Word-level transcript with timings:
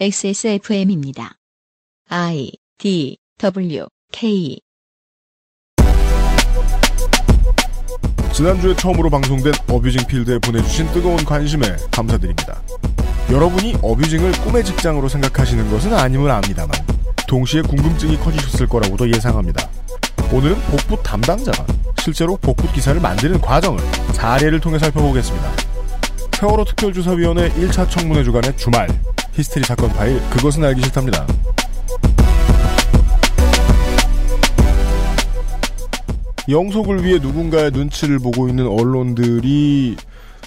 XSFM입니다. 0.00 1.36
I 2.08 2.50
D 2.78 3.16
W 3.38 3.86
K 4.10 4.58
지난주에 8.32 8.74
처음으로 8.74 9.08
방송된 9.08 9.52
어뷰징 9.70 10.04
필드에 10.08 10.40
보내주신 10.40 10.90
뜨거운 10.90 11.18
관심에 11.18 11.76
감사드립니다. 11.92 12.60
여러분이 13.30 13.76
어뷰징을 13.82 14.32
꿈의 14.42 14.64
직장으로 14.64 15.08
생각하시는 15.08 15.70
것은 15.70 15.94
아님을 15.94 16.28
압니다만 16.28 16.72
동시에 17.28 17.62
궁금증이 17.62 18.16
커지셨을 18.16 18.66
거라고도 18.66 19.08
예상합니다. 19.08 19.70
오늘은 20.32 20.56
복붙 20.72 21.04
담당자가 21.04 21.64
실제로 22.00 22.36
복붙 22.36 22.72
기사를 22.72 23.00
만드는 23.00 23.40
과정을 23.40 23.78
사례를 24.14 24.58
통해 24.58 24.76
살펴보겠습니다. 24.80 25.52
세월호 26.32 26.64
특별조사위원회 26.64 27.50
1차 27.50 27.88
청문회 27.88 28.24
주간의 28.24 28.56
주말 28.56 28.88
히스테리 29.34 29.64
사건 29.64 29.90
파일 29.90 30.20
그것은 30.30 30.64
알기 30.64 30.82
싫답니다. 30.82 31.26
영속을 36.48 37.04
위해 37.04 37.18
누군가의 37.18 37.70
눈치를 37.72 38.18
보고 38.18 38.48
있는 38.48 38.66
언론들이 38.68 39.96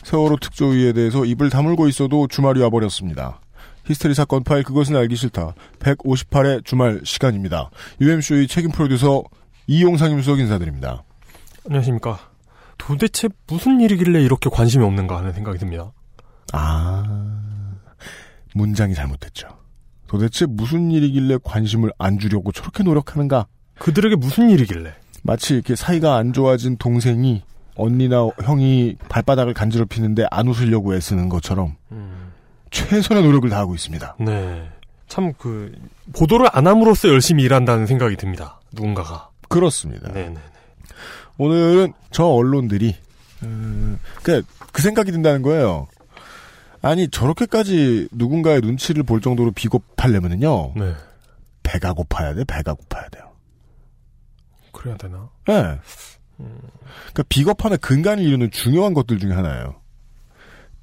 세월호 0.04 0.38
특조위에 0.38 0.94
대해서 0.94 1.26
입을 1.26 1.50
다물고 1.50 1.90
있어도 1.90 2.28
주말이 2.28 2.62
와버렸습니다. 2.62 3.42
히스테리 3.86 4.14
사건 4.14 4.44
파일 4.44 4.64
그것은 4.64 4.96
알기 4.96 5.16
싫다. 5.16 5.54
158회 5.80 6.64
주말 6.64 7.02
시간입니다. 7.04 7.70
UMC의 8.00 8.48
책임 8.48 8.72
프로듀서 8.72 9.24
이용상 9.66 10.12
임수석 10.12 10.40
인사드립니다. 10.40 11.04
안녕하십니까. 11.66 12.20
도대체 12.78 13.28
무슨 13.48 13.82
일이길래 13.82 14.22
이렇게 14.22 14.50
관심이 14.50 14.86
없는가 14.86 15.18
하는 15.18 15.34
생각이 15.34 15.58
듭니다. 15.58 15.92
아, 16.54 17.04
문장이 18.54 18.94
잘못됐죠. 18.94 19.48
도대체 20.08 20.46
무슨 20.46 20.92
일이길래 20.92 21.38
관심을 21.44 21.92
안 21.98 22.18
주려고 22.20 22.52
저렇게 22.52 22.84
노력하는가? 22.84 23.48
그들에게 23.80 24.16
무슨 24.16 24.50
일이길래? 24.50 24.94
마치 25.24 25.54
이렇게 25.56 25.76
사이가 25.76 26.16
안 26.16 26.32
좋아진 26.34 26.78
동생이 26.78 27.44
언니나 27.76 28.28
형이 28.44 28.96
발바닥을 29.10 29.54
간지럽히는데 29.54 30.26
안 30.32 30.48
웃으려고 30.48 30.96
애쓰는 30.96 31.30
것처럼 31.30 31.76
음, 31.92 32.32
최선의 32.72 33.24
노력을 33.24 33.48
다하고 33.50 33.76
있습니다. 33.76 34.16
네. 34.20 34.70
참 35.08 35.34
그 35.38 35.72
보도를 36.14 36.48
안 36.52 36.68
함으로써 36.68 37.08
열심히 37.10 37.44
일한다는 37.44 37.86
생각이 37.86 38.16
듭니다. 38.18 38.60
누군가가. 38.74 39.30
그렇습니다. 39.48 40.12
네네. 40.12 40.36
오늘은 41.38 41.94
저 42.12 42.26
언론들이 42.26 42.96
음, 43.44 44.00
그, 44.24 44.42
그 44.72 44.82
생각이 44.82 45.12
든다는 45.12 45.44
거예요. 45.44 45.88
아니 46.82 47.10
저렇게까지 47.10 48.10
누군가의 48.12 48.62
눈치를 48.62 49.04
볼 49.04 49.22
정도로 49.22 49.52
비겁하려면은요 49.52 50.74
네. 50.76 50.94
배가 51.64 51.94
고파야 51.94 52.34
돼 52.34 52.44
배가 52.46 52.74
고파야 52.74 53.08
돼요. 53.10 53.32
그래야 54.72 54.96
되나? 54.96 55.30
예. 55.50 55.80
그러니까 56.38 57.24
비겁함의 57.30 57.80
근간을 57.80 58.24
이루는 58.24 58.52
중요한 58.52 58.94
것들 58.94 59.18
중에 59.20 59.34
하나예요. 59.34 59.76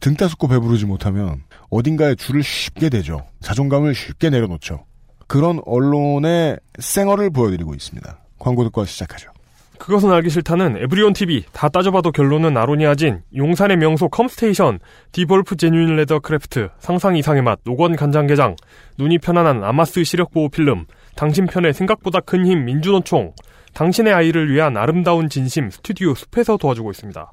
등 0.00 0.14
따숩고 0.16 0.48
배부르지 0.48 0.84
못하면 0.84 1.44
어딘가에 1.70 2.14
줄을 2.16 2.42
쉽게 2.42 2.90
대죠. 2.90 3.26
자존감을 3.40 3.94
쉽게 3.94 4.30
내려놓죠. 4.30 4.84
그런 5.26 5.60
언론의 5.64 6.58
생얼을 6.78 7.30
보여드리고 7.30 7.74
있습니다. 7.74 8.18
광고 8.38 8.64
듣고 8.64 8.84
시작하죠. 8.84 9.30
그것은 9.78 10.10
알기 10.10 10.30
싫다는 10.30 10.76
에브리온 10.78 11.12
TV 11.12 11.44
다 11.52 11.68
따져봐도 11.68 12.12
결론은 12.12 12.56
아로니아진 12.56 13.22
용산의 13.36 13.76
명소 13.76 14.08
컴스테이션 14.08 14.78
데볼프 15.12 15.56
genuine 15.56 15.96
leather 15.96 16.20
craft 16.20 16.70
상상 16.78 17.16
이상의 17.16 17.42
맛 17.42 17.58
노건 17.64 17.96
간장게장 17.96 18.56
눈이 18.98 19.18
편안한 19.18 19.62
아마스 19.64 20.04
시력 20.04 20.30
보호 20.30 20.48
필름 20.48 20.86
당신 21.16 21.46
편에 21.46 21.72
생각보다 21.72 22.20
큰 22.20 22.44
힘 22.44 22.64
민주노총 22.64 23.32
당신의 23.74 24.12
아이를 24.12 24.52
위한 24.52 24.76
아름다운 24.76 25.28
진심 25.28 25.70
스튜디오 25.70 26.14
숲에서 26.14 26.56
도와주고 26.56 26.90
있습니다. 26.92 27.32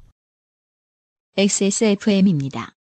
XSFM입니다. 1.36 2.72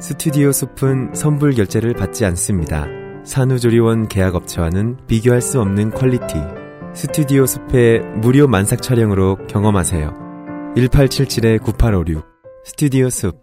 스튜디오 0.00 0.52
숲은 0.52 1.14
선불 1.14 1.54
결제를 1.54 1.94
받지 1.94 2.24
않습니다. 2.26 2.86
산후조리원 3.24 4.08
계약업체와는 4.08 5.06
비교할 5.06 5.40
수 5.40 5.60
없는 5.60 5.90
퀄리티. 5.90 6.61
스튜디오 6.94 7.46
숲의 7.46 8.02
무료 8.16 8.46
만삭 8.46 8.82
촬영으로 8.82 9.38
경험하세요. 9.46 10.74
1877-9856 10.76 12.22
스튜디오 12.64 13.08
숲 13.08 13.40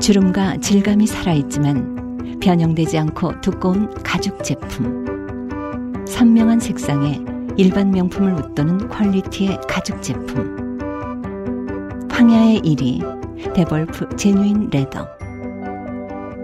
주름과 0.00 0.56
질감이 0.56 1.06
살아있지만 1.06 2.38
변형되지 2.40 2.98
않고 2.98 3.40
두꺼운 3.40 3.92
가죽 4.02 4.42
제품. 4.42 5.04
선명한 6.08 6.58
색상에 6.58 7.20
일반 7.56 7.92
명품을 7.92 8.32
웃도는 8.34 8.88
퀄리티의 8.88 9.60
가죽 9.68 10.02
제품. 10.02 10.78
황야의 12.10 12.62
1위 12.62 13.54
데볼프 13.54 14.16
제뉴인 14.16 14.70
레더. 14.70 15.17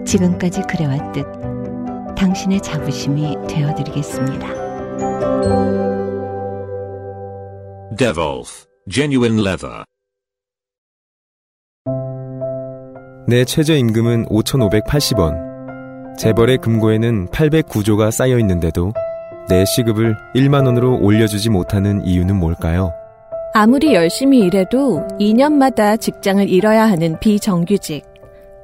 지금까지 0.05 0.61
그래왔듯 0.61 1.25
당신의 2.15 2.61
자부심이 2.61 3.35
되어드리겠습니다. 3.47 4.47
Devolf 7.97 8.65
Genuine 8.89 9.39
Leather. 9.41 9.83
내 13.27 13.43
최저임금은 13.43 14.25
5,580원. 14.25 16.15
재벌의 16.17 16.59
금고에는 16.59 17.27
809조가 17.27 18.11
쌓여 18.11 18.37
있는데도 18.39 18.93
내 19.49 19.65
시급을 19.65 20.15
1만원으로 20.35 21.01
올려주지 21.01 21.49
못하는 21.49 22.05
이유는 22.05 22.35
뭘까요? 22.35 22.93
아무리 23.53 23.93
열심히 23.93 24.39
일해도 24.39 25.07
2년마다 25.19 25.99
직장을 25.99 26.47
잃어야 26.49 26.89
하는 26.89 27.19
비정규직. 27.19 28.14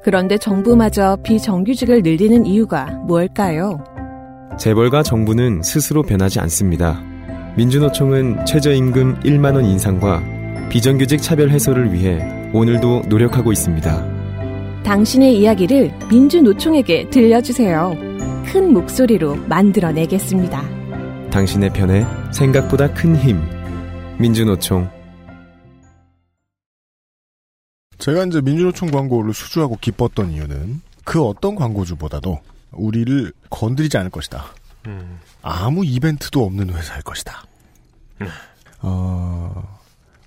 그런데 0.02 0.36
정부마저 0.36 1.16
비정규직을 1.22 2.02
늘리는 2.02 2.44
이유가 2.44 2.86
뭘까요? 3.06 3.82
재벌과 4.58 5.02
정부는 5.02 5.62
스스로 5.62 6.02
변하지 6.02 6.40
않습니다. 6.40 7.00
민주노총은 7.56 8.44
최저임금 8.44 9.20
1만원 9.20 9.64
인상과 9.64 10.22
비정규직 10.70 11.20
차별 11.20 11.50
해소를 11.50 11.92
위해 11.92 12.20
오늘도 12.52 13.02
노력하고 13.08 13.52
있습니다. 13.52 14.82
당신의 14.84 15.38
이야기를 15.38 15.92
민주노총에게 16.10 17.10
들려주세요. 17.10 17.94
큰 18.46 18.72
목소리로 18.72 19.36
만들어내겠습니다. 19.48 20.62
당신의 21.30 21.70
편에 21.70 22.04
생각보다 22.32 22.92
큰 22.92 23.16
힘. 23.16 23.40
민주노총 24.18 24.88
제가 28.02 28.24
이제 28.24 28.40
민주노총 28.40 28.90
광고를 28.90 29.32
수주하고 29.32 29.78
기뻤던 29.80 30.32
이유는 30.32 30.82
그 31.04 31.22
어떤 31.22 31.54
광고주보다도 31.54 32.40
우리를 32.72 33.32
건드리지 33.48 33.96
않을 33.96 34.10
것이다. 34.10 34.44
음, 34.88 35.20
아무 35.40 35.84
이벤트도 35.84 36.44
없는 36.44 36.74
회사일 36.74 37.02
것이다. 37.02 37.44
어, 38.80 39.78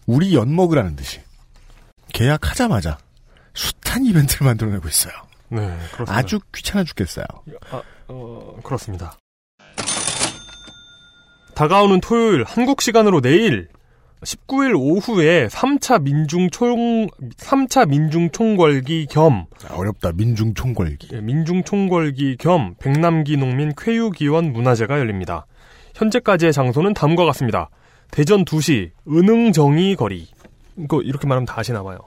우리 0.06 0.34
엿먹으라는 0.34 0.96
듯이 0.96 1.20
계약하자마자 2.14 2.98
숱한 3.54 4.06
이벤트를 4.06 4.48
만들어내고 4.48 4.88
있어요. 4.88 5.14
네, 5.50 5.78
그렇습니다. 5.92 6.16
아주 6.16 6.40
귀찮아 6.56 6.86
죽겠어요. 6.86 7.26
아, 7.72 7.82
어, 8.08 8.58
그렇습니다. 8.64 9.20
다가오는 11.56 12.00
토요일 12.00 12.46
한국 12.46 12.82
시간으로 12.82 13.20
내일 13.20 13.68
19일 14.26 14.76
오후에 14.76 15.48
3차 15.48 16.02
민중총 16.02 17.08
3차 17.38 17.88
민중총궐기 17.88 19.06
겸 19.08 19.46
자, 19.58 19.74
어렵다. 19.76 20.12
민중총궐기. 20.14 21.10
예, 21.14 21.22
민중총궐기 21.22 22.38
겸 22.38 22.76
백남기 22.80 23.38
농민 23.38 23.72
쾌유기원 23.78 24.52
문화제가 24.52 25.00
열립니다. 25.00 25.46
현재까지의 25.94 26.52
장소는 26.54 26.94
다음과 26.94 27.24
같습니다. 27.26 27.70
대전 28.12 28.44
2시 28.46 28.92
은흥정이 29.08 29.96
거리. 29.96 30.28
이거 30.78 31.02
이렇게 31.02 31.28
말하면 31.28 31.46
다 31.46 31.60
아시나 31.60 31.84
봐요. 31.84 32.00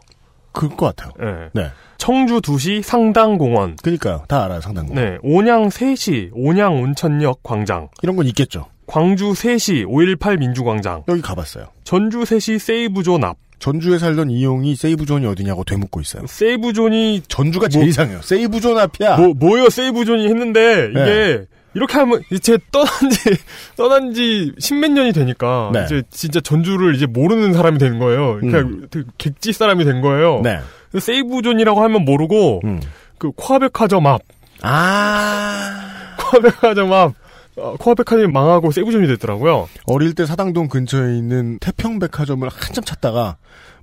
그럴 0.53 0.77
것 0.77 0.95
같아요. 0.95 1.13
예. 1.23 1.51
네. 1.55 1.69
청주 1.99 2.41
2시 2.41 2.83
상당공원. 2.83 3.77
그니까요. 3.77 4.25
다 4.29 4.45
알아요. 4.45 4.61
상당히. 4.61 4.93
네, 4.93 5.19
온양 5.23 5.69
3시 5.69 6.31
온양 6.33 6.83
온천역 6.83 7.43
광장. 7.43 7.89
이런 8.03 8.17
건 8.17 8.27
있겠죠. 8.27 8.67
광주 8.89 9.33
3시 9.33 9.85
518 9.87 10.39
민주광장. 10.39 11.05
여기 11.09 11.21
가봤어요. 11.21 11.67
전주 11.85 12.21
3시 12.23 12.59
세이브존 12.59 13.23
앞. 13.23 13.37
전주에 13.61 13.99
살던 13.99 14.31
이용이 14.31 14.77
세이브존이 14.77 15.27
어디냐고 15.27 15.65
되묻고 15.65 16.01
있어요. 16.01 16.23
세이브존이 16.27 17.23
전주가 17.29 17.69
제일 17.69 17.85
뭐- 17.85 17.89
이상해요. 17.91 18.23
세이브존 18.23 18.79
앞이야. 18.79 19.17
뭐 19.19 19.35
뭐요 19.35 19.69
세이브존이 19.69 20.27
했는데 20.29 20.89
이게 20.91 21.45
이렇게 21.75 21.99
하면 21.99 22.23
이제 22.31 22.57
떠난 22.71 23.11
지 23.11 23.19
떠난 23.77 24.15
지 24.15 24.53
십몇 24.59 24.93
년이 24.93 25.13
되니까 25.13 25.71
네. 25.75 25.85
이제 25.85 26.03
진짜 26.09 26.41
전주를 26.41 26.95
이제 26.95 27.07
모르는 27.07 27.53
사람이 27.53 27.79
된 27.79 27.99
거예요. 27.99 28.39
그냥 28.39 28.87
되게 28.91 29.05
객지 29.19 29.53
사람이 29.53 29.85
된 29.85 30.01
거예요. 30.03 30.39
음. 30.39 30.43
네. 30.43 30.61
세이브 30.99 31.43
존이라고 31.43 31.83
하면 31.83 32.05
모르고 32.05 32.61
음. 32.65 32.81
그 33.19 33.33
코아백화점 33.33 34.07
앞 34.07 34.23
아. 34.63 36.15
코아백화점 36.19 36.93
앞 36.93 37.09
어, 37.11 37.15
코아백화점이 37.79 38.33
망하고 38.33 38.73
존이 38.91 39.07
됐더라고요. 39.09 39.69
어릴 39.87 40.15
때 40.15 40.27
사당동 40.27 40.69
근처에 40.69 41.17
있는 41.17 41.59
태평백화점을 41.59 42.49
한참 42.49 42.85
찾다가 42.85 43.37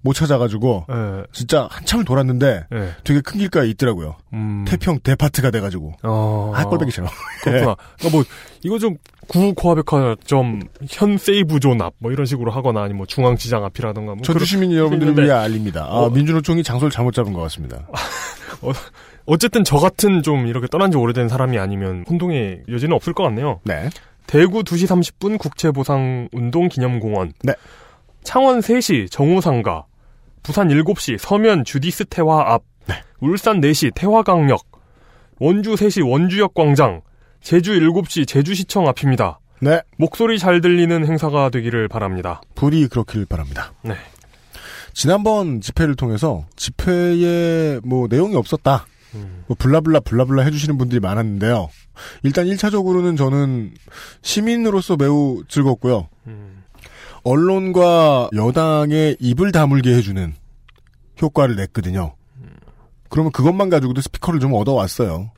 못 0.05 0.13
찾아가지고 0.13 0.85
예. 0.89 1.23
진짜 1.33 1.67
한참을 1.71 2.05
돌았는데 2.05 2.67
예. 2.71 2.89
되게 3.03 3.19
큰 3.21 3.39
길가에 3.39 3.67
있더라고요. 3.69 4.15
음. 4.33 4.63
태평 4.67 4.99
데파트가 5.03 5.49
돼가지고 5.51 5.93
어. 6.03 6.51
아 6.55 6.63
꼴보기 6.65 6.91
싫어. 6.91 7.07
그렇구나. 7.43 7.75
그러니까 7.99 8.09
뭐 8.17 8.23
이거 8.63 8.79
좀 8.79 8.97
구 9.27 9.55
코아백화점 9.55 10.59
현 10.87 11.17
세이브 11.17 11.59
존 11.59 11.81
앞 11.81 11.93
뭐 11.97 12.11
이런 12.11 12.27
식으로 12.27 12.51
하거나 12.51 12.81
아니면 12.81 12.97
뭐 12.97 13.05
중앙시장 13.07 13.65
앞이라던가 13.65 14.13
뭐 14.13 14.21
전주 14.21 14.33
그런- 14.33 14.45
시민 14.45 14.71
여러분들을 14.77 15.17
위해 15.17 15.31
알립니다. 15.31 15.85
아, 15.85 15.87
어. 16.03 16.09
민주노총이 16.11 16.61
장소를 16.61 16.91
잘못 16.91 17.11
잡은 17.15 17.33
것 17.33 17.41
같습니다. 17.41 17.87
어쨌든 19.25 19.63
저 19.63 19.77
같은 19.77 20.21
좀 20.21 20.45
이렇게 20.45 20.67
떠난 20.67 20.91
지 20.91 20.97
오래된 20.97 21.27
사람이 21.27 21.57
아니면 21.57 22.05
혼동의 22.07 22.65
여지는 22.69 22.95
없을 22.95 23.13
것 23.13 23.23
같네요. 23.23 23.61
네. 23.63 23.89
대구 24.27 24.61
2시 24.63 24.85
30분 24.87 25.39
국채보상운동기념공원. 25.39 27.33
네. 27.41 27.53
창원 28.23 28.59
3시 28.59 29.09
정우상가. 29.11 29.85
부산 30.45 30.67
7시 30.67 31.17
서면 31.17 31.65
주디스 31.65 32.05
태화 32.05 32.53
앞. 32.53 32.61
네. 32.85 32.93
울산 33.19 33.59
4시 33.61 33.95
태화강역. 33.95 34.61
원주 35.39 35.73
3시 35.73 36.07
원주역 36.07 36.53
광장. 36.53 37.01
제주 37.41 37.71
7시 37.71 38.27
제주시청 38.27 38.87
앞입니다. 38.87 39.39
네. 39.59 39.81
목소리 39.97 40.37
잘 40.37 40.61
들리는 40.61 41.03
행사가 41.03 41.49
되기를 41.49 41.87
바랍니다. 41.87 42.41
불이 42.53 42.89
그렇길 42.89 43.25
바랍니다. 43.25 43.73
네. 43.81 43.95
지난번 44.93 45.61
집회를 45.61 45.95
통해서 45.95 46.45
집회에 46.55 47.79
뭐 47.83 48.05
내용이 48.07 48.35
없었다. 48.35 48.85
음. 49.15 49.45
뭐 49.47 49.57
블라블라 49.57 50.01
블라블라 50.01 50.43
해주시는 50.43 50.77
분들이 50.77 50.99
많았는데요. 50.99 51.69
일단 52.21 52.45
1차적으로는 52.45 53.17
저는 53.17 53.73
시민으로서 54.21 54.95
매우 54.95 55.41
즐겁고요. 55.47 56.07
음. 56.27 56.54
언론과 57.25 58.29
여당의 58.35 59.17
입을 59.19 59.51
다물게 59.51 59.93
해주는 59.95 60.33
효과를 61.21 61.55
냈거든요. 61.55 62.13
그러면 63.09 63.31
그것만 63.31 63.69
가지고도 63.69 64.01
스피커를 64.01 64.39
좀 64.39 64.53
얻어왔어요. 64.53 65.31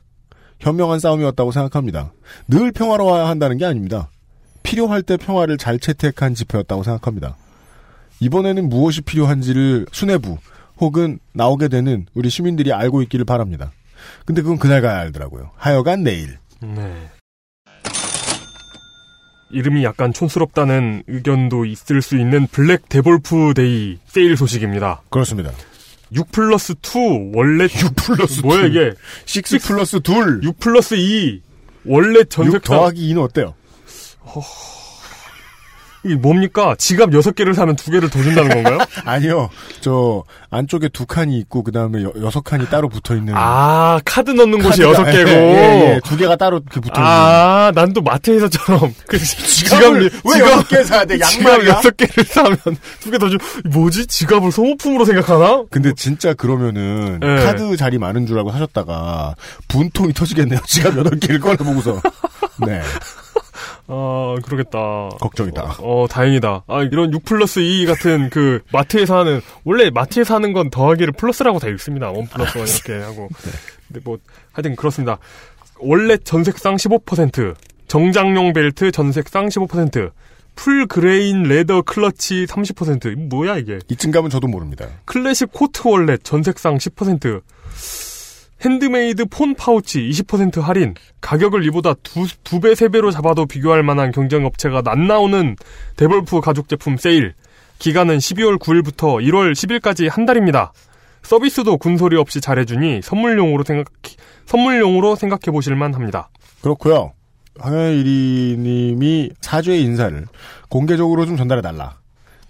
현명한 0.60 1.00
싸움이었다고 1.00 1.50
생각합니다. 1.50 2.12
늘 2.46 2.72
평화로워야 2.72 3.26
한다는 3.28 3.56
게 3.56 3.64
아닙니다. 3.64 4.10
필요할 4.62 5.02
때 5.02 5.16
평화를 5.16 5.56
잘 5.56 5.78
채택한 5.78 6.34
집회였다고 6.34 6.82
생각합니다. 6.82 7.36
이번에는 8.20 8.68
무엇이 8.68 9.00
필요한지를 9.00 9.86
수뇌부 9.90 10.36
혹은 10.80 11.18
나오게 11.32 11.68
되는 11.68 12.06
우리 12.14 12.28
시민들이 12.28 12.72
알고 12.72 13.00
있기를 13.02 13.24
바랍니다. 13.24 13.72
근데 14.26 14.42
그건 14.42 14.58
그날 14.58 14.82
가야 14.82 14.98
알더라고요. 14.98 15.52
하여간 15.56 16.02
내일. 16.02 16.38
네. 16.60 17.08
이름이 19.50 19.82
약간 19.84 20.12
촌스럽다는 20.12 21.02
의견도 21.06 21.64
있을 21.64 22.02
수 22.02 22.16
있는 22.18 22.46
블랙 22.48 22.88
데볼프 22.88 23.54
데이 23.54 23.98
세일 24.06 24.36
소식입니다. 24.36 25.02
그렇습니다. 25.10 25.50
6 26.12 26.30
플러스 26.32 26.72
2 26.82 27.32
원래 27.34 27.64
6 27.68 27.70
플러스 27.96 28.40
뭐야 28.44 28.62
two. 28.62 28.66
이게 28.68 28.92
6 29.26 29.62
플러스 29.62 30.00
둘. 30.00 30.40
6 30.42 30.58
플러스 30.58 30.94
2 30.94 31.42
원래 31.86 32.20
6 32.20 32.30
전색상 32.30 32.60
더하기 32.76 33.14
2는 33.14 33.22
어때요? 33.22 33.54
이게 36.04 36.14
뭡니까? 36.14 36.74
지갑 36.78 37.10
6개를 37.10 37.54
사면 37.54 37.74
2개를 37.76 38.10
더 38.10 38.22
준다는 38.22 38.48
건가요? 38.50 38.78
아니요. 39.04 39.50
저 39.80 40.22
안쪽에 40.50 40.88
두 40.88 41.06
칸이 41.06 41.36
있고 41.40 41.62
그다음에 41.64 42.02
여, 42.04 42.12
여섯 42.22 42.42
칸이 42.42 42.66
따로 42.70 42.88
붙어 42.88 43.16
있는 43.16 43.34
아, 43.36 43.98
카드 44.04 44.30
넣는 44.30 44.62
곳이 44.62 44.80
카드가- 44.82 44.94
6개고. 45.06 45.26
예, 45.28 45.32
예, 45.32 45.94
예. 45.96 46.00
두 46.04 46.16
개가 46.16 46.36
따로 46.36 46.58
이렇게 46.58 46.80
붙어 46.80 46.94
있는. 47.00 47.04
아, 47.10 47.72
난 47.74 47.92
또 47.92 48.00
마트에서처럼 48.02 48.94
그 49.08 49.18
지갑을 49.18 50.02
왜 50.24 50.40
여섯 50.40 50.68
개 50.68 50.84
사야 50.84 51.04
돼? 51.04 51.18
지갑 51.18 51.46
양말이야? 51.52 51.80
6개를 51.80 52.24
사면 52.26 52.58
2개 53.02 53.18
더 53.18 53.28
주. 53.28 53.38
뭐지? 53.64 54.06
지갑을 54.06 54.52
소모품으로 54.52 55.04
생각하나? 55.04 55.64
근데 55.70 55.92
진짜 55.96 56.32
그러면은 56.34 57.18
예. 57.22 57.44
카드 57.44 57.76
자리 57.76 57.98
많은 57.98 58.26
줄 58.26 58.38
알고 58.38 58.52
사셨다가 58.52 59.34
분통이 59.68 60.12
터지겠네요. 60.12 60.60
지갑 60.66 60.96
여덟 60.98 61.18
개를 61.18 61.40
꺼내 61.40 61.56
보고서. 61.56 62.00
네. 62.66 62.82
아, 63.88 64.36
그러겠다. 64.44 65.08
걱정이다. 65.18 65.76
어, 65.80 66.06
다행이다. 66.08 66.64
아, 66.66 66.82
이런 66.82 67.12
6 67.12 67.24
플러스 67.24 67.60
2 67.60 67.86
같은 67.86 68.28
그 68.30 68.60
마트에서 68.72 69.18
하는, 69.18 69.40
원래 69.64 69.90
마트에서 69.90 70.34
하는 70.34 70.52
건 70.52 70.70
더하기를 70.70 71.14
플러스라고 71.14 71.58
다 71.58 71.68
읽습니다. 71.68 72.10
1 72.10 72.28
플러스 72.28 72.58
1 72.58 72.64
이렇게 72.66 73.04
하고. 73.04 73.28
근데 73.88 74.00
뭐, 74.04 74.18
하여튼 74.52 74.76
그렇습니다. 74.76 75.18
원래 75.80 76.16
전색상 76.18 76.76
15%, 76.76 77.54
정장용 77.86 78.52
벨트 78.52 78.90
전색상 78.90 79.48
15%, 79.48 80.10
full 80.54 80.86
grain 80.86 81.44
leather 81.44 81.82
클러치 81.82 82.46
30%. 82.46 83.12
이거 83.12 83.20
뭐야, 83.36 83.56
이게. 83.58 83.78
이쯤 83.88 84.10
가면 84.10 84.28
저도 84.28 84.48
모릅니다. 84.48 84.86
classic 85.04 85.52
coat 85.52 85.86
wallet 85.86 86.24
전색상 86.24 86.78
10%, 86.78 87.42
핸드메이드 88.64 89.26
폰 89.26 89.54
파우치 89.54 90.00
20% 90.00 90.60
할인, 90.60 90.94
가격을 91.20 91.64
이보다 91.66 91.94
두, 92.02 92.26
두 92.42 92.60
배, 92.60 92.74
세 92.74 92.88
배로 92.88 93.10
잡아도 93.10 93.46
비교할 93.46 93.82
만한 93.82 94.10
경쟁 94.10 94.44
업체가 94.44 94.82
안 94.86 95.06
나오는 95.06 95.56
데볼프 95.96 96.40
가죽 96.40 96.68
제품 96.68 96.96
세일. 96.96 97.34
기간은 97.78 98.18
12월 98.18 98.58
9일부터 98.58 99.22
1월 99.24 99.52
10일까지 99.52 100.10
한 100.10 100.26
달입니다. 100.26 100.72
서비스도 101.22 101.78
군소리 101.78 102.16
없이 102.16 102.40
잘해주니 102.40 103.02
선물용으로 103.02 103.62
생각, 103.62 103.86
선물용으로 104.46 105.14
생각해 105.14 105.52
보실만 105.52 105.94
합니다. 105.94 106.28
그렇고요. 106.60 107.12
황현일이 107.60 108.56
님이 108.58 109.30
사죄의 109.40 109.82
인사를 109.82 110.26
공개적으로 110.68 111.26
좀 111.26 111.36
전달해 111.36 111.62
달라. 111.62 111.98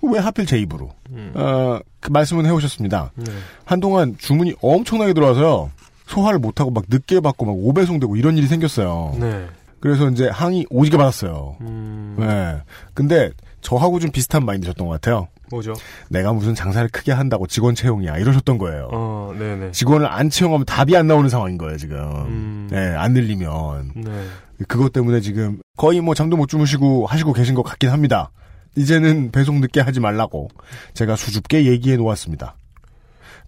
왜 0.02 0.18
하필 0.18 0.46
제 0.46 0.58
입으로? 0.58 0.90
어, 1.34 1.80
그 2.00 2.10
말씀은 2.10 2.46
해오셨습니다. 2.46 3.10
네. 3.16 3.32
한동안 3.64 4.16
주문이 4.16 4.54
엄청나게 4.62 5.12
들어와서요. 5.12 5.70
소화를 6.08 6.38
못하고 6.38 6.70
막 6.70 6.84
늦게 6.88 7.20
받고 7.20 7.46
막 7.46 7.52
오배송되고 7.52 8.16
이런 8.16 8.36
일이 8.36 8.46
생겼어요. 8.46 9.14
네. 9.20 9.46
그래서 9.80 10.08
이제 10.08 10.28
항의 10.28 10.66
오지게 10.70 10.96
받았어요. 10.96 11.56
음, 11.60 12.16
네. 12.18 12.60
근데 12.94 13.30
저하고 13.60 14.00
좀 14.00 14.10
비슷한 14.10 14.44
마인드셨던 14.44 14.86
것 14.86 14.92
같아요. 14.94 15.28
뭐죠? 15.50 15.74
내가 16.10 16.32
무슨 16.32 16.54
장사를 16.54 16.88
크게 16.90 17.12
한다고 17.12 17.46
직원 17.46 17.74
채용이야 17.74 18.18
이러셨던 18.18 18.58
거예요. 18.58 18.88
어, 18.92 19.34
네네. 19.38 19.70
직원을 19.72 20.06
안 20.06 20.30
채용하면 20.30 20.66
답이 20.66 20.96
안 20.96 21.06
나오는 21.06 21.28
상황인 21.28 21.58
거예요 21.58 21.76
지금. 21.76 21.98
음. 21.98 22.68
네, 22.70 22.94
안 22.96 23.12
늘리면 23.12 23.92
네. 23.94 24.24
그것 24.66 24.92
때문에 24.92 25.20
지금 25.20 25.60
거의 25.76 26.00
뭐 26.00 26.14
잠도 26.14 26.36
못 26.36 26.48
주무시고 26.48 27.06
하시고 27.06 27.32
계신 27.32 27.54
것 27.54 27.62
같긴 27.62 27.90
합니다. 27.90 28.30
이제는 28.76 29.30
배송 29.30 29.60
늦게 29.60 29.80
하지 29.80 30.00
말라고 30.00 30.48
제가 30.94 31.16
수줍게 31.16 31.66
얘기해 31.66 31.96
놓았습니다. 31.96 32.54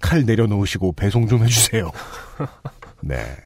칼 0.00 0.24
내려놓으시고 0.24 0.92
배송 0.92 1.28
좀 1.28 1.44
해주세요. 1.44 1.92
네. 3.02 3.44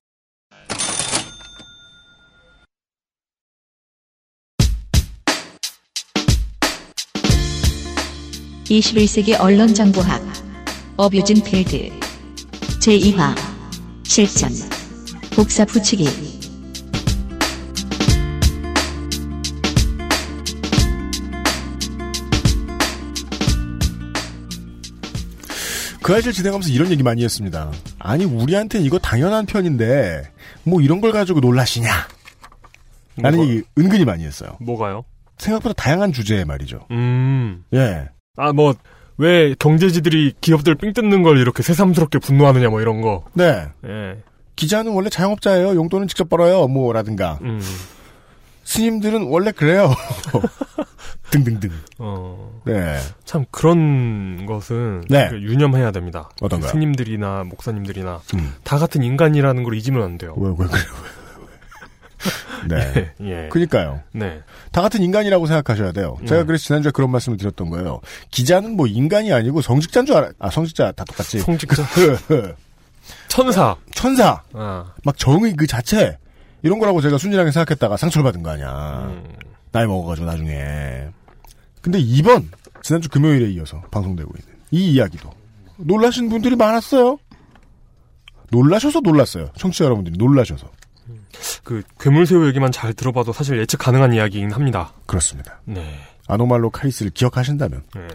21세기 8.65 9.39
언론정보학 9.39 10.23
어뷰진 10.97 11.43
필드 11.43 11.91
제2화 12.81 13.35
실전 14.05 14.51
복사 15.35 15.67
붙이기 15.67 16.44
그 26.05 26.15
아실 26.15 26.33
진행하면서 26.35 26.71
이런 26.71 26.91
얘기 26.91 27.03
많이 27.03 27.25
했습니다. 27.25 27.73
아니 27.99 28.27
우리한테 28.27 28.79
이거 28.81 28.99
당연한 28.99 29.47
편인데 29.47 30.31
뭐 30.65 30.83
이런 30.83 31.01
걸 31.01 31.13
가지고 31.13 31.41
놀라시냐? 31.41 31.89
라는 33.17 33.39
뭐가- 33.39 33.49
얘기 33.49 33.63
은근히 33.79 34.05
많이 34.05 34.23
했어요. 34.25 34.51
뭐가요? 34.61 35.05
생각보다 35.39 35.73
다양한 35.73 36.13
주제의 36.13 36.45
말이죠. 36.45 36.87
음. 36.91 37.65
예. 37.73 38.09
아, 38.37 38.53
뭐, 38.53 38.75
왜 39.17 39.55
경제지들이 39.59 40.35
기업들 40.43 40.75
삥 40.75 40.93
뜯는 40.93 41.23
걸 41.23 41.39
이렇게 41.39 41.63
새삼스럽게 41.63 42.19
분노하느냐, 42.19 42.69
뭐 42.69 42.81
이런 42.83 43.01
거. 43.01 43.25
네. 43.33 43.67
예. 43.87 44.19
기자는 44.57 44.93
원래 44.93 45.09
자영업자예요. 45.09 45.75
용돈은 45.75 46.07
직접 46.09 46.29
벌어요. 46.29 46.69
뭐 46.69 46.93
라든가. 46.93 47.39
음. 47.43 47.61
스님들은 48.65 49.23
원래 49.29 49.53
그래요. 49.53 49.93
등등등. 51.31 51.71
어. 51.99 52.61
네. 52.65 52.99
참, 53.25 53.45
그런 53.51 54.47
것은. 54.47 55.05
네. 55.09 55.29
그 55.29 55.41
유념해야 55.41 55.91
됩니다. 55.91 56.31
어떤가요? 56.41 56.71
스님들이나 56.71 57.45
목사님들이나 57.45 58.21
음. 58.35 58.55
다 58.63 58.79
같은 58.79 59.03
인간이라는 59.03 59.63
걸 59.65 59.75
잊으면 59.75 60.03
안 60.03 60.19
돼요. 60.19 60.35
왜, 60.37 60.51
왜, 60.51 60.67
그래요? 60.67 60.85
네. 62.69 63.13
예. 63.21 63.49
그니까요. 63.51 64.01
네. 64.13 64.41
다 64.73 64.81
같은 64.81 65.03
인간이라고 65.03 65.47
생각하셔야 65.47 65.93
돼요. 65.93 66.17
제가 66.27 66.43
음. 66.43 66.47
그래서 66.47 66.65
지난주에 66.65 66.93
그런 66.93 67.11
말씀을 67.11 67.37
드렸던 67.39 67.71
거예요. 67.71 68.01
기자는 68.31 68.77
뭐 68.77 68.87
인간이 68.87 69.33
아니고 69.33 69.61
성직자인 69.61 70.07
줄 70.07 70.17
알아. 70.17 70.31
아, 70.39 70.51
성직자 70.51 70.93
다 70.93 71.05
똑같지. 71.05 71.41
성직자. 71.41 71.85
천사. 73.29 73.77
천사. 73.95 74.43
아. 74.53 74.93
막 75.05 75.19
정의 75.19 75.55
그 75.55 75.67
자체. 75.67 76.17
이런 76.63 76.79
거라고 76.79 77.03
제가 77.03 77.19
순진하게 77.19 77.51
생각했다가 77.51 77.97
상처를 77.99 78.25
받은 78.25 78.43
거 78.43 78.51
아니야. 78.51 79.09
음. 79.11 79.35
나이 79.75 79.87
먹어가지고 79.89 80.27
나중에. 80.29 81.09
근데 81.83 81.99
이번, 81.99 82.49
지난주 82.83 83.09
금요일에 83.09 83.51
이어서 83.51 83.81
방송되고 83.91 84.33
있는 84.39 84.61
이 84.71 84.93
이야기도 84.93 85.31
놀라신 85.79 86.29
분들이 86.29 86.55
많았어요. 86.55 87.19
놀라셔서 88.53 89.01
놀랐어요. 89.01 89.51
청취자 89.57 89.87
여러분들이 89.87 90.17
놀라셔서. 90.17 90.71
그 91.65 91.83
괴물새우 91.99 92.47
얘기만 92.47 92.71
잘 92.71 92.95
들어봐도 92.95 93.33
사실 93.33 93.59
예측 93.59 93.79
가능한 93.79 94.13
이야기이긴 94.15 94.53
합니다. 94.53 94.93
그렇습니다. 95.07 95.61
네. 95.65 95.99
아노말로 96.29 96.71
카리스를 96.71 97.11
기억하신다면 97.11 97.83
네. 97.97 98.09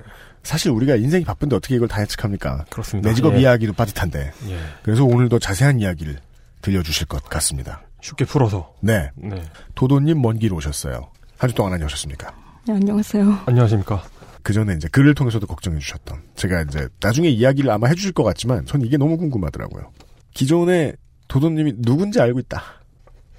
사실 0.44 0.72
우리가 0.72 0.96
인생이 0.96 1.26
바쁜데 1.26 1.58
어떻게 1.58 1.76
이걸 1.76 1.90
다 1.90 2.02
예측합니까? 2.02 2.66
그렇습니다. 2.70 3.10
내 3.10 3.14
직업 3.14 3.36
예. 3.36 3.42
이야기도 3.42 3.74
빠듯한데. 3.74 4.32
예. 4.48 4.60
그래서 4.82 5.04
오늘도 5.04 5.40
자세한 5.40 5.82
이야기를 5.82 6.20
들려주실 6.62 7.08
것 7.08 7.22
같습니다. 7.26 7.82
쉽게 8.00 8.24
풀어서. 8.24 8.74
네. 8.80 9.12
네. 9.16 9.44
도도님 9.76 10.22
먼 10.22 10.40
길 10.40 10.54
오셨어요. 10.54 11.12
한 11.40 11.48
주 11.50 11.56
동안 11.56 11.74
안녕하셨습니까? 11.74 12.34
네, 12.68 12.74
안녕하세요. 12.74 13.40
안녕하십니까. 13.46 14.04
그 14.44 14.54
전에 14.54 14.74
이제 14.76 14.88
글을 14.90 15.16
통해서도 15.16 15.48
걱정해 15.48 15.80
주셨던 15.80 16.18
제가 16.36 16.62
이제 16.64 16.88
나중에 17.02 17.30
이야기를 17.30 17.70
아마 17.72 17.88
해주실 17.88 18.12
것 18.14 18.24
같지만 18.24 18.66
전 18.66 18.82
이게 18.82 18.98
너무 18.98 19.18
궁금하더라고요. 19.18 19.92
기존에 20.34 20.94
도도님이 21.28 21.76
누군지 21.78 22.20
알고 22.20 22.40
있다. 22.40 22.62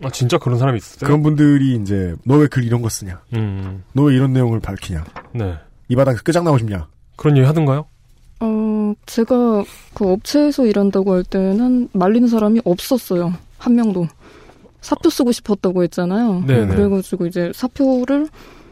아 0.02 0.11
진짜 0.11 0.38
그런 0.38 0.59
사람이 0.59 0.78
있었어요? 0.78 1.07
그런 1.07 1.23
분들이 1.23 1.75
이제 1.76 2.14
너 2.25 2.38
왜 2.38 2.47
글 2.49 2.64
이런 2.64 2.80
거 2.80 2.88
쓰냐? 2.88 3.21
음. 3.35 3.83
너 3.92 4.04
왜 4.04 4.14
이런 4.14 4.33
내용을 4.33 4.61
밝히냐? 4.61 5.04
네. 5.35 5.59
이 5.88 5.97
바닥에서 5.97 6.23
끄장 6.23 6.45
나고 6.45 6.57
싶냐? 6.59 6.88
그런 7.16 7.37
얘기 7.37 7.47
하던가요? 7.47 7.85
어, 8.40 8.95
제가 9.04 9.62
그 9.92 10.11
업체에서 10.11 10.64
일한다고 10.64 11.12
할 11.12 11.23
때는 11.25 11.88
말리는 11.92 12.28
사람이 12.28 12.62
없었어요. 12.64 13.35
한 13.59 13.75
명도. 13.75 14.07
사표 14.80 15.10
쓰고 15.10 15.32
싶었다고 15.32 15.82
했잖아요. 15.84 16.44
네네. 16.46 16.75
그래가지고 16.75 17.26
이제 17.26 17.52
사표를 17.54 18.28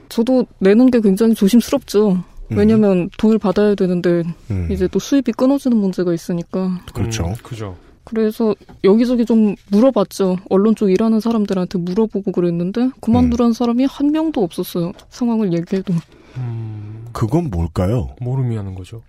저도 0.09 0.47
내는 0.59 0.91
게 0.91 1.01
굉장히 1.01 1.35
조심스럽죠. 1.35 2.23
왜냐면 2.51 3.11
돈을 3.19 3.39
받아야 3.39 3.75
되는데 3.75 4.23
음, 4.51 4.69
이제 4.71 4.89
또 4.89 4.99
수입이 4.99 5.33
끊어지는 5.33 5.77
문제가 5.77 6.15
있으니까. 6.15 6.81
그렇죠. 6.95 7.27
음, 7.27 7.35
그죠. 7.43 7.77
그래서 8.05 8.55
여기저기 8.85 9.27
좀 9.27 9.55
물어봤죠. 9.71 10.39
언론 10.49 10.75
쪽 10.75 10.91
일하는 10.91 11.21
사람들한테 11.21 11.79
물어보고 11.79 12.33
그랬는데 12.33 12.89
그만두라는 13.01 13.53
사람이 13.53 13.85
한 13.85 14.13
명도 14.13 14.43
없었어요. 14.43 14.93
상황을 15.11 15.53
얘기해도. 15.53 15.93
음. 16.39 16.88
그건 17.13 17.51
뭘까요? 17.51 18.15
뭘 18.21 18.41
의미하는 18.41 18.75
거죠? 18.75 19.03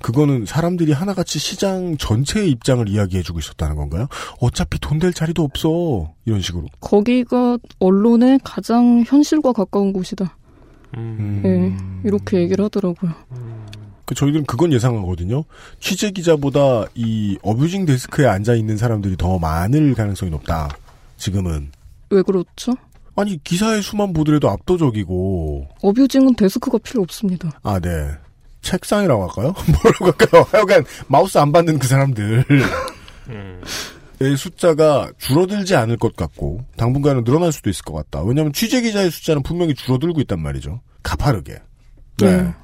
그거는 0.00 0.46
사람들이 0.46 0.92
하나같이 0.92 1.38
시장 1.38 1.96
전체의 1.96 2.50
입장을 2.50 2.86
이야기해주고 2.88 3.38
있었다는 3.38 3.76
건가요? 3.76 4.06
어차피 4.40 4.78
돈 4.78 4.98
될 4.98 5.12
자리도 5.12 5.42
없어 5.42 6.12
이런 6.24 6.40
식으로. 6.40 6.66
거기가 6.80 7.58
언론의 7.80 8.40
가장 8.44 9.02
현실과 9.06 9.52
가까운 9.52 9.92
곳이다. 9.92 10.36
음. 10.96 11.40
네, 11.42 12.08
이렇게 12.08 12.38
얘기를 12.38 12.64
하더라고요. 12.64 13.10
그 14.04 14.14
저희들은 14.14 14.44
그건 14.46 14.72
예상하거든요. 14.72 15.44
취재 15.80 16.10
기자보다 16.10 16.84
이 16.94 17.38
어뷰징 17.42 17.86
데스크에 17.86 18.26
앉아 18.26 18.54
있는 18.54 18.76
사람들이 18.76 19.16
더 19.16 19.38
많을 19.38 19.94
가능성이 19.94 20.30
높다. 20.30 20.68
지금은 21.16 21.70
왜 22.10 22.22
그렇죠? 22.22 22.74
아니 23.14 23.42
기사의 23.42 23.82
수만 23.82 24.12
보더라도 24.12 24.48
압도적이고 24.50 25.68
어뷰징은 25.82 26.34
데스크가 26.34 26.78
필요 26.78 27.02
없습니다. 27.02 27.50
아 27.62 27.78
네. 27.78 28.10
책상이라고 28.62 29.28
할까요? 29.28 29.54
뭐라고 30.00 30.06
할까요? 30.06 30.46
하여간 30.52 30.84
마우스 31.08 31.38
안 31.38 31.52
받는 31.52 31.78
그 31.78 31.86
사람들. 31.86 32.44
음. 33.28 33.60
의 34.20 34.36
숫자가 34.36 35.10
줄어들지 35.18 35.74
않을 35.74 35.96
것 35.96 36.14
같고 36.14 36.64
당분간은 36.76 37.24
늘어날 37.24 37.50
수도 37.50 37.70
있을 37.70 37.84
것 37.84 37.92
같다. 37.92 38.22
왜냐하면 38.22 38.52
취재 38.52 38.80
기자의 38.80 39.10
숫자는 39.10 39.42
분명히 39.42 39.74
줄어들고 39.74 40.20
있단 40.20 40.40
말이죠. 40.40 40.80
가파르게. 41.02 41.54
네. 42.18 42.42
네. 42.42 42.54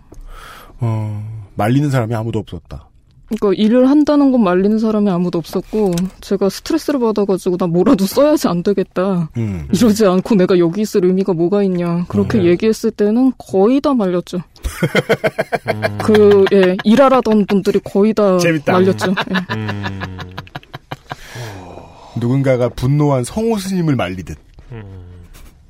어, 0.79 1.49
말리는 1.57 1.91
사람이 1.91 2.15
아무도 2.15 2.39
없었다. 2.39 2.88
그러니까 3.29 3.63
일을 3.63 3.91
한다는 3.91 4.33
건 4.33 4.43
말리는 4.43 4.79
사람이 4.79 5.11
아무도 5.11 5.39
없었고 5.39 5.93
제가 6.23 6.49
스트레스를 6.49 6.99
받아가지고 6.99 7.59
나 7.59 7.67
뭐라도 7.67 8.07
써야지 8.07 8.49
안 8.49 8.63
되겠다. 8.63 9.29
음. 9.37 9.69
이러지 9.73 10.07
않고 10.07 10.35
내가 10.35 10.59
여기 10.59 10.81
있을 10.81 11.05
의미가 11.05 11.35
뭐가 11.35 11.63
있냐. 11.65 12.07
그렇게 12.09 12.39
음. 12.39 12.45
얘기했을 12.47 12.91
때는 12.91 13.33
거의 13.37 13.83
다 13.83 13.93
말렸죠. 13.93 14.39
음. 14.39 15.99
그, 15.99 16.45
예, 16.53 16.77
일하라던 16.85 17.45
분들이 17.47 17.79
거의 17.81 18.15
다 18.15 18.39
재밌다. 18.39 18.73
말렸죠. 18.73 19.11
예. 19.11 19.55
음. 19.55 20.01
누군가가 22.19 22.71
분노한 22.71 23.25
성호 23.25 23.59
스님을 23.59 23.95
말리듯 23.95 24.39
음. 24.73 25.05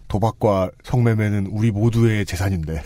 도박과 0.07 0.71
성매매는 0.85 1.49
우리 1.51 1.73
모두의 1.73 2.25
재산인데. 2.25 2.83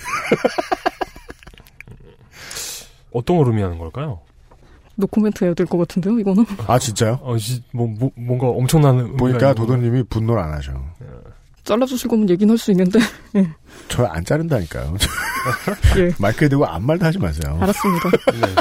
어떤 3.13 3.37
걸 3.37 3.49
의미하는 3.49 3.77
걸까요? 3.77 4.21
노코멘트 4.97 5.45
해야 5.45 5.55
될 5.55 5.67
것 5.67 5.79
같은데요, 5.79 6.19
이거는? 6.19 6.45
아 6.67 6.79
진짜요? 6.79 7.19
어, 7.23 7.37
시- 7.39 7.63
뭐, 7.73 7.87
뭐, 7.89 8.11
뭔가 8.15 8.47
엄청난 8.49 9.17
보니까 9.17 9.55
도도님이 9.55 10.05
분노를 10.05 10.43
안 10.43 10.53
하셔. 10.53 10.73
잘라주실 11.65 12.11
거면 12.11 12.29
얘기는 12.29 12.51
할 12.51 12.59
수 12.59 12.71
있는데. 12.73 12.99
저안 13.89 14.25
자른다니까요. 14.25 14.97
예. 15.99 16.13
마이크에 16.19 16.49
대고 16.49 16.67
아무 16.67 16.87
말도 16.87 17.07
하지 17.07 17.19
마세요. 17.19 17.57
알았습니다. 17.61 18.11
거. 18.11 18.33
네. 18.33 18.41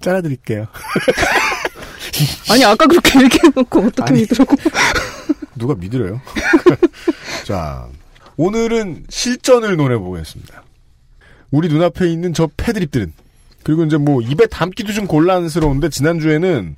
잘라드릴게요. 0.00 0.66
아니, 2.50 2.64
아까 2.64 2.86
그렇게 2.86 3.22
얘기해놓고 3.24 3.80
어떻게 3.80 4.02
아니. 4.12 4.20
믿으라고. 4.22 4.56
누가 5.56 5.74
믿으래요? 5.74 6.20
자, 7.44 7.88
오늘은 8.36 9.06
실전을 9.08 9.76
논해보겠습니다. 9.76 10.62
우리 11.50 11.68
눈앞에 11.68 12.08
있는 12.08 12.32
저 12.32 12.48
패드립들은 12.56 13.12
그리고 13.68 13.84
이제 13.84 13.98
뭐 13.98 14.22
입에 14.22 14.46
담기도 14.46 14.94
좀 14.94 15.06
곤란스러운데 15.06 15.90
지난주에는 15.90 16.76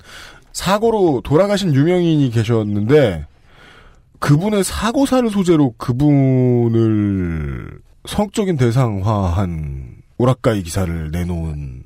사고로 0.52 1.20
돌아가신 1.22 1.72
유명인이 1.72 2.28
계셨는데 2.30 3.26
그분의 4.18 4.64
사고사를 4.64 5.30
소재로 5.30 5.76
그분을 5.78 7.78
성적인 8.08 8.56
대상화한 8.56 9.98
오락가이 10.18 10.64
기사를 10.64 11.12
내놓은 11.12 11.84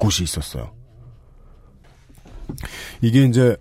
곳이 0.00 0.22
있었어요. 0.22 0.70
이게 3.02 3.24
이제 3.24 3.58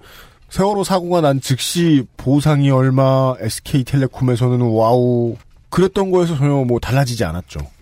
세월호 0.47 0.85
사고가 0.85 1.19
난 1.19 1.41
즉시 1.41 2.05
보상이 2.15 2.71
얼마, 2.71 3.35
SK텔레콤에서는 3.41 4.61
wow. 4.61 5.35
그랬던 5.69 6.11
거에서 6.11 6.37
전혀 6.37 6.63
뭐 6.63 6.79
달라지지 6.79 7.25
않았죠. 7.25 7.74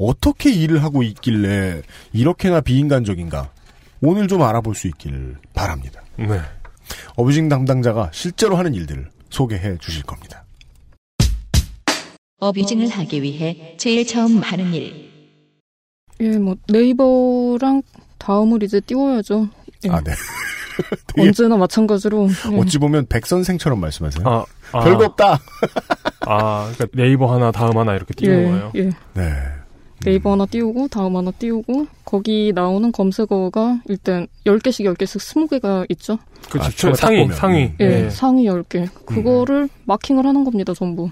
어떻게 0.00 0.50
일을 0.50 0.82
하고 0.82 1.02
있길래 1.02 1.82
이렇게나 2.12 2.62
비인간적인가? 2.62 3.50
오늘 4.00 4.28
좀 4.28 4.42
알아볼 4.42 4.74
수 4.74 4.88
있길 4.88 5.36
바랍니다. 5.52 6.00
네. 6.16 6.40
어뷰징 7.16 7.50
담당자가 7.50 8.10
실제로 8.12 8.56
하는 8.56 8.74
일들을 8.74 9.10
소개해 9.28 9.76
주실 9.78 10.02
겁니다. 10.04 10.44
어뷰징을 12.38 12.88
하기 12.88 13.22
위해 13.22 13.76
제일 13.76 14.06
처음 14.06 14.38
하는 14.38 14.72
일. 14.72 15.10
예, 16.20 16.38
뭐, 16.38 16.56
네이버랑 16.68 17.82
다음을 18.16 18.62
이제 18.62 18.80
띄워야죠. 18.80 19.48
예. 19.84 19.90
아, 19.90 20.00
네. 20.00 20.12
언제나 21.18 21.58
마찬가지로. 21.58 22.28
예. 22.52 22.56
어찌 22.58 22.78
보면 22.78 23.06
백선생처럼 23.06 23.78
말씀하세요. 23.78 24.26
아, 24.26 24.44
아, 24.72 24.80
별거 24.80 25.04
없다. 25.04 25.38
아, 26.26 26.72
그러니까 26.74 26.86
네이버 26.94 27.32
하나, 27.32 27.52
다음 27.52 27.76
하나 27.76 27.94
이렇게 27.94 28.14
띄우는 28.14 28.38
예, 28.38 28.50
거예요. 28.50 28.72
예. 28.76 28.90
네. 29.14 29.59
네이버 30.04 30.32
하나 30.32 30.46
띄우고, 30.46 30.88
다음 30.88 31.16
하나 31.16 31.30
띄우고, 31.30 31.86
거기 32.04 32.52
나오는 32.54 32.90
검색어가 32.90 33.80
일단 33.88 34.26
10개씩 34.46 34.84
10개씩 34.94 35.18
20개가 35.20 35.84
있죠. 35.90 36.18
그렇죠. 36.50 36.88
아, 36.90 36.94
상위. 36.94 37.28
상위. 37.32 37.64
음. 37.64 37.76
예, 37.80 38.04
예. 38.06 38.10
상위 38.10 38.44
10개. 38.46 38.88
그거를 39.04 39.68
마킹을 39.84 40.24
하는 40.26 40.44
겁니다, 40.44 40.72
전부. 40.74 41.10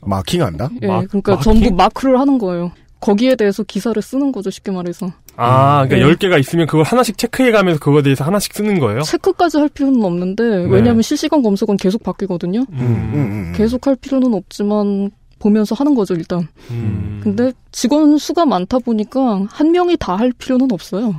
마킹한다? 0.00 0.70
예, 0.82 0.86
마- 0.86 1.02
그러니까 1.04 1.34
마킹? 1.36 1.42
전부 1.60 1.74
마크를 1.74 2.18
하는 2.18 2.38
거예요. 2.38 2.72
거기에 3.00 3.34
대해서 3.34 3.62
기사를 3.62 4.00
쓰는 4.00 4.30
거죠, 4.32 4.50
쉽게 4.50 4.70
말해서. 4.72 5.10
아, 5.36 5.86
그러니까 5.86 6.06
네. 6.08 6.14
10개가 6.14 6.38
있으면 6.40 6.66
그걸 6.66 6.82
하나씩 6.84 7.16
체크해 7.16 7.50
가면서 7.50 7.80
그거에 7.80 8.02
대해서 8.02 8.24
하나씩 8.24 8.52
쓰는 8.54 8.78
거예요? 8.78 9.00
체크까지 9.02 9.56
할 9.58 9.68
필요는 9.70 10.02
없는데, 10.04 10.42
왜냐하면 10.68 11.00
실시간 11.02 11.42
검색은 11.42 11.76
계속 11.78 12.02
바뀌거든요. 12.02 12.60
음, 12.60 12.78
음, 12.78 13.14
음. 13.14 13.52
계속 13.56 13.86
할 13.86 13.96
필요는 13.96 14.34
없지만, 14.34 15.10
보면서 15.40 15.74
하는 15.74 15.94
거죠, 15.96 16.14
일단. 16.14 16.46
음. 16.70 17.20
근데 17.24 17.52
직원 17.72 18.16
수가 18.18 18.46
많다 18.46 18.78
보니까, 18.78 19.46
한 19.50 19.72
명이 19.72 19.96
다 19.98 20.16
할 20.16 20.32
필요는 20.32 20.68
없어요. 20.70 21.14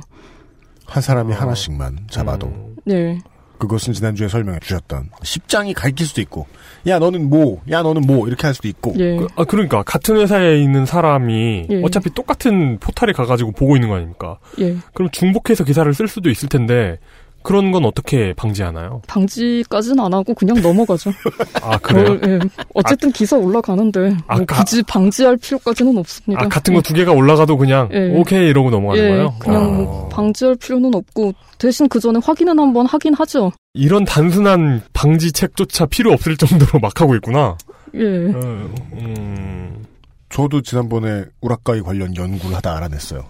한 0.86 1.02
사람이 1.02 1.32
하나씩만 1.32 2.06
잡아도. 2.10 2.46
음. 2.46 2.76
네. 2.84 3.18
그것은 3.58 3.92
지난주에 3.92 4.26
설명해 4.26 4.58
주셨던 4.60 5.10
십장이 5.22 5.72
가르칠 5.72 6.04
수도 6.04 6.20
있고 6.20 6.46
야 6.88 6.98
너는 6.98 7.30
뭐, 7.30 7.60
야 7.70 7.82
너는 7.82 8.02
뭐 8.02 8.26
이렇게 8.26 8.44
할 8.48 8.54
수도 8.54 8.66
있고 8.66 8.92
예. 8.98 9.16
그, 9.16 9.28
아, 9.36 9.44
그러니까 9.44 9.84
같은 9.84 10.16
회사에 10.16 10.58
있는 10.60 10.84
사람이 10.84 11.68
예. 11.70 11.82
어차피 11.84 12.10
똑같은 12.12 12.78
포탈에 12.80 13.12
가가지고 13.12 13.52
보고 13.52 13.76
있는 13.76 13.88
거 13.88 13.94
아닙니까? 13.94 14.38
예. 14.58 14.76
그럼 14.94 15.10
중복해서 15.12 15.62
기사를 15.62 15.94
쓸 15.94 16.08
수도 16.08 16.28
있을 16.28 16.48
텐데 16.48 16.98
그런 17.42 17.72
건 17.72 17.84
어떻게 17.84 18.32
방지하나요? 18.34 19.02
방지까지는 19.06 20.00
안 20.04 20.14
하고 20.14 20.34
그냥 20.34 20.60
넘어가죠. 20.62 21.10
아 21.62 21.76
그래요? 21.78 22.12
어, 22.14 22.18
예. 22.26 22.38
어쨌든 22.74 23.10
기사 23.12 23.36
올라가는데 23.36 24.16
아, 24.26 24.36
뭐 24.36 24.46
가- 24.46 24.58
굳이 24.60 24.82
방지할 24.82 25.36
필요까지는 25.36 25.96
없습니다. 25.98 26.44
아 26.44 26.48
같은 26.48 26.74
거 26.74 26.80
두 26.82 26.94
개가 26.94 27.12
올라가도 27.12 27.56
그냥 27.56 27.88
예. 27.92 28.10
오케이 28.16 28.48
이러고 28.48 28.70
넘어가는 28.70 29.02
예, 29.04 29.08
거예요? 29.08 29.34
그냥 29.38 29.62
아. 29.64 29.68
뭐 29.68 30.08
방지할 30.08 30.56
필요는 30.56 30.94
없고 30.94 31.32
대신 31.58 31.88
그 31.88 32.00
전에 32.00 32.18
확인은 32.22 32.58
한번 32.58 32.86
하긴 32.86 33.14
하죠. 33.14 33.52
이런 33.74 34.04
단순한 34.04 34.82
방지책조차 34.92 35.86
필요 35.86 36.12
없을 36.12 36.36
정도로 36.36 36.78
막 36.80 37.00
하고 37.00 37.14
있구나. 37.14 37.56
예. 37.94 38.00
어, 38.00 38.70
음, 38.94 39.84
저도 40.30 40.62
지난번에 40.62 41.24
우라카이 41.40 41.80
관련 41.82 42.14
연구를 42.16 42.56
하다 42.56 42.76
알아냈어요. 42.76 43.24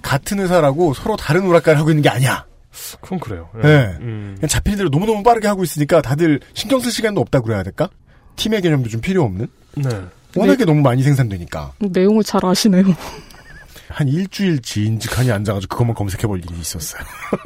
같은 0.00 0.38
회사라고 0.40 0.94
서로 0.94 1.16
다른 1.16 1.44
우라카이를 1.46 1.78
하고 1.78 1.90
있는 1.90 2.02
게 2.02 2.08
아니야. 2.08 2.44
그럼 3.00 3.20
그래요. 3.20 3.48
예. 3.58 3.60
네. 3.62 3.96
음. 4.00 4.32
그냥 4.36 4.48
잡히는 4.48 4.78
대로 4.78 4.88
너무너무 4.88 5.22
빠르게 5.22 5.46
하고 5.48 5.62
있으니까 5.62 6.00
다들 6.02 6.40
신경 6.54 6.80
쓸 6.80 6.90
시간도 6.90 7.20
없다고 7.20 7.46
그래야 7.46 7.62
될까? 7.62 7.88
팀의 8.36 8.62
개념도 8.62 8.88
좀 8.88 9.00
필요 9.00 9.22
없는? 9.24 9.46
네. 9.76 9.88
워낙에 10.36 10.64
너무 10.64 10.80
많이 10.80 11.02
생산되니까. 11.02 11.72
내용을 11.80 12.24
잘 12.24 12.44
아시네요. 12.44 12.84
한 13.88 14.08
일주일 14.08 14.60
지인직하니 14.62 15.30
앉아가지고 15.30 15.68
그것만 15.74 15.94
검색해볼 15.94 16.38
일이 16.38 16.58
있었어요. 16.60 17.02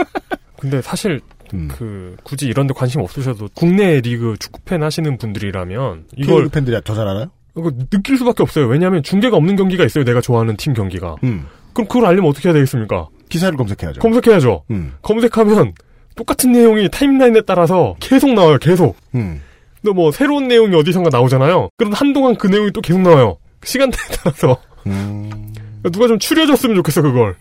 근데 0.59 0.81
사실 0.81 1.21
음. 1.53 1.69
그 1.77 2.17
굳이 2.23 2.47
이런 2.47 2.67
데 2.69 2.75
관심 2.75 3.01
없으셔도 3.01 3.49
국내 3.55 4.01
리그 4.01 4.37
축구 4.39 4.61
팬 4.65 4.83
하시는 4.83 5.19
분들이라면 5.19 6.05
이걸 6.17 6.49
팬들이 6.49 6.81
더 6.85 6.95
잘 6.95 7.07
알아요? 7.09 7.31
이거 7.59 7.71
느낄 7.91 8.17
수밖에 8.19 8.43
없어요. 8.43 8.67
왜냐하면 8.67 9.03
중계가 9.03 9.37
없는 9.37 9.57
경기가 9.57 9.85
있어요. 9.85 10.05
내가 10.05 10.21
좋아하는 10.21 10.57
팀 10.57 10.73
경기가. 10.73 11.17
음. 11.25 11.47
그럼 11.73 11.89
그걸 11.89 12.07
알려면 12.07 12.31
어떻게 12.31 12.49
해야 12.49 12.55
되겠습니까? 12.55 13.09
기사를 13.29 13.57
검색해야죠. 13.57 14.01
검색해야죠. 14.01 14.65
음. 14.71 14.95
검색하면 15.03 15.73
똑같은 16.15 16.53
내용이 16.53 16.89
타임라인에 16.91 17.43
따라서 17.43 17.97
계속 18.01 18.33
나와요. 18.33 18.59
계속. 18.59 18.97
음. 19.15 19.43
근데 19.83 19.95
뭐 19.95 20.11
새로운 20.11 20.49
내용이 20.49 20.75
어디선가 20.75 21.11
나오잖아요. 21.11 21.69
그럼 21.77 21.93
한동안 21.93 22.37
그 22.37 22.47
내용이 22.47 22.71
또 22.73 22.81
계속 22.81 23.01
나와요. 23.01 23.37
시간대에 23.65 24.01
따라서 24.23 24.57
음. 24.87 25.53
누가 25.85 26.07
좀 26.09 26.19
추려줬으면 26.19 26.77
좋겠어 26.77 27.03
그걸. 27.03 27.37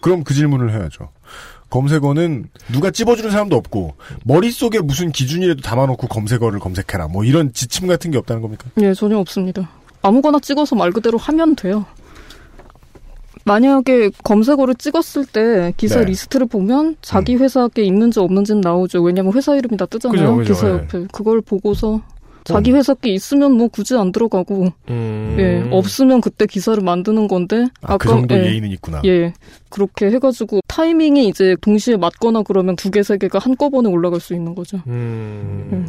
그럼 0.00 0.24
그 0.24 0.32
질문을 0.32 0.72
해야죠. 0.72 1.10
검색어는 1.68 2.46
누가 2.72 2.90
찝어주는 2.90 3.30
사람도 3.30 3.56
없고 3.56 3.94
머릿속에 4.24 4.80
무슨 4.80 5.12
기준이라도 5.12 5.60
담아놓고 5.62 6.08
검색어를 6.08 6.58
검색해라 6.58 7.08
뭐 7.08 7.24
이런 7.24 7.52
지침 7.52 7.86
같은 7.86 8.10
게 8.10 8.18
없다는 8.18 8.42
겁니까? 8.42 8.66
예, 8.80 8.92
전혀 8.92 9.16
없습니다. 9.18 9.70
아무거나 10.02 10.40
찍어서 10.40 10.74
말 10.74 10.90
그대로 10.90 11.16
하면 11.18 11.54
돼요. 11.54 11.84
만약에 13.50 14.10
검색어를 14.22 14.76
찍었을 14.76 15.26
때 15.26 15.72
기사 15.76 15.98
네. 15.98 16.06
리스트를 16.06 16.46
보면 16.46 16.94
자기 17.02 17.34
회사에 17.34 17.68
있는지 17.78 18.20
없는지는 18.20 18.60
나오죠. 18.60 19.02
왜냐면 19.02 19.32
회사 19.34 19.56
이름이 19.56 19.76
다 19.76 19.86
뜨잖아요. 19.86 20.36
그죠, 20.36 20.36
그죠, 20.36 20.52
기사 20.52 20.68
예. 20.68 20.72
옆에. 20.74 21.06
그걸 21.10 21.40
보고서 21.40 22.00
자기 22.44 22.70
회사에 22.70 22.96
있으면 23.06 23.54
뭐 23.54 23.66
굳이 23.66 23.96
안 23.96 24.12
들어가고 24.12 24.68
음... 24.88 25.36
예, 25.38 25.68
없으면 25.72 26.20
그때 26.20 26.46
기사를 26.46 26.80
만드는 26.80 27.26
건데 27.26 27.66
아, 27.82 27.96
그 27.98 28.08
정도 28.08 28.36
예, 28.36 28.46
예의는 28.46 28.70
있구나. 28.70 29.02
예. 29.04 29.32
그렇게 29.68 30.06
해가지고 30.06 30.60
타이밍이 30.68 31.26
이제 31.26 31.56
동시에 31.60 31.96
맞거나 31.96 32.42
그러면 32.42 32.76
두 32.76 32.92
개, 32.92 33.02
세 33.02 33.18
개가 33.18 33.40
한꺼번에 33.40 33.88
올라갈 33.88 34.20
수 34.20 34.32
있는 34.32 34.54
거죠. 34.54 34.78
음... 34.86 35.88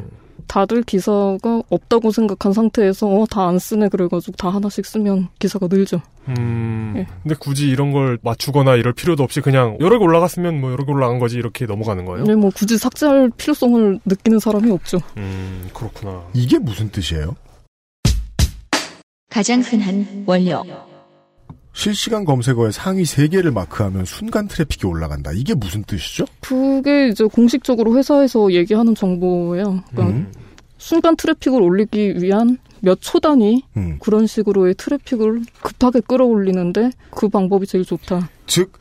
다들 0.51 0.83
기사가 0.83 1.63
없다고 1.69 2.11
생각한 2.11 2.51
상태에서 2.51 3.07
어, 3.07 3.25
다 3.25 3.47
안 3.47 3.57
쓰네 3.57 3.87
그래가지고 3.87 4.33
다 4.37 4.49
하나씩 4.49 4.85
쓰면 4.85 5.29
기사가 5.39 5.67
늘죠. 5.69 6.01
음... 6.27 6.93
예. 6.97 7.07
근데 7.23 7.35
굳이 7.39 7.69
이런 7.69 7.93
걸 7.93 8.19
맞추거나 8.21 8.75
이럴 8.75 8.91
필요도 8.91 9.23
없이 9.23 9.39
그냥 9.39 9.77
여러 9.79 9.97
개 9.97 10.03
올라갔으면 10.03 10.59
뭐 10.59 10.71
여러 10.73 10.83
개 10.85 10.91
올라간 10.91 11.19
거지 11.19 11.37
이렇게 11.37 11.65
넘어가는 11.65 12.03
거예요? 12.03 12.25
근데 12.25 12.35
뭐 12.35 12.51
굳이 12.53 12.77
삭제할 12.77 13.31
필요성을 13.37 13.99
느끼는 14.03 14.39
사람이 14.39 14.69
없죠. 14.71 14.99
음 15.15 15.69
그렇구나. 15.73 16.21
이게 16.33 16.59
무슨 16.59 16.89
뜻이에요? 16.91 17.37
가장 19.29 19.61
흔한 19.61 20.25
원료. 20.27 20.63
실시간 21.73 22.25
검색어에 22.25 22.71
상위 22.71 23.03
3개를 23.03 23.51
마크하면 23.53 24.05
순간 24.05 24.47
트래픽이 24.47 24.85
올라간다. 24.85 25.31
이게 25.33 25.53
무슨 25.53 25.83
뜻이죠? 25.83 26.25
그게 26.41 27.07
이제 27.07 27.23
공식적으로 27.25 27.95
회사에서 27.97 28.51
얘기하는 28.51 28.93
정보예요. 28.93 29.81
그러니까 29.91 30.15
음. 30.17 30.31
순간 30.77 31.15
트래픽을 31.15 31.61
올리기 31.61 32.21
위한 32.21 32.57
몇 32.81 32.99
초 32.99 33.19
단위 33.19 33.63
음. 33.77 33.97
그런 34.01 34.25
식으로의 34.27 34.73
트래픽을 34.75 35.41
급하게 35.61 36.01
끌어올리는데 36.01 36.91
그 37.11 37.29
방법이 37.29 37.65
제일 37.67 37.85
좋다. 37.85 38.29
즉 38.47 38.73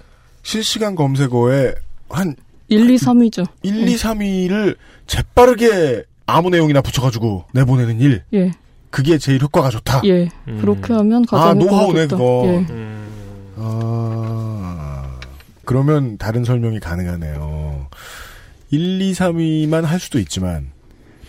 실시간 0.42 0.94
검색어에 0.94 1.74
한 2.08 2.34
1, 2.68 2.88
2, 2.90 2.96
3위죠. 2.96 3.46
1, 3.62 3.88
2, 3.88 3.94
3위를 3.96 4.76
재빠르게 5.06 6.04
아무 6.26 6.50
내용이나 6.50 6.80
붙여가지고 6.80 7.44
내보내는 7.52 8.00
일. 8.00 8.22
예, 8.32 8.52
그게 8.90 9.18
제일 9.18 9.42
효과가 9.42 9.70
좋다. 9.70 10.02
예. 10.04 10.28
음. 10.48 10.58
그렇게 10.60 10.92
하면 10.92 11.24
가장 11.24 11.48
아, 11.48 11.54
노하우네, 11.54 12.08
좋다. 12.08 12.16
그거. 12.16 12.42
예. 12.46 12.58
음... 12.70 13.08
아, 13.56 15.18
그러면 15.64 16.18
다른 16.18 16.44
설명이 16.44 16.80
가능하네요. 16.80 17.86
1, 18.70 19.00
2, 19.00 19.12
3위만 19.12 19.82
할 19.82 19.98
수도 20.00 20.18
있지만 20.18 20.70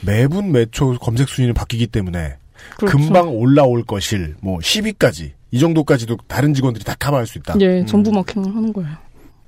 매분 0.01 0.51
매초 0.51 0.97
검색 0.99 1.29
순위는 1.29 1.53
바뀌기 1.53 1.87
때문에 1.87 2.37
그렇죠. 2.77 2.97
금방 2.97 3.29
올라올 3.29 3.83
것일 3.83 4.35
뭐 4.41 4.59
10위까지 4.59 5.31
이 5.51 5.59
정도까지도 5.59 6.17
다른 6.27 6.53
직원들이 6.53 6.83
다 6.83 6.95
커버할 6.97 7.27
수 7.27 7.37
있다. 7.37 7.55
예, 7.59 7.81
음. 7.81 7.85
전부 7.85 8.11
마킹을 8.11 8.55
하는 8.55 8.73
거예요. 8.73 8.89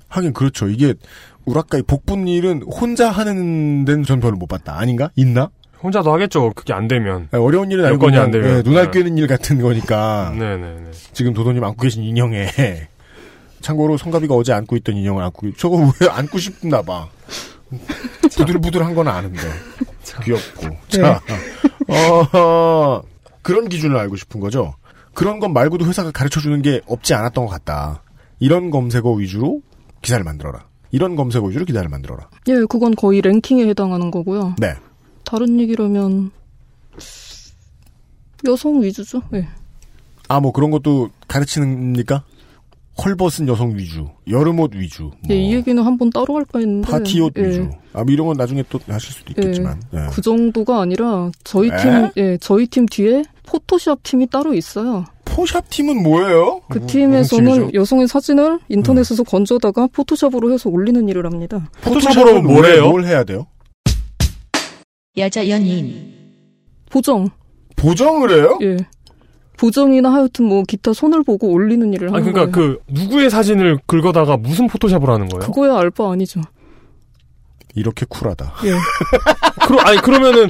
하긴 0.08 0.32
그렇죠. 0.32 0.68
이게 0.68 0.94
우라카이 1.44 1.82
복분 1.82 2.28
일은 2.28 2.62
혼자 2.62 3.10
하는 3.10 3.84
데는 3.84 4.04
전 4.04 4.20
별로 4.20 4.36
못 4.36 4.46
봤다. 4.46 4.78
아닌가? 4.78 5.10
있나? 5.16 5.50
혼자도 5.84 6.10
하겠죠. 6.12 6.52
그게 6.54 6.72
안 6.72 6.88
되면. 6.88 7.28
아니, 7.30 7.42
어려운 7.42 7.70
일은 7.70 7.84
아니고 7.84 8.08
안 8.08 8.30
되면. 8.30 8.58
예, 8.58 8.62
눈알 8.62 8.90
네. 8.90 8.90
꿰는 8.90 9.18
일 9.18 9.26
같은 9.26 9.60
거니까 9.60 10.32
네네네. 10.36 10.90
지금 11.12 11.34
도도님 11.34 11.62
안고 11.62 11.82
계신 11.82 12.02
인형에 12.02 12.48
참고로 13.60 13.98
성가비가 13.98 14.34
어제 14.34 14.52
안고 14.54 14.76
있던 14.76 14.96
인형을 14.96 15.22
안고 15.22 15.52
저거 15.58 15.76
왜 16.00 16.08
안고 16.08 16.38
싶나 16.38 16.82
봐. 16.82 17.08
부들부들한 18.36 18.94
건 18.94 19.08
아는데 19.08 19.40
귀엽고 20.22 20.76
자 20.88 21.20
어, 21.88 23.02
그런 23.42 23.68
기준을 23.68 23.96
알고 23.96 24.16
싶은 24.16 24.40
거죠. 24.40 24.74
그런 25.12 25.38
건 25.38 25.52
말고도 25.52 25.86
회사가 25.86 26.10
가르쳐 26.12 26.40
주는 26.40 26.62
게 26.62 26.80
없지 26.86 27.14
않았던 27.14 27.46
것 27.46 27.50
같다. 27.50 28.02
이런 28.38 28.70
검색어 28.70 29.12
위주로 29.12 29.60
기사를 30.02 30.22
만들어라. 30.24 30.66
이런 30.90 31.16
검색어 31.16 31.46
위주로 31.46 31.64
기사를 31.64 31.88
만들어라. 31.88 32.28
예, 32.48 32.54
그건 32.68 32.94
거의 32.94 33.20
랭킹에 33.20 33.66
해당하는 33.68 34.10
거고요. 34.10 34.54
네. 34.58 34.74
다른 35.24 35.58
얘기라면 35.60 36.30
여성 38.46 38.82
위주죠. 38.82 39.22
예. 39.34 39.46
아, 40.28 40.40
뭐 40.40 40.52
그런 40.52 40.70
것도 40.70 41.10
가르치는입니까? 41.28 42.24
헐벗은 43.02 43.48
여성 43.48 43.76
위주, 43.76 44.06
여름옷 44.28 44.74
위주, 44.76 45.02
뭐 45.02 45.12
예, 45.30 45.34
이 45.36 45.52
얘기는 45.54 45.82
한번 45.82 46.10
따로 46.10 46.36
할까 46.36 46.60
했는데 46.60 46.88
파티옷 46.88 47.32
예, 47.38 47.42
위주. 47.48 47.70
아, 47.92 48.04
뭐 48.04 48.12
이런 48.12 48.28
건 48.28 48.36
나중에 48.36 48.62
또 48.68 48.78
하실 48.86 49.12
수도 49.12 49.30
있겠지만. 49.32 49.82
예. 49.94 49.98
그 50.12 50.22
정도가 50.22 50.80
아니라 50.80 51.30
저희 51.42 51.70
에? 51.70 51.76
팀, 51.76 52.10
예, 52.16 52.38
저희 52.40 52.68
팀 52.68 52.86
뒤에 52.86 53.24
포토샵 53.46 54.00
팀이 54.04 54.28
따로 54.28 54.54
있어요. 54.54 55.04
포샵 55.24 55.68
팀은 55.70 56.04
뭐예요? 56.04 56.60
그 56.70 56.78
무- 56.78 56.86
팀에서는? 56.86 57.74
여성의 57.74 58.06
사진을 58.06 58.60
인터넷에서 58.68 59.24
건져다가 59.24 59.88
포토샵으로 59.88 60.52
해서 60.52 60.70
올리는 60.70 61.08
일을 61.08 61.26
합니다. 61.26 61.68
포토샵으로 61.82 62.42
뭘 62.42 62.62
왜- 62.64 62.74
해요? 62.74 62.88
뭘 62.90 63.04
해야 63.04 63.24
돼요? 63.24 63.46
여자 65.16 65.48
연예인. 65.48 66.12
보정, 66.90 67.28
보정을 67.76 68.30
해요? 68.30 68.58
예. 68.62 68.76
보정이나 69.56 70.12
하여튼 70.12 70.46
뭐 70.46 70.64
기타 70.66 70.92
손을 70.92 71.22
보고 71.22 71.48
올리는 71.52 71.92
일을 71.92 72.08
하는 72.08 72.20
아니 72.22 72.32
그러니까 72.32 72.50
거예요. 72.52 72.78
그 72.86 72.92
누구의 72.92 73.30
사진을 73.30 73.78
긁어다가 73.86 74.36
무슨 74.36 74.66
포토샵을 74.66 75.08
하는 75.08 75.28
거예요? 75.28 75.46
그거야 75.46 75.78
알바 75.78 76.10
아니죠. 76.12 76.40
이렇게 77.76 78.04
쿨하다. 78.08 78.52
예. 78.64 78.72
그러, 79.66 79.78
아니 79.80 79.98
그러면은 79.98 80.48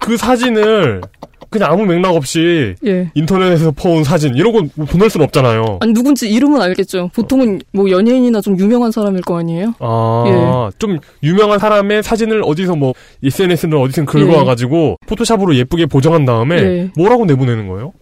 그 0.00 0.16
사진을 0.16 1.00
그냥 1.50 1.72
아무 1.72 1.84
맥락 1.84 2.14
없이 2.14 2.74
예. 2.86 3.10
인터넷에서 3.14 3.72
퍼온 3.72 4.04
사진 4.04 4.34
이러고 4.36 4.62
뭐 4.76 4.86
보낼 4.86 5.10
순 5.10 5.20
없잖아요. 5.22 5.78
아니 5.80 5.92
누군지 5.92 6.30
이름은 6.30 6.60
알겠죠. 6.62 7.10
보통은 7.14 7.60
뭐 7.72 7.90
연예인이나 7.90 8.40
좀 8.40 8.58
유명한 8.58 8.92
사람일 8.92 9.22
거 9.22 9.38
아니에요. 9.38 9.74
아, 9.80 10.70
좀 10.78 10.98
유명한 11.24 11.58
사람의 11.58 12.02
사진을 12.04 12.42
어디서 12.44 12.76
뭐 12.76 12.94
SNS를 13.24 13.76
어디서 13.78 14.04
긁어와가지고 14.04 14.96
포토샵으로 15.06 15.56
예쁘게 15.56 15.86
보정한 15.86 16.24
다음에 16.24 16.56
예. 16.56 16.90
뭐라고 16.96 17.24
내보내는 17.26 17.66
거예요? 17.68 17.92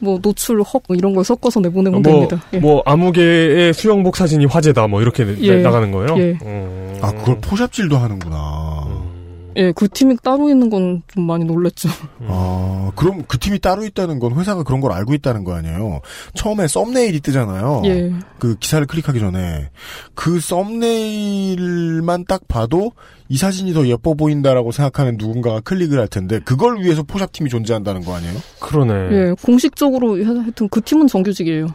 뭐 0.00 0.18
노출 0.20 0.58
헉뭐 0.60 0.96
이런 0.96 1.14
걸 1.14 1.24
섞어서 1.24 1.60
내보내면 1.60 2.02
뭐, 2.02 2.12
됩니다. 2.12 2.44
예. 2.52 2.58
뭐 2.58 2.82
아무개의 2.84 3.72
수영복 3.74 4.16
사진이 4.16 4.44
화제다 4.46 4.86
뭐 4.86 5.00
이렇게 5.02 5.24
내- 5.24 5.36
예. 5.40 5.56
나가는 5.62 5.90
거예요? 5.90 6.14
예. 6.18 6.38
음. 6.44 6.98
아, 7.00 7.10
그걸 7.12 7.38
포샵질도 7.40 7.96
하는구나. 7.96 8.84
음. 8.86 9.13
예, 9.56 9.72
그 9.72 9.88
팀이 9.88 10.16
따로 10.22 10.48
있는 10.48 10.70
건 10.70 11.02
좀 11.12 11.26
많이 11.26 11.44
놀랬죠. 11.44 11.88
아, 12.26 12.90
그럼 12.96 13.22
그 13.28 13.38
팀이 13.38 13.58
따로 13.60 13.84
있다는 13.84 14.18
건 14.18 14.34
회사가 14.38 14.62
그런 14.64 14.80
걸 14.80 14.92
알고 14.92 15.14
있다는 15.14 15.44
거 15.44 15.54
아니에요? 15.54 16.00
처음에 16.34 16.66
썸네일이 16.66 17.20
뜨잖아요. 17.20 17.82
예. 17.86 18.12
그 18.38 18.56
기사를 18.58 18.84
클릭하기 18.86 19.20
전에 19.20 19.70
그 20.14 20.40
썸네일만 20.40 22.24
딱 22.26 22.46
봐도 22.48 22.92
이 23.28 23.36
사진이 23.36 23.72
더 23.72 23.86
예뻐 23.86 24.14
보인다라고 24.14 24.72
생각하는 24.72 25.16
누군가가 25.18 25.60
클릭을 25.60 25.98
할 25.98 26.08
텐데 26.08 26.40
그걸 26.44 26.80
위해서 26.80 27.02
포샵 27.02 27.32
팀이 27.32 27.48
존재한다는 27.50 28.02
거 28.04 28.14
아니에요? 28.14 28.34
그러네. 28.60 28.92
예, 29.16 29.34
공식적으로 29.42 30.22
하- 30.24 30.42
하여튼 30.42 30.68
그 30.68 30.80
팀은 30.80 31.06
정규직이에요. 31.06 31.68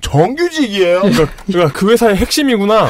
정규직이에요. 0.00 1.00
그러니까, 1.02 1.26
그러니까 1.46 1.72
그 1.78 1.90
회사의 1.90 2.16
핵심이구나. 2.16 2.88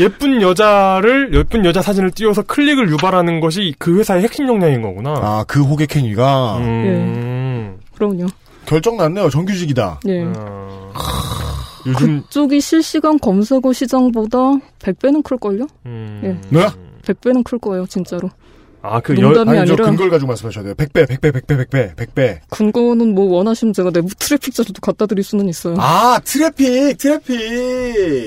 예쁜 0.00 0.40
여자를 0.42 1.34
예쁜 1.34 1.64
여자 1.64 1.82
사진을 1.82 2.10
띄워서 2.12 2.42
클릭을 2.42 2.90
유발하는 2.90 3.40
것이 3.40 3.74
그 3.78 3.98
회사의 3.98 4.22
핵심 4.22 4.48
역량인 4.48 4.82
거구나. 4.82 5.10
아, 5.14 5.44
그 5.46 5.62
호객 5.62 5.94
행위가 5.96 6.58
음. 6.58 7.76
그럼요. 7.94 8.26
결정 8.66 8.96
났네요. 8.96 9.28
정규직이다. 9.30 10.00
예. 10.08 10.22
어. 10.24 10.92
요즘 11.86 12.22
그쪽이 12.22 12.60
실시간 12.60 13.18
검색어 13.18 13.72
시장보다 13.72 14.38
100배는 14.78 15.22
클걸요? 15.22 15.66
음. 15.86 16.20
예. 16.24 16.58
네? 16.58 16.66
100배는 17.02 17.44
클 17.44 17.58
거예요, 17.58 17.86
진짜로. 17.86 18.30
아, 18.80 19.00
그 19.00 19.12
농담이 19.12 19.50
아니, 19.58 19.66
저 19.66 19.74
아니라- 19.74 19.86
근거를 19.86 20.10
가지고 20.10 20.28
말씀하셔야 20.28 20.64
돼요. 20.64 20.74
100배, 20.74 21.06
100배, 21.06 21.32
100배, 21.32 21.56
100배, 21.68 21.94
100배. 21.96 22.38
근거는 22.50 23.14
뭐 23.14 23.26
원하시면 23.36 23.72
제가 23.74 23.90
내부 23.90 24.14
트래픽 24.14 24.54
자료도 24.54 24.80
갖다 24.80 25.06
드릴 25.06 25.22
수는 25.24 25.48
있어요. 25.48 25.76
아, 25.78 26.18
트래픽, 26.24 26.96
트래픽. 26.98 27.40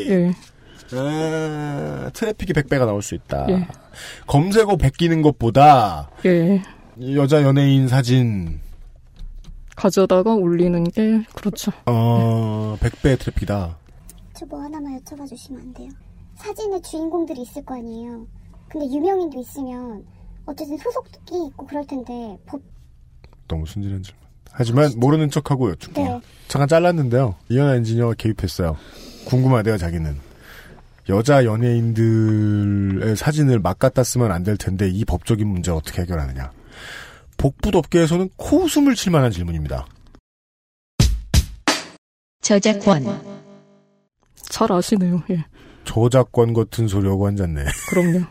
예. 0.10 0.34
아, 0.94 2.10
트래픽이 2.14 2.54
100배가 2.54 2.86
나올 2.86 3.02
수 3.02 3.16
있다. 3.16 3.46
예. 3.50 3.68
검색어 4.28 4.78
베끼는 4.78 5.22
것보다 5.22 6.10
예. 6.26 6.62
여자 7.16 7.44
연예인 7.44 7.88
사진 7.88 8.60
가져다가 9.76 10.34
올리는 10.34 10.84
게 10.86 11.24
그렇죠. 11.36 11.72
어 11.86 12.78
100배 12.80 13.20
트래픽이다. 13.20 13.78
저 14.34 14.46
뭐 14.46 14.62
하나만 14.62 15.00
여쭤봐 15.00 15.28
주시면 15.28 15.62
안 15.62 15.74
돼요? 15.74 15.90
사진에 16.36 16.80
주인공들이 16.82 17.42
있을 17.42 17.66
거 17.66 17.76
아니에요. 17.76 18.26
근데 18.70 18.86
유명인도 18.96 19.40
있으면 19.40 20.06
어쨌든 20.46 20.78
소속이 20.78 21.48
있고 21.50 21.66
그럴 21.66 21.86
텐데 21.88 22.38
법 22.46 22.62
너무 23.48 23.66
순진한 23.66 24.04
질문. 24.04 24.22
하지만 24.52 24.92
모르는 24.98 25.30
척하고 25.30 25.70
여쭙게요. 25.72 26.06
네. 26.06 26.22
잠깐 26.48 26.68
잘랐는데요. 26.68 27.36
이현아 27.50 27.76
엔지니어가 27.76 28.14
개입했어요. 28.16 28.76
궁금하대요, 29.26 29.78
자기는. 29.78 30.18
여자 31.10 31.46
연예인들의 31.46 33.16
사진을 33.16 33.60
막 33.60 33.80
갖다 33.80 34.04
쓰면 34.04 34.32
안 34.32 34.44
될 34.44 34.58
텐데 34.58 34.90
이 34.90 35.04
법적인 35.06 35.48
문제 35.48 35.72
어떻게 35.72 36.02
해결하느냐. 36.02 36.52
복붙업계에서는 37.38 38.30
코웃음을 38.38 38.96
칠 38.96 39.12
만한 39.12 39.32
질문입니다. 39.32 39.86
저작권, 42.42 43.06
잘 44.50 44.72
아시네요. 44.72 45.22
예. 45.32 45.44
저작권 45.84 46.54
같은 46.54 46.88
소리하고 46.88 47.28
앉았네. 47.28 47.66
그럼요. 47.90 48.22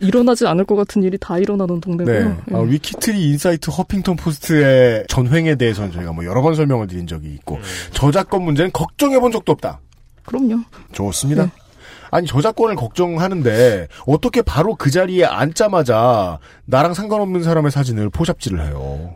일어나지 0.00 0.46
않을 0.46 0.64
것 0.64 0.76
같은 0.76 1.02
일이 1.02 1.18
다 1.18 1.38
일어나는 1.38 1.80
동네고요. 1.80 2.28
네. 2.28 2.36
예. 2.52 2.54
아, 2.54 2.60
위키트리 2.60 3.30
인사이트 3.30 3.70
허핑턴 3.70 4.14
포스트의 4.14 5.04
전횡에 5.08 5.56
대해서는 5.56 5.90
저희가 5.90 6.12
뭐 6.12 6.24
여러 6.24 6.40
번 6.40 6.54
설명을 6.54 6.86
드린 6.86 7.08
적이 7.08 7.32
있고 7.34 7.58
저작권 7.92 8.42
문제는 8.44 8.70
걱정해 8.72 9.18
본 9.18 9.32
적도 9.32 9.50
없다. 9.52 9.80
그럼요. 10.28 10.60
좋습니다. 10.92 11.44
네. 11.44 11.50
아니 12.10 12.26
저작권을 12.26 12.76
걱정하는데 12.76 13.88
어떻게 14.06 14.42
바로 14.42 14.74
그 14.74 14.90
자리에 14.90 15.24
앉자마자 15.24 16.38
나랑 16.64 16.94
상관없는 16.94 17.42
사람의 17.42 17.70
사진을 17.70 18.10
포샵질을 18.10 18.64
해요. 18.66 19.14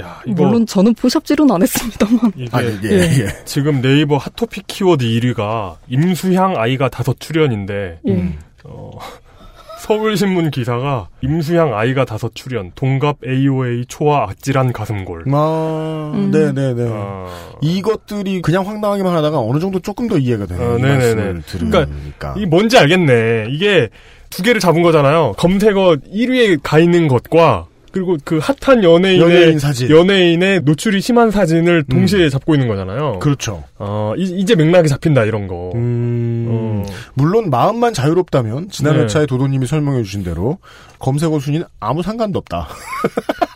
야, 0.00 0.20
이거 0.26 0.44
물론 0.44 0.66
저는 0.66 0.94
포샵질은 0.94 1.50
안 1.50 1.62
했습니다만. 1.62 2.32
이게 2.36 2.48
아니 2.56 2.66
예, 2.84 2.88
예. 2.90 3.24
예. 3.24 3.44
지금 3.44 3.80
네이버 3.80 4.16
핫토픽 4.16 4.66
키워드 4.66 5.04
1위가 5.04 5.76
임수향 5.88 6.56
아이가 6.56 6.88
다섯 6.88 7.18
출연인데 7.20 8.00
예. 8.06 8.12
음. 8.12 8.38
어, 8.64 8.90
서울신문 9.84 10.50
기사가 10.50 11.08
임수향 11.20 11.76
아이가 11.76 12.06
다섯 12.06 12.34
출연 12.34 12.72
동갑 12.74 13.18
AOA 13.22 13.84
초와 13.86 14.30
아찔한 14.30 14.72
가슴골. 14.72 15.24
아, 15.30 16.12
음. 16.14 16.30
네네네. 16.30 16.88
아, 16.90 17.26
이것들이 17.60 18.40
그냥 18.40 18.66
황당하기만 18.66 19.14
하다가 19.14 19.38
어느 19.40 19.58
정도 19.58 19.80
조금 19.80 20.08
더 20.08 20.16
이해가 20.16 20.46
되는 20.46 20.62
어, 20.62 20.78
이 20.78 20.80
네네네. 20.80 20.94
말씀을 20.96 21.42
들으니까. 21.42 21.84
그러니까 21.84 22.34
이게 22.38 22.46
뭔지 22.46 22.78
알겠네. 22.78 23.48
이게 23.50 23.90
두 24.30 24.42
개를 24.42 24.58
잡은 24.58 24.80
거잖아요. 24.80 25.34
검색어 25.36 25.96
1위에 26.10 26.60
가 26.62 26.78
있는 26.78 27.06
것과 27.06 27.66
그리고 27.94 28.16
그 28.24 28.40
핫한 28.42 28.82
연예인의 28.82 29.20
연예인 29.20 29.58
사진. 29.60 29.88
연예인의 29.88 30.62
노출이 30.64 31.00
심한 31.00 31.30
사진을 31.30 31.84
동시에 31.84 32.28
잡고 32.28 32.56
있는 32.56 32.66
거잖아요. 32.66 33.20
그렇죠. 33.20 33.62
어, 33.78 34.14
이, 34.16 34.44
제 34.44 34.56
맥락이 34.56 34.88
잡힌다 34.88 35.22
이런 35.22 35.46
거. 35.46 35.70
음, 35.76 36.46
어. 36.50 36.82
물론 37.14 37.50
마음만 37.50 37.94
자유롭다면 37.94 38.70
지난 38.70 38.96
네. 38.96 39.02
회차에 39.02 39.26
도도님이 39.26 39.68
설명해 39.68 40.02
주신 40.02 40.24
대로 40.24 40.58
검색어 40.98 41.38
순위는 41.38 41.66
아무 41.78 42.02
상관도 42.02 42.40
없다. 42.40 42.66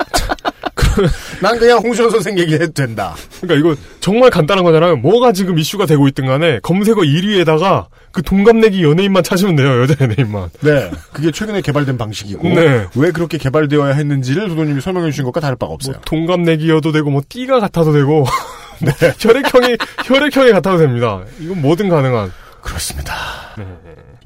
난 1.42 1.58
그냥 1.58 1.78
홍시원 1.78 2.10
선생 2.10 2.38
얘기해도 2.38 2.72
된다. 2.72 3.14
그러니까 3.40 3.58
이거 3.58 3.80
정말 4.00 4.30
간단한 4.30 4.64
거잖아요. 4.64 4.96
뭐가 4.96 5.32
지금 5.32 5.58
이슈가 5.58 5.86
되고 5.86 6.08
있든 6.08 6.26
간에 6.26 6.60
검색어 6.60 6.96
1위에다가 7.02 7.86
그 8.12 8.22
동갑내기 8.22 8.82
연예인만 8.82 9.22
찾으면 9.22 9.56
돼요. 9.56 9.80
여자 9.82 9.94
연예인만. 10.00 10.50
네, 10.60 10.90
그게 11.12 11.30
최근에 11.30 11.60
개발된 11.60 11.98
방식이고 11.98 12.48
네. 12.48 12.86
왜 12.94 13.10
그렇게 13.10 13.38
개발되어야 13.38 13.94
했는지를 13.94 14.48
도도님이 14.48 14.80
설명해 14.80 15.10
주신 15.10 15.24
것과 15.24 15.40
다를 15.40 15.56
바가 15.56 15.68
뭐 15.68 15.74
없어요. 15.74 15.96
동갑내기여도 16.04 16.92
되고 16.92 17.10
뭐 17.10 17.22
띠가 17.28 17.60
같아도 17.60 17.92
되고 17.92 18.24
뭐 18.80 18.92
혈액형이 19.18 19.76
혈액형이 20.04 20.52
같아도 20.52 20.78
됩니다. 20.78 21.22
이건 21.40 21.60
뭐든 21.62 21.88
가능한. 21.88 22.32
그렇습니다. 22.62 23.14
네. 23.56 23.64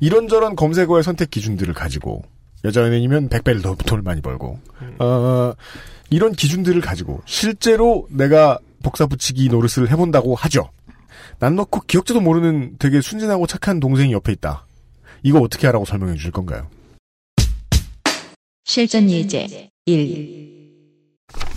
이런저런 0.00 0.56
검색어의 0.56 1.02
선택 1.02 1.30
기준들을 1.30 1.74
가지고 1.74 2.22
여자 2.64 2.82
연예인이면 2.82 3.28
100배를 3.28 3.62
더 3.62 3.74
돈을 3.74 4.02
많이 4.02 4.20
벌고 4.20 4.58
어, 4.98 5.52
이런 6.12 6.33
기준들을 6.33 6.81
가지고 6.83 7.22
실제로 7.25 8.07
내가 8.11 8.59
복사 8.83 9.07
붙이기 9.07 9.48
노릇을 9.48 9.90
해본다고 9.90 10.35
하죠. 10.35 10.68
난 11.38 11.57
넣고 11.57 11.81
기억자도 11.87 12.20
모르는 12.20 12.77
되게 12.79 13.01
순진하고 13.01 13.46
착한 13.46 13.81
동생이 13.81 14.12
옆에 14.12 14.33
있다. 14.33 14.66
이거 15.22 15.40
어떻게 15.40 15.66
하라고 15.68 15.87
설명해 15.87 16.14
주실 16.16 16.31
건가요? 16.31 16.68
실전 18.64 19.09
예제 19.11 19.70
1. 19.87 20.53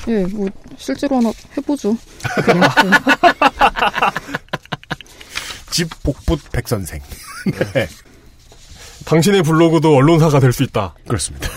예, 0.07 0.25
뭐 0.27 0.47
실제로 0.77 1.17
하나 1.17 1.31
해보죠. 1.57 1.97
집 5.71 5.89
복붙 6.03 6.39
백 6.53 6.67
선생. 6.67 7.01
네, 7.73 7.87
당신의 9.05 9.41
블로그도 9.43 9.95
언론사가 9.95 10.39
될 10.39 10.53
수 10.53 10.63
있다. 10.63 10.93
그렇습니다. 11.07 11.49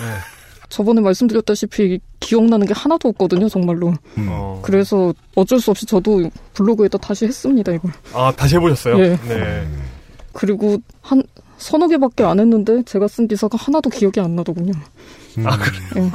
저번에 0.69 1.01
말씀드렸다시피 1.01 2.01
기억나는 2.21 2.67
게 2.67 2.75
하나도 2.75 3.09
없거든요, 3.09 3.49
정말로. 3.49 3.95
음. 4.19 4.27
어. 4.29 4.61
그래서 4.63 5.15
어쩔 5.35 5.61
수 5.61 5.71
없이 5.71 5.87
저도 5.87 6.31
블로그에다 6.55 6.99
다시 6.99 7.25
했습니다, 7.25 7.73
이걸. 7.73 7.93
아 8.13 8.33
다시 8.37 8.57
해보셨어요? 8.57 8.99
예. 8.99 9.19
네. 9.29 9.67
그리고 10.33 10.79
한 11.01 11.23
서너 11.57 11.89
개밖에 11.89 12.23
안 12.23 12.39
했는데 12.39 12.83
제가 12.85 13.09
쓴 13.09 13.27
기사가 13.27 13.57
하나도 13.59 13.91
기억이 13.91 14.21
안 14.21 14.37
나더군요. 14.37 14.73
아 15.45 15.57
그래. 15.59 15.79
예. 15.97 16.11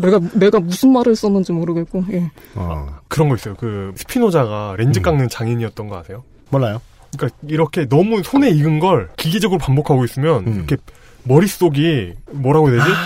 내가 0.00 0.20
내가 0.34 0.60
무슨 0.60 0.92
말을 0.92 1.16
썼는지 1.16 1.52
모르겠고. 1.52 2.04
예. 2.12 2.30
어, 2.54 2.86
그런 3.08 3.28
거 3.28 3.36
있어요. 3.36 3.54
그 3.54 3.92
스피노자가 3.96 4.74
렌즈 4.76 5.00
깎는 5.00 5.28
장인이었던 5.28 5.88
거 5.88 5.98
아세요? 5.98 6.24
몰라요. 6.50 6.80
그러니까 7.16 7.38
이렇게 7.46 7.88
너무 7.88 8.22
손에 8.22 8.50
익은 8.50 8.80
걸 8.80 9.08
기계적으로 9.16 9.58
반복하고 9.58 10.04
있으면 10.04 10.46
음. 10.46 10.54
이렇게 10.56 10.76
머릿속이 11.22 12.14
뭐라고 12.32 12.70
해야 12.70 12.84
되지? 12.84 12.96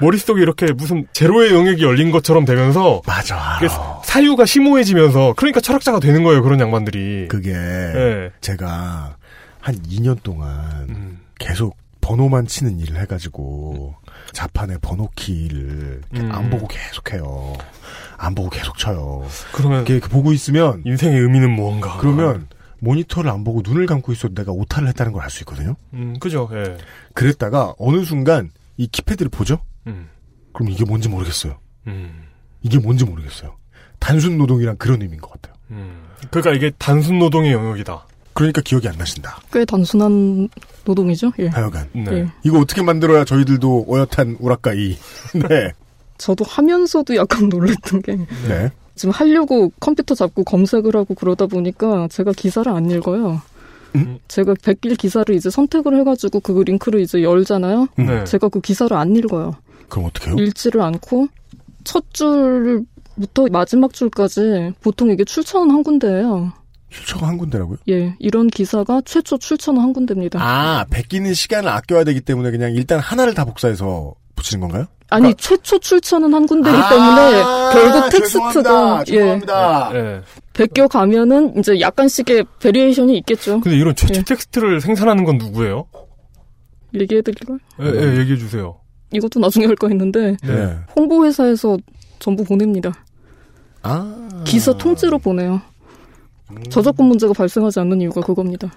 머릿속에 0.00 0.42
이렇게 0.42 0.72
무슨 0.72 1.06
제로의 1.12 1.52
영역이 1.54 1.82
열린 1.82 2.10
것처럼 2.10 2.44
되면서 2.44 3.02
맞아. 3.06 3.58
이게 3.62 3.68
사유가 4.04 4.44
심오해지면서 4.46 5.34
그러니까 5.36 5.60
철학자가 5.60 6.00
되는 6.00 6.22
거예요. 6.24 6.42
그런 6.42 6.58
양반들이. 6.60 7.28
그게 7.28 7.52
예. 7.52 8.30
제가 8.40 9.16
한 9.60 9.74
2년 9.82 10.22
동안 10.22 10.86
음. 10.88 11.20
계속 11.38 11.76
번호만 12.00 12.46
치는 12.46 12.80
일을 12.80 13.00
해가지고 13.00 13.94
자판에 14.32 14.76
번호키를 14.82 16.02
음. 16.16 16.28
안 16.32 16.50
보고 16.50 16.66
계속해요. 16.68 17.54
안 18.18 18.34
보고 18.34 18.50
계속 18.50 18.76
쳐요. 18.78 19.26
그러면 19.52 19.86
이렇게 19.86 20.06
보고 20.08 20.32
있으면 20.32 20.82
인생의 20.84 21.18
의미는 21.20 21.50
무언가? 21.50 21.96
그러면 21.98 22.46
모니터를 22.80 23.30
안 23.30 23.44
보고 23.44 23.62
눈을 23.64 23.86
감고 23.86 24.12
있어도 24.12 24.34
내가 24.34 24.52
오타를 24.52 24.88
했다는 24.88 25.12
걸 25.12 25.22
알 25.22 25.30
수 25.30 25.40
있거든요. 25.42 25.76
음, 25.94 26.16
그죠. 26.20 26.48
예. 26.52 26.76
그랬다가 27.14 27.74
어느 27.78 28.04
순간 28.04 28.50
이 28.76 28.86
키패드를 28.86 29.30
보죠. 29.30 29.60
음. 29.86 30.08
그럼 30.52 30.70
이게 30.70 30.84
뭔지 30.84 31.08
모르겠어요. 31.08 31.58
음. 31.86 32.24
이게 32.62 32.78
뭔지 32.78 33.04
모르겠어요. 33.04 33.56
단순 33.98 34.38
노동이란 34.38 34.76
그런 34.78 35.02
의미인 35.02 35.20
것 35.20 35.30
같아요. 35.32 35.54
음. 35.70 36.04
그러니까 36.30 36.52
이게 36.52 36.70
단순 36.78 37.18
노동의 37.18 37.52
영역이다. 37.52 38.06
그러니까 38.32 38.60
기억이 38.62 38.88
안 38.88 38.96
나신다. 38.98 39.40
꽤 39.52 39.64
단순한 39.64 40.48
노동이죠. 40.84 41.32
예. 41.38 41.48
하여간. 41.48 41.88
네. 41.92 42.12
예. 42.12 42.26
이거 42.42 42.58
어떻게 42.58 42.82
만들어야 42.82 43.24
저희들도 43.24 43.86
어엿한 43.88 44.38
우라카이. 44.40 44.96
네. 45.48 45.72
저도 46.18 46.44
하면서도 46.44 47.16
약간 47.16 47.48
놀랬던 47.48 48.02
게 48.02 48.16
네. 48.48 48.70
지금 48.94 49.12
하려고 49.12 49.72
컴퓨터 49.80 50.14
잡고 50.14 50.44
검색을 50.44 50.94
하고 50.96 51.14
그러다 51.14 51.46
보니까 51.46 52.08
제가 52.08 52.32
기사를 52.32 52.70
안 52.70 52.90
읽어요. 52.90 53.40
음? 53.96 54.18
제가 54.26 54.54
백길 54.62 54.96
기사를 54.96 55.32
이제 55.34 55.50
선택을 55.50 55.98
해가지고 56.00 56.40
그 56.40 56.52
링크를 56.52 57.00
이제 57.00 57.22
열잖아요. 57.22 57.88
음. 57.98 58.06
네. 58.06 58.24
제가 58.24 58.48
그 58.48 58.60
기사를 58.60 58.94
안 58.96 59.14
읽어요. 59.14 59.56
그럼 59.88 60.06
어떡해요? 60.06 60.36
읽지를 60.38 60.80
않고 60.80 61.28
첫 61.84 62.04
줄부터 62.12 63.46
마지막 63.50 63.92
줄까지 63.92 64.72
보통 64.82 65.10
이게 65.10 65.24
출처는 65.24 65.70
한 65.70 65.82
군데예요. 65.82 66.52
출처가 66.90 67.26
한 67.26 67.38
군데라고요? 67.38 67.78
예, 67.88 68.14
이런 68.20 68.46
기사가 68.46 69.02
최초 69.04 69.36
출처는 69.36 69.80
한 69.80 69.92
군데입니다. 69.92 70.38
아, 70.40 70.84
베끼는 70.90 71.34
시간을 71.34 71.68
아껴야 71.68 72.04
되기 72.04 72.20
때문에 72.20 72.50
그냥 72.52 72.72
일단 72.72 73.00
하나를 73.00 73.34
다 73.34 73.44
복사해서 73.44 74.14
붙이는 74.36 74.60
건가요? 74.60 74.86
아니 75.10 75.34
최초 75.34 75.78
출처는 75.78 76.32
한 76.32 76.46
군데이기 76.46 76.76
아, 76.78 76.88
때문에 76.88 77.42
결국 77.72 78.10
죄송합니다. 78.10 78.62
텍스트가 78.62 79.00
예 79.08 79.12
죄송합니다. 79.12 79.90
네. 79.92 80.20
베껴 80.54 80.88
가면은 80.88 81.58
이제 81.58 81.78
약간씩의 81.80 82.44
variation이 82.60 83.18
있겠죠. 83.18 83.60
근데 83.60 83.76
이런 83.76 83.94
최초 83.94 84.20
예. 84.20 84.24
텍스트를 84.24 84.80
생산하는 84.80 85.24
건 85.24 85.38
누구예요? 85.38 85.86
얘기해드릴까요? 86.94 87.58
예, 87.80 87.86
예, 87.86 88.18
얘기해 88.20 88.36
주세요. 88.38 88.76
이것도 89.14 89.40
나중에 89.40 89.66
할거 89.66 89.88
있는데 89.90 90.36
네. 90.42 90.76
홍보 90.96 91.24
회사에서 91.24 91.76
전부 92.18 92.44
보냅니다. 92.44 92.92
아. 93.82 94.42
기사 94.44 94.72
통째로 94.76 95.18
보내요. 95.18 95.60
저작권 96.70 97.06
문제가 97.08 97.32
발생하지 97.32 97.80
않는 97.80 98.00
이유가 98.02 98.20
그겁니다. 98.20 98.70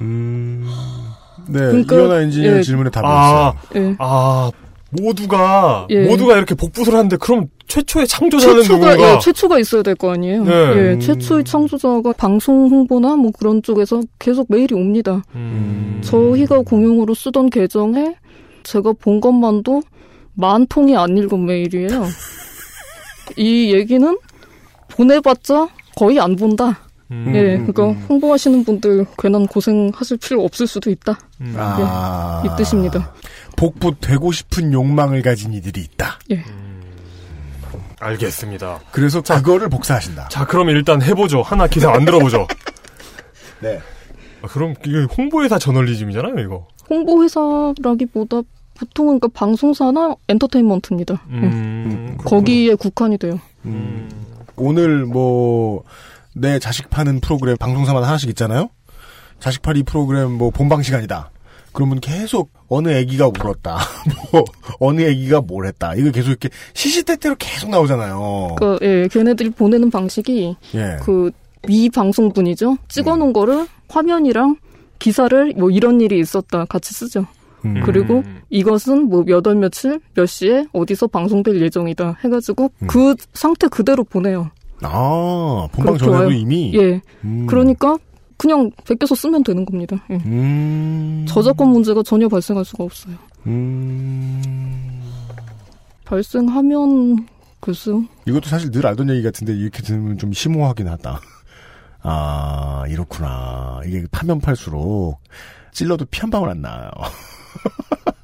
음. 0.00 0.66
네. 1.48 1.58
그러니까, 1.60 1.96
이현아 1.96 2.20
엔지니어 2.22 2.56
예. 2.58 2.62
질문에 2.62 2.90
답을 2.90 3.06
아, 3.08 3.52
했어요. 3.72 3.86
예. 3.90 3.96
아, 3.98 4.50
모두가, 4.90 5.86
예. 5.90 6.06
모두가 6.06 6.36
이렇게 6.36 6.54
복붙을 6.54 6.94
하는데, 6.94 7.16
그럼 7.18 7.46
최초의 7.68 8.06
창조자는 8.06 8.62
최초가 8.62 8.90
누군가? 8.94 9.14
예, 9.14 9.18
최초가 9.18 9.58
있어야 9.58 9.82
될 9.82 9.94
거 9.96 10.12
아니에요. 10.12 10.44
네. 10.44 10.50
예, 10.52 10.92
음. 10.94 11.00
최초의 11.00 11.44
창조자가 11.44 12.12
방송 12.14 12.68
홍보나 12.68 13.16
뭐 13.16 13.30
그런 13.38 13.62
쪽에서 13.62 14.00
계속 14.18 14.46
메일이 14.50 14.74
옵니다. 14.74 15.22
음. 15.34 16.00
저희가 16.04 16.60
공용으로 16.62 17.14
쓰던 17.14 17.50
계정에 17.50 18.14
제가 18.68 18.92
본 18.92 19.20
것만도 19.20 19.82
만 20.34 20.66
통이 20.66 20.96
안 20.96 21.16
읽은 21.16 21.46
메일이에요. 21.46 22.06
이 23.36 23.72
얘기는 23.72 24.18
보내봤자 24.88 25.68
거의 25.96 26.20
안 26.20 26.36
본다. 26.36 26.80
음. 27.10 27.32
예, 27.34 27.56
음, 27.56 27.66
그러니까 27.66 27.86
음. 27.86 28.06
홍보하시는 28.08 28.64
분들 28.64 29.06
괜한 29.16 29.46
고생하실 29.46 30.18
필요 30.18 30.44
없을 30.44 30.66
수도 30.66 30.90
있다. 30.90 31.18
음. 31.40 31.54
아. 31.56 32.42
이 32.44 32.56
뜻입니다. 32.58 33.14
복붙되고 33.56 34.30
싶은 34.32 34.72
욕망을 34.72 35.22
가진 35.22 35.54
이들이 35.54 35.80
있다. 35.80 36.18
예. 36.30 36.44
알겠습니다. 38.00 38.80
그래서 38.92 39.22
그거를 39.22 39.68
복사하신다. 39.70 40.28
자, 40.28 40.46
그럼 40.46 40.68
일단 40.68 41.02
해보죠. 41.02 41.42
하나 41.42 41.66
기사 41.66 41.90
만들어보죠. 41.90 42.46
네. 43.60 43.80
아, 44.42 44.46
그럼 44.46 44.74
이게 44.84 45.04
홍보회사 45.16 45.58
저널리즘이잖아요, 45.58 46.38
이거. 46.38 46.68
홍보 46.88 47.24
회사라기보다 47.24 48.42
보통은 48.78 49.18
그러니까 49.18 49.28
방송사나 49.38 50.14
엔터테인먼트입니다. 50.28 51.14
예. 51.32 51.36
음. 51.36 52.18
거기에 52.24 52.74
국한이 52.74 53.18
돼요. 53.18 53.40
음. 53.64 54.08
오늘 54.56 55.04
뭐, 55.04 55.82
내 56.34 56.58
자식 56.58 56.88
파는 56.90 57.20
프로그램, 57.20 57.56
방송사마다 57.56 58.06
하나씩 58.06 58.28
있잖아요? 58.30 58.70
자식 59.40 59.62
팔이 59.62 59.82
프로그램 59.84 60.32
뭐 60.32 60.50
본방 60.50 60.82
시간이다. 60.82 61.30
그러면 61.72 62.00
계속 62.00 62.50
어느 62.68 62.88
애기가 62.88 63.28
울었다. 63.28 63.78
뭐, 64.32 64.44
어느 64.80 65.02
애기가 65.02 65.40
뭘 65.42 65.66
했다. 65.66 65.94
이거 65.94 66.10
계속 66.10 66.30
이렇게 66.30 66.48
시시때때로 66.74 67.36
계속 67.38 67.70
나오잖아요. 67.70 68.56
그러니까 68.58 68.84
예, 68.86 69.08
걔네들이 69.08 69.50
보내는 69.50 69.90
방식이 69.90 70.56
예. 70.74 70.96
그미 71.04 71.88
방송분이죠. 71.88 72.78
찍어놓은 72.88 73.32
거를 73.32 73.66
화면이랑 73.88 74.56
기사를 74.98 75.54
뭐 75.56 75.70
이런 75.70 76.00
일이 76.00 76.18
있었다 76.18 76.64
같이 76.64 76.92
쓰죠. 76.92 77.26
음. 77.64 77.80
그리고 77.84 78.22
이것은 78.50 79.08
뭐 79.08 79.24
몇 79.24 79.46
월 79.46 79.56
며칠 79.56 80.00
몇 80.14 80.26
시에 80.26 80.66
어디서 80.72 81.06
방송될 81.08 81.60
예정이다 81.60 82.18
해가지고 82.24 82.70
그 82.86 83.14
상태 83.32 83.66
그대로 83.68 84.04
보내요. 84.04 84.50
아, 84.82 85.68
본방 85.72 85.98
전에도. 85.98 86.30
이미? 86.30 86.72
예. 86.74 87.00
음. 87.24 87.46
그러니까 87.48 87.98
그냥 88.36 88.70
베껴서 88.86 89.14
쓰면 89.16 89.42
되는 89.42 89.64
겁니다. 89.64 89.96
예. 90.10 90.14
음. 90.24 91.24
저작권 91.28 91.70
문제가 91.70 92.02
전혀 92.04 92.28
발생할 92.28 92.64
수가 92.64 92.84
없어요. 92.84 93.14
음. 93.46 95.02
발생하면 96.04 97.26
글쎄요. 97.60 98.04
이것도 98.26 98.48
사실 98.48 98.70
늘 98.70 98.86
알던 98.86 99.10
얘기 99.10 99.22
같은데 99.22 99.52
이렇게 99.54 99.82
들으면 99.82 100.16
좀 100.16 100.32
심오하긴 100.32 100.86
하다. 100.88 101.20
아, 102.02 102.84
이렇구나. 102.88 103.80
이게 103.84 104.04
파면 104.12 104.38
팔수록 104.40 105.18
찔러도 105.72 106.04
피 106.06 106.20
한 106.20 106.30
방울 106.30 106.48
안 106.50 106.62
나요. 106.62 106.88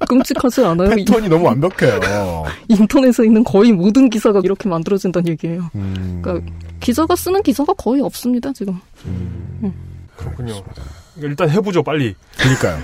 끔찍하지 0.07 0.63
않아요? 0.65 0.91
이- 0.93 0.95
패턴이 1.05 1.29
너무 1.29 1.45
완벽해요. 1.45 2.45
인터넷에 2.69 3.25
있는 3.25 3.43
거의 3.43 3.71
모든 3.71 4.09
기사가 4.09 4.41
이렇게 4.43 4.69
만들어진다는 4.69 5.27
얘기예요. 5.29 5.69
음, 5.75 6.19
그러니까 6.21 6.51
기자가 6.79 7.15
쓰는 7.15 7.41
기사가 7.41 7.73
거의 7.73 8.01
없습니다, 8.01 8.51
지금. 8.53 8.79
그렇군요. 10.15 10.61
일단 11.17 11.49
해보죠, 11.49 11.81
빨리. 11.83 12.15
그러니까요. 12.37 12.79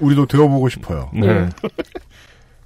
우리도 0.00 0.26
되어보고 0.26 0.68
싶어요. 0.68 1.10
네. 1.12 1.48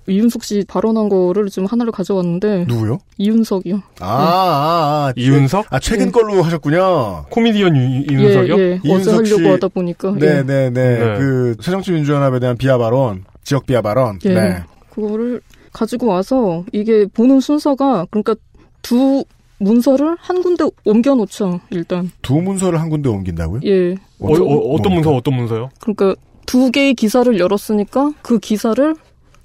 예. 0.09 0.13
이윤석 0.13 0.45
씨 0.45 0.65
발언한 0.67 1.09
거를 1.09 1.49
지금 1.49 1.67
하나를 1.67 1.93
가져왔는데 1.93 2.65
누구요? 2.69 2.99
이윤석이요. 3.19 3.77
아, 4.01 4.07
아, 4.07 5.07
아. 5.09 5.13
이윤석? 5.17 5.67
아, 5.71 5.79
최근 5.79 6.07
예. 6.07 6.11
걸로 6.11 6.43
하셨군요. 6.43 7.27
코미디언 7.31 7.77
이, 7.77 8.07
이윤석이요? 8.11 8.59
예, 8.59 8.63
예. 8.73 8.75
어제 8.79 8.81
이윤석 8.89 9.27
씨- 9.27 9.35
하려고 9.35 9.53
하다 9.55 9.69
보니까 9.69 10.15
예. 10.17 10.19
네, 10.19 10.43
네, 10.43 10.71
네. 10.71 10.99
네. 10.99 11.19
그, 11.19 11.57
새정치 11.61 11.93
민주연합에 11.93 12.41
대한 12.41 12.57
비하 12.57 12.79
발언, 12.79 13.25
지역 13.45 13.67
비하 13.67 13.83
발언. 13.83 14.19
예. 14.25 14.35
네. 14.35 14.63
그거를 14.91 15.41
가지고 15.73 16.07
와서 16.09 16.65
이게 16.73 17.07
보는 17.07 17.41
순서가 17.41 18.07
그러니까 18.11 18.35
두 18.83 19.25
문서를 19.61 20.17
한 20.21 20.43
군데 20.43 20.65
옮겨 20.85 21.15
놓죠, 21.15 21.61
일단. 21.71 22.11
두 22.23 22.37
문서를 22.37 22.81
한 22.81 22.89
군데 22.91 23.09
옮긴다고요? 23.09 23.61
예. 23.65 23.93
어, 24.21 24.33
어, 24.33 24.83
떤 24.83 24.95
문서, 24.95 25.13
어떤 25.15 25.35
문서요? 25.35 25.69
그러니까 25.81 26.15
두 26.47 26.71
개의 26.71 26.95
기사를 26.95 27.39
열었으니까 27.39 28.13
그 28.23 28.39
기사를 28.39 28.95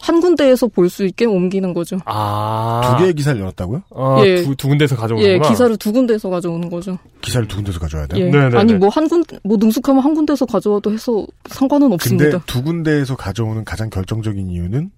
한 0.04 0.20
군데에서 0.20 0.68
볼 0.68 0.90
수 0.90 1.06
있게 1.06 1.26
옮기는 1.26 1.74
거죠. 1.74 1.98
아. 2.06 2.82
두 2.98 3.04
개의 3.04 3.14
기사를 3.14 3.40
열었다고요? 3.40 3.84
아, 3.96 4.22
예. 4.26 4.44
두, 4.44 4.54
두 4.56 4.68
군데서 4.68 4.96
가져오는구나. 4.98 5.34
예, 5.46 5.50
기사를 5.50 5.76
두 5.78 5.92
군데에서 5.94 6.30
가져오는 6.30 6.70
거죠. 6.70 6.98
기사를 7.22 7.48
두 7.48 7.56
군데서 7.56 7.80
가져와야 7.80 8.08
돼요? 8.08 8.26
예. 8.26 8.30
네네네. 8.30 8.58
아니 8.60 8.74
뭐 8.74 8.90
한 8.90 9.08
군, 9.08 9.24
뭐 9.44 9.56
능숙하면 9.58 10.04
한 10.04 10.14
군데서 10.14 10.46
가져와도 10.46 10.92
해서 10.92 11.26
상관은 11.50 11.90
근데 11.90 11.94
없습니다. 11.96 12.44
두 12.46 12.62
군데에서 12.62 13.16
가져오는 13.16 13.64
가장 13.64 13.90
결정적인 13.90 14.50
이유는 14.50 14.92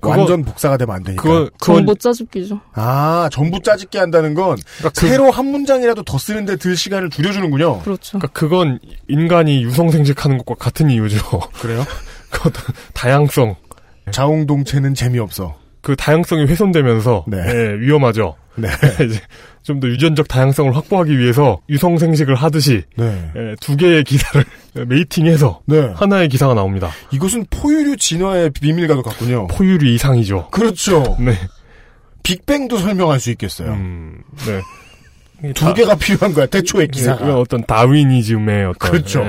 그거- 0.00 0.08
완전 0.10 0.42
복사가 0.44 0.78
되면 0.78 0.96
안 0.96 1.02
되니까. 1.04 1.22
그거, 1.22 1.50
그건, 1.60 1.76
정보 1.76 1.94
짜집기죠. 1.94 2.58
아, 2.72 3.28
전부 3.30 3.60
짜집게 3.62 3.98
한다는 3.98 4.32
건 4.32 4.56
그러니까 4.78 4.98
그, 4.98 5.06
새로 5.08 5.30
한 5.30 5.44
문장이라도 5.50 6.04
더 6.04 6.16
쓰는데 6.16 6.56
들 6.56 6.74
시간을 6.74 7.10
줄여주는군요. 7.10 7.80
그렇죠. 7.82 8.18
그러니까 8.18 8.28
그건 8.32 8.78
인간이 9.08 9.62
유성생식하는 9.64 10.38
것과 10.38 10.54
같은 10.54 10.88
이유죠. 10.88 11.18
그래요? 11.60 11.84
그 12.30 12.48
어떤 12.48 12.64
다양성. 12.94 13.56
자웅동체는 14.10 14.94
재미없어. 14.94 15.56
그 15.80 15.96
다양성이 15.96 16.44
훼손되면서 16.46 17.24
네. 17.28 17.38
예, 17.38 17.74
위험하죠. 17.80 18.34
네. 18.56 18.68
이제 19.04 19.20
좀 19.62 19.80
더 19.80 19.86
유전적 19.86 20.28
다양성을 20.28 20.74
확보하기 20.74 21.18
위해서 21.18 21.60
유성 21.68 21.98
생식을 21.98 22.34
하듯이 22.34 22.84
네. 22.96 23.30
예, 23.36 23.54
두 23.60 23.76
개의 23.76 24.02
기사를 24.02 24.42
메이팅해서 24.86 25.60
네. 25.66 25.92
하나의 25.94 26.28
기사가 26.30 26.54
나옵니다. 26.54 26.90
이것은 27.10 27.44
포유류 27.50 27.96
진화의 27.98 28.50
비밀과도 28.50 29.02
같군요. 29.02 29.46
포유류 29.48 29.86
이상이죠. 29.90 30.48
그렇죠. 30.50 31.16
네. 31.20 31.34
빅뱅도 32.22 32.78
설명할 32.78 33.20
수 33.20 33.30
있겠어요. 33.30 33.72
음, 33.72 34.22
네. 34.46 35.52
두 35.52 35.72
개가 35.74 35.94
필요한 35.96 36.34
거야, 36.34 36.46
기사. 36.86 37.12
기사가. 37.16 37.38
어떤 37.38 37.64
다윈이즘의 37.64 38.64
어떤 38.66 38.90
그렇죠. 38.90 39.20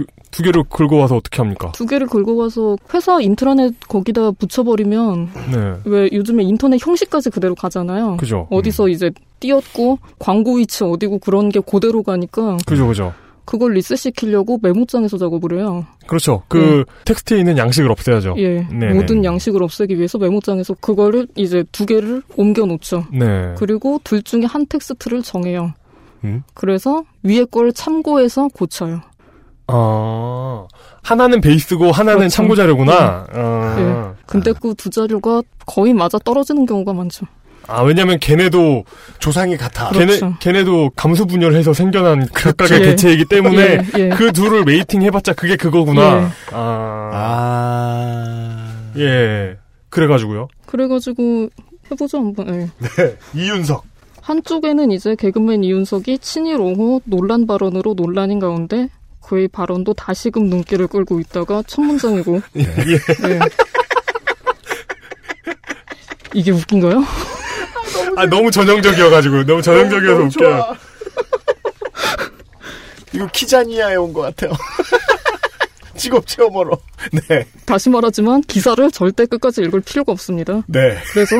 예. 0.00 0.04
그 0.28 0.36
두 0.36 0.42
개를 0.42 0.64
긁어 0.64 0.96
와서 0.96 1.16
어떻게 1.16 1.38
합니까? 1.38 1.72
두 1.72 1.86
개를 1.86 2.06
긁어 2.06 2.34
와서 2.34 2.76
회사 2.92 3.20
인트라넷 3.20 3.74
거기다 3.88 4.32
붙여버리면 4.32 5.30
네. 5.52 5.74
왜 5.84 6.08
요즘에 6.12 6.42
인터넷 6.44 6.84
형식까지 6.84 7.30
그대로 7.30 7.54
가잖아요. 7.54 8.18
그죠. 8.18 8.46
어디서 8.50 8.88
이제 8.88 9.10
띄었고 9.40 9.98
광고 10.18 10.56
위치 10.56 10.84
어디고 10.84 11.18
그런 11.18 11.48
게 11.48 11.60
그대로 11.60 12.02
가니까 12.02 12.58
그죠, 12.66 12.86
그죠. 12.86 13.14
그걸 13.44 13.72
리셋시키려고 13.72 14.58
메모장에서 14.62 15.16
작업을 15.16 15.58
해요. 15.58 15.86
그렇죠. 16.06 16.42
그 16.48 16.84
텍스트에 17.06 17.38
있는 17.38 17.56
양식을 17.56 17.90
없애야죠. 17.90 18.34
예, 18.36 18.66
네네. 18.68 18.92
모든 18.92 19.24
양식을 19.24 19.62
없애기 19.62 19.96
위해서 19.96 20.18
메모장에서 20.18 20.74
그거를 20.82 21.26
이제 21.34 21.64
두 21.72 21.86
개를 21.86 22.22
옮겨 22.36 22.66
놓죠. 22.66 23.06
네. 23.10 23.54
그리고 23.56 24.02
둘 24.04 24.22
중에 24.22 24.44
한 24.44 24.66
텍스트를 24.66 25.22
정해요. 25.22 25.72
음? 26.24 26.42
그래서 26.52 27.04
위에 27.22 27.46
걸 27.46 27.72
참고해서 27.72 28.48
고쳐요. 28.48 29.00
아, 29.68 30.66
하나는 31.02 31.40
베이스고 31.40 31.92
하나는 31.92 32.18
그렇죠. 32.20 32.34
참고 32.34 32.54
자료구나. 32.56 33.26
아, 33.32 33.76
예. 33.78 34.18
근데 34.26 34.52
그 34.52 34.74
두 34.74 34.90
자료가 34.90 35.42
거의 35.66 35.92
맞아 35.94 36.18
떨어지는 36.18 36.66
경우가 36.66 36.92
많죠. 36.92 37.26
아, 37.66 37.82
왜냐면 37.82 38.18
걔네도, 38.18 38.84
조상이 39.18 39.58
같아. 39.58 39.90
그렇죠. 39.90 40.20
걔네, 40.20 40.34
걔네도 40.40 40.90
감수 40.96 41.26
분열해서 41.26 41.74
생겨난 41.74 42.26
각각의 42.32 42.80
예. 42.80 42.84
개체이기 42.86 43.26
때문에 43.26 43.56
예, 43.58 43.80
예. 43.98 44.08
그 44.08 44.32
둘을 44.32 44.64
mating 44.64 45.02
해봤자 45.02 45.34
그게 45.34 45.56
그거구나. 45.56 46.00
예. 46.22 46.26
아, 46.52 47.10
아. 47.12 48.72
예. 48.96 49.56
그래가지고요. 49.90 50.48
그래가지고 50.66 51.50
해보죠 51.90 52.18
한번. 52.18 52.48
예. 52.48 52.68
네. 52.96 53.16
이윤석. 53.34 53.84
한쪽에는 54.22 54.90
이제 54.90 55.14
개그맨 55.14 55.64
이윤석이 55.64 56.18
친일 56.18 56.60
옹호 56.60 57.00
논란 57.04 57.46
발언으로 57.46 57.94
논란인 57.94 58.38
가운데 58.38 58.88
그의 59.28 59.46
발언도 59.48 59.92
다시금 59.92 60.44
눈길을 60.48 60.86
끌고 60.86 61.20
있다가 61.20 61.62
첫 61.66 61.82
문장이고. 61.82 62.40
예. 62.56 62.62
네. 62.62 63.38
이게 66.32 66.50
웃긴가요? 66.50 67.04
아, 68.16 68.26
너무 68.26 68.50
전형적이어가지고, 68.50 69.44
너무 69.44 69.60
전형적이어서 69.60 70.14
너무 70.16 70.26
웃겨요. 70.28 70.56
좋아. 70.58 70.74
이거 73.12 73.26
키자니아에 73.32 73.96
온 73.96 74.12
것 74.14 74.22
같아요. 74.22 74.52
직업 75.96 76.26
체험으로. 76.26 76.78
네. 77.28 77.46
다시 77.66 77.90
말하지만 77.90 78.40
기사를 78.42 78.90
절대 78.92 79.26
끝까지 79.26 79.62
읽을 79.62 79.80
필요가 79.80 80.12
없습니다. 80.12 80.62
네. 80.68 80.96
그래서 81.12 81.36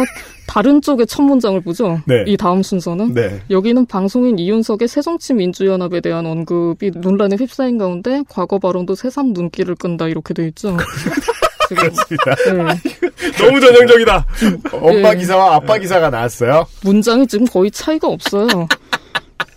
다른 0.49 0.81
쪽의 0.81 1.07
첫 1.07 1.23
문장을 1.23 1.61
보죠. 1.61 2.01
네. 2.07 2.25
이 2.27 2.37
다음 2.37 2.63
순서는 2.63 3.13
네. 3.13 3.41
여기는 3.51 3.85
방송인 3.87 4.39
이윤석의 4.39 4.89
새정치민주연합에 4.89 6.01
대한 6.01 6.25
언급이 6.25 6.91
논란에 6.95 7.37
휩싸인 7.37 7.77
가운데 7.77 8.23
과거 8.29 8.59
발언도 8.59 8.95
새삼 8.95 9.35
눈길을 9.35 9.77
끈다 9.77 10.09
이렇게 10.09 10.33
돼 10.33 10.49
있죠. 10.49 10.77
지금, 11.69 11.85
네. 11.85 13.35
너무 13.39 13.61
전형적이다. 13.61 14.27
엄마 14.73 15.13
예. 15.13 15.17
기사와 15.17 15.57
아빠 15.57 15.77
기사가 15.77 16.09
나왔어요. 16.09 16.67
문장이 16.83 17.27
지금 17.27 17.47
거의 17.47 17.71
차이가 17.71 18.09
없어요. 18.09 18.47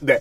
네. 0.01 0.19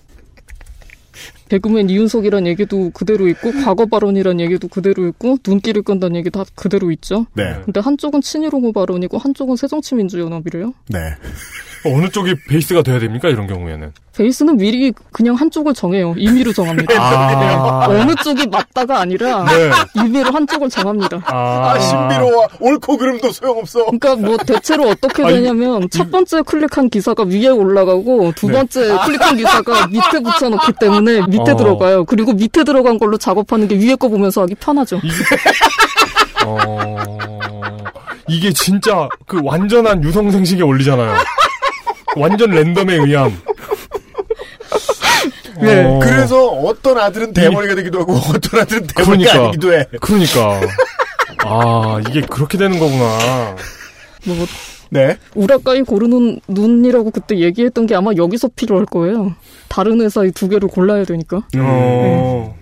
개그맨 1.51 1.91
이윤석이란 1.91 2.47
얘기도 2.47 2.91
그대로 2.91 3.27
있고 3.29 3.51
과거 3.65 3.85
발언이란 3.85 4.39
얘기도 4.39 4.69
그대로 4.69 5.09
있고 5.09 5.37
눈길을 5.45 5.83
끈다는 5.83 6.15
얘기 6.17 6.31
다 6.31 6.45
그대로 6.55 6.93
있죠. 6.93 7.27
네. 7.35 7.57
근데 7.65 7.81
한쪽은 7.81 8.21
친일 8.21 8.55
옹호 8.55 8.73
발언이고 8.73 9.19
한쪽은 9.19 9.57
새정치민주연합이래요. 9.57 10.73
네. 10.89 10.99
어느 11.85 12.09
쪽이 12.09 12.35
베이스가 12.49 12.83
돼야 12.83 12.99
됩니까? 12.99 13.29
이런 13.29 13.47
경우에는. 13.47 13.93
베이스는 14.17 14.57
미리 14.57 14.93
그냥 15.13 15.35
한쪽을 15.35 15.73
정해요. 15.73 16.15
임의로 16.19 16.53
정합니다. 16.53 16.95
아. 16.99 17.87
어느 17.89 18.15
쪽이 18.17 18.49
맞다가 18.49 19.01
아니라 19.01 19.45
네. 19.45 19.71
임의로 19.95 20.31
한쪽을 20.31 20.69
정합니다. 20.69 21.23
아, 21.25 21.79
신비로워. 21.79 22.49
옳고 22.59 22.99
그름도 22.99 23.31
소용없어. 23.33 23.87
그러니까 23.87 24.17
뭐 24.17 24.37
대체로 24.37 24.89
어떻게 24.89 25.25
되냐면 25.25 25.89
첫 25.91 26.11
번째 26.11 26.43
클릭한 26.43 26.91
기사가 26.91 27.25
위에 27.25 27.49
올라가고 27.49 28.33
두 28.37 28.49
네. 28.49 28.55
번째 28.55 28.99
클릭한 29.07 29.37
기사가 29.37 29.87
밑에 29.87 30.21
붙여놓기 30.21 30.73
때문에 30.79 31.27
밑에 31.29 31.53
어. 31.53 31.57
들어가요. 31.57 32.05
그리고 32.05 32.33
밑에 32.33 32.65
들어간 32.65 32.99
걸로 32.99 33.17
작업하는 33.17 33.69
게 33.69 33.77
위에 33.77 33.95
거 33.95 34.09
보면서 34.09 34.43
하기 34.43 34.55
편하죠. 34.57 35.01
어... 36.45 36.97
이게 38.29 38.53
진짜 38.53 39.09
그 39.27 39.41
완전한 39.43 40.03
유성생식에 40.05 40.63
올리잖아요. 40.63 41.17
완전 42.17 42.51
랜덤에 42.51 42.95
의함. 42.95 43.37
네. 45.61 45.85
어, 45.85 45.99
그래서 46.01 46.49
어떤 46.49 46.99
아들은 46.99 47.33
대머리가 47.33 47.75
되기도 47.75 48.01
하고 48.01 48.15
어떤 48.35 48.61
아들은 48.61 48.87
대머리가 48.87 49.33
그러니까. 49.33 49.45
아니기도 49.45 49.73
해. 49.75 49.85
그러니까. 50.01 50.61
아, 51.45 52.01
이게 52.09 52.21
그렇게 52.23 52.59
되는 52.59 52.79
거구나. 52.79 53.57
뭐 54.27 54.47
네. 54.91 55.17
우라카이 55.35 55.83
고르는 55.83 56.41
눈이라고 56.49 57.11
그때 57.13 57.39
얘기했던 57.39 57.87
게 57.87 57.95
아마 57.95 58.11
여기서 58.17 58.49
필요할 58.49 58.87
거예요. 58.87 59.35
다른 59.69 60.01
회사 60.01 60.25
이두 60.25 60.49
개를 60.49 60.69
골라야 60.69 61.05
되니까. 61.05 61.43
어. 61.59 62.57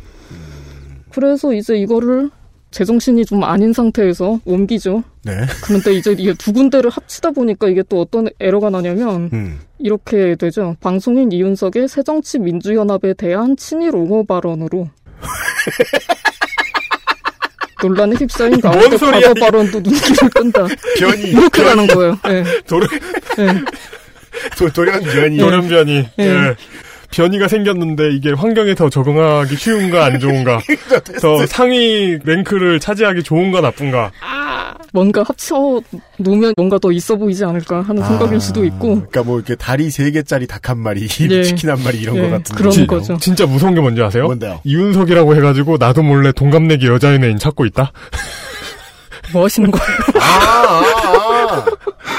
그래서 1.11 1.55
이제 1.55 1.77
이거를 1.77 2.31
제정신이 2.71 3.25
좀 3.25 3.43
아닌 3.45 3.73
상태에서 3.73 4.41
옮기죠. 4.45 5.03
네. 5.25 5.33
그런데 5.65 5.95
이제 5.95 6.15
이게 6.19 6.35
두 6.35 6.53
군데를 6.53 6.91
합치다 6.91 7.31
보니까 7.31 7.69
이게 7.69 7.83
또 7.89 8.01
어떤 8.01 8.29
에러가 8.41 8.69
나냐면 8.71 9.31
음. 9.33 9.59
이렇게 9.79 10.35
되죠. 10.37 10.77
방송인 10.81 11.33
이윤석의 11.33 11.89
새정치민주연합에 11.89 13.15
대한 13.15 13.57
친일 13.57 13.95
옹호 13.97 14.25
발언으로 14.25 14.89
논란에 17.83 18.17
휩싸인 18.17 18.61
가운데 18.61 18.97
과거. 18.97 19.35
발언도 19.35 19.81
눈길을 19.81 20.31
끈다. 20.35 20.67
변이. 20.99 21.23
이렇게 21.31 21.63
가는 21.63 21.87
거예요. 21.87 22.19
예. 22.29 22.45
도르, 22.67 22.87
예. 23.39 23.47
도, 24.57 24.69
돌연 24.73 25.03
변이. 25.05 25.37
돌연변이. 25.39 26.09
예. 26.19 26.25
예. 26.25 26.55
변이가 27.11 27.49
생겼는데 27.49 28.11
이게 28.13 28.33
환경에 28.33 28.75
더 28.75 28.89
적응하기 28.91 29.57
쉬운가 29.57 30.05
안 30.05 30.21
좋은가? 30.21 30.61
더 31.21 31.47
상위 31.47 32.19
랭크를 32.23 32.81
차지하기 32.81 33.23
좋은가 33.23 33.61
나쁜가? 33.61 34.11
뭔가 34.93 35.23
합쳐 35.23 35.81
놓으면 36.19 36.55
뭔가 36.57 36.79
더 36.79 36.91
있어 36.93 37.17
보이지 37.17 37.45
않을까 37.45 37.83
하는 37.83 38.03
생각일 38.05 38.41
수도 38.41 38.65
있고 38.65 38.95
그러니까 38.95 39.23
뭐 39.23 39.37
이렇게 39.39 39.55
다리 39.55 39.91
세 39.91 40.11
개짜리 40.11 40.47
닭 40.47 40.69
한 40.69 40.79
마리, 40.79 41.03
예. 41.31 41.43
치킨 41.45 41.71
한 41.71 41.83
마리 41.83 41.99
이런 41.99 42.17
예, 42.17 42.23
거 42.23 42.31
같은 42.31 42.55
그런 42.57 42.71
거죠. 42.71 42.87
거죠. 42.87 43.17
진짜 43.19 43.47
무서운 43.47 43.75
게 43.75 43.81
뭔지 43.81 44.03
아세요? 44.03 44.25
뭔데요? 44.25 44.61
이윤석이라고 44.65 45.35
해가지고 45.37 45.77
나도 45.79 46.03
몰래 46.03 46.31
동갑내기 46.33 46.87
여자 46.89 47.13
연예인 47.15 47.39
찾고 47.39 47.65
있다? 47.67 47.91
뭐 49.33 49.45
하시는 49.45 49.71
거예요? 49.71 49.89
아, 50.21 50.25
아, 50.25 51.65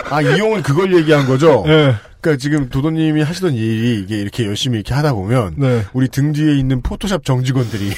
아. 0.10 0.16
아, 0.16 0.22
이용은 0.22 0.64
그걸 0.64 0.96
얘기한 0.96 1.28
거죠? 1.28 1.64
예. 1.68 1.94
그러니까 2.22 2.40
지금 2.40 2.70
도도님이 2.70 3.22
하시던 3.22 3.54
일이 3.54 4.00
이게 4.02 4.20
이렇게 4.20 4.46
열심히 4.46 4.78
이렇게 4.78 4.94
하다 4.94 5.14
보면 5.14 5.56
네. 5.58 5.84
우리 5.94 6.08
등 6.10 6.34
뒤에 6.34 6.58
있는 6.58 6.82
포토샵 6.82 7.24
정직원들이 7.24 7.92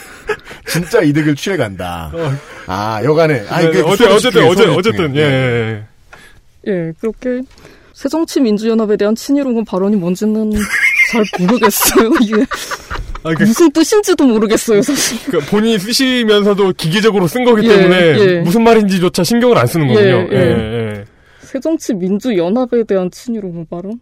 진짜 0.66 1.02
이득을 1.02 1.34
취해 1.34 1.56
간다. 1.56 2.12
아, 2.66 3.00
여간에. 3.04 3.44
아, 3.48 3.60
네, 3.60 3.68
이게 3.68 3.80
어제, 3.80 4.06
어쨌든, 4.06 4.46
어제, 4.46 4.66
어쨌든, 4.66 5.16
예, 5.16 5.20
예, 5.20 5.84
예. 6.66 6.72
예, 6.72 6.92
그렇게 7.00 7.42
새정치민주연합에 7.92 8.96
대한 8.96 9.14
친일옹호 9.14 9.64
발언이 9.64 9.96
뭔지는 9.96 10.52
잘 11.10 11.24
모르겠어요. 11.38 12.10
이게 12.22 12.44
아, 13.22 13.34
그, 13.34 13.42
무슨 13.42 13.70
뜻인지도 13.72 14.24
모르겠어요, 14.24 14.80
사실. 14.80 15.18
그 15.30 15.40
본인이 15.50 15.78
쓰시면서도 15.78 16.72
기계적으로 16.76 17.26
쓴 17.26 17.44
거기 17.44 17.66
예, 17.66 17.76
때문에 17.76 18.18
예. 18.18 18.40
무슨 18.40 18.62
말인지조차 18.62 19.24
신경을 19.24 19.58
안 19.58 19.66
쓰는 19.66 19.88
거군요. 19.88 20.08
예, 20.08 20.28
예, 20.30 20.36
예. 20.36 20.96
예. 20.98 21.04
새정치 21.50 21.94
민주연합에 21.94 22.84
대한 22.84 23.10
친일옹호 23.10 23.64
발언? 23.64 23.98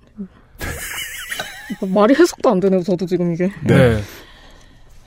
말이 1.95 2.15
해석도 2.15 2.51
안 2.51 2.61
되네요, 2.61 2.83
저도 2.83 3.07
지금 3.07 3.33
이게. 3.33 3.51
네. 3.67 3.99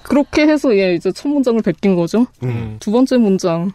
그렇게 0.01 0.47
해서 0.47 0.75
예, 0.75 0.95
이제 0.95 1.11
첫 1.11 1.29
문장을 1.29 1.61
베낀 1.61 1.95
거죠. 1.95 2.25
음. 2.41 2.77
두 2.79 2.91
번째 2.91 3.17
문장. 3.17 3.71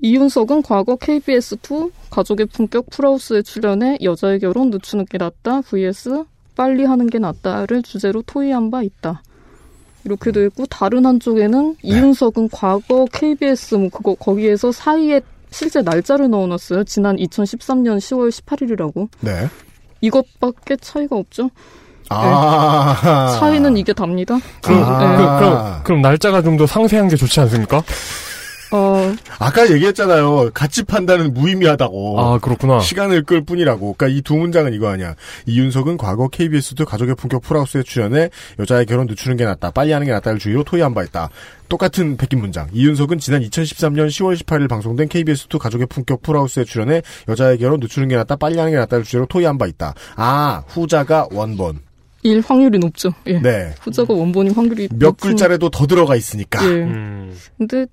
이윤석은 0.00 0.62
과거 0.62 0.96
KBS2 0.96 1.90
가족의 2.10 2.46
품격 2.46 2.90
풀하우스에 2.90 3.40
출연해 3.40 3.98
여자의 4.02 4.38
결혼 4.38 4.68
늦추는 4.70 5.06
게 5.06 5.16
낫다 5.16 5.62
vs 5.62 6.24
빨리 6.54 6.84
하는 6.84 7.06
게 7.08 7.18
낫다를 7.18 7.82
주제로 7.82 8.20
토의한 8.20 8.70
바 8.70 8.82
있다. 8.82 9.22
이렇게 10.04 10.30
돼 10.30 10.44
있고 10.46 10.66
다른 10.66 11.06
한쪽에는 11.06 11.76
이윤석은 11.82 12.50
과거 12.50 13.06
KBS 13.10 13.76
뭐 13.76 13.88
그거 13.88 14.14
거기에서 14.14 14.72
사이에 14.72 15.22
실제 15.50 15.82
날짜를 15.82 16.28
넣어놨어요. 16.30 16.84
지난 16.84 17.16
2013년 17.16 17.98
10월 17.98 18.30
18일이라고. 18.30 19.08
네. 19.20 19.48
이것밖에 20.00 20.76
차이가 20.76 21.16
없죠. 21.16 21.50
아. 22.10 23.36
차이는 23.38 23.76
이게 23.76 23.92
답니다. 23.92 24.38
그럼, 24.62 24.82
아. 24.84 24.98
그, 24.98 25.44
그럼, 25.44 25.80
그럼 25.84 26.02
날짜가 26.02 26.42
좀 26.42 26.56
더 26.56 26.66
상세한 26.66 27.08
게 27.08 27.16
좋지 27.16 27.38
않습니까? 27.40 27.82
어, 28.70 29.14
아까 29.38 29.70
얘기했잖아요. 29.70 30.50
같이 30.52 30.82
판단은 30.82 31.32
무의미하다고. 31.34 32.20
아, 32.20 32.38
그렇구나. 32.38 32.80
시간을 32.80 33.22
끌 33.24 33.42
뿐이라고. 33.44 33.94
그러니까 33.96 34.08
이 34.18 34.22
두 34.22 34.36
문장은 34.36 34.74
이거 34.74 34.88
아니야. 34.88 35.14
이윤석은 35.46 35.96
과거 35.96 36.28
KBS도 36.28 36.84
가족의 36.84 37.14
품격 37.14 37.42
풀하우스에 37.42 37.82
출연해 37.82 38.28
여자의 38.58 38.84
결혼 38.86 39.06
늦추는 39.06 39.36
게 39.38 39.44
낫다. 39.46 39.70
빨리 39.70 39.92
하는 39.92 40.06
게 40.06 40.12
낫다를 40.12 40.38
주의로 40.38 40.64
토의한 40.64 40.92
바 40.94 41.02
있다. 41.02 41.30
똑같은 41.70 42.16
베낀 42.16 42.40
문장. 42.40 42.68
이윤석은 42.72 43.18
지난 43.18 43.42
2013년 43.42 44.08
10월 44.08 44.36
18일 44.36 44.68
방송된 44.68 45.08
KBS2 45.08 45.58
가족의 45.58 45.86
품격 45.86 46.22
풀하우스에 46.22 46.64
출연해 46.64 47.02
여자의 47.28 47.56
결혼 47.58 47.80
늦추는 47.80 48.08
게 48.08 48.16
낫다. 48.16 48.36
빨리 48.36 48.58
하는 48.58 48.72
게 48.72 48.78
낫다를 48.78 49.04
주제로 49.04 49.24
토의한 49.26 49.56
바 49.56 49.66
있다. 49.66 49.94
아, 50.16 50.62
후자가 50.68 51.28
원본. 51.32 51.80
일 52.24 52.42
확률이 52.44 52.78
높죠. 52.80 53.12
예. 53.28 53.38
네. 53.40 53.72
후자가 53.80 54.12
원본인 54.12 54.52
확률이 54.52 54.88
몇 54.92 55.16
높은- 55.16 55.20
글자라도 55.28 55.70
더 55.70 55.86
들어가 55.86 56.16
있으니까. 56.16 56.62
예. 56.64 56.68
음. 56.82 57.32
근데 57.56 57.86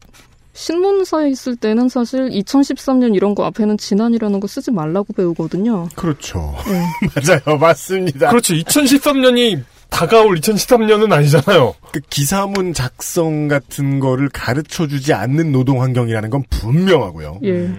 신문사에 0.56 1.30
있을 1.30 1.58
때는 1.58 1.90
사실 1.90 2.30
2013년 2.30 3.14
이런 3.14 3.36
거 3.36 3.44
앞에는 3.46 3.78
지난이라는 3.78 4.40
거 4.40 4.48
쓰지 4.48 4.72
말라고 4.72 5.14
배우거든요. 5.14 5.90
그렇죠. 5.96 6.56
예. 6.68 6.82
맞아요. 7.14 7.60
맞습니다. 7.60 8.30
그렇지. 8.30 8.64
2013년이 8.64 9.64
다가올 9.90 10.40
2013년은 10.40 11.12
아니잖아요. 11.12 11.76
그 11.92 12.00
기사문 12.10 12.74
작성 12.74 13.50
같은 13.50 14.00
거를 14.00 14.30
가르쳐 14.30 14.88
주지 14.88 15.14
않는 15.14 15.52
노동 15.52 15.82
환경이라는 15.82 16.30
건 16.30 16.44
분명하고요. 16.50 17.42
예. 17.44 17.70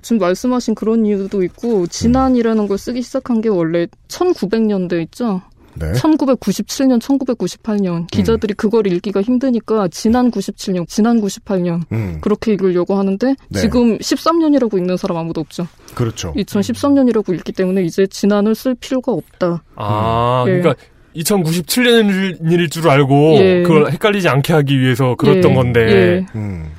지금 0.00 0.18
말씀하신 0.18 0.74
그런 0.74 1.04
이유도 1.04 1.42
있고 1.44 1.86
진안이라는 1.86 2.66
걸 2.66 2.78
쓰기 2.78 3.02
시작한 3.02 3.42
게 3.42 3.50
원래 3.50 3.86
1900년대 4.08 5.00
있죠. 5.04 5.42
네. 5.74 5.92
1997년, 5.92 7.00
1998년 7.00 8.06
기자들이 8.10 8.54
그걸 8.54 8.86
읽기가 8.86 9.22
힘드니까 9.22 9.88
지난 9.88 10.30
97년, 10.30 10.86
지난 10.88 11.20
98년 11.20 11.82
음, 11.92 12.18
그렇게 12.20 12.52
읽으려고 12.52 12.94
하는데 12.94 13.34
네. 13.48 13.60
지금 13.60 13.98
13년이라고 13.98 14.78
읽는 14.78 14.96
사람 14.96 15.16
아무도 15.18 15.40
없죠. 15.40 15.66
그렇죠. 15.94 16.32
2013년이라고 16.34 17.34
읽기 17.34 17.52
때문에 17.52 17.82
이제 17.82 18.06
지난을 18.06 18.54
쓸 18.54 18.74
필요가 18.74 19.12
없다. 19.12 19.62
아, 19.76 20.44
예. 20.48 20.60
그러니까 20.60 20.74
2097년일 21.16 22.70
줄 22.70 22.88
알고 22.88 23.34
예. 23.38 23.62
그걸 23.62 23.90
헷갈리지 23.90 24.28
않게 24.28 24.52
하기 24.52 24.80
위해서 24.80 25.14
그랬던 25.16 25.50
예, 25.50 25.54
건데. 25.54 25.80
예. 25.80 26.26
음. 26.34 26.70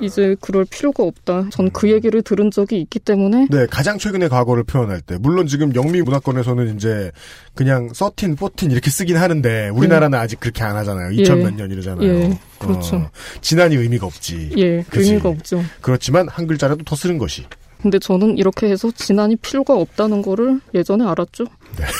이제 0.00 0.36
그럴 0.40 0.64
필요가 0.64 1.02
없다. 1.04 1.48
전 1.50 1.68
그 1.70 1.90
얘기를 1.90 2.22
들은 2.22 2.50
적이 2.50 2.80
있기 2.80 2.98
때문에 2.98 3.46
네, 3.50 3.66
가장 3.66 3.98
최근의 3.98 4.28
과거를 4.30 4.64
표현할 4.64 5.00
때, 5.00 5.16
물론 5.18 5.46
지금 5.46 5.74
영미 5.74 6.02
문화권에서는 6.02 6.76
이제 6.76 7.12
그냥 7.54 7.90
서틴, 7.94 8.36
포틴 8.36 8.70
이렇게 8.70 8.90
쓰긴 8.90 9.16
하는데 9.16 9.68
우리나라는 9.68 10.18
아직 10.18 10.40
그렇게 10.40 10.62
안 10.64 10.76
하잖아요. 10.76 11.12
2000 11.12 11.38
예. 11.38 11.42
몇 11.44 11.54
년이잖아요. 11.54 12.08
예, 12.08 12.38
그렇죠. 12.58 12.96
어, 12.96 13.10
지난이 13.40 13.76
의미가 13.76 14.06
없지. 14.06 14.50
예, 14.56 14.82
그치. 14.88 15.10
의미가 15.10 15.28
없죠. 15.28 15.62
그렇지만 15.80 16.28
한 16.28 16.46
글자라도 16.46 16.84
더 16.84 16.96
쓰는 16.96 17.18
것이. 17.18 17.44
근데 17.82 17.98
저는 17.98 18.38
이렇게 18.38 18.68
해서 18.68 18.90
진안이 18.90 19.36
필요가 19.36 19.74
없다는 19.74 20.22
거를 20.22 20.60
예전에 20.74 21.04
알았죠. 21.04 21.44
네. 21.78 21.84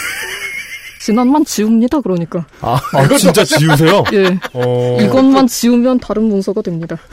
진안만 1.01 1.45
지웁니다. 1.45 2.01
그러니까. 2.01 2.47
아, 2.61 2.81
아, 2.93 3.09
진짜 3.17 3.45
지우세요? 3.45 4.05
예. 4.13 4.39
어. 4.53 4.99
이것만 5.01 5.47
지우면 5.47 6.01
다른 6.01 6.25
문서가 6.25 6.63
됩니다. 6.63 6.97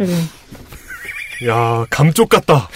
예. 0.00 1.46
야, 1.48 1.86
감쪽 1.90 2.28
같다. 2.28 2.68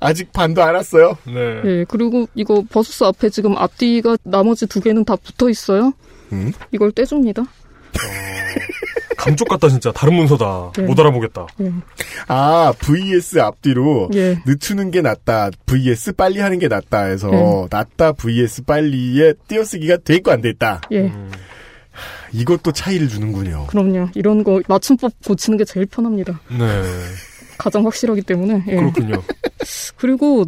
아직 0.00 0.32
반도 0.32 0.62
안 0.62 0.74
왔어요. 0.74 1.16
네. 1.24 1.60
예. 1.64 1.84
그리고 1.88 2.26
이거 2.34 2.62
버스스 2.70 3.04
앞에 3.04 3.30
지금 3.30 3.56
앞뒤가 3.56 4.16
나머지 4.22 4.66
두 4.66 4.80
개는 4.80 5.04
다 5.04 5.16
붙어 5.16 5.48
있어요. 5.48 5.92
음? 6.32 6.52
이걸 6.72 6.92
떼줍니다. 6.92 7.42
감쪽 9.24 9.48
같다, 9.48 9.68
진짜. 9.68 9.90
다른 9.92 10.14
문서다. 10.14 10.72
네. 10.76 10.82
못 10.84 10.98
알아보겠다. 11.00 11.46
예. 11.60 11.72
아, 12.28 12.72
VS 12.78 13.40
앞뒤로 13.40 14.10
예. 14.14 14.38
늦추는 14.46 14.90
게 14.90 15.00
낫다. 15.02 15.50
VS 15.66 16.12
빨리 16.12 16.40
하는 16.40 16.58
게 16.58 16.68
낫다 16.68 17.04
해서 17.04 17.28
네. 17.28 17.66
낫다 17.70 18.12
VS 18.12 18.64
빨리에 18.64 19.34
띄어쓰기가 19.48 19.98
돼 20.04 20.16
있고 20.16 20.30
안 20.30 20.40
돼 20.42 20.50
있다. 20.50 20.82
예. 20.92 21.12
이것도 22.32 22.72
차이를 22.72 23.08
주는군요. 23.08 23.66
그럼요. 23.68 24.08
이런 24.14 24.42
거 24.44 24.60
맞춤법 24.68 25.12
고치는 25.24 25.56
게 25.58 25.64
제일 25.64 25.86
편합니다. 25.86 26.40
네. 26.50 26.82
가장 27.56 27.86
확실하기 27.86 28.22
때문에. 28.22 28.64
예. 28.68 28.76
그렇군요. 28.76 29.22
그리고 29.96 30.44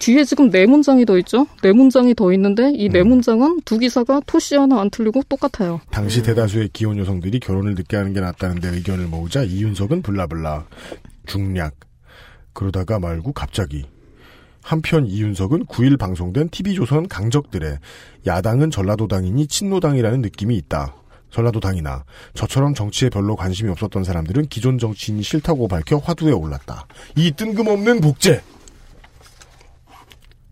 뒤에 0.00 0.24
지금 0.24 0.50
네 0.50 0.66
문장이 0.66 1.04
더 1.04 1.16
있죠? 1.18 1.46
네 1.62 1.72
문장이 1.72 2.14
더 2.14 2.32
있는데 2.32 2.72
이네 2.74 3.02
음. 3.02 3.08
문장은 3.08 3.60
두 3.64 3.78
기사가 3.78 4.20
토시 4.26 4.56
하나 4.56 4.80
안 4.80 4.90
틀리고 4.90 5.22
똑같아요. 5.28 5.80
당시 5.90 6.22
대다수의 6.22 6.70
기혼 6.72 6.98
여성들이 6.98 7.38
결혼을 7.38 7.74
늦게 7.74 7.96
하는 7.96 8.12
게 8.12 8.20
낫다는데 8.20 8.68
의견을 8.68 9.06
모으자 9.06 9.44
이윤석은 9.44 10.02
블라블라 10.02 10.66
중략 11.26 11.74
그러다가 12.54 12.98
말고 12.98 13.32
갑자기 13.32 13.84
한편 14.62 15.06
이윤석은 15.06 15.66
9일 15.66 15.98
방송된 15.98 16.48
TV조선 16.48 17.08
강적들의 17.08 17.78
야당은 18.26 18.70
전라도당이니 18.70 19.46
친노당이라는 19.46 20.22
느낌이 20.22 20.56
있다. 20.56 20.94
전라도당이나 21.30 22.04
저처럼 22.34 22.74
정치에 22.74 23.08
별로 23.08 23.36
관심이 23.36 23.70
없었던 23.70 24.02
사람들은 24.02 24.46
기존 24.46 24.78
정치인이 24.78 25.22
싫다고 25.22 25.68
밝혀 25.68 25.96
화두에 25.98 26.32
올랐다. 26.32 26.86
이 27.16 27.30
뜬금없는 27.30 28.00
복제. 28.00 28.42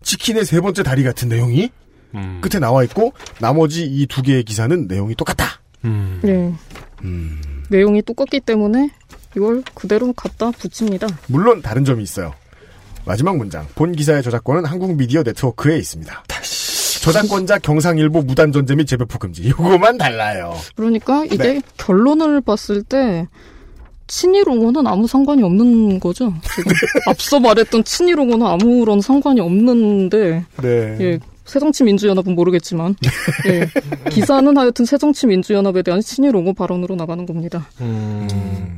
치킨의 0.01 0.45
세 0.45 0.61
번째 0.61 0.83
다리 0.83 1.03
같은 1.03 1.29
내용이 1.29 1.69
음. 2.15 2.39
끝에 2.41 2.59
나와 2.59 2.83
있고 2.83 3.13
나머지 3.39 3.85
이 3.85 4.07
두 4.07 4.21
개의 4.21 4.43
기사는 4.43 4.87
내용이 4.87 5.15
똑같다. 5.15 5.61
음. 5.85 6.19
네. 6.23 6.53
음, 7.03 7.41
내용이 7.69 8.01
똑같기 8.01 8.39
때문에 8.41 8.89
이걸 9.37 9.63
그대로 9.73 10.11
갖다 10.13 10.51
붙입니다. 10.51 11.07
물론 11.27 11.61
다른 11.61 11.85
점이 11.85 12.01
있어요. 12.03 12.33
마지막 13.05 13.37
문장. 13.37 13.65
본 13.75 13.93
기사의 13.93 14.23
저작권은 14.23 14.65
한국 14.65 14.95
미디어 14.95 15.23
네트워크에 15.23 15.77
있습니다. 15.77 16.23
저작권자 17.01 17.59
경상일보 17.59 18.23
무단 18.23 18.51
전제 18.51 18.75
및 18.75 18.85
재배포 18.85 19.19
금지. 19.19 19.47
요거만 19.49 19.97
달라요. 19.97 20.53
그러니까 20.75 21.23
이게 21.25 21.37
네. 21.37 21.61
결론을 21.77 22.41
봤을 22.41 22.83
때 22.83 23.27
친일 24.09 24.49
옹호는 24.49 24.87
아무 24.87 25.07
상관이 25.07 25.43
없는 25.43 25.99
거죠. 25.99 26.33
지금 26.55 26.71
앞서 27.07 27.39
말했던 27.39 27.83
친일 27.85 28.19
옹호는 28.19 28.45
아무런 28.45 28.99
상관이 28.99 29.39
없는데 29.39 30.43
네. 30.61 30.97
예. 30.99 31.19
새정치민주연합은 31.45 32.35
모르겠지만 32.35 32.95
예. 33.47 34.09
기사는 34.09 34.57
하여튼 34.57 34.85
새정치민주연합에 34.85 35.83
대한 35.83 36.01
친일 36.01 36.35
옹호 36.35 36.53
발언으로 36.53 36.95
나가는 36.95 37.25
겁니다. 37.25 37.67
음. 37.81 38.27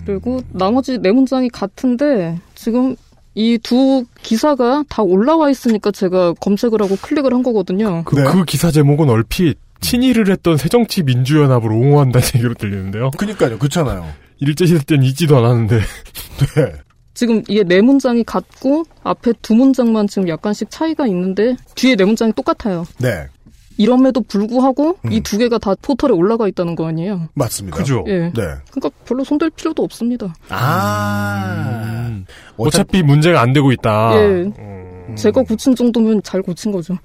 그리고 0.05 0.41
나머지 0.51 0.97
네 0.97 1.11
문장이 1.11 1.49
같은데 1.49 2.37
지금 2.53 2.95
이두 3.33 4.05
기사가 4.21 4.83
다 4.89 5.01
올라와 5.01 5.49
있으니까 5.49 5.91
제가 5.91 6.33
검색을 6.33 6.81
하고 6.81 6.97
클릭을 7.01 7.33
한 7.33 7.43
거거든요. 7.43 8.03
그, 8.03 8.15
네. 8.15 8.23
그 8.25 8.43
기사 8.43 8.69
제목은 8.69 9.09
얼핏 9.09 9.57
친일을 9.79 10.29
했던 10.29 10.57
새정치 10.57 11.03
민주연합을 11.03 11.71
옹호한다는 11.71 12.27
얘기로 12.35 12.53
들리는데요. 12.55 13.11
그니까요. 13.17 13.57
그렇잖아요. 13.57 14.05
일제시대 14.41 14.83
때는 14.85 15.05
있지도 15.05 15.37
않았는데. 15.37 15.77
네. 16.55 16.73
지금 17.13 17.43
이게 17.47 17.63
네 17.63 17.81
문장이 17.81 18.23
같고 18.23 18.83
앞에 19.03 19.33
두 19.41 19.53
문장만 19.53 20.07
지금 20.07 20.27
약간씩 20.27 20.69
차이가 20.71 21.07
있는데 21.07 21.55
뒤에 21.75 21.95
네 21.95 22.03
문장이 22.03 22.33
똑같아요. 22.33 22.85
네. 22.97 23.27
이럼에도 23.77 24.21
불구하고 24.21 24.97
음. 25.05 25.11
이두 25.11 25.37
개가 25.37 25.57
다 25.57 25.73
포털에 25.81 26.11
올라가 26.11 26.47
있다는 26.47 26.75
거 26.75 26.87
아니에요. 26.87 27.29
맞습니다. 27.33 27.77
그죠? 27.77 28.03
예. 28.07 28.31
네. 28.33 28.41
그러니까 28.69 28.89
별로 29.05 29.23
손댈 29.23 29.49
필요도 29.51 29.83
없습니다. 29.83 30.33
아. 30.49 32.07
음. 32.09 32.25
어차피 32.57 33.01
문제가 33.01 33.41
안 33.41 33.53
되고 33.53 33.71
있다. 33.71 34.11
예. 34.15 34.19
음. 34.19 35.15
제가 35.15 35.41
고친 35.43 35.75
정도면 35.75 36.21
잘 36.23 36.41
고친 36.41 36.71
거죠. 36.71 36.97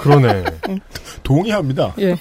그러네. 0.00 0.44
동의합니다. 1.22 1.94
예. 1.98 2.16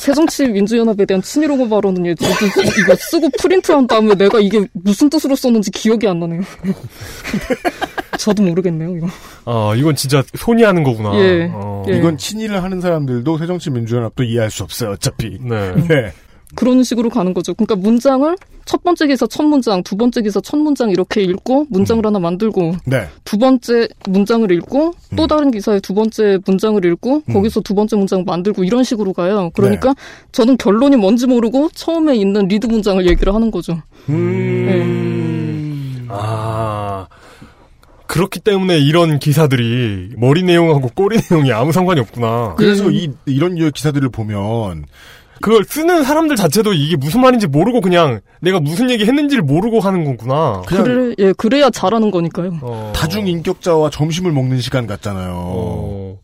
새정치민주연합에 0.00 1.04
대한 1.06 1.22
친일옹호 1.22 1.68
발언은 1.68 2.06
예, 2.06 2.14
저도 2.14 2.46
이거 2.80 2.94
쓰고 2.96 3.28
프린트한 3.40 3.86
다음에 3.86 4.14
내가 4.14 4.40
이게 4.40 4.66
무슨 4.72 5.10
뜻으로 5.10 5.36
썼는지 5.36 5.70
기억이 5.70 6.06
안 6.06 6.20
나네요. 6.20 6.42
저도 8.18 8.42
모르겠네요, 8.42 8.96
이거. 8.96 9.08
아, 9.44 9.74
이건 9.74 9.96
진짜 9.96 10.22
손이 10.34 10.62
하는 10.62 10.82
거구나. 10.84 11.14
예. 11.16 11.50
어. 11.52 11.84
예. 11.88 11.98
이건 11.98 12.16
친일을 12.16 12.62
하는 12.62 12.80
사람들도 12.80 13.38
새정치민주연합도 13.38 14.22
이해할 14.22 14.50
수 14.50 14.62
없어요. 14.62 14.90
어차피. 14.90 15.38
네. 15.40 15.74
네. 15.88 16.12
그런 16.54 16.82
식으로 16.82 17.08
가는 17.08 17.34
거죠. 17.34 17.54
그러니까 17.54 17.76
문장을 17.76 18.36
첫 18.64 18.82
번째 18.82 19.06
기사 19.06 19.26
첫 19.26 19.42
문장, 19.42 19.82
두 19.82 19.96
번째 19.96 20.22
기사 20.22 20.40
첫 20.40 20.56
문장 20.56 20.90
이렇게 20.90 21.22
읽고 21.22 21.66
문장을 21.70 22.04
하나 22.04 22.18
만들고 22.18 22.76
네. 22.84 23.08
두 23.24 23.38
번째 23.38 23.88
문장을 24.08 24.50
읽고 24.50 24.92
또 25.16 25.22
음. 25.22 25.26
다른 25.26 25.50
기사의 25.50 25.80
두 25.80 25.94
번째 25.94 26.38
문장을 26.46 26.84
읽고 26.84 27.22
음. 27.28 27.32
거기서 27.32 27.60
두 27.62 27.74
번째 27.74 27.96
문장 27.96 28.24
만들고 28.24 28.64
이런 28.64 28.84
식으로 28.84 29.12
가요. 29.12 29.50
그러니까 29.54 29.94
저는 30.30 30.56
결론이 30.58 30.96
뭔지 30.96 31.26
모르고 31.26 31.70
처음에 31.74 32.14
있는 32.16 32.46
리드 32.48 32.66
문장을 32.66 33.06
얘기를 33.06 33.34
하는 33.34 33.50
거죠. 33.50 33.80
음. 34.08 36.06
아. 36.08 37.06
그렇기 38.12 38.40
때문에 38.40 38.78
이런 38.78 39.18
기사들이 39.18 40.10
머리 40.18 40.42
내용하고 40.42 40.90
꼬리 40.94 41.16
내용이 41.30 41.50
아무 41.50 41.72
상관이 41.72 41.98
없구나. 42.00 42.56
그래서 42.58 42.88
음. 42.88 42.92
이, 42.92 43.10
이런 43.24 43.54
기사들을 43.70 44.06
보면 44.10 44.84
그걸 45.42 45.64
쓰는 45.64 46.04
사람들 46.04 46.36
자체도 46.36 46.72
이게 46.72 46.96
무슨 46.96 47.20
말인지 47.20 47.48
모르고 47.48 47.80
그냥 47.80 48.20
내가 48.40 48.60
무슨 48.60 48.88
얘기 48.88 49.04
했는지를 49.04 49.42
모르고 49.42 49.80
하는 49.80 50.04
거구나. 50.04 50.62
그냥 50.66 50.84
그래, 50.84 51.14
예, 51.18 51.32
그래야 51.32 51.68
잘하는 51.68 52.10
거니까요. 52.10 52.58
어. 52.62 52.92
다중 52.94 53.26
인격자와 53.26 53.90
점심을 53.90 54.32
먹는 54.32 54.60
시간 54.60 54.86
같잖아요. 54.86 55.32
어. 55.34 56.18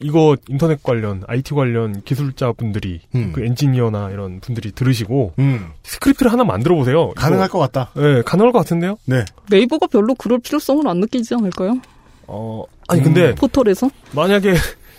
이거 0.00 0.36
인터넷 0.48 0.82
관련, 0.82 1.22
IT 1.28 1.54
관련 1.54 2.02
기술자분들이 2.02 3.00
음. 3.14 3.32
그 3.32 3.44
엔지니어나 3.44 4.10
이런 4.10 4.40
분들이 4.40 4.72
들으시고 4.72 5.34
음, 5.38 5.68
스크립트를 5.84 6.32
하나 6.32 6.42
만들어 6.42 6.74
보세요. 6.74 7.12
가능할 7.14 7.48
것 7.48 7.58
같다. 7.58 7.90
네, 7.94 8.22
가능할 8.22 8.52
것 8.52 8.58
같은데요? 8.58 8.98
네. 9.04 9.24
네이버가 9.50 9.86
별로 9.86 10.14
그럴 10.14 10.40
필요성을 10.40 10.86
안 10.88 10.98
느끼지 10.98 11.34
않을까요? 11.34 11.78
어, 12.26 12.64
아니 12.88 13.02
근데 13.02 13.34
포털에서? 13.34 13.88
만약에 14.12 14.54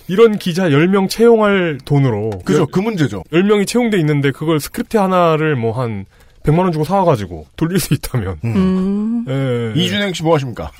이런 0.08 0.38
기자 0.38 0.70
10명 0.70 1.10
채용할 1.10 1.80
돈으로 1.86 2.30
그죠. 2.46 2.68
그 2.68 2.80
문제죠. 2.80 3.24
10명이 3.32 3.68
채용돼 3.68 3.98
있는데 4.00 4.32
그걸 4.32 4.60
스크립트 4.60 4.98
하나를 4.98 5.56
뭐 5.56 5.72
한 5.74 6.06
100만 6.44 6.60
원 6.60 6.72
주고 6.72 6.84
사와 6.86 7.06
가지고 7.06 7.48
돌릴 7.56 7.80
수 7.80 7.94
있다면 7.96 8.40
음. 8.46 9.26
음. 9.28 9.74
예. 9.76 9.82
이준행 9.82 10.14
씨 10.14 10.22
뭐 10.24 10.36
하십니까? 10.36 10.72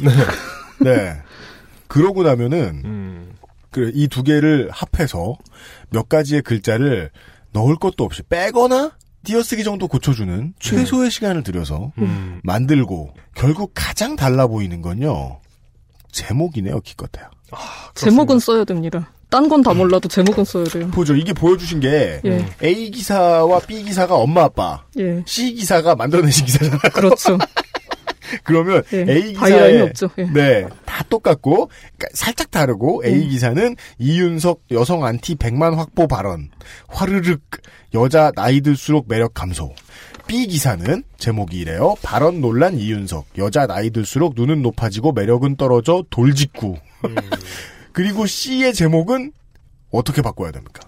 네. 0.80 1.18
그러고 1.88 2.22
나면은 2.24 2.82
음. 2.86 3.32
그 3.72 3.98
이 3.98 4.06
두 4.06 4.24
개를 4.24 4.70
합해서 4.72 5.36
몇 5.90 6.08
가지의 6.08 6.44
글자를 6.44 7.10
넣을 7.52 7.76
것도 7.78 8.04
없이 8.04 8.22
빼거나 8.24 8.92
띄어쓰기 9.24 9.64
정도 9.64 9.88
고쳐주는 9.88 10.54
최소의 10.60 11.10
시간을 11.10 11.42
들여서 11.44 11.92
음. 11.98 12.42
만들고 12.44 13.14
결국 13.34 13.72
가장 13.74 14.16
달라 14.16 14.46
보이는 14.48 14.82
건요 14.84 15.40
제목이네요 16.12 16.80
기껏해야 16.82 17.30
제목은 17.96 18.40
써야 18.40 18.64
됩니다. 18.66 19.10
딴 19.36 19.50
건 19.50 19.62
다 19.62 19.74
몰라도 19.74 20.08
제목은 20.08 20.46
써야 20.46 20.64
돼요. 20.64 20.88
보죠 20.92 21.14
이게 21.14 21.34
보여주신 21.34 21.82
게 21.82 22.22
예, 22.24 22.46
A 22.64 22.90
기사와 22.90 23.60
B 23.60 23.84
기사가 23.84 24.16
엄마 24.16 24.44
아빠 24.44 24.84
예. 24.98 25.22
C 25.26 25.54
기사가 25.54 25.94
만들어내신 25.96 26.46
기사잖아요 26.46 26.80
그렇죠. 26.94 27.38
그러면 28.46 28.82
예. 28.94 29.06
A 29.10 29.34
기사에 29.34 29.82
없죠. 29.82 30.10
예. 30.20 30.24
네, 30.34 30.68
다 30.86 31.04
똑같고 31.10 31.68
그러니까 31.68 32.08
살짝 32.14 32.50
다르고 32.50 33.02
A 33.06 33.14
음. 33.14 33.30
기사는 33.30 33.76
이윤석 34.00 34.62
여성 34.72 35.04
안티 35.04 35.36
100만 35.36 35.76
확보 35.76 36.08
발언 36.08 36.50
화르륵 36.88 37.42
여자 37.94 38.32
나이 38.36 38.62
들수록 38.62 39.06
매력 39.10 39.34
감소. 39.34 39.74
B 40.28 40.48
기사는 40.48 41.04
제목이 41.18 41.58
이래요. 41.60 41.94
발언 42.02 42.40
논란 42.42 42.78
이윤석 42.80 43.26
여자 43.38 43.68
나이 43.68 43.90
들수록 43.92 44.34
눈은 44.36 44.62
높아지고 44.62 45.12
매력은 45.12 45.58
떨어져 45.58 46.04
돌직구. 46.10 46.78
그리고 47.96 48.26
C의 48.26 48.74
제목은 48.74 49.32
어떻게 49.90 50.22
바꿔야 50.22 50.52
됩니까? 50.52 50.86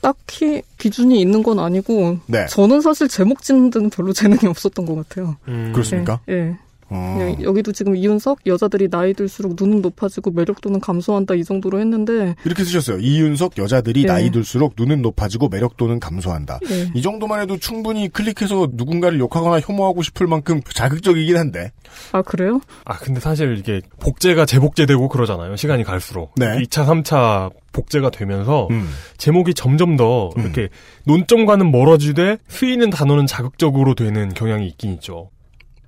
딱히 0.00 0.62
기준이 0.78 1.20
있는 1.20 1.44
건 1.44 1.60
아니고 1.60 2.18
네, 2.26 2.46
저는 2.46 2.80
사실 2.80 3.06
제목 3.06 3.40
짓는 3.40 3.70
데는 3.70 3.88
별로 3.88 4.12
재능이 4.12 4.48
없었던 4.48 4.84
것 4.84 4.96
같아요. 4.96 5.36
음. 5.46 5.70
그렇습니까? 5.72 6.18
예. 6.28 6.32
예. 6.32 6.48
어. 6.50 6.63
그냥 6.88 7.42
여기도 7.42 7.72
지금 7.72 7.96
이윤석 7.96 8.40
여자들이 8.46 8.88
나이 8.88 9.14
들수록 9.14 9.56
눈은 9.58 9.80
높아지고 9.82 10.30
매력도는 10.30 10.80
감소한다 10.80 11.34
이 11.34 11.44
정도로 11.44 11.80
했는데 11.80 12.34
이렇게 12.44 12.64
쓰셨어요. 12.64 12.98
이윤석 12.98 13.58
여자들이 13.58 14.02
예. 14.02 14.06
나이 14.06 14.30
들수록 14.30 14.74
눈은 14.76 15.02
높아지고 15.02 15.48
매력도는 15.48 16.00
감소한다. 16.00 16.58
예. 16.70 16.90
이 16.94 17.02
정도만 17.02 17.40
해도 17.40 17.56
충분히 17.58 18.08
클릭해서 18.08 18.68
누군가를 18.72 19.18
욕하거나 19.18 19.60
혐오하고 19.60 20.02
싶을 20.02 20.26
만큼 20.26 20.60
자극적이긴 20.62 21.36
한데. 21.36 21.72
아 22.12 22.22
그래요? 22.22 22.60
아, 22.84 22.96
근데 22.98 23.20
사실 23.20 23.56
이게 23.58 23.80
복제가 24.00 24.46
재복제되고 24.46 25.08
그러잖아요. 25.08 25.56
시간이 25.56 25.84
갈수록. 25.84 26.34
네. 26.36 26.46
2차, 26.58 26.86
3차 26.86 27.50
복제가 27.72 28.10
되면서 28.10 28.68
음. 28.70 28.88
제목이 29.18 29.52
점점 29.52 29.96
더 29.96 30.30
음. 30.36 30.42
이렇게 30.42 30.68
논점과는 31.06 31.70
멀어지되 31.70 32.38
쓰이는 32.48 32.90
단어는 32.90 33.26
자극적으로 33.26 33.94
되는 33.94 34.32
경향이 34.32 34.66
있긴 34.68 34.94
있죠. 34.94 35.30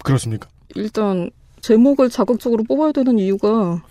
그렇습니까? 0.03 0.49
일단 0.77 1.31
제목을 1.61 2.11
자극적으로 2.11 2.62
뽑아야 2.64 2.93
되는 2.93 3.18
이유가 3.18 3.83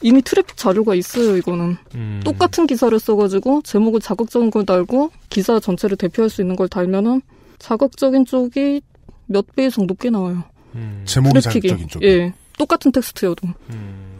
이미 0.00 0.22
트래픽 0.22 0.56
자료가 0.56 0.94
있어요. 0.94 1.36
이거는 1.36 1.76
음. 1.94 2.20
똑같은 2.24 2.66
기사를 2.66 2.98
써가지고 2.98 3.62
제목을 3.62 4.00
자극적인 4.00 4.50
걸 4.50 4.64
달고 4.66 5.10
기사 5.28 5.60
전체를 5.60 5.96
대표할 5.96 6.28
수 6.30 6.40
있는 6.40 6.56
걸 6.56 6.68
달면은 6.68 7.22
자극적인 7.58 8.24
쪽이 8.26 8.80
몇 9.26 9.46
배 9.54 9.66
이상 9.66 9.86
높게 9.86 10.10
나와요. 10.10 10.42
음. 10.74 11.02
제목이 11.06 11.40
트래픽이. 11.40 11.68
자극적인 11.68 11.88
쪽. 11.88 12.02
예, 12.02 12.32
똑같은 12.58 12.90
텍스트여도. 12.90 13.46
음. 13.70 14.18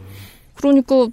그러니까 0.55 1.07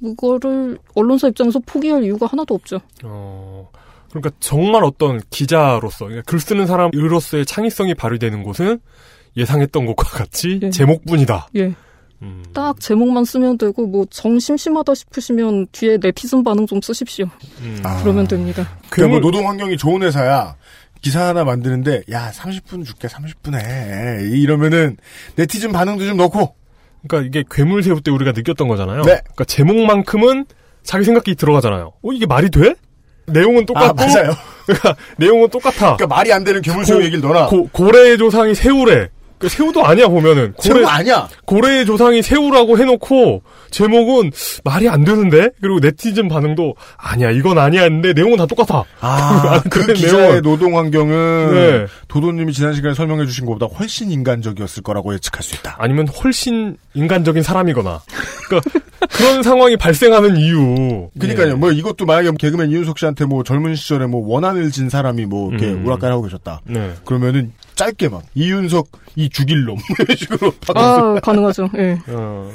그거를 0.00 0.78
언론사 0.94 1.28
입장에서 1.28 1.60
포기할 1.66 2.02
이유가 2.04 2.26
하나도 2.26 2.54
없죠. 2.54 2.80
어, 3.04 3.68
그러니까 4.10 4.30
정말 4.40 4.84
어떤 4.84 5.20
기자로서, 5.30 6.06
그러니까 6.06 6.22
글 6.30 6.40
쓰는 6.40 6.66
사람으로서의 6.66 7.46
창의성이 7.46 7.94
발휘되는 7.94 8.42
곳은 8.42 8.80
예상했던 9.38 9.86
것과 9.86 10.08
같이 10.18 10.60
예. 10.62 10.70
제목뿐이다. 10.70 11.48
예, 11.56 11.72
음. 12.22 12.42
딱 12.52 12.78
제목만 12.80 13.24
쓰면 13.24 13.56
되고 13.58 13.86
뭐정 13.86 14.38
심심하다 14.38 14.94
싶으시면 14.94 15.68
뒤에 15.72 15.98
네티즌 16.00 16.42
반응 16.44 16.66
좀 16.66 16.80
쓰십시오. 16.82 17.26
음. 17.62 17.80
아. 17.84 18.00
그러면 18.02 18.26
됩니다. 18.26 18.68
그냥 18.90 19.10
뭐 19.10 19.20
괴물- 19.20 19.22
노동 19.22 19.48
환경이 19.48 19.76
좋은 19.76 20.02
회사야. 20.02 20.56
기사 21.00 21.28
하나 21.28 21.44
만드는데 21.44 22.02
야 22.10 22.32
30분 22.34 22.84
줄게 22.84 23.06
30분에 23.06 24.32
이러면은 24.32 24.96
네티즌 25.36 25.70
반응도 25.70 26.04
좀 26.04 26.16
넣고 26.16 26.56
그러니까 27.06 27.28
이게 27.28 27.44
괴물새우 27.48 28.00
때 28.00 28.10
우리가 28.10 28.32
느꼈던 28.32 28.66
거잖아요. 28.66 29.02
네. 29.02 29.20
그러니까 29.22 29.44
제목만큼은 29.44 30.46
자기 30.82 31.04
생각이 31.04 31.36
들어가잖아요. 31.36 31.92
어 32.02 32.12
이게 32.12 32.26
말이 32.26 32.50
돼? 32.50 32.74
내용은 33.26 33.62
아 33.62 33.66
똑같고 33.66 33.94
맞아요. 33.94 34.32
그러니까 34.66 34.96
내용은 35.18 35.48
똑같아. 35.50 35.96
그러니까 35.96 36.06
말이 36.08 36.32
안 36.32 36.42
되는 36.42 36.60
괴물새우 36.62 36.98
고- 36.98 37.04
얘기를 37.04 37.20
넣어놔. 37.22 37.46
고, 37.46 37.68
고래의 37.70 38.18
조상이 38.18 38.54
새우래. 38.56 39.08
그 39.38 39.48
새우도 39.48 39.84
아니야 39.84 40.08
보면은 40.08 40.52
고래 40.54 40.74
새우 40.80 40.86
아니야. 40.86 41.28
고래의 41.44 41.86
조상이 41.86 42.22
새우라고 42.22 42.78
해놓고 42.78 43.42
제목은 43.70 44.32
말이 44.64 44.88
안 44.88 45.04
되는데 45.04 45.50
그리고 45.60 45.78
네티즌 45.80 46.28
반응도 46.28 46.74
아니야 46.96 47.30
이건 47.30 47.58
아니야 47.58 47.82
했는데 47.82 48.12
내용은 48.12 48.36
다 48.36 48.46
똑같아. 48.46 48.84
아, 49.00 49.62
그 49.70 49.92
기자의 49.92 50.42
노동 50.42 50.76
환경은 50.76 51.54
네. 51.54 51.86
도도님이 52.08 52.52
지난 52.52 52.74
시간에 52.74 52.94
설명해 52.94 53.26
주신 53.26 53.46
것보다 53.46 53.66
훨씬 53.66 54.10
인간적이었을 54.10 54.82
거라고 54.82 55.14
예측할 55.14 55.42
수 55.42 55.54
있다. 55.56 55.76
아니면 55.78 56.08
훨씬 56.08 56.76
인간적인 56.94 57.42
사람이거나 57.42 58.00
그러니까 58.48 58.70
그런 59.10 59.42
상황이 59.42 59.76
발생하는 59.76 60.36
이유. 60.36 61.08
그러니까요. 61.18 61.50
예. 61.50 61.54
뭐 61.54 61.70
이것도 61.70 62.04
만약에 62.06 62.30
개그맨 62.38 62.70
이윤석 62.70 62.98
씨한테 62.98 63.24
뭐 63.24 63.42
젊은 63.44 63.74
시절에 63.74 64.06
뭐 64.06 64.26
원한을 64.26 64.70
진 64.70 64.88
사람이 64.88 65.26
뭐 65.26 65.50
이렇게 65.50 65.66
음. 65.66 65.86
우락가락 65.86 66.14
하고 66.14 66.22
계셨다. 66.24 66.60
네. 66.64 66.92
그러면은 67.04 67.52
짧게 67.78 68.08
막 68.08 68.22
이윤석 68.34 68.88
이 69.16 69.28
죽일 69.30 69.64
놈 69.64 69.78
이런 70.00 70.16
식으로 70.16 70.52
아 70.74 71.18
가능하죠. 71.22 71.70
예, 71.78 71.96
어. 72.08 72.50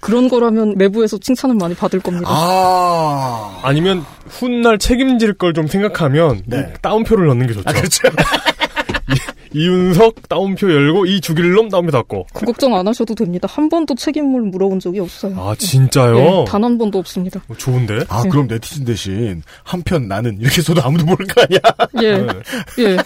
그런 0.00 0.28
거라면 0.28 0.74
내부에서 0.76 1.16
칭찬을 1.18 1.54
많이 1.56 1.74
받을 1.74 2.00
겁니다. 2.00 2.26
아. 2.28 3.60
아니면 3.62 4.04
훗날 4.28 4.78
책임질 4.78 5.34
걸 5.34 5.52
좀 5.52 5.66
생각하면 5.66 6.42
네. 6.46 6.72
따옴표를 6.82 7.26
넣는 7.28 7.46
게 7.46 7.52
좋죠. 7.52 7.68
아, 7.68 7.72
그렇죠. 7.72 8.08
이윤석 9.54 10.30
따옴표 10.30 10.72
열고 10.72 11.04
이 11.04 11.20
죽일 11.20 11.52
놈 11.52 11.68
따옴표 11.68 11.90
닫고. 11.92 12.26
그 12.32 12.46
걱정 12.46 12.74
안 12.74 12.88
하셔도 12.88 13.14
됩니다. 13.14 13.46
한 13.50 13.68
번도 13.68 13.94
책임을 13.96 14.40
물어본 14.40 14.80
적이 14.80 15.00
없어요. 15.00 15.38
아 15.38 15.54
진짜요? 15.58 16.16
예, 16.16 16.44
단한 16.48 16.78
번도 16.78 16.98
없습니다. 16.98 17.42
어, 17.48 17.54
좋은데? 17.58 17.98
아, 18.08 18.22
그럼 18.22 18.46
네티즌 18.46 18.86
대신 18.86 19.42
한편 19.62 20.08
나는 20.08 20.38
이렇게 20.40 20.62
써도 20.62 20.80
아무도 20.82 21.04
모를 21.04 21.26
거 21.26 21.42
아니야. 21.42 21.60
예, 22.02 22.16
네. 22.16 22.32
예. 22.78 22.96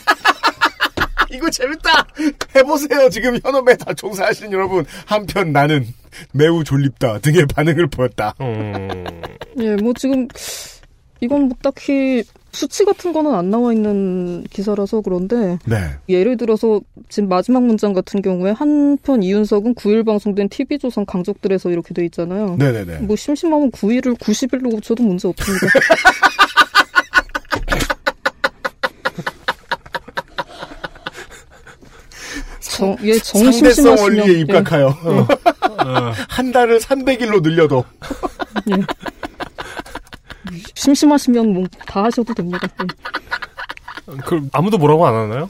이거 1.37 1.51
재밌다. 1.51 2.07
해보세요. 2.57 3.09
지금 3.11 3.39
현업에 3.43 3.77
다 3.77 3.93
종사하시는 3.95 4.53
여러분. 4.53 4.85
한편 5.05 5.53
나는 5.53 5.87
매우 6.33 6.65
졸립다 6.65 7.19
등의 7.19 7.47
반응을 7.47 7.89
보였다. 7.89 8.35
어, 8.39 9.05
예, 9.59 9.77
뭐 9.77 9.93
지금 9.95 10.27
이건 11.21 11.49
뭐 11.49 11.57
딱히 11.63 12.25
수치 12.53 12.87
같은 12.87 13.13
거는 13.13 13.35
안 13.35 13.51
나와 13.51 13.73
있는 13.73 14.43
기사라서 14.51 15.03
그런데 15.03 15.59
네. 15.67 15.77
예를 16.09 16.39
들어서 16.39 16.81
지금 17.11 17.29
마지막 17.29 17.63
문장 17.63 17.93
같은 17.93 18.23
경우에 18.23 18.53
한편 18.53 19.23
이윤석은 19.23 19.75
9일 19.75 20.07
방송된 20.07 20.49
TV조선 20.49 21.05
강적들에서 21.05 21.71
이렇게 21.71 21.93
돼 21.93 22.05
있잖아요. 22.07 22.57
네네네. 22.59 23.01
뭐 23.01 23.15
심심하면 23.15 23.71
9일을 23.73 24.17
90일로 24.19 24.71
고쳐도 24.71 25.03
문제 25.03 25.29
없습니다. 25.29 25.67
정, 32.77 32.97
예, 33.03 33.19
정 33.19 33.51
상대성 33.53 33.97
원리에 33.97 34.41
입각하여 34.41 34.89
어. 34.89 35.27
한 36.29 36.53
달을 36.53 36.79
300일로 36.79 37.43
늘려도 37.43 37.85
예, 38.71 38.73
예. 38.75 38.83
심심하시면 40.75 41.53
뭐 41.53 41.65
다 41.87 42.05
하셔도 42.05 42.35
됩니다. 42.35 42.69
예. 42.83 44.17
그 44.25 44.49
아무도 44.53 44.79
뭐라고 44.79 45.07
안 45.07 45.15
하나요? 45.15 45.49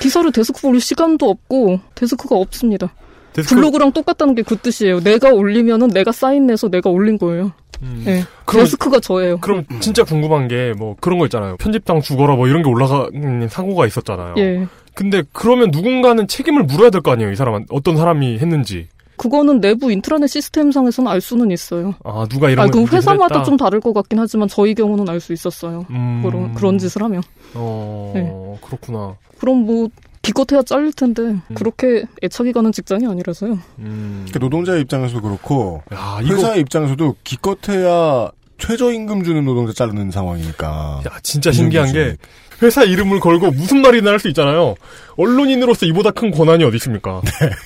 기사를 0.00 0.30
데스크 0.32 0.66
올릴 0.66 0.80
시간도 0.80 1.28
없고 1.30 1.80
데스크가 1.94 2.36
없습니다. 2.36 2.92
데스크- 3.32 3.54
블로그랑 3.54 3.92
똑같다는 3.92 4.34
게 4.34 4.42
그 4.42 4.56
뜻이에요. 4.56 5.00
내가 5.00 5.30
올리면은 5.30 5.88
내가 5.88 6.12
사인 6.12 6.46
내서 6.46 6.68
내가 6.68 6.90
올린 6.90 7.18
거예요. 7.18 7.52
음. 7.82 8.04
예. 8.06 8.24
그럼- 8.44 8.64
데스크가 8.64 9.00
저예요. 9.00 9.38
그럼 9.38 9.64
진짜 9.80 10.02
궁금한 10.04 10.48
게 10.48 10.72
뭐 10.76 10.96
그런 11.00 11.18
거 11.18 11.26
있잖아요. 11.26 11.56
편집당 11.58 12.00
죽어라 12.02 12.34
뭐 12.36 12.48
이런 12.48 12.62
게 12.62 12.68
올라가는 12.68 13.48
사고가 13.48 13.86
있었잖아요. 13.86 14.34
예. 14.38 14.66
근데 14.96 15.22
그러면 15.32 15.70
누군가는 15.70 16.26
책임을 16.26 16.64
물어야 16.64 16.88
될 16.90 17.02
거 17.02 17.12
아니에요. 17.12 17.30
이 17.30 17.36
사람은 17.36 17.66
어떤 17.70 17.96
사람이 17.96 18.38
했는지. 18.38 18.88
그거는 19.18 19.60
내부 19.60 19.92
인트라넷 19.92 20.28
시스템상에서는 20.28 21.10
알 21.10 21.20
수는 21.20 21.50
있어요. 21.50 21.94
아 22.04 22.26
누가 22.30 22.50
이런 22.50 22.66
아, 22.66 22.70
걸 22.70 22.85
그 22.85 22.96
회사마다 22.96 23.36
했다? 23.36 23.44
좀 23.44 23.56
다를 23.56 23.80
것 23.80 23.92
같긴 23.92 24.18
하지만 24.18 24.48
저희 24.48 24.74
경우는 24.74 25.08
알 25.08 25.20
수 25.20 25.32
있었어요. 25.32 25.86
음... 25.90 26.22
그런 26.24 26.54
그런 26.54 26.78
짓을 26.78 27.02
하면. 27.02 27.22
어 27.54 28.12
네. 28.14 28.58
그렇구나. 28.66 29.16
그럼 29.38 29.64
뭐 29.66 29.88
기껏해야 30.22 30.62
잘릴 30.62 30.92
텐데 30.92 31.36
그렇게 31.54 32.04
애착이 32.22 32.52
가는 32.52 32.72
직장이 32.72 33.06
아니라서요. 33.06 33.58
음. 33.78 34.26
그 34.32 34.38
노동자의 34.38 34.80
입장에서도 34.82 35.22
그렇고 35.22 35.82
야 35.94 36.20
이거 36.22 36.34
회사의 36.34 36.60
입장에서도 36.60 37.16
기껏해야 37.22 38.30
최저임금 38.58 39.22
주는 39.24 39.44
노동자 39.44 39.72
자르는 39.74 40.10
상황이니까. 40.10 41.02
야, 41.06 41.18
진짜 41.22 41.52
신기한 41.52 41.92
게 41.92 42.16
회사 42.62 42.84
이름을 42.84 43.20
걸고 43.20 43.50
무슨 43.50 43.82
말이나 43.82 44.10
할 44.10 44.18
수 44.18 44.28
있잖아요. 44.28 44.74
언론인으로서 45.16 45.86
이보다 45.86 46.10
큰 46.10 46.30
권한이 46.30 46.64
어디 46.64 46.76
있습니까? 46.76 47.20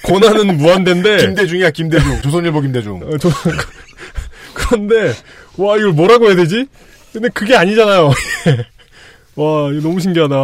권한은 0.04 0.56
무한대인데 0.56 1.18
김대중이야, 1.26 1.70
김대중. 1.70 2.20
조선일보 2.22 2.60
김대중. 2.60 3.00
어, 3.02 3.16
저, 3.18 3.28
그런데 4.54 5.12
와 5.56 5.76
이걸 5.76 5.92
뭐라고 5.92 6.26
해야 6.26 6.36
되지? 6.36 6.66
근데 7.12 7.28
그게 7.30 7.56
아니잖아요. 7.56 8.08
와 9.36 9.70
이거 9.72 9.80
너무 9.82 10.00
신기하다. 10.00 10.34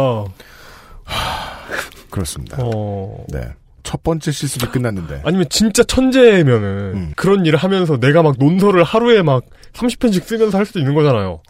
그렇습니다. 2.09 2.57
어. 2.59 3.25
네. 3.29 3.41
첫 3.83 4.03
번째 4.03 4.31
실습이 4.31 4.65
끝났는데. 4.67 5.21
아니면 5.23 5.45
진짜 5.49 5.83
천재면은 5.83 6.67
음. 6.93 7.13
그런 7.15 7.45
일을 7.45 7.57
하면서 7.59 7.97
내가 7.97 8.21
막 8.21 8.35
논설을 8.37 8.83
하루에 8.83 9.21
막 9.21 9.43
30편씩 9.73 10.23
쓰면서 10.23 10.57
할 10.57 10.65
수도 10.65 10.79
있는 10.79 10.93
거잖아요. 10.93 11.41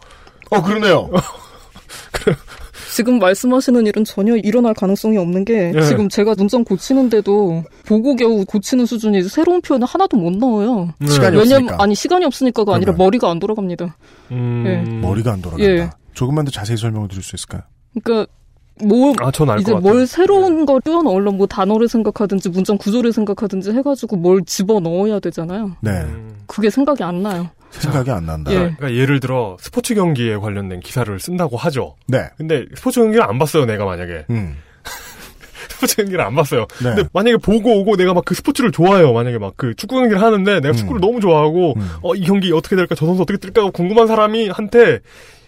어, 0.50 0.62
그러네요. 0.62 1.10
지금 2.94 3.18
말씀하시는 3.18 3.86
일은 3.86 4.04
전혀 4.04 4.36
일어날 4.36 4.74
가능성이 4.74 5.18
없는 5.18 5.44
게 5.44 5.72
예. 5.74 5.82
지금 5.82 6.08
제가 6.08 6.34
문장 6.36 6.64
고치는데도 6.64 7.64
보고 7.86 8.16
겨우 8.16 8.44
고치는 8.44 8.86
수준이지 8.86 9.28
새로운 9.28 9.60
표현을 9.60 9.86
하나도 9.86 10.16
못 10.16 10.32
넣어요. 10.32 10.92
시간이 11.06 11.36
왜냐면 11.36 11.64
없으니까. 11.64 11.76
아니 11.82 11.94
시간이 11.94 12.24
없으니까가 12.24 12.74
아니라 12.74 12.92
그러면. 12.92 13.06
머리가 13.06 13.30
안 13.30 13.38
돌아갑니다. 13.38 13.96
음. 14.32 14.64
예. 14.66 15.00
머리가 15.06 15.32
안 15.32 15.42
돌아간다. 15.42 15.70
예. 15.70 15.90
조금만 16.14 16.44
더 16.44 16.50
자세히 16.50 16.76
설명을 16.76 17.08
드릴 17.08 17.22
수 17.22 17.36
있을까요? 17.36 17.62
그러니까 18.02 18.32
뭐 18.84 19.12
아, 19.20 19.30
전알 19.30 19.60
이제 19.60 19.72
것 19.72 19.78
같아요. 19.78 19.92
뭘 19.92 20.06
새로운 20.06 20.64
걸 20.66 20.80
뛰어 20.80 21.02
넣으려면 21.02 21.36
뭐 21.36 21.46
단어를 21.46 21.88
생각하든지 21.88 22.48
문장 22.50 22.78
구조를 22.78 23.12
생각하든지 23.12 23.72
해가지고 23.72 24.16
뭘 24.16 24.44
집어 24.44 24.78
넣어야 24.80 25.18
되잖아요. 25.20 25.72
네. 25.80 25.90
음. 25.90 26.36
그게 26.46 26.70
생각이 26.70 27.02
안 27.02 27.22
나요. 27.22 27.48
생각이 27.70 28.10
안 28.10 28.26
난다. 28.26 28.50
예. 28.52 28.56
그러니까 28.56 28.92
예를 28.94 29.20
들어 29.20 29.56
스포츠 29.60 29.94
경기에 29.94 30.36
관련된 30.36 30.80
기사를 30.80 31.18
쓴다고 31.20 31.56
하죠. 31.56 31.96
네. 32.06 32.28
근데 32.36 32.64
스포츠 32.74 33.00
경기를 33.00 33.22
안 33.28 33.38
봤어요, 33.38 33.64
내가 33.66 33.84
만약에. 33.84 34.24
음. 34.30 34.56
스포츠 35.70 35.96
경기를 35.96 36.20
안 36.22 36.34
봤어요. 36.34 36.66
네. 36.82 36.94
근데 36.94 37.04
만약에 37.12 37.36
보고 37.36 37.78
오고 37.80 37.96
내가 37.96 38.14
막 38.14 38.24
그 38.24 38.34
스포츠를 38.34 38.72
좋아해요. 38.72 39.12
만약에 39.12 39.38
막 39.38 39.54
그 39.56 39.74
축구 39.74 39.96
경기를 39.96 40.20
하는데 40.22 40.60
내가 40.60 40.72
축구를 40.74 41.00
너무 41.00 41.20
좋아하고 41.20 41.74
음. 41.76 41.88
어이 42.02 42.20
경기 42.22 42.52
어떻게 42.52 42.74
될까 42.76 42.94
저 42.94 43.06
선수 43.06 43.22
어떻게 43.22 43.38
뜰까 43.38 43.70
궁금한 43.70 44.06
사람이 44.06 44.48
한테 44.48 45.00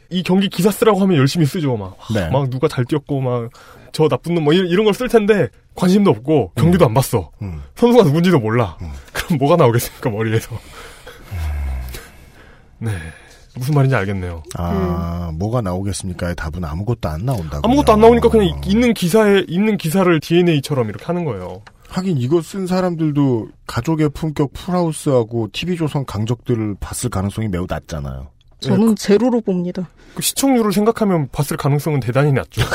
이 0.08 0.22
경기 0.22 0.48
기사 0.48 0.70
쓰라고 0.70 1.00
하면 1.00 1.16
열심히 1.18 1.46
쓰죠. 1.46 1.76
막, 1.76 1.96
네. 2.14 2.28
막 2.30 2.48
누가 2.50 2.68
잘 2.68 2.84
뛰었고 2.84 3.20
막 3.20 3.50
저 3.92 4.06
나쁜 4.08 4.34
놈 4.36 4.44
뭐 4.44 4.52
이런 4.52 4.84
걸 4.84 4.94
쓸 4.94 5.08
텐데 5.08 5.48
관심도 5.74 6.10
없고 6.12 6.52
경기도 6.54 6.84
안 6.86 6.94
봤어. 6.94 7.32
음. 7.42 7.60
선수가 7.74 8.04
누군지도 8.04 8.38
몰라. 8.38 8.76
그럼 9.12 9.38
뭐가 9.38 9.56
나오겠습니까 9.56 10.10
머리에서? 10.10 10.56
네 12.80 12.92
무슨 13.56 13.74
말인지 13.74 13.96
알겠네요. 13.96 14.42
아, 14.56 15.32
뭐가 15.34 15.60
나오겠습니까의 15.60 16.36
답은 16.36 16.64
아무것도 16.64 17.08
안 17.08 17.24
나온다고. 17.24 17.66
아무것도 17.66 17.92
안 17.92 18.00
나오니까 18.00 18.28
그냥 18.28 18.60
있는 18.64 18.94
기사에 18.94 19.44
있는 19.48 19.76
기사를 19.76 20.20
DNA처럼 20.20 20.88
이렇게 20.88 21.04
하는 21.04 21.24
거예요. 21.24 21.62
하긴 21.88 22.18
이거 22.18 22.40
쓴 22.42 22.68
사람들도 22.68 23.48
가족의 23.66 24.10
품격 24.10 24.52
풀하우스하고 24.52 25.48
TV조선 25.52 26.06
강적들을 26.06 26.76
봤을 26.78 27.10
가능성이 27.10 27.48
매우 27.48 27.66
낮잖아요. 27.68 28.28
저는 28.60 28.94
제로로 28.94 29.40
봅니다. 29.40 29.88
그 30.14 30.22
시청률을 30.22 30.72
생각하면 30.72 31.28
봤을 31.32 31.56
가능성은 31.56 31.98
대단히 32.00 32.32
낮죠. 32.32 32.62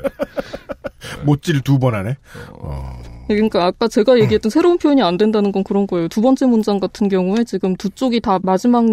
못질 1.24 1.60
두 1.60 1.78
번 1.78 1.94
하네. 1.94 2.16
어. 2.52 3.00
그러니까 3.34 3.64
아까 3.66 3.88
제가 3.88 4.18
얘기했던 4.20 4.50
새로운 4.50 4.78
표현이 4.78 5.02
안 5.02 5.16
된다는 5.16 5.52
건 5.52 5.64
그런 5.64 5.86
거예요. 5.86 6.08
두 6.08 6.20
번째 6.20 6.46
문장 6.46 6.80
같은 6.80 7.08
경우에 7.08 7.44
지금 7.44 7.76
두 7.76 7.90
쪽이 7.90 8.20
다 8.20 8.38
마지막 8.42 8.84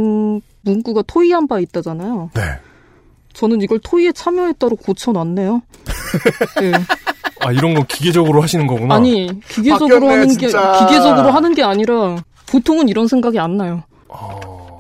문구가 0.62 1.04
토의한 1.08 1.48
바 1.48 1.60
있다잖아요. 1.60 2.32
네. 2.34 2.42
저는 3.34 3.62
이걸 3.62 3.80
토의에 3.80 4.12
참여했다로 4.12 4.78
고쳐놨네요. 4.78 5.62
예. 6.64 6.72
아 7.42 7.52
이런 7.52 7.76
거 7.76 7.84
기계적으로 7.88 8.42
하시는 8.42 8.66
거구나. 8.66 8.96
아니 8.96 9.30
기계적으로 9.48 10.08
바뀌었네, 10.08 10.16
하는 10.16 10.28
게 10.28 10.48
진짜. 10.48 10.80
기계적으로 10.80 11.32
하는 11.32 11.54
게 11.54 11.64
아니라 11.64 12.18
보통은 12.48 12.90
이런 12.90 13.08
생각이 13.08 13.38
안 13.38 13.58
나요. 13.58 13.84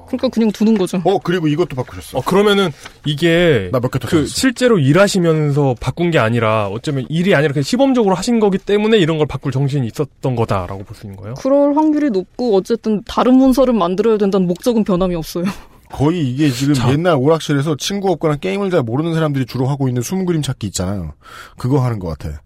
그러니까 0.08 0.30
그냥 0.30 0.52
두는 0.52 0.78
거죠. 0.78 1.02
어, 1.04 1.20
그리고 1.20 1.48
이것도 1.48 1.76
바꾸셨어. 1.76 2.18
어 2.18 2.22
그러면은 2.22 2.70
이게 3.06 3.70
나몇개더 3.72 4.08
그. 4.08 4.26
실제로 4.26 4.80
일하시면서 4.80 5.76
바꾼 5.80 6.10
게 6.12 6.20
아니라 6.20 6.68
어쩌면 6.68 7.06
일이 7.10 7.36
아니라 7.36 7.54
그냥 7.54 7.64
시범적으로 7.64 8.16
하신 8.16 8.40
거기 8.40 8.58
때문에 8.58 8.98
이런 8.98 9.18
걸 9.18 9.28
바꿀 9.28 9.52
정신이 9.52 9.86
있었던 9.88 10.36
거다라고 10.36 10.84
볼 10.84 10.96
수 10.96 11.06
있는 11.06 11.18
거예요. 11.18 11.36
그럴 11.36 11.76
확률이 11.76 12.10
높고 12.10 12.56
어쨌든 12.56 13.04
다른 13.06 13.36
문서를 13.36 13.74
만들어야 13.74 14.18
된다는 14.18 14.48
목적은 14.48 14.84
변함이 14.84 15.14
없어요. 15.16 15.46
거의 15.92 16.30
이게 16.30 16.50
지금 16.50 16.74
자. 16.74 16.92
옛날 16.92 17.16
오락실에서 17.16 17.78
친구 17.78 18.12
없거나 18.12 18.36
게임을 18.36 18.72
잘 18.72 18.84
모르는 18.84 19.14
사람들이 19.14 19.46
주로 19.46 19.68
하고 19.68 19.88
있는 19.88 20.02
숨 20.02 20.26
그림 20.26 20.42
찾기 20.42 20.68
있잖아요. 20.68 21.14
그거 21.58 21.80
하는 21.80 22.00
것 22.00 22.08
같아. 22.08 22.42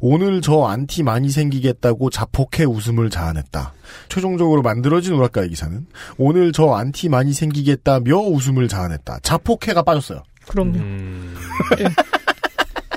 오늘 0.00 0.40
저 0.40 0.64
안티 0.64 1.02
많이 1.02 1.30
생기겠다고 1.30 2.10
자폭해 2.10 2.64
웃음을 2.64 3.10
자아냈다. 3.10 3.74
최종적으로 4.08 4.62
만들어진 4.62 5.14
오락가의 5.14 5.50
기사는 5.50 5.86
오늘 6.18 6.52
저 6.52 6.72
안티 6.72 7.08
많이 7.08 7.32
생기겠다며 7.32 8.16
웃음을 8.18 8.68
자아냈다. 8.68 9.20
자폭해가 9.22 9.82
빠졌어요. 9.82 10.22
그럼요. 10.46 10.78
음. 10.78 11.34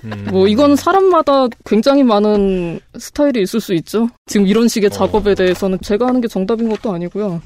음. 0.05 0.27
뭐 0.31 0.47
이건 0.47 0.75
사람마다 0.75 1.47
굉장히 1.65 2.03
많은 2.03 2.79
스타일이 2.97 3.41
있을 3.41 3.59
수 3.59 3.73
있죠. 3.75 4.07
지금 4.27 4.47
이런 4.47 4.67
식의 4.67 4.89
작업에 4.89 5.35
대해서는 5.35 5.77
제가 5.81 6.07
하는 6.07 6.21
게 6.21 6.27
정답인 6.27 6.69
것도 6.69 6.93
아니고요. 6.93 7.41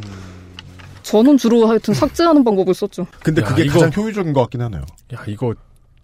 저는 1.04 1.38
주로 1.38 1.68
하여튼 1.68 1.94
삭제하는 1.94 2.44
방법을 2.44 2.74
썼죠. 2.74 3.06
근데 3.24 3.42
야, 3.42 3.46
그게 3.46 3.64
이거- 3.66 3.74
가장 3.80 3.92
효율적인 3.96 4.34
것 4.34 4.42
같긴 4.42 4.62
하네요. 4.62 4.82
야 5.14 5.24
이거 5.28 5.54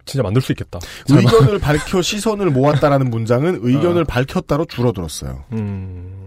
진짜 0.05 0.23
만들 0.23 0.41
수 0.41 0.51
있겠다. 0.51 0.79
의견을 1.09 1.59
밝혀 1.59 2.01
시선을 2.01 2.49
모았다라는 2.49 3.09
문장은 3.09 3.59
의견을 3.61 4.05
밝혔다로 4.05 4.65
줄어들었어요. 4.65 5.43
음. 5.53 6.18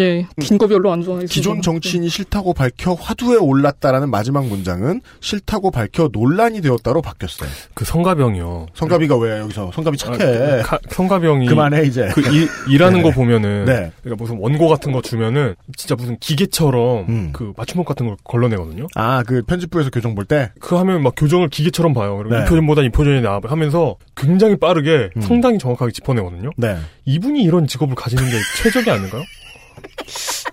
예, 0.00 0.26
긴 0.40 0.58
거 0.58 0.66
별로 0.66 0.92
안 0.92 1.02
좋아해서. 1.02 1.26
기존 1.32 1.60
정치인이 1.62 2.08
싫다고 2.08 2.54
밝혀 2.54 2.92
화두에 2.94 3.36
올랐다라는 3.36 4.10
마지막 4.10 4.46
문장은 4.46 5.00
싫다고 5.20 5.70
밝혀 5.70 6.08
논란이 6.12 6.60
되었다로 6.60 7.02
바뀌었어요. 7.02 7.48
그 7.74 7.84
성가병이요. 7.84 8.66
성가비가 8.74 9.16
왜 9.16 9.38
여기서 9.40 9.70
성가비 9.74 9.98
착해. 9.98 10.62
가- 10.62 10.78
성가병이 10.90 11.46
그만해 11.48 11.84
이제. 11.84 12.08
그 12.14 12.20
일, 12.34 12.48
일하는 12.68 12.98
네. 12.98 13.02
거 13.02 13.10
보면은 13.10 13.64
네. 13.64 13.92
그러니까 14.02 14.22
무슨 14.22 14.38
원고 14.38 14.68
같은 14.68 14.92
거 14.92 15.02
주면은 15.02 15.54
진짜 15.76 15.94
무슨 15.94 16.16
기계처럼 16.18 17.06
음. 17.08 17.30
그 17.32 17.52
맞춤법 17.56 17.86
같은 17.86 18.06
걸 18.06 18.16
걸러내거든요. 18.24 18.86
아 18.94 19.22
그 19.26 19.42
편집부에서 19.42 19.90
교정 19.90 20.14
볼 20.14 20.24
때. 20.24 20.50
그 20.60 20.76
하면 20.76 21.02
막 21.02 21.14
교정을 21.16 21.48
기계처럼 21.48 21.94
봐요. 21.94 22.16
그리고 22.18 22.34
네. 22.36 22.42
이 22.42 22.44
표준보다 22.48 22.82
이 22.82 22.90
표준이 22.90 23.20
나 23.22 23.40
하면서 23.42 23.96
굉장히 24.16 24.56
빠르게 24.56 25.10
음. 25.16 25.20
상당히 25.22 25.58
정확하게 25.58 25.92
짚어내거든요. 25.92 26.50
네. 26.56 26.76
이분이 27.06 27.42
이런 27.42 27.66
직업을 27.66 27.94
가지는 27.94 28.22
게 28.24 28.30
최적이 28.62 28.90
아닌가요? 28.90 29.22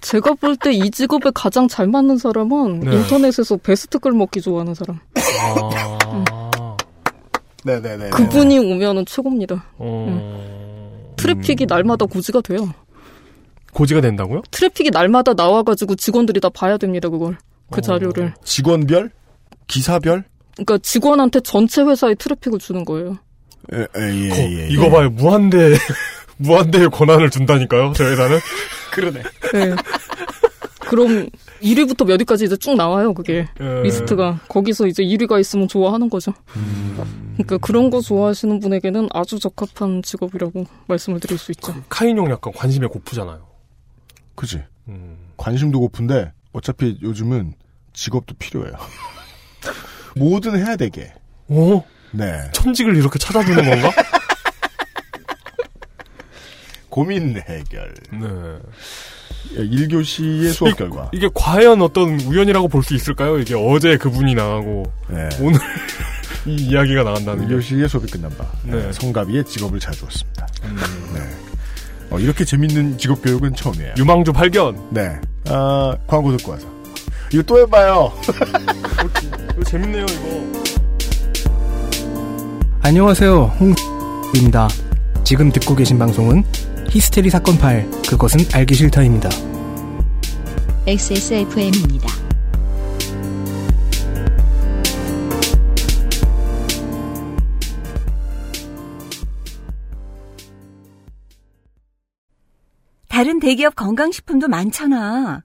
제가 0.02 0.34
볼 0.36 0.56
때 0.58 0.72
이 0.74 0.90
직업에 0.92 1.32
가장 1.34 1.68
잘 1.68 1.88
맞는 1.88 2.18
사람은 2.18 2.80
네. 2.82 2.96
인터넷에서 2.96 3.58
베스트 3.58 4.00
댓글 4.00 4.12
먹기 4.14 4.42
좋아하는 4.42 4.74
사람. 4.74 5.00
아, 5.16 6.78
네네네. 7.64 8.10
그분이 8.10 8.58
오면은 8.60 9.06
최고입니다. 9.06 9.64
어... 9.78 11.14
트래픽이 11.18 11.66
날마다 11.68 12.06
고지가 12.06 12.42
돼요. 12.42 12.74
고지가 13.74 14.02
된다고요? 14.02 14.42
트래픽이 14.52 14.90
날마다 14.90 15.34
나와가지고 15.34 15.96
직원들이 15.96 16.40
다 16.42 16.50
봐야 16.50 16.78
됩니다, 16.78 17.10
그걸. 17.10 17.38
그 17.70 17.78
어. 17.78 17.82
자료를. 17.82 18.34
직원별, 18.44 19.12
기사별. 19.68 20.24
그러니까 20.56 20.78
직원한테 20.80 21.40
전체 21.42 21.82
회사의 21.84 22.16
트래픽을 22.16 22.60
주는 22.60 22.84
거예요. 22.84 23.18
예, 23.74 23.80
예, 23.82 24.30
거- 24.30 24.36
예, 24.36 24.60
예. 24.64 24.68
이거 24.70 24.90
봐요. 24.90 25.10
무한대 25.12 25.76
무한대의 26.42 26.90
권한을 26.90 27.30
준다니까요. 27.30 27.94
저 27.96 28.06
회사는. 28.06 28.40
그러네. 28.92 29.22
네. 29.54 29.76
그럼 30.80 31.30
1위부터 31.62 32.06
몇 32.06 32.20
위까지 32.20 32.46
이제 32.46 32.58
쭉 32.58 32.76
나와요, 32.76 33.14
그게. 33.14 33.48
예. 33.62 33.82
리스트가. 33.84 34.42
거기서 34.50 34.88
이제 34.88 35.04
1위가 35.04 35.40
있으면 35.40 35.68
좋아하는 35.70 36.10
거죠. 36.10 36.34
그러니까 37.34 37.58
그런 37.60 37.90
거 37.90 38.02
좋아하시는 38.02 38.60
분에게는 38.60 39.08
아주 39.14 39.40
적합한 39.40 40.02
직업이라고 40.04 40.66
말씀을 40.88 41.20
드릴 41.22 41.38
수 41.38 41.52
있죠. 41.52 41.74
카인용 41.88 42.30
약간 42.30 42.52
관심에 42.54 42.88
고프잖아요. 42.88 43.48
그지. 44.36 44.62
음. 44.90 45.16
관심도 45.38 45.80
고픈데 45.80 46.34
어차피 46.52 46.98
요즘은 47.02 47.54
직업도 47.94 48.36
필요해요. 48.38 48.74
뭐든 50.18 50.58
해야 50.58 50.76
되게. 50.76 51.14
오? 51.48 51.84
네. 52.12 52.50
천직을 52.54 52.98
이렇게 52.98 53.18
찾아주는 53.18 53.64
건가? 53.64 53.92
고민 56.96 57.42
해결. 57.50 57.94
네. 58.12 58.20
1교시의 59.58 60.52
수업 60.54 60.76
결과. 60.78 61.10
이게 61.14 61.28
과연 61.34 61.82
어떤 61.82 62.20
우연이라고 62.22 62.68
볼 62.68 62.84
수 62.84 62.94
있을까요? 62.94 63.40
이게 63.40 63.56
어제 63.56 63.98
그분이 63.98 64.36
나가고 64.36 64.84
네. 65.10 65.30
오늘 65.42 65.60
이 66.46 66.56
이야기가 66.56 67.04
나간다는 67.04 67.48
게. 67.48 67.56
1교시의 67.56 67.88
수업이 67.88 68.12
끝난 68.12 68.30
바. 68.38 68.46
네. 68.64 68.74
네. 68.86 68.94
성가비의 68.94 69.46
직업을 69.46 69.80
찾아주었습니다. 69.80 70.48
음. 70.66 70.78
네. 71.16 71.22
어, 72.12 72.20
이렇게 72.20 72.44
재밌는 72.46 72.98
직업 72.98 73.22
교육은 73.24 73.56
처음이에요. 73.56 73.94
유망주 73.98 74.34
발견. 74.34 74.78
네. 74.92 75.16
아, 75.48 75.96
광고 76.08 76.36
듣고 76.38 76.52
와서 76.52 76.68
이거 77.34 77.42
또 77.44 77.58
해봐요. 77.60 78.12
이거 79.54 79.64
재밌네요, 79.64 80.06
이거. 80.06 80.52
안녕하세요. 82.82 83.44
홍입니다. 83.60 84.68
지금 85.24 85.52
듣고 85.52 85.76
계신 85.76 85.98
방송은 85.98 86.44
히스테리 86.92 87.30
사건 87.30 87.58
파일 87.58 87.90
그것은 88.02 88.42
알기 88.54 88.76
싫다입니다. 88.76 89.30
XSFM입니다. 90.86 92.10
다른 103.08 103.40
대기업 103.40 103.76
건강식품도 103.76 104.50
많잖아. 104.50 105.44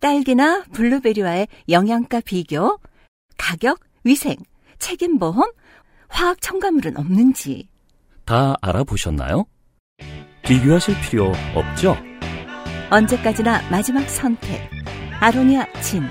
딸기나 0.00 0.64
블루베리와의 0.72 1.48
영양가 1.68 2.20
비교, 2.20 2.78
가격, 3.36 3.80
위생, 4.04 4.36
책임보험, 4.78 5.52
화학 6.08 6.40
첨가물은 6.40 6.96
없는지. 6.96 7.68
다 8.24 8.54
알아보셨나요? 8.62 9.44
비교하실 10.46 10.94
필요 11.00 11.32
없죠? 11.56 11.96
언제까지나 12.88 13.68
마지막 13.68 14.08
선택. 14.08 14.70
아로니아 15.18 15.66
진. 15.80 16.04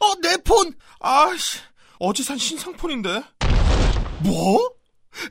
어, 0.00 0.14
내 0.20 0.36
폰! 0.38 0.74
아씨, 0.98 1.60
어제 2.00 2.24
산 2.24 2.36
신상폰인데. 2.36 3.22
뭐? 4.24 4.68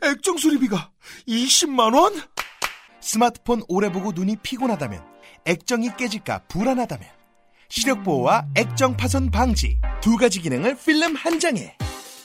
액정 0.02 0.38
수리비가 0.38 0.92
20만원? 1.28 2.26
스마트폰 3.02 3.64
오래 3.68 3.92
보고 3.92 4.14
눈이 4.14 4.38
피곤하다면, 4.44 5.04
액정이 5.44 5.98
깨질까 5.98 6.44
불안하다면, 6.48 7.10
시력 7.68 8.04
보호와 8.04 8.46
액정 8.56 8.96
파손 8.96 9.30
방지 9.30 9.78
두 10.00 10.16
가지 10.16 10.40
기능을 10.40 10.78
필름 10.78 11.16
한 11.16 11.38
장에 11.42 11.76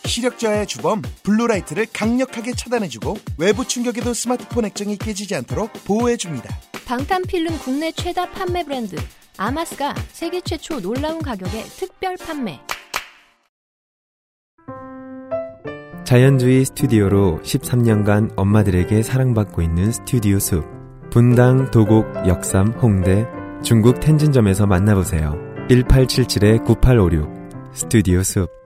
시력 0.08 0.38
저하의 0.38 0.66
주범 0.66 1.02
blue 1.22 1.42
light를 1.42 1.86
강력하게 1.92 2.52
차단해주고 2.52 3.16
외부 3.38 3.66
충격에도 3.66 4.14
스마트폰 4.14 4.64
액정이 4.64 4.96
깨지지 4.96 5.34
않도록 5.36 5.72
보호해줍니다. 5.84 6.48
방탄필름 6.86 7.58
국내 7.58 7.92
최다 7.92 8.30
판매 8.30 8.64
브랜드 8.64 8.96
아마스가 9.36 9.94
세계 10.10 10.40
최초 10.40 10.80
놀라운 10.80 11.22
가격에 11.22 11.62
특별 11.62 12.16
판매. 12.16 12.58
자연주의 16.04 16.64
스튜디오로 16.64 17.40
13년간 17.42 18.32
엄마들에게 18.34 19.02
사랑받고 19.02 19.60
있는 19.60 19.92
스튜디오 19.92 20.38
숲. 20.38 20.64
분당, 21.10 21.70
도곡, 21.70 22.06
역삼, 22.26 22.72
홍대, 22.80 23.26
중국 23.62 24.00
텐진점에서 24.00 24.66
만나보세요. 24.66 25.34
1877-9856 25.68 27.74
스튜디오 27.74 28.22
숲. 28.22 28.57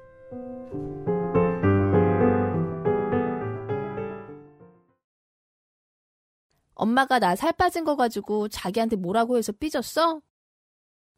엄마가 6.82 7.18
나 7.20 7.36
살 7.36 7.52
빠진 7.52 7.84
거 7.84 7.94
가지고 7.96 8.48
자기한테 8.48 8.96
뭐라고 8.96 9.36
해서 9.38 9.52
삐졌어? 9.52 10.20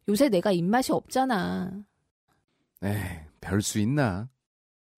요새 0.09 0.29
내가 0.29 0.53
입맛이 0.53 0.93
없잖아. 0.93 1.73
에이, 2.83 2.95
별 3.41 3.63
수 3.63 3.79
있나? 3.79 4.29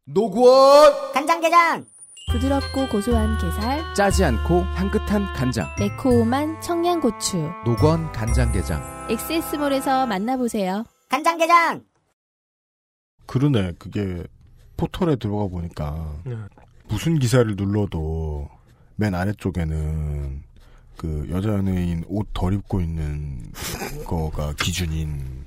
노구원! 0.05 1.13
간장게장! 1.13 1.87
부드럽고 2.33 2.89
고소한 2.89 3.39
게살, 3.39 3.95
짜지 3.95 4.25
않고 4.25 4.63
향긋한 4.63 5.33
간장. 5.35 5.69
매콤한 5.79 6.61
청양고추. 6.61 7.37
노건 7.65 8.11
간장게장. 8.11 9.07
엑세스몰에서 9.11 10.07
만나보세요. 10.07 10.83
간장게장! 11.09 11.85
그러네. 13.27 13.75
그게 13.79 14.25
포털에 14.77 15.15
들어가 15.17 15.47
보니까 15.47 16.17
네. 16.25 16.37
무슨 16.89 17.19
기사를 17.21 17.55
눌러도 17.57 18.49
맨 18.97 19.15
아래쪽에는 19.15 20.43
그 20.97 21.27
여자 21.31 21.51
연예인 21.51 22.05
옷 22.09 22.29
덜 22.33 22.55
입고 22.55 22.81
있는 22.81 23.43
거가 24.07 24.55
기준인 24.59 25.45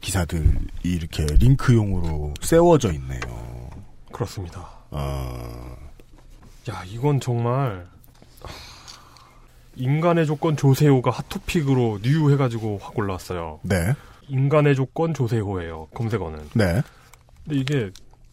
기사들이 0.00 0.48
이렇게 0.82 1.26
링크용으로 1.26 2.34
세워져 2.40 2.92
있네요. 2.92 3.20
그렇습니다. 4.12 4.68
아, 4.90 5.76
야, 6.70 6.82
이건 6.86 7.20
정말 7.20 7.86
인간의 9.76 10.26
조건 10.26 10.56
조세호가 10.56 11.10
hot 11.10 11.33
topic으로 11.33 12.00
new 12.02 12.30
해가지고 12.32 12.78
확 12.82 12.98
올라왔어요. 12.98 13.60
네, 13.62 13.94
인간의 14.28 14.74
조건 14.74 15.14
조세호예요. 15.14 15.88
검색어는. 15.94 16.50
네, 16.54 16.82
근데 17.44 17.58
이게 17.60 17.90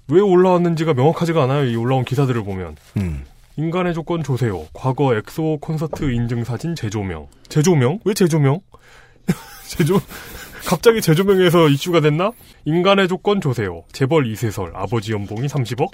왜 0.07 0.19
올라왔는지가 0.21 0.93
명확하지가 0.93 1.43
않아요. 1.43 1.65
이 1.65 1.75
올라온 1.75 2.05
기사들을 2.05 2.43
보면. 2.43 2.75
음, 2.97 3.25
인간의 3.57 3.95
조건 3.95 4.23
조세호. 4.23 4.67
과거 4.73 5.15
엑소 5.15 5.57
콘서트 5.59 6.11
인증 6.11 6.43
사진 6.43 6.75
재조명. 6.75 7.27
재조명? 7.49 7.99
왜 8.05 8.13
재조명? 8.13 8.61
재조 9.67 9.99
갑자기 10.65 11.01
재조명에서 11.01 11.67
이슈가 11.69 12.01
됐나? 12.01 12.31
인간의 12.65 13.07
조건 13.07 13.41
조세호. 13.41 13.85
재벌 13.91 14.27
이세설. 14.27 14.73
아버지 14.75 15.11
연봉이 15.11 15.47
30억? 15.47 15.89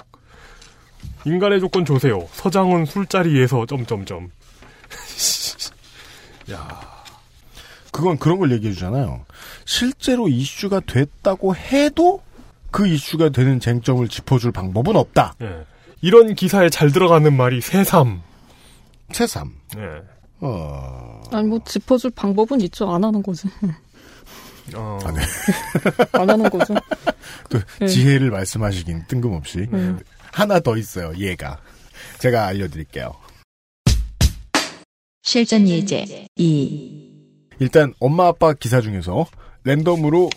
인간의 1.24 1.60
조건 1.60 1.86
조세호. 1.86 2.28
서장훈 2.32 2.84
술자리에서 2.84 3.64
점점점. 3.66 4.30
야, 6.52 6.80
그건 7.90 8.18
그런 8.18 8.38
걸 8.38 8.52
얘기해 8.52 8.74
주잖아요. 8.74 9.24
실제로 9.64 10.28
이슈가 10.28 10.80
됐다고 10.80 11.56
해도 11.56 12.20
그 12.70 12.86
이슈가 12.86 13.30
되는 13.30 13.58
쟁점을 13.58 14.06
짚어줄 14.08 14.52
방법은 14.52 14.96
없다. 14.96 15.34
예. 15.40 15.64
이런 16.00 16.34
기사에 16.34 16.68
잘 16.70 16.92
들어가는 16.92 17.34
말이 17.36 17.60
새삼. 17.60 18.22
새삼. 19.12 19.52
예. 19.76 20.02
어, 20.40 21.22
아니 21.32 21.48
뭐 21.48 21.60
짚어줄 21.64 22.10
방법은 22.10 22.60
있죠. 22.62 22.90
안 22.90 23.04
하는 23.04 23.22
거지. 23.22 23.48
어, 24.74 24.98
아, 25.04 25.12
네. 25.12 25.20
안 26.12 26.28
하는 26.30 26.50
거죠. 26.50 26.74
또 27.48 27.58
네. 27.80 27.86
지혜를 27.86 28.30
말씀하시긴 28.30 29.04
뜬금없이 29.08 29.66
네. 29.70 29.94
하나 30.32 30.60
더 30.60 30.76
있어요. 30.76 31.12
얘가 31.18 31.58
제가 32.18 32.46
알려드릴게요. 32.46 33.14
실전 35.22 35.66
예제 35.66 36.26
2. 36.36 37.14
일단 37.60 37.94
엄마 37.98 38.26
아빠 38.28 38.52
기사 38.52 38.80
중에서 38.80 39.26
랜덤으로 39.64 40.28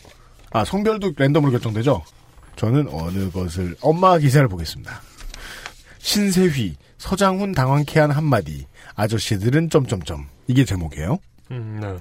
아 0.51 0.63
성별도 0.63 1.11
랜덤으로 1.17 1.51
결정되죠. 1.51 2.03
저는 2.55 2.87
어느 2.91 3.29
것을 3.31 3.75
엄마 3.81 4.17
기사를 4.17 4.47
보겠습니다. 4.47 5.01
신세휘 6.07 6.77
서장훈 6.97 7.51
당황케 7.51 7.99
한 7.99 8.11
한마디 8.11 8.65
아저씨들은 8.95 9.69
점점점 9.69 10.27
이게 10.47 10.63
제목이에요. 10.63 11.19
음, 11.51 11.79
네. 11.81 11.95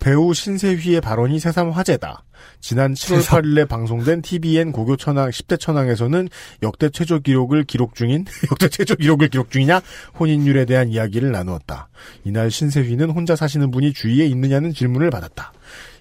배우 0.00 0.34
신세휘의 0.34 1.00
발언이 1.00 1.38
새삼 1.38 1.70
화제다. 1.70 2.24
지난 2.60 2.94
7월 2.94 3.16
새삼. 3.16 3.42
8일에 3.42 3.68
방송된 3.68 4.22
TVN 4.22 4.72
고교 4.72 4.96
천왕 4.96 5.30
10대 5.30 5.60
천왕에서는 5.60 6.28
역대 6.64 6.90
최저 6.90 7.20
기록을 7.20 7.62
기록 7.62 7.94
중인 7.94 8.24
역대 8.50 8.68
최저 8.68 8.96
기록을 8.96 9.28
기록 9.28 9.52
중이냐 9.52 9.82
혼인율에 10.18 10.64
대한 10.64 10.88
이야기를 10.88 11.30
나누었다. 11.30 11.88
이날 12.24 12.50
신세휘는 12.50 13.10
혼자 13.10 13.36
사시는 13.36 13.70
분이 13.70 13.92
주위에 13.92 14.26
있느냐는 14.26 14.74
질문을 14.74 15.10
받았다. 15.10 15.52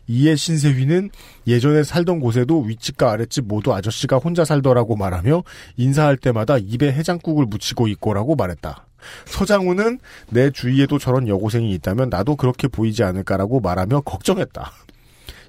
이에 0.08 0.36
신세휘는 0.36 1.10
예전에 1.48 1.84
살던 1.84 2.20
곳에도 2.20 2.62
윗집과 2.62 3.12
아랫집 3.12 3.46
모두 3.46 3.74
아저씨가 3.74 4.18
혼자 4.18 4.46
살더라고 4.46 4.96
말하며 4.96 5.44
인사할 5.76 6.18
때마다 6.18 6.58
입에 6.58 6.92
해장국을 6.94 7.46
묻히고 7.46 7.88
있고라고 7.88 8.36
말했다. 8.36 8.86
서장훈은 9.26 10.00
내 10.30 10.50
주위에도 10.50 10.98
저런 10.98 11.28
여고생이 11.28 11.72
있다면 11.74 12.10
나도 12.10 12.36
그렇게 12.36 12.68
보이지 12.68 13.04
않을까라고 13.04 13.60
말하며 13.60 14.02
걱정했다. 14.02 14.72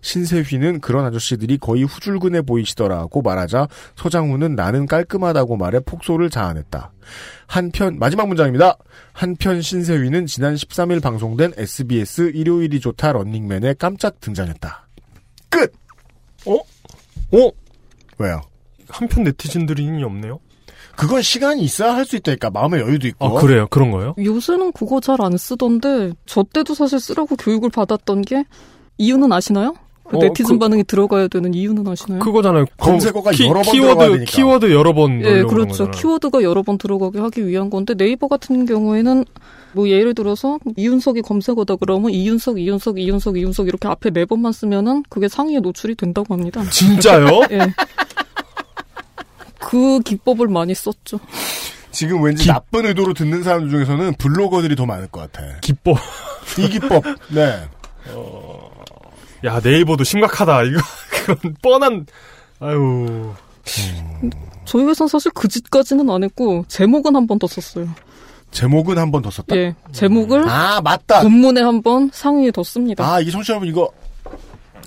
신세휘는 0.03 0.81
그런 0.81 1.05
아저씨들이 1.05 1.59
거의 1.59 1.85
후줄근해 1.85 2.43
보이시더라고 2.43 3.23
말하자 3.23 3.69
서장훈은 3.97 4.55
나는 4.55 4.87
깔끔하다고 4.87 5.57
말해 5.57 5.81
폭소를 5.81 6.31
자아냈다. 6.31 6.93
한편 7.47 7.99
마지막 7.99 8.29
문장입니다. 8.29 8.77
한편 9.13 9.63
신세휘는 9.63 10.27
지난 10.27 10.55
13일 10.55 11.03
방송된 11.03 11.53
SBS 11.57 12.33
일요일이 12.35 12.81
좋다 12.81 13.13
런닝맨에 13.13 13.75
깜짝 13.79 14.21
등장했다. 14.21 14.89
끝. 15.49 15.73
어? 16.47 16.55
어? 16.57 17.51
왜요? 18.19 18.41
한편 18.89 19.25
네티즌들이 19.25 20.03
없네요. 20.05 20.41
그건 20.97 21.23
시간이 21.23 21.63
있어야 21.63 21.95
할 21.95 22.05
수 22.05 22.17
있다니까 22.17 22.51
마음의 22.51 22.81
여유도 22.81 23.07
있고. 23.09 23.39
아, 23.39 23.41
그래요? 23.41 23.67
그런 23.71 23.91
거요? 23.93 24.15
요새는 24.19 24.73
그거 24.73 25.01
잘 25.01 25.21
안 25.21 25.37
쓰던데 25.37 26.13
저 26.27 26.43
때도 26.43 26.75
사실 26.75 26.99
쓰라고 26.99 27.37
교육을 27.37 27.71
받았던 27.71 28.23
게 28.23 28.45
이유는 28.99 29.31
아시나요? 29.33 29.75
그 30.11 30.17
어, 30.17 30.21
네티즌 30.21 30.55
그- 30.55 30.59
반응이 30.59 30.85
들어가야 30.85 31.29
되는 31.29 31.53
이유는 31.53 31.87
아시나요? 31.87 32.21
그거잖아요. 32.21 32.65
검색어가 32.79 33.31
키, 33.33 33.45
여러 33.45 33.55
번 33.63 33.73
키워드, 33.73 33.87
들어가야 33.89 34.09
되니까. 34.11 34.31
키워드 34.31 34.73
여러 34.73 34.93
번 34.95 35.21
예, 35.21 35.23
그런 35.25 35.47
그렇죠. 35.47 35.69
거잖아요. 35.69 35.91
키워드가 35.93 36.43
여러 36.43 36.63
번 36.63 36.79
들어가게 36.79 37.19
하기 37.19 37.47
위한 37.47 37.69
건데 37.71 37.95
네이버 37.95 38.27
같은 38.29 38.65
경우에는 38.67 39.25
뭐 39.73 39.89
예를 39.89 40.15
들어서 40.15 40.59
이윤석이 40.77 41.21
검색어다 41.23 41.77
그러면 41.77 42.11
이윤석, 42.11 42.59
이윤석, 42.59 42.99
이윤석, 42.99 43.37
이윤석 43.37 43.69
이렇게 43.69 43.87
앞에 43.87 44.11
네 44.11 44.25
번만 44.25 44.53
쓰면은 44.53 45.03
그게 45.11 45.29
상위에 45.29 45.61
노출이 45.61 45.95
된다고 45.95 46.33
합니다. 46.35 46.63
진짜요? 46.71 47.43
예. 47.53 47.59
그 49.59 50.01
기법을 50.01 50.49
많이 50.49 50.75
썼죠. 50.75 51.21
지금 51.91 52.23
왠지 52.23 52.47
나쁜 52.49 52.87
의도로 52.87 53.13
듣는 53.13 53.43
사람들 53.43 53.71
중에서는 53.71 54.15
블로거들이 54.15 54.77
더 54.77 54.87
많을 54.87 55.09
것 55.09 55.21
같아. 55.31 55.59
기법. 55.61 55.99
이 56.59 56.69
기법. 56.69 57.05
네. 57.35 57.61
야 59.45 59.61
네이버도 59.63 60.05
심각하다. 60.05 60.63
이거 60.65 60.81
그런 61.11 61.55
뻔한 61.63 62.07
아유. 62.61 63.33
저희 64.65 64.85
회사는 64.85 65.09
사실 65.09 65.31
그 65.33 65.47
짓까지는 65.49 66.09
안 66.11 66.25
했고 66.25 66.65
제목은 66.69 67.15
한 67.17 67.27
번 67.27 67.39
더 67.39 67.47
썼어요. 67.47 67.89
제목은 68.51 68.99
한 68.99 69.11
번 69.11 69.23
더 69.23 69.31
썼다? 69.31 69.55
예, 69.57 69.75
제목을 69.93 70.49
아, 70.49 70.81
맞다. 70.81 71.21
본문에 71.23 71.61
한 71.61 71.83
번 71.83 72.11
상위에 72.13 72.51
뒀습니다. 72.51 73.05
아, 73.07 73.21
이 73.21 73.31
청취자 73.31 73.53
여러분 73.55 73.69
이거 73.69 73.91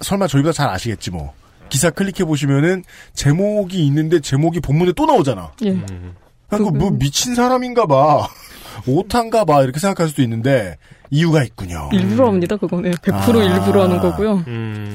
설마 0.02 0.28
저희보다 0.28 0.52
잘 0.54 0.70
아시겠지 0.70 1.12
뭐. 1.12 1.34
기사 1.70 1.90
클릭해 1.90 2.26
보시면은 2.26 2.84
제목이 3.14 3.86
있는데 3.88 4.20
제목이 4.20 4.60
본문에 4.60 4.92
또 4.94 5.06
나오잖아. 5.06 5.52
예. 5.64 5.80
그러니까 6.50 6.72
뭐 6.78 6.92
미친 6.92 7.34
사람인가 7.36 7.86
봐. 7.86 8.28
오탄가 8.88 9.46
봐. 9.46 9.64
이렇게 9.64 9.80
생각할 9.80 10.10
수도 10.10 10.22
있는데 10.24 10.78
이유가 11.12 11.44
있군요. 11.44 11.90
일부러 11.94 12.28
합니다, 12.28 12.56
그거는. 12.58 12.92
100% 12.92 13.40
아. 13.40 13.44
일부러 13.44 13.84
하는 13.84 14.00
거고요. 14.00 14.44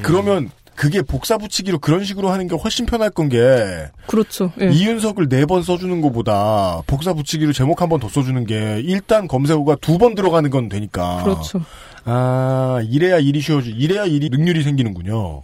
그러면 0.02 0.50
그게 0.74 1.00
복사 1.00 1.38
붙이기로 1.38 1.78
그런 1.78 2.04
식으로 2.04 2.28
하는 2.30 2.48
게 2.48 2.54
훨씬 2.56 2.84
편할 2.84 3.08
건 3.10 3.28
게 3.30 3.38
그렇죠. 4.06 4.52
예. 4.60 4.68
이윤석을 4.70 5.28
네 5.28 5.46
번 5.46 5.62
써주는 5.62 6.00
것보다 6.02 6.82
복사 6.86 7.14
붙이기로 7.14 7.52
제목 7.54 7.80
한 7.80 7.88
번 7.88 7.98
더 8.00 8.08
써주는 8.08 8.44
게 8.44 8.82
일단 8.84 9.26
검색어가 9.28 9.76
두 9.80 9.96
번 9.98 10.14
들어가는 10.14 10.50
건 10.50 10.68
되니까. 10.68 11.22
그렇죠. 11.22 11.60
아 12.04 12.80
이래야 12.90 13.18
일이 13.18 13.40
쉬워지. 13.40 13.70
이래야 13.70 14.04
일이 14.04 14.28
능률이 14.28 14.62
생기는군요. 14.64 15.42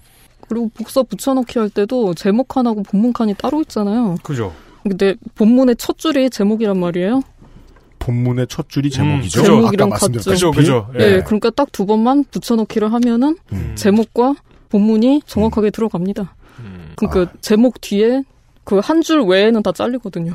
그리고 0.48 0.68
복사 0.74 1.02
붙여넣기 1.02 1.58
할 1.58 1.70
때도 1.70 2.12
제목 2.14 2.48
칸하고 2.48 2.82
본문 2.82 3.14
칸이 3.14 3.34
따로 3.38 3.62
있잖아요. 3.62 4.16
그죠. 4.22 4.52
근데 4.82 5.14
본문의 5.34 5.76
첫 5.76 5.96
줄이 5.96 6.28
제목이란 6.28 6.78
말이에요. 6.78 7.22
본문의 8.06 8.46
첫 8.48 8.68
줄이 8.68 8.90
제목이죠. 8.90 9.40
음, 9.40 9.44
제목이랑 9.44 9.88
아까 9.92 9.98
같죠. 9.98 10.20
말씀드렸다시피. 10.20 10.44
예. 10.98 11.22
그러니까 11.24 11.50
딱 11.50 11.68
두 11.72 11.86
번만 11.86 12.24
붙여넣기를 12.30 12.92
하면은 12.92 13.36
음. 13.52 13.72
제목과 13.76 14.34
본문이 14.68 15.22
정확하게 15.26 15.70
들어갑니다. 15.70 16.34
그러니까 16.96 17.32
아. 17.32 17.36
제목 17.40 17.80
뒤에 17.80 18.22
그 18.64 18.78
한 18.80 19.02
줄 19.02 19.22
외에는 19.22 19.62
다 19.62 19.72
잘리거든요. 19.72 20.34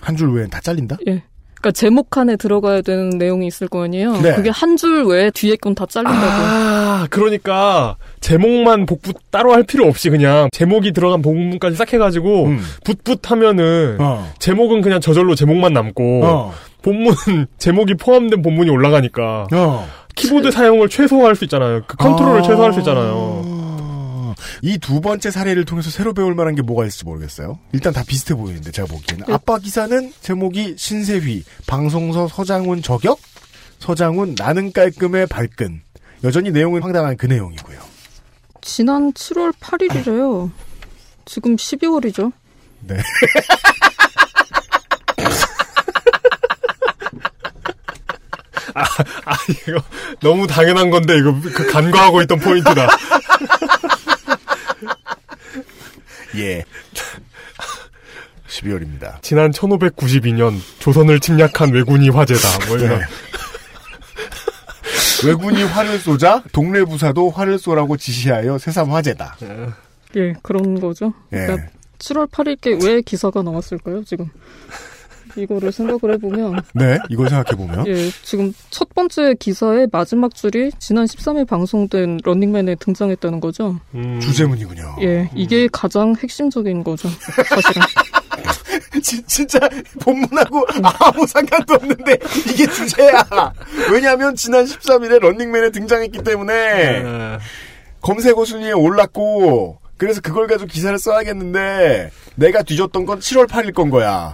한 0.00 0.16
줄 0.16 0.32
외엔 0.32 0.48
다 0.50 0.60
잘린다? 0.60 0.96
예. 1.08 1.22
그러니까 1.54 1.72
제목 1.72 2.08
칸에 2.10 2.36
들어가야 2.36 2.82
되는 2.82 3.10
내용이 3.10 3.46
있을 3.48 3.66
거 3.66 3.82
아니에요. 3.82 4.16
네. 4.20 4.34
그게 4.36 4.48
한 4.50 4.76
줄 4.76 5.04
외에 5.06 5.30
뒤에 5.32 5.56
건 5.56 5.74
다 5.74 5.86
잘린다고. 5.86 6.24
아, 6.24 7.06
그러니까 7.10 7.96
제목만 8.20 8.86
복붙 8.86 9.16
따로 9.32 9.52
할 9.52 9.64
필요 9.64 9.86
없이 9.86 10.08
그냥 10.08 10.48
제목이 10.52 10.92
들어간 10.92 11.20
본문까지 11.20 11.76
싹 11.76 11.92
해가지고 11.92 12.46
음. 12.46 12.60
붓붓 12.84 13.30
하면은 13.32 13.96
어. 14.00 14.32
제목은 14.38 14.82
그냥 14.82 15.00
저절로 15.00 15.34
제목만 15.34 15.72
남고 15.72 16.24
어. 16.24 16.54
본문은 16.82 17.46
제목이 17.58 17.94
포함된 17.94 18.42
본문이 18.42 18.70
올라가니까 18.70 19.46
어. 19.52 19.88
키보드 20.14 20.50
사용을 20.50 20.88
최소화할 20.88 21.36
수 21.36 21.44
있잖아요. 21.44 21.82
그 21.86 21.96
컨트롤을 21.96 22.40
아. 22.40 22.42
최소화할 22.42 22.72
수 22.72 22.80
있잖아요. 22.80 23.58
이 24.62 24.78
두 24.78 25.00
번째 25.00 25.30
사례를 25.30 25.64
통해서 25.64 25.90
새로 25.90 26.14
배울 26.14 26.34
만한 26.34 26.54
게 26.54 26.62
뭐가 26.62 26.86
있을지 26.86 27.04
모르겠어요. 27.04 27.58
일단 27.72 27.92
다 27.92 28.02
비슷해 28.06 28.34
보이는데 28.34 28.70
제가 28.70 28.88
보기에는 28.88 29.26
네. 29.26 29.32
아빠 29.32 29.58
기사는 29.58 30.12
제목이 30.20 30.76
신세휘 30.78 31.44
방송서 31.66 32.28
서장훈 32.28 32.82
저격 32.82 33.18
서장훈 33.78 34.34
나는 34.36 34.72
깔끔의 34.72 35.26
발끈 35.26 35.82
여전히 36.24 36.50
내용은 36.50 36.82
황당한 36.82 37.16
그 37.16 37.26
내용이고요. 37.26 37.78
지난 38.60 39.12
7월 39.12 39.52
8일이래요. 39.60 40.50
지금 41.24 41.56
12월이죠. 41.56 42.32
네. 42.80 42.96
아, 48.74 48.82
아, 49.24 49.36
이거 49.48 49.80
너무 50.20 50.46
당연한 50.46 50.90
건데 50.90 51.18
이거 51.18 51.32
그 51.54 51.70
간과하고 51.70 52.22
있던 52.22 52.38
포인트다. 52.38 52.88
예. 56.36 56.64
12월입니다. 58.48 59.22
지난 59.22 59.50
1592년 59.50 60.58
조선을 60.78 61.20
침략한 61.20 61.72
왜군이 61.72 62.08
화제다. 62.10 62.66
뭐 62.66 62.76
이런. 62.78 62.98
네. 62.98 63.04
왜군이 65.24 65.64
활을 65.64 65.98
쏘자 65.98 66.44
동네 66.52 66.84
부사도 66.84 67.30
활을 67.30 67.58
쏘라고 67.58 67.96
지시하여 67.96 68.58
새삼 68.58 68.92
화제다. 68.92 69.36
예, 70.16 70.32
그런 70.42 70.80
거죠. 70.80 71.12
예. 71.32 71.38
그러니까 71.38 71.68
7월 71.98 72.30
8일께 72.30 72.84
왜 72.84 73.00
기사가 73.02 73.42
나왔을까요, 73.42 74.04
지금? 74.04 74.30
이거를 75.38 75.72
생각을 75.72 76.14
해보면. 76.14 76.60
네, 76.74 76.98
이걸 77.08 77.28
생각해 77.28 77.56
보면 77.56 77.86
예, 77.86 78.10
지금 78.22 78.52
첫 78.70 78.88
번째 78.94 79.34
기사의 79.34 79.88
마지막 79.92 80.34
줄이 80.34 80.70
지난 80.78 81.04
13일 81.06 81.46
방송된 81.46 82.18
런닝맨에 82.24 82.74
등장했다는 82.76 83.40
거죠. 83.40 83.78
음. 83.94 84.20
주제문이군요. 84.20 84.96
예, 85.02 85.30
이게 85.34 85.68
가장 85.72 86.14
핵심적인 86.20 86.82
거죠. 86.84 87.08
사실은. 87.08 87.82
진- 89.02 89.24
진짜 89.26 89.58
본문하고 90.02 90.66
아무 90.82 91.26
상관도 91.26 91.74
없는데 91.74 92.18
이게 92.50 92.66
주제야. 92.66 93.22
왜냐하면 93.92 94.34
지난 94.34 94.64
13일에 94.64 95.20
런닝맨에 95.20 95.70
등장했기 95.70 96.22
때문에 96.22 97.02
네. 97.02 97.38
검색어 98.00 98.44
순위에 98.44 98.72
올랐고 98.72 99.78
그래서 99.98 100.20
그걸 100.20 100.46
가지고 100.46 100.68
기사를 100.68 100.96
써야겠는데 100.98 102.10
내가 102.36 102.62
뒤졌던 102.62 103.04
건 103.04 103.18
7월 103.18 103.48
8일 103.48 103.74
건 103.74 103.90
거야. 103.90 104.32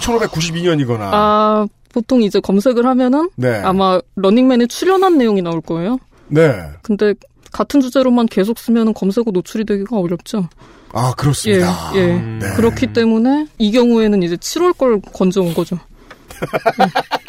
1592년이거나. 0.00 1.00
아, 1.12 1.66
보통 1.92 2.22
이제 2.22 2.40
검색을 2.40 2.86
하면은 2.86 3.28
네. 3.36 3.60
아마 3.62 4.00
런닝맨에 4.16 4.66
출연한 4.66 5.18
내용이 5.18 5.42
나올 5.42 5.60
거예요. 5.60 5.98
네. 6.28 6.70
근데 6.82 7.14
같은 7.52 7.80
주제로만 7.80 8.26
계속 8.26 8.58
쓰면 8.58 8.94
검색어 8.94 9.30
노출이 9.32 9.64
되기가 9.64 9.96
어렵죠. 9.98 10.48
아 10.92 11.12
그렇습니다. 11.16 11.92
예, 11.94 12.00
예. 12.00 12.06
네. 12.14 12.54
그렇기 12.54 12.92
때문에 12.92 13.48
이 13.58 13.72
경우에는 13.72 14.22
이제 14.22 14.36
7월 14.36 14.76
걸 14.76 15.00
건져온 15.00 15.54
거죠. 15.54 15.78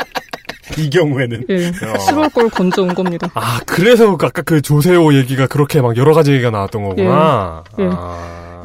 이 0.77 0.89
경우에는 0.89 1.45
예, 1.49 1.71
7월 1.71 2.33
걸 2.33 2.49
건져온 2.49 2.93
겁니다. 2.93 3.29
아, 3.33 3.59
그래서 3.65 4.11
아까 4.11 4.29
그 4.29 4.61
조세호 4.61 5.13
얘기가 5.15 5.47
그렇게 5.47 5.81
막 5.81 5.95
여러 5.97 6.13
가지 6.13 6.31
얘기가 6.31 6.51
나왔던 6.51 6.83
거구나. 6.83 7.63
예. 7.79 7.83
예. 7.83 7.89
아. 7.91 8.63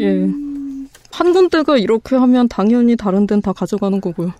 예. 0.00 0.28
한 1.12 1.32
군데가 1.32 1.76
이렇게 1.76 2.16
하면 2.16 2.48
당연히 2.48 2.96
다른 2.96 3.26
데는 3.26 3.42
다 3.42 3.52
가져가는 3.52 4.00
거고요. 4.00 4.32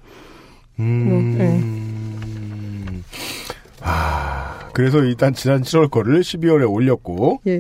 음. 0.78 1.82
아, 3.80 4.59
그래서 4.72 4.99
일단 5.03 5.34
지난 5.34 5.62
7월 5.62 5.91
거를 5.91 6.20
12월에 6.20 6.70
올렸고, 6.70 7.41
예. 7.47 7.59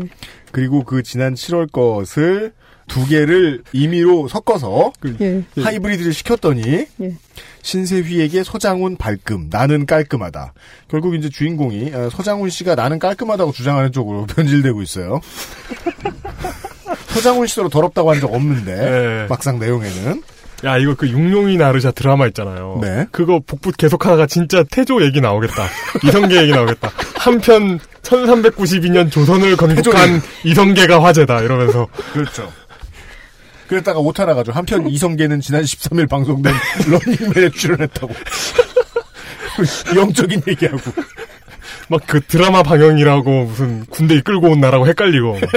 그리고 0.52 0.84
그 0.84 1.02
지난 1.02 1.34
7월 1.34 1.70
것을 1.72 2.52
두 2.88 3.06
개를 3.06 3.62
임의로 3.72 4.28
섞어서 4.28 4.92
그 5.00 5.16
예. 5.20 5.62
하이브리드를 5.62 6.12
시켰더니 6.12 6.86
예. 7.00 7.16
신세휘에게 7.62 8.44
서장훈 8.44 8.96
발금, 8.96 9.48
나는 9.50 9.84
깔끔하다. 9.86 10.54
결국 10.88 11.14
이제 11.14 11.28
주인공이 11.28 11.92
어, 11.94 12.08
서장훈 12.10 12.50
씨가 12.50 12.74
나는 12.74 12.98
깔끔하다고 12.98 13.52
주장하는 13.52 13.92
쪽으로 13.92 14.26
변질되고 14.34 14.80
있어요. 14.82 15.20
서장훈 17.08 17.46
씨로 17.46 17.68
더럽다고 17.68 18.10
한 18.10 18.20
적 18.20 18.32
없는데 18.32 18.72
예. 19.24 19.26
막상 19.28 19.58
내용에는 19.58 20.22
야, 20.64 20.76
이거 20.76 20.94
그 20.96 21.08
육룡이 21.08 21.56
나르샤 21.56 21.92
드라마 21.92 22.26
있잖아요. 22.28 22.80
네. 22.82 23.06
그거 23.12 23.40
복붙 23.46 23.76
계속 23.76 24.04
하다가 24.06 24.26
진짜 24.26 24.64
태조 24.68 25.04
얘기 25.04 25.20
나오겠다. 25.20 25.68
이성계 26.04 26.34
얘기 26.42 26.50
나오겠다. 26.50 26.90
한편 27.16 27.78
1392년 28.02 29.08
조선을 29.12 29.56
건국한 29.56 30.20
이성계가 30.44 31.00
화제다. 31.04 31.42
이러면서. 31.42 31.86
그렇죠. 32.12 32.50
그랬다가 33.68 33.98
오타 34.00 34.24
나가죠. 34.24 34.52
한편 34.52 34.88
이성계는 34.88 35.40
지난 35.40 35.62
13일 35.62 36.08
방송된 36.08 36.52
런닝맨에 36.90 37.50
출연했다고. 37.50 38.14
영적인 39.96 40.42
얘기하고. 40.48 40.78
막 41.88 42.00
그 42.06 42.20
드라마 42.20 42.62
방영이라고 42.62 43.44
무슨 43.44 43.84
군대 43.86 44.14
이끌고 44.16 44.50
온 44.50 44.60
나라고 44.60 44.86
헷갈리고. 44.86 45.38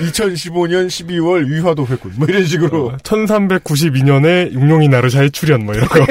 2015년 0.00 0.86
12월 0.88 1.46
위화도 1.46 1.86
회군. 1.86 2.12
뭐 2.16 2.26
이런 2.28 2.44
식으로. 2.46 2.96
1392년에 3.02 4.52
육룡이 4.52 4.88
나르샤에 4.88 5.28
출연 5.30 5.64
뭐 5.64 5.74
이런 5.74 5.88
거. 5.88 6.04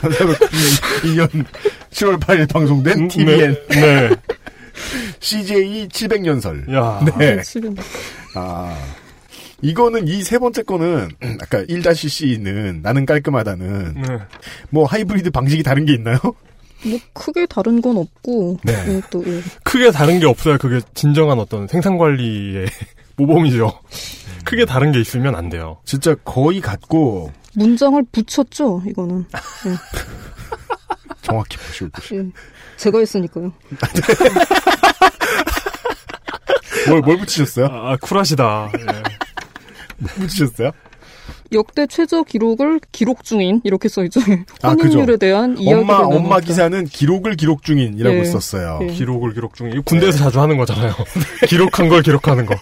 1392년 0.00 1.44
7월 1.92 2.18
8일 2.20 2.52
방송된 2.52 3.08
TVN. 3.08 3.56
네. 3.68 3.80
네. 3.80 4.10
CJ 5.20 5.88
700년설. 5.88 6.72
야. 6.74 7.00
네. 7.18 7.42
700. 7.42 7.76
아. 8.34 8.76
이거는 9.62 10.06
이 10.06 10.22
세 10.22 10.38
번째 10.38 10.62
거는 10.62 11.08
아까 11.40 11.62
1-C는 11.64 12.82
나는 12.82 13.06
깔끔하다는 13.06 13.94
네. 14.02 14.18
뭐 14.70 14.84
하이브리드 14.84 15.30
방식이 15.30 15.62
다른 15.62 15.86
게 15.86 15.94
있나요? 15.94 16.18
뭐 16.84 16.98
크게 17.14 17.46
다른 17.46 17.80
건 17.80 17.96
없고 17.96 18.58
네. 18.62 18.72
예, 18.88 19.02
또 19.10 19.24
예. 19.26 19.40
크게 19.64 19.90
다른 19.92 20.20
게 20.20 20.26
없어야 20.26 20.58
그게 20.58 20.80
진정한 20.94 21.38
어떤 21.38 21.66
생산 21.68 21.96
관리의 21.96 22.66
모범이죠. 23.16 23.72
크게 24.44 24.66
다른 24.66 24.92
게 24.92 25.00
있으면 25.00 25.34
안 25.34 25.48
돼요. 25.48 25.78
진짜 25.86 26.14
거의 26.16 26.60
같고 26.60 27.32
문장을 27.54 28.00
붙였죠. 28.12 28.82
이거는 28.86 29.24
예. 29.66 29.70
정확히 31.22 31.56
보시고. 31.56 31.90
예. 32.14 32.26
제가 32.76 32.98
했으니까요. 32.98 33.52
뭘, 36.88 37.00
뭘 37.00 37.18
붙이셨어요? 37.18 37.66
아, 37.66 37.96
쿨하시다. 38.00 38.72
예. 38.78 38.84
뭘 39.98 40.14
붙이셨어요? 40.28 40.70
역대 41.52 41.86
최저 41.86 42.22
기록을 42.24 42.80
기록 42.92 43.24
중인 43.24 43.60
이렇게 43.64 43.88
써 43.88 44.02
있죠. 44.04 44.20
아, 44.62 44.74
그죠. 44.74 44.98
혼인율에 44.98 45.16
대한 45.16 45.56
이야기를 45.58 45.78
엄마, 45.80 45.98
엄마 45.98 46.14
나눴다. 46.16 46.40
기사는 46.40 46.84
기록을 46.86 47.36
기록 47.36 47.62
중인이라고 47.62 48.18
예. 48.18 48.24
썼어요. 48.24 48.80
예. 48.82 48.86
기록을 48.88 49.32
기록 49.32 49.54
중에 49.54 49.70
이거 49.72 49.82
군대에서 49.82 50.18
자주 50.18 50.40
하는 50.40 50.56
거잖아요. 50.56 50.94
기록한 51.48 51.88
걸 51.88 52.02
기록하는 52.02 52.46
거. 52.46 52.56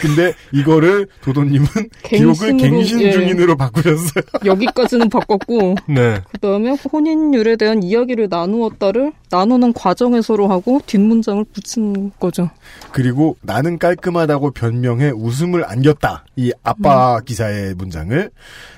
근데 0.00 0.34
이거를 0.52 1.06
도도님은 1.22 1.66
기록을 2.04 2.56
갱신 2.56 3.00
예. 3.02 3.12
중인으로 3.12 3.56
바꾸셨어요. 3.56 4.24
여기까지는 4.44 5.08
바꿨고 5.08 5.76
네. 5.88 6.20
그 6.30 6.38
다음에 6.38 6.70
혼인율에 6.92 7.56
대한 7.56 7.82
이야기를 7.82 8.28
나누었다를 8.30 9.12
나누는 9.32 9.72
과정에서로 9.72 10.46
하고 10.48 10.80
뒷문장을 10.84 11.42
붙인 11.54 12.12
거죠. 12.20 12.50
그리고 12.92 13.36
나는 13.40 13.78
깔끔하다고 13.78 14.50
변명해 14.50 15.10
웃음을 15.10 15.64
안겼다. 15.66 16.26
이 16.36 16.52
아빠 16.62 17.16
음. 17.16 17.24
기사의 17.24 17.74
문장을 17.74 18.30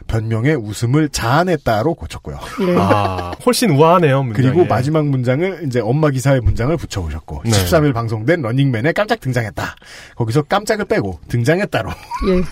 변명해 0.07 0.55
웃음을 0.55 1.09
자아냈다로 1.09 1.95
고쳤고요. 1.95 2.39
예. 2.69 2.77
아, 2.79 3.33
훨씬 3.45 3.71
우아하네요. 3.71 4.23
문장이. 4.23 4.47
그리고 4.47 4.65
마지막 4.67 5.07
문장을 5.07 5.65
이제 5.67 5.81
엄마 5.81 6.11
기사의 6.11 6.41
문장을 6.41 6.77
붙여오셨고 6.77 7.43
네. 7.45 7.51
13일 7.51 7.93
방송된 7.93 8.41
런닝맨에 8.43 8.93
깜짝 8.93 9.19
등장했다. 9.19 9.75
거기서 10.15 10.43
깜짝을 10.43 10.85
빼고 10.85 11.19
등장했다로 11.27 11.91
예. 12.29 12.43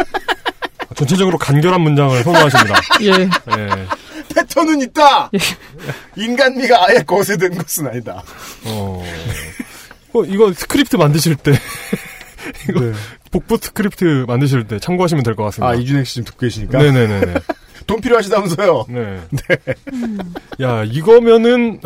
전체적으로 0.96 1.38
간결한 1.38 1.80
문장을 1.80 2.20
선호하십니다. 2.24 2.80
예. 3.02 3.10
예. 3.12 3.86
패턴은 4.28 4.80
있다. 4.82 5.30
인간미가 6.16 6.86
아예 6.88 7.02
거세된 7.02 7.56
것은 7.58 7.86
아니다. 7.88 8.22
어. 8.64 9.02
어, 10.14 10.24
이거 10.24 10.52
스크립트 10.52 10.96
만드실 10.96 11.36
때 11.36 11.52
이거 12.68 12.80
네. 12.80 12.92
복붙 13.30 13.56
스크립트 13.60 14.24
만드실 14.28 14.66
때 14.66 14.78
참고하시면 14.78 15.22
될 15.24 15.34
것 15.34 15.44
같습니다. 15.44 15.70
아 15.70 15.74
이준행 15.74 16.04
씨 16.04 16.14
지금 16.14 16.26
듣고 16.26 16.38
계시니까 16.40 16.78
네네네네. 16.78 17.34
돈 17.86 18.00
필요하시다면서요. 18.00 18.86
네. 18.90 19.20
야, 20.60 20.84
이거면은 20.84 21.80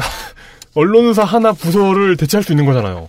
언론사 0.74 1.24
하나 1.24 1.52
부서를 1.52 2.16
대체할 2.18 2.44
수 2.44 2.52
있는 2.52 2.66
거잖아요. 2.66 3.08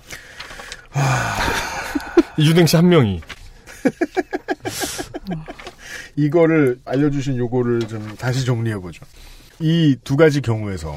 이준행 2.37 2.65
씨 2.65 2.75
한 2.77 2.87
명이. 2.87 3.21
이거를 6.17 6.79
알려주신 6.83 7.37
요거를 7.37 7.81
좀 7.87 8.15
다시 8.17 8.43
정리해보죠. 8.45 9.05
이 9.61 9.95
두 10.03 10.17
가지 10.17 10.41
경우에서 10.41 10.93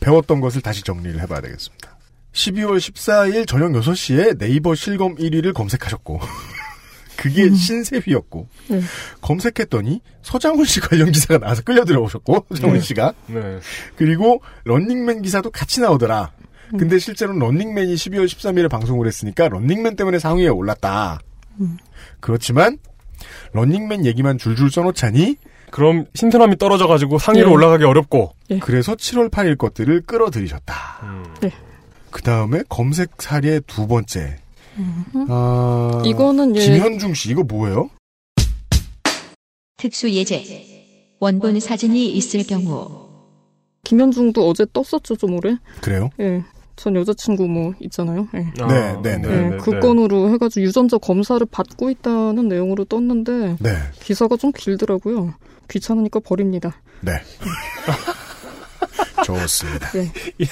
배웠던 0.00 0.40
것을 0.40 0.60
다시 0.62 0.82
정리를 0.84 1.20
해봐야 1.20 1.40
되겠습니다. 1.40 1.98
12월 2.32 2.76
14일 2.78 3.46
저녁 3.48 3.72
6시에 3.72 4.38
네이버 4.38 4.74
실검 4.74 5.16
1위를 5.16 5.52
검색하셨고 5.54 6.20
그게 7.16 7.52
신세휘였고 7.52 8.48
네. 8.68 8.80
검색했더니 9.22 10.00
서장훈 10.22 10.64
씨 10.66 10.78
관련 10.80 11.10
기사가 11.10 11.38
나와서 11.38 11.62
끌려 11.62 11.84
들어오셨고 11.84 12.46
서장훈 12.50 12.76
네. 12.78 12.80
씨가 12.80 13.12
네. 13.26 13.58
그리고 13.96 14.40
런닝맨 14.64 15.22
기사도 15.22 15.50
같이 15.50 15.80
나오더라. 15.80 16.30
근데 16.78 16.98
실제로는 16.98 17.40
런닝맨이 17.40 17.94
12월 17.94 18.26
13일에 18.26 18.68
방송을 18.68 19.06
했으니까 19.06 19.48
런닝맨 19.48 19.96
때문에 19.96 20.18
상위에 20.18 20.48
올랐다. 20.48 21.18
그렇지만 22.20 22.76
런닝맨 23.52 24.04
얘기만 24.06 24.38
줄줄 24.38 24.70
써놓자니 24.70 25.36
그럼 25.70 26.06
신선함이 26.14 26.56
떨어져가지고 26.56 27.18
상위로 27.18 27.50
예. 27.50 27.52
올라가기 27.52 27.84
어렵고. 27.84 28.32
그래서 28.60 28.94
7월 28.94 29.30
8일 29.30 29.58
것들을 29.58 30.02
끌어들이셨다. 30.02 30.74
네. 31.40 31.52
그 32.10 32.22
다음에 32.22 32.62
검색 32.68 33.20
사례 33.20 33.60
두 33.60 33.86
번째. 33.86 34.38
아, 35.28 36.02
이거는 36.06 36.56
예. 36.56 36.60
김현중 36.60 37.14
씨 37.14 37.30
이거 37.30 37.42
뭐예요? 37.42 37.90
특수 39.76 40.10
예제. 40.10 40.66
원본 41.20 41.60
사진이 41.60 42.12
있을 42.12 42.46
경우 42.46 43.08
김현중도 43.84 44.48
어제 44.48 44.66
떴었죠 44.72 45.16
좀 45.16 45.34
오래. 45.34 45.56
그래요? 45.80 46.10
예. 46.20 46.42
전 46.78 46.94
여자친구 46.94 47.48
뭐 47.48 47.74
있잖아요. 47.80 48.28
예. 48.34 48.38
네, 48.38 49.02
네, 49.02 49.18
네. 49.18 49.28
예, 49.28 49.56
그 49.58 49.80
건으로 49.80 50.30
해가지고 50.30 50.64
유전자 50.64 50.96
검사를 50.96 51.44
받고 51.44 51.90
있다는 51.90 52.48
내용으로 52.48 52.84
떴는데 52.84 53.56
네. 53.58 53.76
기사가 54.00 54.36
좀 54.36 54.52
길더라고요. 54.52 55.34
귀찮으니까 55.68 56.20
버립니다. 56.20 56.80
네. 57.00 57.12
좋습니다. 59.36 59.90
예. 59.96 60.10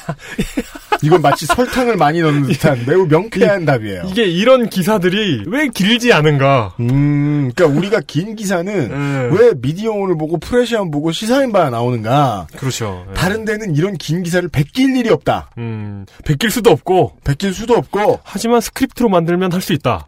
이건 1.03 1.21
마치 1.23 1.47
설탕을 1.47 1.97
많이 1.97 2.21
넣는 2.21 2.43
듯한 2.49 2.85
매우 2.87 3.07
명쾌한 3.07 3.65
답이에요. 3.67 4.05
이게 4.09 4.25
이런 4.25 4.69
기사들이 4.69 5.45
왜 5.47 5.69
길지 5.69 6.13
않은가? 6.13 6.75
음, 6.81 7.51
그러니까 7.55 7.79
우리가 7.79 8.01
긴 8.07 8.35
기사는 8.35 8.89
네. 8.89 9.29
왜 9.39 9.53
미디어오늘 9.61 10.17
보고 10.17 10.39
프레시안 10.39 10.91
보고 10.91 11.13
시사인 11.13 11.45
봐가 11.45 11.71
나오는가? 11.71 12.47
그렇죠. 12.57 13.05
예. 13.11 13.15
다른 13.15 13.45
데는 13.45 13.77
이런 13.77 13.95
긴 13.95 14.23
기사를 14.23 14.49
베낄 14.49 14.97
일이 14.97 15.11
없다. 15.11 15.51
음, 15.59 16.07
베낄 16.25 16.51
수도 16.51 16.71
없고. 16.71 17.19
베낄 17.25 17.53
수도 17.53 17.75
없고. 17.75 18.21
하지만 18.25 18.61
스크립트로 18.61 19.09
만들면 19.09 19.53
할 19.53 19.61
수 19.67 19.73
있다. 19.73 20.07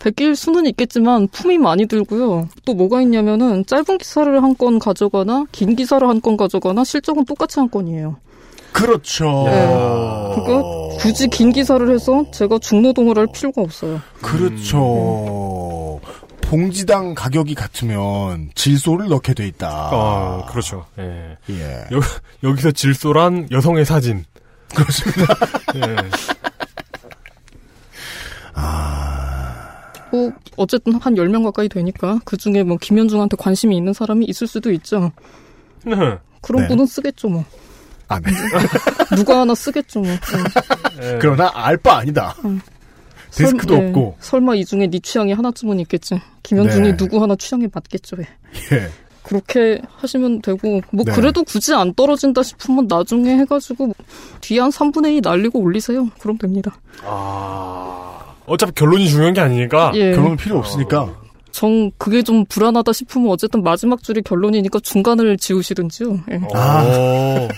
베낄 0.00 0.34
수는 0.34 0.66
있겠지만 0.66 1.28
품이 1.28 1.58
많이 1.58 1.86
들고요. 1.86 2.48
또 2.64 2.74
뭐가 2.74 3.00
있냐면은 3.02 3.64
짧은 3.66 3.98
기사를 3.98 4.42
한 4.42 4.54
건 4.56 4.78
가져가나 4.80 5.44
긴 5.52 5.76
기사를 5.76 6.06
한 6.08 6.20
건 6.20 6.36
가져가나 6.36 6.82
실적은 6.84 7.24
똑같이 7.24 7.60
한 7.60 7.70
건이에요. 7.70 8.16
그렇죠. 8.72 9.44
그러니까 9.44 10.96
굳이 10.98 11.28
긴 11.28 11.52
기사를 11.52 11.88
해서 11.92 12.24
제가 12.32 12.58
중노동을 12.58 13.18
할 13.18 13.26
필요가 13.32 13.62
없어요. 13.62 14.00
그렇죠. 14.22 16.00
봉지당 16.42 17.14
가격이 17.14 17.54
같으면 17.54 18.50
질소를 18.54 19.08
넣게 19.08 19.34
돼 19.34 19.46
있다. 19.46 19.68
아, 19.68 20.46
그렇죠. 20.48 20.84
예. 20.98 21.36
예. 21.50 21.84
여, 21.92 22.00
여기서 22.42 22.70
질소란 22.72 23.48
여성의 23.50 23.84
사진. 23.84 24.24
그렇습니다. 24.74 25.34
예. 25.76 25.96
뭐 30.10 30.32
어쨌든 30.56 30.94
한 30.94 31.14
10명 31.14 31.44
가까이 31.44 31.68
되니까 31.68 32.18
그중에 32.24 32.62
뭐 32.62 32.76
김현중한테 32.78 33.36
관심이 33.36 33.76
있는 33.76 33.92
사람이 33.92 34.24
있을 34.26 34.46
수도 34.46 34.70
있죠. 34.72 35.12
네. 35.84 35.94
그런 36.42 36.62
네. 36.62 36.68
분은 36.68 36.86
쓰겠죠 36.86 37.28
뭐. 37.28 37.44
아, 38.08 38.18
네. 38.20 38.30
누가 39.16 39.40
하나 39.40 39.54
쓰겠죠 39.54 40.00
뭐. 40.00 40.10
예. 41.02 41.18
그러나 41.20 41.50
알 41.54 41.76
바 41.76 41.98
아니다. 41.98 42.34
데스크도 43.32 43.74
설마- 43.76 43.82
예. 43.82 43.86
없고. 43.88 44.16
설마 44.20 44.54
이 44.56 44.64
중에 44.64 44.88
네 44.88 44.98
취향이 44.98 45.32
하나쯤은 45.32 45.78
있겠지. 45.80 46.20
김현중이 46.42 46.88
네. 46.92 46.96
누구 46.96 47.22
하나 47.22 47.36
취향에 47.36 47.68
맞겠죠. 47.72 48.16
왜. 48.18 48.24
예. 48.76 48.88
그렇게 49.22 49.80
하시면 49.98 50.42
되고 50.42 50.80
뭐 50.90 51.04
네. 51.04 51.12
그래도 51.12 51.44
굳이 51.44 51.72
안 51.72 51.94
떨어진다 51.94 52.42
싶으면 52.42 52.86
나중에 52.88 53.36
해가지고 53.38 53.94
뒤에 54.40 54.58
한 54.60 54.70
3분의 54.70 55.18
2 55.18 55.20
날리고 55.20 55.60
올리세요. 55.60 56.08
그럼 56.18 56.36
됩니다. 56.38 56.74
어차피 58.50 58.72
결론이 58.72 59.08
중요한 59.08 59.32
게 59.32 59.40
아니니까. 59.40 59.92
예. 59.94 60.10
결론은 60.12 60.36
필요 60.36 60.58
없으니까. 60.58 61.14
정 61.52 61.90
그게 61.98 62.22
좀 62.22 62.44
불안하다 62.46 62.92
싶으면 62.92 63.30
어쨌든 63.30 63.62
마지막 63.62 64.02
줄이 64.02 64.22
결론이니까 64.22 64.80
중간을 64.80 65.36
지우시든지요. 65.36 66.18
예. 66.32 66.40
아. 66.52 67.48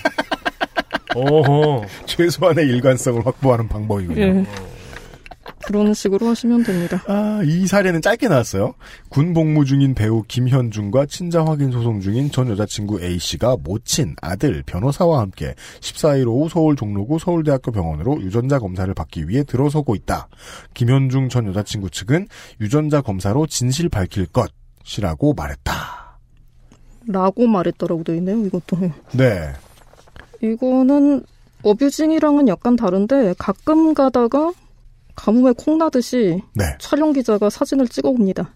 오. 1.15 1.19
오호. 1.19 1.85
최소한의 2.05 2.67
일관성을 2.67 3.25
확보하는 3.25 3.67
방법이군요. 3.67 4.21
예. 4.21 4.45
그런 5.65 5.93
식으로 5.93 6.27
하시면 6.27 6.63
됩니다. 6.63 7.03
아, 7.07 7.41
이 7.43 7.67
사례는 7.67 8.01
짧게 8.01 8.27
나왔어요. 8.27 8.73
군 9.09 9.33
복무 9.33 9.65
중인 9.65 9.93
배우 9.93 10.23
김현중과 10.27 11.05
친자 11.05 11.45
확인 11.45 11.71
소송 11.71 11.99
중인 12.01 12.31
전 12.31 12.49
여자친구 12.49 13.01
A씨가 13.01 13.57
모친 13.63 14.15
아들 14.21 14.63
변호사와 14.65 15.19
함께 15.19 15.55
14일 15.79 16.27
오후 16.27 16.49
서울 16.49 16.75
종로구 16.75 17.19
서울대학교 17.19 17.71
병원으로 17.71 18.21
유전자 18.21 18.59
검사를 18.59 18.93
받기 18.93 19.27
위해 19.27 19.43
들어서고 19.43 19.95
있다. 19.95 20.27
김현중 20.73 21.29
전 21.29 21.47
여자친구 21.47 21.89
측은 21.89 22.27
유전자 22.61 23.01
검사로 23.01 23.47
진실 23.47 23.89
밝힐 23.89 24.27
것이라고 24.27 25.33
말했다. 25.33 25.73
라고 27.07 27.47
말했더라고 27.47 28.03
돼 28.03 28.15
있네요. 28.17 28.45
이것도. 28.45 28.77
예. 28.81 28.93
네. 29.11 29.53
이거는 30.41 31.23
어뷰징이랑은 31.63 32.47
약간 32.47 32.75
다른데 32.75 33.35
가끔 33.37 33.93
가다가 33.93 34.51
가뭄에 35.15 35.53
콩 35.57 35.77
나듯이 35.77 36.41
네. 36.53 36.65
촬영 36.79 37.13
기자가 37.13 37.49
사진을 37.49 37.87
찍어 37.87 38.09
옵니다. 38.09 38.53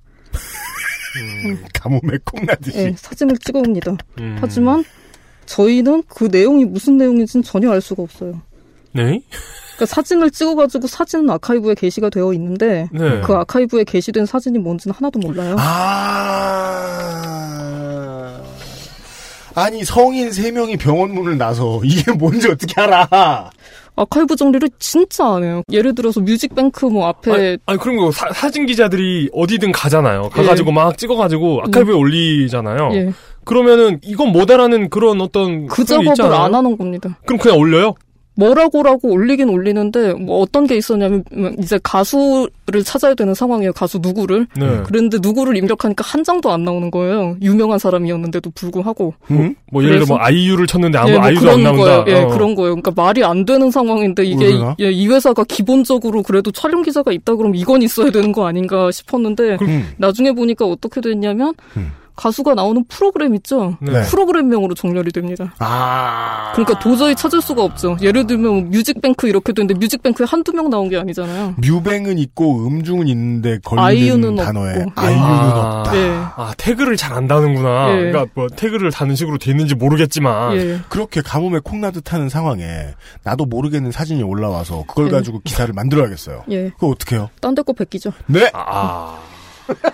가뭄에 1.74 2.20
콩나듯이. 2.24 2.78
예, 2.78 2.94
사진을 2.98 3.38
찍어옵니다. 3.38 3.98
음. 4.20 4.38
하지만 4.40 4.84
저희는 5.46 6.04
그 6.08 6.26
내용이 6.26 6.66
무슨 6.66 6.98
내용인지는 6.98 7.44
전혀 7.44 7.72
알 7.72 7.82
수가 7.82 8.04
없어요. 8.04 8.42
네? 8.94 9.22
그러니까 9.76 9.86
사진을 9.86 10.32
찍어가지고 10.32 10.88
사진은 10.88 11.30
아카이브에 11.30 11.76
게시가 11.76 12.10
되어 12.10 12.34
있는데 12.34 12.90
네. 12.92 13.22
그 13.22 13.34
아카이브에 13.34 13.84
게시된 13.84 14.26
사진이 14.26 14.60
뭔지는 14.60 14.96
하나도 14.96 15.20
몰라요. 15.20 15.56
아. 15.60 16.98
아니, 19.56 19.84
성인 19.84 20.30
3명이 20.30 20.80
병원 20.80 21.14
문을 21.16 21.38
나서 21.38 21.82
이게 21.84 22.12
뭔지 22.12 22.48
어떻게 22.48 22.80
알아? 22.80 23.50
아카이브 23.98 24.36
정리를 24.36 24.70
진짜 24.80 25.28
안 25.28 25.44
해요. 25.44 25.64
예를 25.72 25.96
들어서 25.96 26.22
뮤직뱅크 26.22 26.86
뭐 26.86 27.08
앞에 27.08 27.32
아니, 27.32 27.58
아니 27.66 27.80
그런 27.80 27.98
거 27.98 28.12
사, 28.12 28.32
사진 28.32 28.66
기자들이 28.66 29.30
어디든 29.34 29.72
가잖아요. 29.72 30.30
가가지고 30.30 30.70
예. 30.70 30.74
막 30.74 30.98
찍어가지고 30.98 31.62
아카이브에 31.66 31.94
올리잖아요. 31.94 32.90
예. 32.94 33.14
그러면은 33.44 34.00
이건 34.04 34.32
뭐다라는 34.32 34.90
그런 34.90 35.20
어떤 35.22 35.68
그 35.68 35.84
작업을. 35.84 36.34
안 36.34 36.54
하는 36.54 36.78
겁니다. 36.78 37.18
그럼 37.26 37.40
그냥 37.40 37.58
올려요? 37.58 37.96
뭐라고라고 38.38 39.10
올리긴 39.10 39.50
올리는데 39.50 40.14
뭐 40.14 40.42
어떤 40.42 40.68
게 40.68 40.76
있었냐면 40.76 41.24
이제 41.60 41.80
가수를 41.82 42.84
찾아야 42.86 43.14
되는 43.16 43.34
상황이에요. 43.34 43.74
가수 43.74 43.98
누구를. 43.98 44.48
네. 44.56 44.82
그런데 44.86 45.18
누구를 45.20 45.58
입력하니까 45.58 46.04
한 46.06 46.24
장도 46.24 46.52
안 46.52 46.64
나오는 46.64 46.92
거예요. 46.92 47.36
유명한 47.42 47.80
사람이었는데도 47.80 48.52
불구하고. 48.52 49.14
뭐, 49.28 49.50
뭐 49.72 49.84
예를 49.84 50.00
들어 50.00 50.06
뭐 50.08 50.18
아이유를 50.20 50.68
쳤는데 50.68 50.98
아무 50.98 51.10
예, 51.10 51.14
뭐 51.18 51.26
아이유도 51.26 51.50
안 51.50 51.64
나온다. 51.64 51.84
거예요. 51.84 52.06
예, 52.08 52.24
어. 52.24 52.28
그런 52.30 52.56
거예요. 52.56 52.76
그러니까 52.76 52.92
말이 52.96 53.24
안 53.24 53.44
되는 53.44 53.72
상황인데 53.72 54.24
이게? 54.24 54.54
예, 54.80 54.92
이 54.92 55.08
회사가 55.08 55.44
기본적으로 55.46 56.22
그래도 56.22 56.52
촬영 56.52 56.84
기자가 56.84 57.12
있다 57.12 57.36
그러면 57.36 57.56
이건 57.56 57.82
있어야 57.82 58.12
되는 58.12 58.32
거 58.32 58.46
아닌가 58.46 58.92
싶었는데 58.92 59.58
음. 59.62 59.90
나중에 59.98 60.32
보니까 60.32 60.66
어떻게 60.66 61.02
됐냐면 61.02 61.54
가수가 62.18 62.56
나오는 62.56 62.84
프로그램 62.90 63.34
있죠. 63.36 63.78
네. 63.80 64.02
프로그램명으로 64.04 64.74
정렬이 64.76 65.12
됩니다. 65.12 65.54
아. 65.60 66.52
그러니까 66.56 66.78
도저히 66.80 67.16
찾을 67.16 67.42
수가 67.42 67.64
없죠. 67.64 67.96
예를 68.02 68.28
들면 68.28 68.52
뭐 68.54 68.62
뮤직뱅크 68.64 69.28
이렇게 69.30 69.54
되는데 69.54 69.76
뮤직뱅크에 69.76 70.26
한두 70.28 70.52
명 70.52 70.70
나온 70.70 70.90
게 70.90 70.98
아니잖아요. 70.98 71.56
뮤뱅은 71.58 72.18
있고 72.18 72.68
음중은 72.68 73.08
있는데 73.08 73.60
걸리는 73.64 74.36
단어에 74.36 74.82
없고. 74.82 74.92
아이유는 74.96 75.24
아, 75.24 75.82
없다. 75.86 75.98
예. 75.98 76.10
아, 76.36 76.54
태그를 76.58 76.98
잘 76.98 77.08
안 77.18 77.28
다는구나. 77.28 77.92
예. 77.92 78.12
그러니까 78.12 78.26
뭐 78.36 78.48
태그를 78.50 78.92
다는 78.92 79.16
식으로 79.16 79.38
돼 79.38 79.52
있는지 79.52 79.76
모르겠지만. 79.76 80.58
예. 80.58 80.80
그렇게 80.90 81.22
가뭄에 81.22 81.60
콩나듯 81.64 82.12
하는 82.14 82.28
상황에 82.30 82.66
나도 83.24 83.46
모르겠는 83.46 83.92
사진이 83.92 84.24
올라와서 84.24 84.84
그걸 84.88 85.08
예. 85.08 85.12
가지고 85.12 85.40
기사를 85.44 85.72
만들어야겠어요. 85.74 86.44
예. 86.50 86.70
그거 86.72 86.88
어떻게 86.88 87.16
해요? 87.16 87.30
딴 87.42 87.54
데 87.56 87.62
거 87.64 87.74
베끼죠. 87.74 88.12
네. 88.28 88.50
아. 88.54 89.18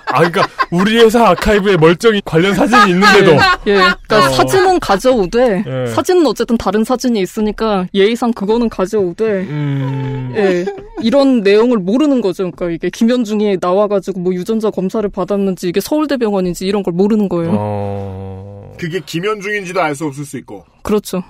아, 0.07 0.17
그러니까 0.19 0.47
우리 0.71 0.97
회사 0.97 1.29
아카이브에 1.29 1.77
멀쩡히 1.77 2.21
관련 2.23 2.53
사진이 2.53 2.91
있는데도 2.91 3.31
예. 3.67 3.73
그러니까 3.73 4.17
어. 4.17 4.29
사진은 4.29 4.79
가져오되 4.79 5.63
예. 5.65 5.87
사진은 5.87 6.25
어쨌든 6.27 6.57
다른 6.57 6.83
사진이 6.83 7.19
있으니까 7.19 7.87
예의상 7.93 8.31
그거는 8.33 8.69
가져오되 8.69 9.25
음. 9.25 10.33
예. 10.35 10.65
이런 11.01 11.41
내용을 11.41 11.77
모르는 11.79 12.21
거죠. 12.21 12.51
그러니까 12.51 12.69
이게 12.69 12.89
김현중이 12.89 13.57
나와가지고 13.59 14.19
뭐 14.19 14.33
유전자 14.33 14.69
검사를 14.69 15.07
받았는지 15.09 15.69
이게 15.69 15.79
서울대병원인지 15.79 16.65
이런 16.65 16.83
걸 16.83 16.93
모르는 16.93 17.29
거예요. 17.29 17.51
어. 17.57 18.73
그게 18.79 18.99
김현중인지도 19.05 19.81
알 19.81 19.95
수 19.95 20.05
없을 20.05 20.25
수 20.25 20.37
있고. 20.37 20.65
그렇죠. 20.81 21.23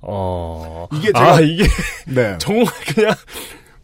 어. 0.00 0.86
이게 0.92 1.06
제가 1.08 1.36
아, 1.36 1.40
이게 1.40 1.64
네. 2.06 2.36
정말 2.40 2.66
그냥 2.94 3.14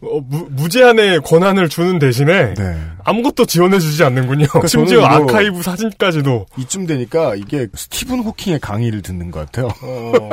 어, 0.01 0.21
무, 0.21 0.47
무제한의 0.51 1.21
권한을 1.21 1.67
주는 1.67 1.99
대신에 1.99 2.53
네. 2.53 2.77
아무것도 3.03 3.45
지원해주지 3.45 4.03
않는군요. 4.03 4.47
그러니까 4.47 4.67
심지어 4.67 5.03
아카이브 5.03 5.61
사진까지도. 5.61 6.45
이쯤 6.57 6.85
되니까 6.85 7.35
이게 7.35 7.67
스티븐 7.73 8.19
호킹의 8.19 8.59
강의를 8.59 9.01
듣는 9.01 9.31
것 9.31 9.39
같아요. 9.39 9.67
어. 9.81 10.29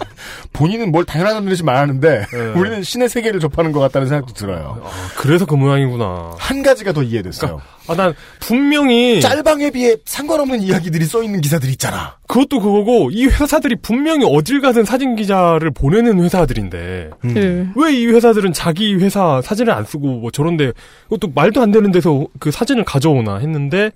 본인은 0.52 0.90
뭘 0.92 1.04
당연하다는 1.04 1.48
듯이 1.48 1.62
말하는데 1.62 2.26
네. 2.32 2.38
우리는 2.58 2.82
신의 2.82 3.08
세계를 3.08 3.40
접하는 3.40 3.72
것 3.72 3.80
같다는 3.80 4.08
생각도 4.08 4.32
들어요. 4.32 4.80
아, 4.84 4.90
그래서 5.16 5.44
그 5.44 5.54
모양이구나. 5.54 6.34
한 6.38 6.62
가지가 6.62 6.92
더 6.92 7.02
이해됐어요. 7.02 7.60
아, 7.90 7.94
난 7.96 8.14
분명히 8.38 9.20
짤방에 9.20 9.70
비해 9.70 9.96
상관없는 10.04 10.62
이야기들이 10.62 11.04
써 11.04 11.22
있는 11.22 11.40
기사들 11.40 11.68
있잖아. 11.70 12.16
그것도 12.28 12.60
그거고 12.60 13.10
이 13.10 13.26
회사들이 13.26 13.76
분명히 13.82 14.24
어딜 14.24 14.60
가든 14.60 14.84
사진 14.84 15.16
기자를 15.16 15.72
보내는 15.72 16.22
회사들인데 16.22 17.10
음. 17.24 17.36
예. 17.36 17.66
왜이 17.74 18.06
회사들은 18.06 18.52
자기 18.52 18.94
회사 18.94 19.42
사진을 19.42 19.72
안 19.72 19.84
쓰고 19.84 20.06
뭐 20.06 20.30
저런데 20.30 20.72
그것도 21.08 21.32
말도 21.34 21.60
안 21.60 21.72
되는 21.72 21.90
데서 21.90 22.26
그 22.38 22.52
사진을 22.52 22.84
가져오나 22.84 23.38
했는데 23.38 23.90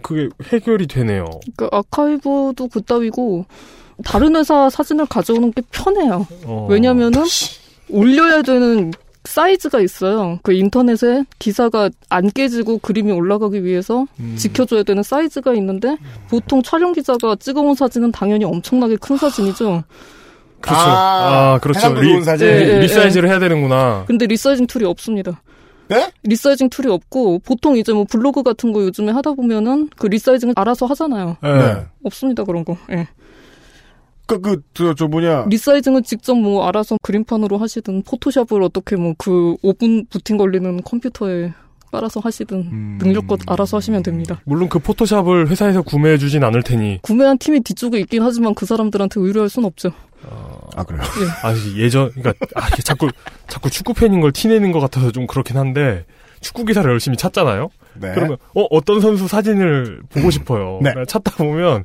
그게 0.00 0.28
해결이 0.44 0.86
되네요. 0.86 1.26
그러니까 1.56 1.76
아카이브도 1.76 2.68
그따위고 2.72 3.44
다른 4.04 4.36
회사 4.36 4.70
사진을 4.70 5.06
가져오는 5.06 5.52
게 5.52 5.60
편해요. 5.70 6.26
어. 6.44 6.66
왜냐면은 6.70 7.24
올려야 7.90 8.42
되는 8.42 8.92
사이즈가 9.28 9.80
있어요. 9.80 10.38
그 10.42 10.52
인터넷에 10.52 11.24
기사가 11.38 11.90
안 12.08 12.30
깨지고 12.30 12.78
그림이 12.78 13.12
올라가기 13.12 13.62
위해서 13.62 14.06
음. 14.18 14.34
지켜줘야 14.36 14.82
되는 14.82 15.02
사이즈가 15.02 15.54
있는데 15.54 15.96
보통 16.28 16.62
촬영 16.62 16.92
기자가 16.92 17.36
찍어온 17.36 17.74
사진은 17.74 18.12
당연히 18.12 18.44
엄청나게 18.46 18.96
큰 18.96 19.16
사진이죠. 19.18 19.84
그렇죠. 20.60 20.80
아, 20.80 21.54
아, 21.54 21.58
그렇죠. 21.58 21.94
좋은 21.94 22.24
사진. 22.24 22.48
예, 22.48 22.52
예, 22.52 22.68
예. 22.68 22.78
리사이즈를 22.80 23.28
해야 23.28 23.38
되는구나. 23.38 24.04
근데 24.06 24.26
resizing 24.26 24.66
tool이 24.66 24.84
없습니다. 24.86 25.40
네? 25.88 26.10
resizing 26.22 26.70
tool이 26.70 26.90
없고 26.90 27.40
보통 27.40 27.76
이제 27.76 27.92
뭐 27.92 28.04
블로그 28.04 28.42
같은 28.42 28.72
거 28.72 28.82
요즘에 28.82 29.12
하다 29.12 29.34
보면은 29.34 29.88
그 29.96 30.06
resizing을 30.06 30.54
알아서 30.56 30.86
하잖아요. 30.86 31.36
예. 31.44 31.48
네. 31.48 31.86
없습니다 32.02 32.44
그런 32.44 32.64
거. 32.64 32.76
예. 32.90 33.08
그, 34.28 34.40
그, 34.40 34.62
저, 34.74 34.94
저 34.94 35.08
뭐냐. 35.08 35.46
resizing은 35.48 36.04
직접 36.04 36.34
뭐 36.36 36.68
알아서 36.68 36.96
그림판으로 37.02 37.58
하시든 37.58 38.02
포토샵을 38.02 38.62
어떻게 38.62 38.94
뭐 38.94 39.14
그 39.18 39.56
5분 39.64 40.08
부팅 40.10 40.36
걸리는 40.36 40.82
컴퓨터에 40.82 41.52
깔아서 41.90 42.20
하시든 42.20 42.98
능력껏 42.98 43.40
알아서 43.46 43.78
하시면 43.78 44.02
됩니다. 44.02 44.40
물론 44.44 44.68
그 44.68 44.78
포토샵을 44.78 45.48
회사에서 45.48 45.80
구매해 45.80 46.18
주진 46.18 46.44
않을 46.44 46.62
테니. 46.62 46.98
구매한 47.00 47.38
팀이 47.38 47.60
뒤쪽에 47.60 47.98
있긴 48.00 48.22
하지만 48.22 48.54
그 48.54 48.66
사람들한테 48.66 49.18
의뢰할 49.20 49.48
순 49.48 49.64
없죠. 49.64 49.90
아, 50.76 50.84
그래요? 50.84 51.00
아, 51.42 51.54
예전, 51.76 52.10
그니까, 52.12 52.34
아, 52.54 52.68
이게 52.68 52.82
자꾸, 52.82 53.08
자꾸 53.46 53.70
축구 53.70 53.94
팬인 53.94 54.20
걸 54.20 54.32
티내는 54.32 54.72
것 54.72 54.80
같아서 54.80 55.10
좀 55.12 55.26
그렇긴 55.26 55.56
한데, 55.56 56.04
축구 56.40 56.64
기사를 56.64 56.88
열심히 56.90 57.16
찾잖아요? 57.16 57.68
네. 57.94 58.12
그러면, 58.14 58.36
어, 58.54 58.62
어떤 58.70 59.00
선수 59.00 59.26
사진을 59.26 60.02
보고 60.10 60.30
싶어요. 60.30 60.80
네. 60.82 60.92
찾다 61.08 61.36
보면, 61.36 61.84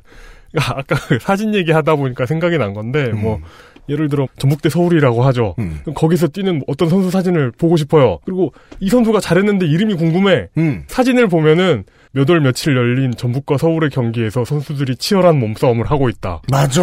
아까 0.60 0.94
그 1.08 1.18
사진 1.20 1.54
얘기하다 1.54 1.96
보니까 1.96 2.26
생각이 2.26 2.58
난 2.58 2.74
건데, 2.74 3.04
음. 3.12 3.20
뭐, 3.22 3.40
예를 3.88 4.08
들어, 4.08 4.26
전북대 4.38 4.70
서울이라고 4.70 5.22
하죠. 5.24 5.54
그럼 5.56 5.94
거기서 5.94 6.28
뛰는 6.28 6.62
어떤 6.66 6.88
선수 6.88 7.10
사진을 7.10 7.50
보고 7.50 7.76
싶어요. 7.76 8.18
그리고 8.24 8.54
이 8.80 8.88
선수가 8.88 9.20
잘했는데 9.20 9.66
이름이 9.66 9.94
궁금해. 9.96 10.48
음. 10.56 10.84
사진을 10.86 11.28
보면은 11.28 11.84
몇 12.12 12.30
월 12.30 12.40
며칠 12.40 12.74
열린 12.76 13.12
전북과 13.14 13.58
서울의 13.58 13.90
경기에서 13.90 14.44
선수들이 14.44 14.96
치열한 14.96 15.38
몸싸움을 15.38 15.90
하고 15.90 16.08
있다. 16.08 16.40
맞아. 16.50 16.80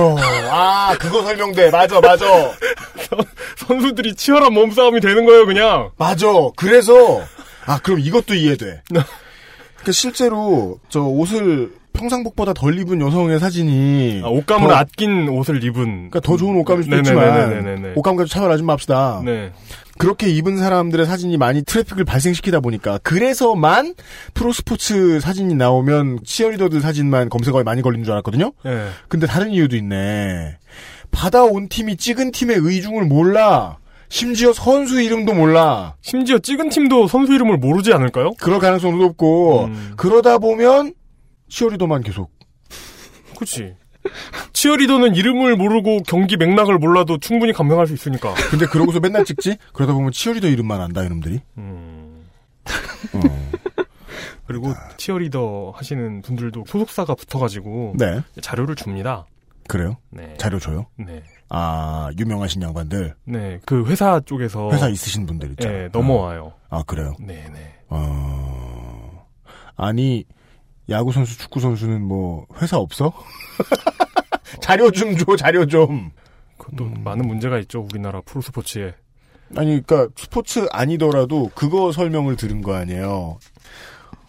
아, 0.52 0.96
그거 1.00 1.24
설명돼. 1.24 1.72
맞아, 1.72 2.00
맞아. 2.02 2.26
선수들이 3.58 4.16
치열한 4.16 4.54
몸싸움이 4.54 5.00
되는 5.00 5.26
거예요, 5.26 5.46
그냥. 5.46 5.90
맞아. 5.98 6.28
그래서, 6.56 7.22
아, 7.66 7.80
그럼 7.82 8.00
이것도 8.00 8.34
이해돼. 8.36 8.82
그러니까 8.90 9.92
실제로, 9.92 10.80
저 10.90 11.02
옷을 11.02 11.72
평상복보다 11.94 12.54
덜 12.54 12.80
입은 12.80 13.02
여성의 13.02 13.40
사진이. 13.40 14.22
아, 14.24 14.28
옷감을 14.28 14.68
더- 14.70 14.74
아낀 14.76 15.28
옷을 15.30 15.64
입은. 15.64 15.84
그러니까 16.10 16.20
더 16.22 16.38
좋은 16.38 16.56
옷감일 16.58 16.84
수도 16.84 16.96
네네네네네네. 16.96 17.72
있지만. 17.72 17.94
옷감 17.96 18.16
가지고 18.16 18.34
차별하지 18.34 18.64
맙시다. 18.64 19.22
네. 19.26 19.52
그렇게 19.98 20.30
입은 20.30 20.58
사람들의 20.58 21.06
사진이 21.06 21.38
많이 21.38 21.62
트래픽을 21.64 22.06
발생시키다 22.06 22.60
보니까 22.62 22.98
그래서만 23.04 23.94
프로스포츠 24.34 25.20
사진이 25.20 25.54
나오면 25.56 26.20
치어리더들 26.26 26.82
사진만 26.82 27.30
검색어에 27.30 27.64
많이 27.64 27.82
걸리는 27.84 28.04
줄 28.04 28.14
알았거든요. 28.14 28.52
네. 28.66 28.88
근데 29.10 29.28
다른 29.28 29.52
이유도 29.52 29.76
있네. 29.76 30.58
받아온 31.12 31.68
팀이 31.70 31.98
찍은 31.98 32.32
팀의 32.32 32.58
의중을 32.62 33.06
몰라. 33.06 33.78
심지어 34.10 34.52
선수 34.54 35.02
이름도 35.02 35.34
몰라. 35.34 35.96
심지어 36.02 36.40
찍은 36.40 36.70
팀도 36.70 37.08
선수 37.08 37.34
이름을 37.34 37.58
모르지 37.58 37.94
않을까요? 37.94 38.32
그럴 38.40 38.60
가능성도 38.60 38.98
높고 38.98 39.66
음. 39.66 39.92
그러다 39.98 40.38
보면 40.40 40.94
치어리더만 41.52 42.02
계속. 42.02 42.32
그치. 43.38 43.76
치어리더는 44.54 45.16
이름을 45.16 45.58
모르고 45.58 46.04
경기 46.08 46.38
맥락을 46.38 46.80
몰라도 46.80 47.20
충분히 47.20 47.54
감명할 47.54 47.88
수 47.88 47.94
있으니까. 47.94 48.34
근데 48.50 48.66
그러고서 48.66 49.00
맨날 49.00 49.26
찍지? 49.26 49.58
그러다 49.74 49.94
보면 49.94 50.12
치어리더 50.12 50.48
이름만 50.48 50.82
안다 50.82 51.04
이놈들이. 51.04 51.42
음. 51.58 52.26
어. 53.14 53.52
그리고 54.48 54.74
치어리더 54.98 55.74
하시는 55.76 56.22
분들도 56.22 56.64
소속사가 56.68 57.16
붙어가지고 57.16 57.96
네. 57.98 58.22
자료를 58.42 58.76
줍니다. 58.76 59.26
그래요? 59.68 59.98
네. 60.10 60.36
자료 60.38 60.60
줘요? 60.60 60.88
네. 60.98 61.24
아 61.50 62.10
유명하신 62.18 62.62
양반들. 62.62 63.16
네. 63.26 63.60
그 63.66 63.86
회사 63.86 64.20
쪽에서 64.22 64.72
회사 64.72 64.90
있으신 64.90 65.26
분들 65.26 65.52
있잖아요. 65.52 65.84
네, 65.84 65.90
넘어와요. 65.92 66.54
아 66.70 66.84
그래요? 66.84 67.14
네, 67.20 67.48
네. 67.54 67.76
어... 67.90 69.26
아니 69.78 70.26
야구 70.92 71.12
선수, 71.12 71.38
축구 71.38 71.60
선수는 71.60 72.02
뭐 72.02 72.46
회사 72.62 72.78
없어? 72.78 73.14
자료 74.62 74.92
좀 74.92 75.18
줘, 75.18 75.36
자료 75.36 75.66
좀. 75.66 76.12
그것도 76.58 76.86
많은 77.04 77.28
문제가 77.28 77.58
있죠 77.60 77.88
우리나라 77.92 78.22
프로 78.22 78.42
스포츠에. 78.42 78.94
아니, 79.56 79.72
그니까, 79.72 80.08
스포츠 80.16 80.66
아니더라도 80.72 81.50
그거 81.56 81.92
설명을 81.92 82.36
들은 82.36 82.62
거 82.62 82.74
아니에요. 82.76 83.40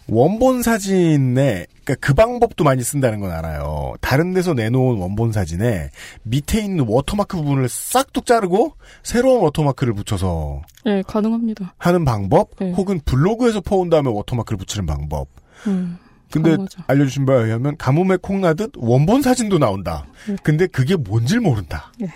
원본 0.08 0.62
사진에, 0.62 1.66
그니까 1.84 1.94
그 2.00 2.12
방법도 2.12 2.64
많이 2.64 2.82
쓴다는 2.82 3.20
건 3.20 3.30
알아요. 3.30 3.94
다른 4.00 4.34
데서 4.34 4.52
내놓은 4.52 4.98
원본 4.98 5.32
사진에 5.32 5.90
밑에 6.24 6.60
있는 6.60 6.84
워터마크 6.88 7.36
부분을 7.36 7.68
싹둑 7.68 8.26
자르고 8.26 8.74
새로운 9.02 9.42
워터마크를 9.42 9.94
붙여서 9.94 10.62
예, 10.86 11.02
가능합니다. 11.06 11.74
하는 11.78 12.04
방법, 12.04 12.50
네. 12.58 12.72
혹은 12.72 13.00
블로그에서 13.04 13.60
퍼온 13.60 13.90
다음에 13.90 14.10
워터마크를 14.10 14.58
붙이는 14.58 14.86
방법. 14.86 15.28
음, 15.68 15.98
근데. 16.32 16.56
알려주신 16.86 17.26
바에 17.26 17.44
의하면 17.44 17.76
가뭄에 17.76 18.16
콩 18.20 18.40
나듯 18.40 18.72
원본 18.76 19.22
사진도 19.22 19.58
나온다. 19.58 20.06
근데 20.42 20.66
그게 20.66 20.96
뭔지를 20.96 21.42
모른다. 21.42 21.92
예. 22.02 22.12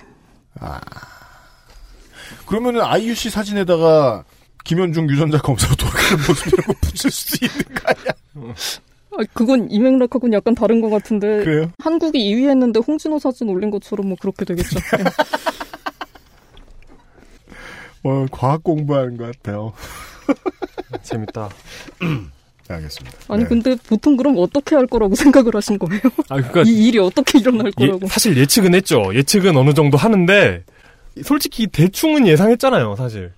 아. 0.59 0.81
그러면은 2.47 2.81
아이유 2.83 3.15
씨 3.15 3.31
사진에다가 3.31 4.25
김현중 4.65 5.09
유전자 5.11 5.39
검사 5.39 5.75
돌아가는 5.77 6.17
모습이라고 6.27 6.73
붙일 6.83 7.11
수도 7.11 7.47
있는 7.47 7.63
거 7.75 7.89
아니야? 7.89 8.55
아, 9.13 9.23
그건 9.33 9.71
이맥락하고는 9.71 10.35
약간 10.35 10.55
다른 10.55 10.81
것 10.81 10.91
같은데. 10.91 11.45
그래요? 11.45 11.71
한국이 11.79 12.19
2위 12.19 12.49
했는데 12.49 12.81
홍진호 12.81 13.19
사진 13.19 13.49
올린 13.49 13.71
것처럼 13.71 14.09
뭐 14.09 14.17
그렇게 14.21 14.45
되겠죠. 14.45 14.79
예. 14.99 15.05
뭐 18.03 18.27
과학 18.31 18.63
공부하는 18.63 19.17
것 19.17 19.27
같아요. 19.37 19.73
재밌다. 21.03 21.49
알겠습니다. 22.69 23.17
아니 23.29 23.43
네. 23.43 23.49
근데 23.49 23.77
보통 23.89 24.17
그럼 24.17 24.35
어떻게 24.39 24.75
할 24.75 24.87
거라고 24.87 25.15
생각을 25.17 25.55
하신 25.55 25.79
거예요? 25.79 26.01
아, 26.29 26.37
그러니까 26.37 26.63
이 26.67 26.87
일이 26.89 26.99
어떻게 26.99 27.39
일어날 27.39 27.73
예, 27.81 27.87
거라고? 27.87 28.07
사실 28.09 28.37
예측은 28.37 28.75
했죠. 28.75 29.15
예측은 29.15 29.57
어느 29.57 29.73
정도 29.75 29.97
하는데 29.97 30.65
솔직히 31.23 31.67
대충은 31.67 32.27
예상했잖아요, 32.27 32.97
사실. 32.97 33.33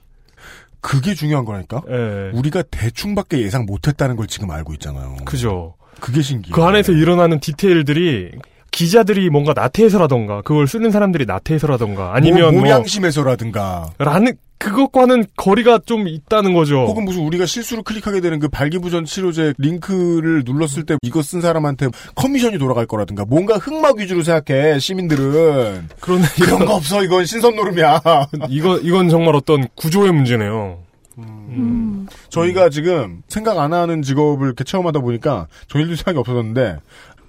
그게 0.80 1.14
중요한 1.14 1.44
거라니까. 1.44 1.82
예. 1.90 2.30
우리가 2.36 2.62
대충밖에 2.70 3.40
예상 3.42 3.66
못했다는 3.66 4.16
걸 4.16 4.26
지금 4.26 4.50
알고 4.50 4.72
있잖아요. 4.74 5.16
그죠. 5.24 5.74
그게 6.00 6.22
신기해. 6.22 6.54
그 6.54 6.62
안에서 6.62 6.92
일어나는 6.92 7.40
디테일들이 7.40 8.30
기자들이 8.70 9.30
뭔가 9.30 9.52
나태해서라던가 9.54 10.42
그걸 10.42 10.66
쓰는 10.66 10.90
사람들이 10.90 11.26
나태해서라던가 11.26 12.14
아니면 12.14 12.46
모, 12.46 12.52
뭐 12.52 12.60
모양심에서라든가 12.60 13.90
라는 13.98 14.34
그것과는 14.58 15.24
거리가 15.36 15.80
좀 15.86 16.08
있다는 16.08 16.52
거죠. 16.52 16.84
혹은 16.84 17.04
무슨 17.04 17.22
우리가 17.22 17.46
실수로 17.46 17.82
클릭하게 17.84 18.20
되는 18.20 18.38
그 18.40 18.48
발기부전 18.48 19.04
치료제 19.04 19.54
링크를 19.56 20.42
눌렀을 20.44 20.84
때 20.84 20.96
이거 21.02 21.22
쓴 21.22 21.40
사람한테 21.40 21.88
커미션이 22.16 22.58
돌아갈 22.58 22.86
거라든가 22.86 23.24
뭔가 23.24 23.56
흑막 23.56 23.98
위주로 23.98 24.22
생각해 24.22 24.80
시민들은 24.80 25.88
그런 26.00 26.22
그런 26.42 26.66
거 26.66 26.74
없어 26.74 27.04
이건 27.04 27.24
신선 27.24 27.54
노름이야. 27.54 28.02
이건 28.50 28.80
이건 28.82 29.08
정말 29.08 29.36
어떤 29.36 29.68
구조의 29.76 30.12
문제네요. 30.12 30.80
음. 31.18 32.06
저희가 32.28 32.68
지금 32.68 33.22
생각 33.28 33.58
안 33.58 33.72
하는 33.72 34.02
직업을 34.02 34.46
이렇게 34.46 34.64
체험하다 34.64 35.00
보니까 35.00 35.46
저희도 35.68 35.96
생각이 35.96 36.18
없어졌는데 36.18 36.78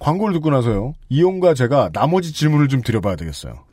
광고를 0.00 0.34
듣고 0.34 0.50
나서요 0.50 0.94
이용과 1.08 1.54
제가 1.54 1.90
나머지 1.92 2.32
질문을 2.32 2.68
좀 2.68 2.82
드려봐야 2.82 3.14
되겠어요. 3.16 3.64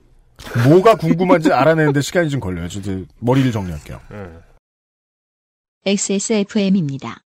뭐가 0.68 0.96
궁금한지 0.96 1.52
알아내는데 1.52 2.02
시간이 2.02 2.30
좀 2.30 2.40
걸려요. 2.40 2.68
저 2.68 2.80
이제 2.80 3.06
머리를 3.20 3.52
정리할게요. 3.52 4.00
XSFM입니다. 5.86 7.22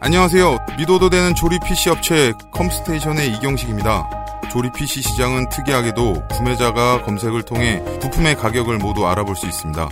안녕하세요. 0.00 0.58
믿어도 0.78 1.08
되는 1.08 1.34
조립 1.34 1.64
PC 1.64 1.88
업체 1.88 2.32
컴스테이션의 2.52 3.32
이경식입니다. 3.36 4.24
조립 4.52 4.74
PC 4.74 5.00
시장은 5.00 5.48
특이하게도 5.48 6.28
구매자가 6.28 7.02
검색을 7.04 7.42
통해 7.44 7.82
부품의 8.00 8.36
가격을 8.36 8.78
모두 8.78 9.08
알아볼 9.08 9.34
수 9.34 9.46
있습니다. 9.46 9.88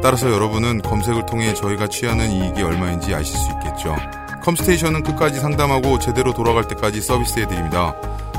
따라서 0.00 0.30
여러분은 0.30 0.80
검색을 0.82 1.26
통해 1.26 1.52
저희가 1.54 1.88
취하는 1.88 2.30
이익이 2.30 2.62
얼마인지 2.62 3.12
아실 3.12 3.36
수 3.36 3.50
있겠죠. 3.54 3.96
컴스테이션은 4.48 5.02
끝까지 5.02 5.40
상담하고 5.40 5.98
제대로 5.98 6.32
돌아갈 6.32 6.66
때까지 6.66 7.02
서비스해드립니다. 7.02 7.94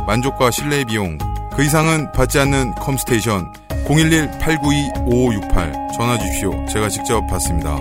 만족과 0.08 0.50
신뢰의 0.50 0.86
비용, 0.86 1.20
그 1.56 1.64
이상은 1.64 2.12
받지 2.14 2.40
않는 2.40 2.74
컴스테이션 2.76 3.54
011-892-5568 3.86 5.94
전화 5.94 6.18
주십시오. 6.18 6.66
제가 6.66 6.90
직접 6.90 7.22
받습니다. 7.28 7.78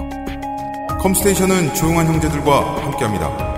컴스테이션은 0.98 1.74
조용한 1.74 2.06
형제들과 2.06 2.84
함께합니다. 2.84 3.56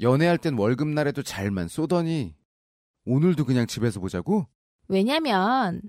연애할 0.00 0.38
땐 0.38 0.58
월급날에도 0.58 1.22
잘만 1.22 1.68
쏘더니 1.68 2.34
오늘도 3.06 3.44
그냥 3.44 3.68
집에서 3.68 4.00
보자고? 4.00 4.48
왜냐면 4.88 5.80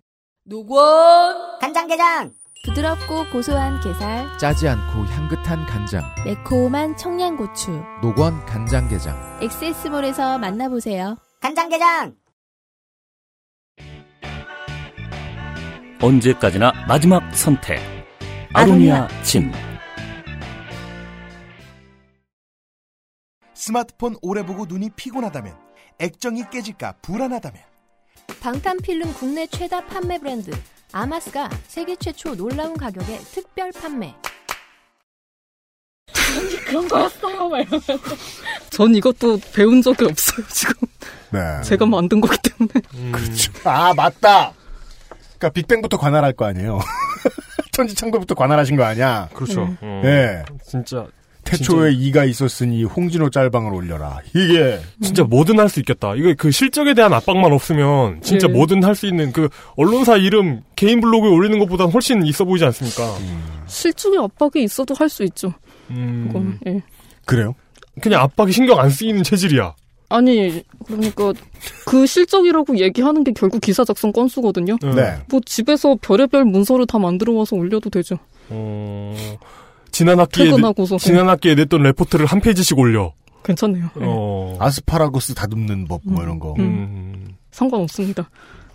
노건 0.43 1.57
간장게장 1.59 2.44
부드럽고 2.65 3.29
고소한 3.31 3.79
게살 3.79 4.37
짜지 4.39 4.67
않고 4.67 5.05
향긋한 5.05 5.65
간장 5.67 6.03
매콤한 6.25 6.97
청양고추 6.97 7.83
노건 8.01 8.43
간장게장 8.45 9.39
엑세스몰에서 9.43 10.39
만나보세요. 10.39 11.17
간장게장 11.41 12.15
언제까지나 16.01 16.73
마지막 16.87 17.33
선택. 17.35 17.79
아로니아 18.53 19.07
진. 19.23 19.51
스마트폰 23.53 24.15
오래 24.21 24.45
보고 24.45 24.65
눈이 24.65 24.91
피곤하다면 24.95 25.55
액정이 25.99 26.49
깨질까 26.51 26.95
불안하다면 27.01 27.61
방탄필름 28.41 29.13
국내 29.13 29.47
최다 29.47 29.85
판매 29.85 30.19
브랜드 30.19 30.51
아마스가 30.91 31.49
세계 31.67 31.95
최초 31.95 32.35
놀라운 32.35 32.75
가격에 32.77 33.17
특별 33.19 33.71
판매. 33.71 34.13
그런 36.67 36.87
거였어. 36.87 37.25
전 38.69 38.95
이것도 38.95 39.39
배운 39.53 39.81
적이 39.81 40.05
없어요 40.05 40.45
지금. 40.47 40.73
네. 41.31 41.61
제가 41.63 41.85
만든 41.85 42.21
거기 42.21 42.37
때문에. 42.37 43.11
그렇죠. 43.11 43.51
아 43.63 43.93
맞다. 43.93 44.53
그러니까 45.37 45.49
빅뱅부터 45.49 45.97
관할할 45.97 46.33
거 46.33 46.45
아니에요. 46.45 46.79
천지창조부터 47.73 48.35
관할하신 48.35 48.77
거 48.77 48.83
아니야. 48.83 49.29
그렇죠. 49.33 49.65
네. 49.65 49.77
어, 49.81 50.01
네. 50.03 50.43
진짜 50.65 51.05
태초에 51.45 51.93
이가 51.93 52.25
있었으니 52.25 52.83
홍진호 52.83 53.29
짤방을 53.29 53.73
올려라. 53.73 54.19
이게 54.33 54.79
진짜 55.01 55.23
뭐든 55.23 55.59
할 55.59 55.69
수 55.69 55.79
있겠다. 55.79 56.15
이거 56.15 56.33
그 56.37 56.51
실적에 56.51 56.93
대한 56.93 57.13
압박만 57.13 57.53
없으면 57.53 58.21
진짜 58.21 58.47
예. 58.49 58.51
뭐든 58.53 58.83
할 58.83 58.95
수 58.95 59.05
있는 59.07 59.31
그 59.31 59.47
언론사 59.77 60.17
이름 60.17 60.61
개인 60.75 60.99
블로그에 61.01 61.29
올리는 61.29 61.57
것보다 61.59 61.85
훨씬 61.85 62.25
있어 62.25 62.43
보이지 62.45 62.65
않습니까? 62.65 63.03
실적의 63.67 64.19
압박이 64.19 64.63
있어도 64.63 64.93
할 64.95 65.07
수 65.09 65.23
있죠. 65.23 65.53
음, 65.91 66.25
그거는. 66.27 66.59
예. 66.67 66.81
그래요? 67.25 67.53
그냥 68.01 68.21
압박이 68.23 68.51
신경 68.51 68.79
안 68.79 68.89
쓰이는 68.89 69.23
체질이야. 69.23 69.73
아니 70.09 70.63
그러니까 70.85 71.33
그 71.85 72.05
실적이라고 72.05 72.77
얘기하는 72.79 73.23
게 73.23 73.31
결국 73.33 73.59
기사 73.61 73.83
작성 73.83 74.11
건수거든요. 74.11 74.77
네. 74.81 75.17
뭐 75.29 75.39
집에서 75.45 75.95
별의별 76.01 76.45
문서를 76.45 76.85
다 76.85 76.99
만들어 76.99 77.33
와서 77.33 77.55
올려도 77.55 77.89
되죠. 77.89 78.17
어, 78.49 79.15
지난 79.95 80.19
학기에 80.19 80.45
퇴근하고서. 80.45 80.97
지난 80.97 81.29
학기에 81.29 81.55
냈던 81.55 81.81
레포트를 81.83 82.25
한 82.25 82.41
페이지씩 82.41 82.77
올려. 82.77 83.13
괜찮네요. 83.43 83.85
예. 83.95 84.01
어. 84.03 84.57
아스파라거스 84.59 85.35
다듬는 85.35 85.85
법 85.87 86.01
뭐 86.03 86.21
이런 86.21 86.37
거. 86.37 86.53
음. 86.59 87.35
상관없습니다. 87.51 88.29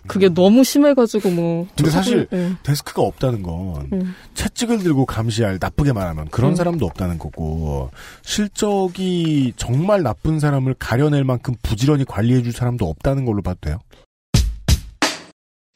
그게 0.07 0.29
너무 0.29 0.63
심해가지고 0.63 1.29
뭐. 1.29 1.67
근데 1.77 1.91
사실 1.91 2.27
예. 2.33 2.53
데스크가 2.63 3.03
없다는 3.03 3.43
건 3.43 3.87
음. 3.93 4.15
채찍을 4.33 4.79
들고 4.79 5.05
감시할 5.05 5.59
나쁘게 5.61 5.93
말하면 5.93 6.29
그런 6.29 6.53
음. 6.53 6.55
사람도 6.55 6.87
없다는 6.87 7.19
거고 7.19 7.91
실적이 8.23 9.53
정말 9.57 10.01
나쁜 10.01 10.39
사람을 10.39 10.73
가려낼 10.79 11.23
만큼 11.23 11.53
부지런히 11.61 12.03
관리해줄 12.03 12.51
사람도 12.51 12.89
없다는 12.89 13.25
걸로 13.25 13.43
봐도 13.43 13.59
돼요. 13.61 13.77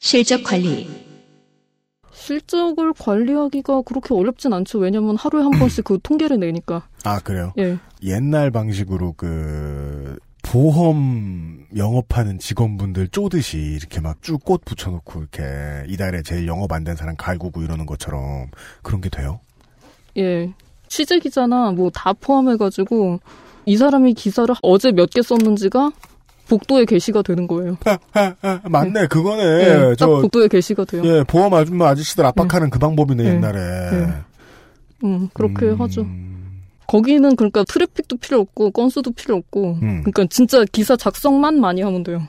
실적 0.00 0.42
관리. 0.42 0.88
실적을 2.20 2.92
관리하기가 2.98 3.82
그렇게 3.82 4.14
어렵진 4.14 4.52
않죠. 4.52 4.78
왜냐면 4.78 5.16
하루에 5.16 5.42
한 5.42 5.50
번씩 5.52 5.84
그 5.84 5.98
통계를 6.02 6.40
내니까. 6.40 6.88
아 7.04 7.20
그래요? 7.20 7.52
예. 7.58 7.76
옛날 8.02 8.50
방식으로 8.50 9.12
그 9.16 10.16
보험 10.42 11.66
영업하는 11.76 12.38
직원분들 12.38 13.08
쪼듯이 13.08 13.58
이렇게 13.58 14.00
막 14.00 14.20
쭉 14.22 14.44
꽃 14.44 14.64
붙여놓고 14.64 15.20
이렇게 15.20 15.42
이달에 15.88 16.22
제일 16.22 16.46
영업 16.46 16.72
안 16.72 16.84
된 16.84 16.96
사람 16.96 17.16
갈구고 17.16 17.62
이러는 17.62 17.84
것처럼 17.84 18.48
그런 18.82 19.00
게 19.00 19.08
돼요? 19.10 19.40
예. 20.16 20.52
취재 20.88 21.18
기자나 21.18 21.72
뭐 21.72 21.90
다 21.90 22.12
포함해가지고 22.14 23.18
이 23.66 23.76
사람이 23.76 24.14
기사를 24.14 24.52
어제 24.62 24.90
몇 24.92 25.10
개 25.10 25.20
썼는지가 25.20 25.90
복도에 26.48 26.84
게시가 26.84 27.22
되는 27.22 27.46
거예요. 27.46 27.76
아, 28.14 28.60
맞네 28.64 29.06
그거네. 29.08 29.42
예, 29.42 29.74
딱저 29.90 30.06
복도에 30.22 30.48
게시가 30.48 30.84
돼요. 30.84 31.02
예 31.04 31.24
보험 31.24 31.52
아줌마 31.54 31.88
아저씨들 31.88 32.24
압박하는 32.26 32.70
그 32.70 32.78
방법이네 32.78 33.24
예. 33.24 33.28
옛날에. 33.28 33.58
예. 33.60 34.08
음, 35.04 35.28
그렇게 35.34 35.70
하죠. 35.70 36.06
거기는 36.86 37.34
그러니까 37.36 37.64
트래픽도 37.64 38.16
필요 38.18 38.40
없고 38.40 38.70
건수도 38.70 39.10
필요 39.10 39.36
없고 39.36 39.78
음. 39.82 40.00
그러니까 40.02 40.24
진짜 40.30 40.64
기사 40.70 40.96
작성만 40.96 41.60
많이 41.60 41.82
하면 41.82 42.02
돼요. 42.04 42.22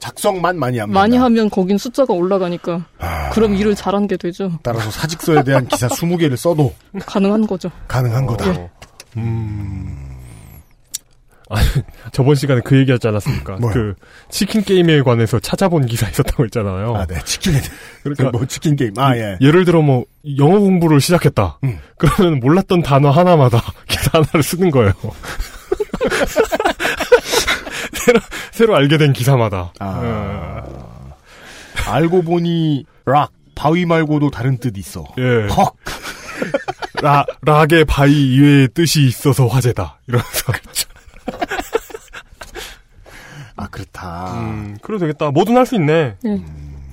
작성만 0.00 0.58
많이 0.58 0.78
합니다. 0.78 1.00
많이 1.00 1.16
하면 1.16 1.48
거긴 1.48 1.78
숫자가 1.78 2.12
올라가니까 2.12 2.84
그럼 3.32 3.54
일을 3.54 3.74
잘한 3.74 4.06
게 4.06 4.16
되죠. 4.18 4.52
따라서 4.62 4.90
사직서에 4.90 5.44
대한 5.44 5.66
기사 5.66 5.88
20개를 5.88 6.36
써도 6.36 6.74
가능한 7.06 7.46
거죠. 7.46 7.70
가능한 7.88 8.26
거다. 8.26 8.48
예. 8.48 8.70
아니, 9.16 10.13
저번 12.12 12.34
시간에 12.34 12.60
그 12.64 12.76
얘기 12.78 12.90
하지 12.92 13.08
않았습니까? 13.08 13.56
그 13.56 13.94
치킨 14.30 14.62
게임에 14.62 15.02
관해서 15.02 15.38
찾아본 15.38 15.86
기사 15.86 16.08
있었다고 16.10 16.44
했잖아요. 16.44 16.96
아, 16.96 17.06
네, 17.06 17.18
치킨. 17.24 17.54
그러니까 18.02 18.30
뭐 18.30 18.46
치킨 18.46 18.76
게임. 18.76 18.92
아, 18.98 19.16
예. 19.16 19.36
예를 19.40 19.64
들어 19.64 19.82
뭐 19.82 20.04
영어 20.38 20.58
공부를 20.58 21.00
시작했다. 21.00 21.58
그러면 21.98 22.40
몰랐던 22.40 22.82
단어 22.82 23.10
하나마다 23.10 23.62
기사 23.88 24.18
하나를 24.18 24.42
쓰는 24.42 24.70
거예요. 24.70 24.92
새로, 27.92 28.20
새로 28.52 28.76
알게 28.76 28.98
된 28.98 29.12
기사마다. 29.12 29.72
아. 29.80 30.62
알고 31.86 32.22
보니 32.22 32.84
락 33.06 33.30
바위 33.54 33.84
말고도 33.86 34.30
다른 34.30 34.58
뜻 34.58 34.76
있어. 34.78 35.04
예. 35.18 35.46
헉. 35.48 35.76
라, 37.02 37.24
락의 37.42 37.84
바위 37.84 38.34
이외의 38.34 38.68
뜻이 38.74 39.04
있어서 39.06 39.46
화제다. 39.46 40.00
이러면서. 40.06 40.52
아, 43.56 43.68
그렇다. 43.68 44.34
음, 44.40 44.76
그래도 44.82 45.00
되겠다. 45.06 45.30
뭐든 45.30 45.56
할 45.56 45.64
수 45.66 45.74
있네. 45.76 46.16
네. 46.22 46.42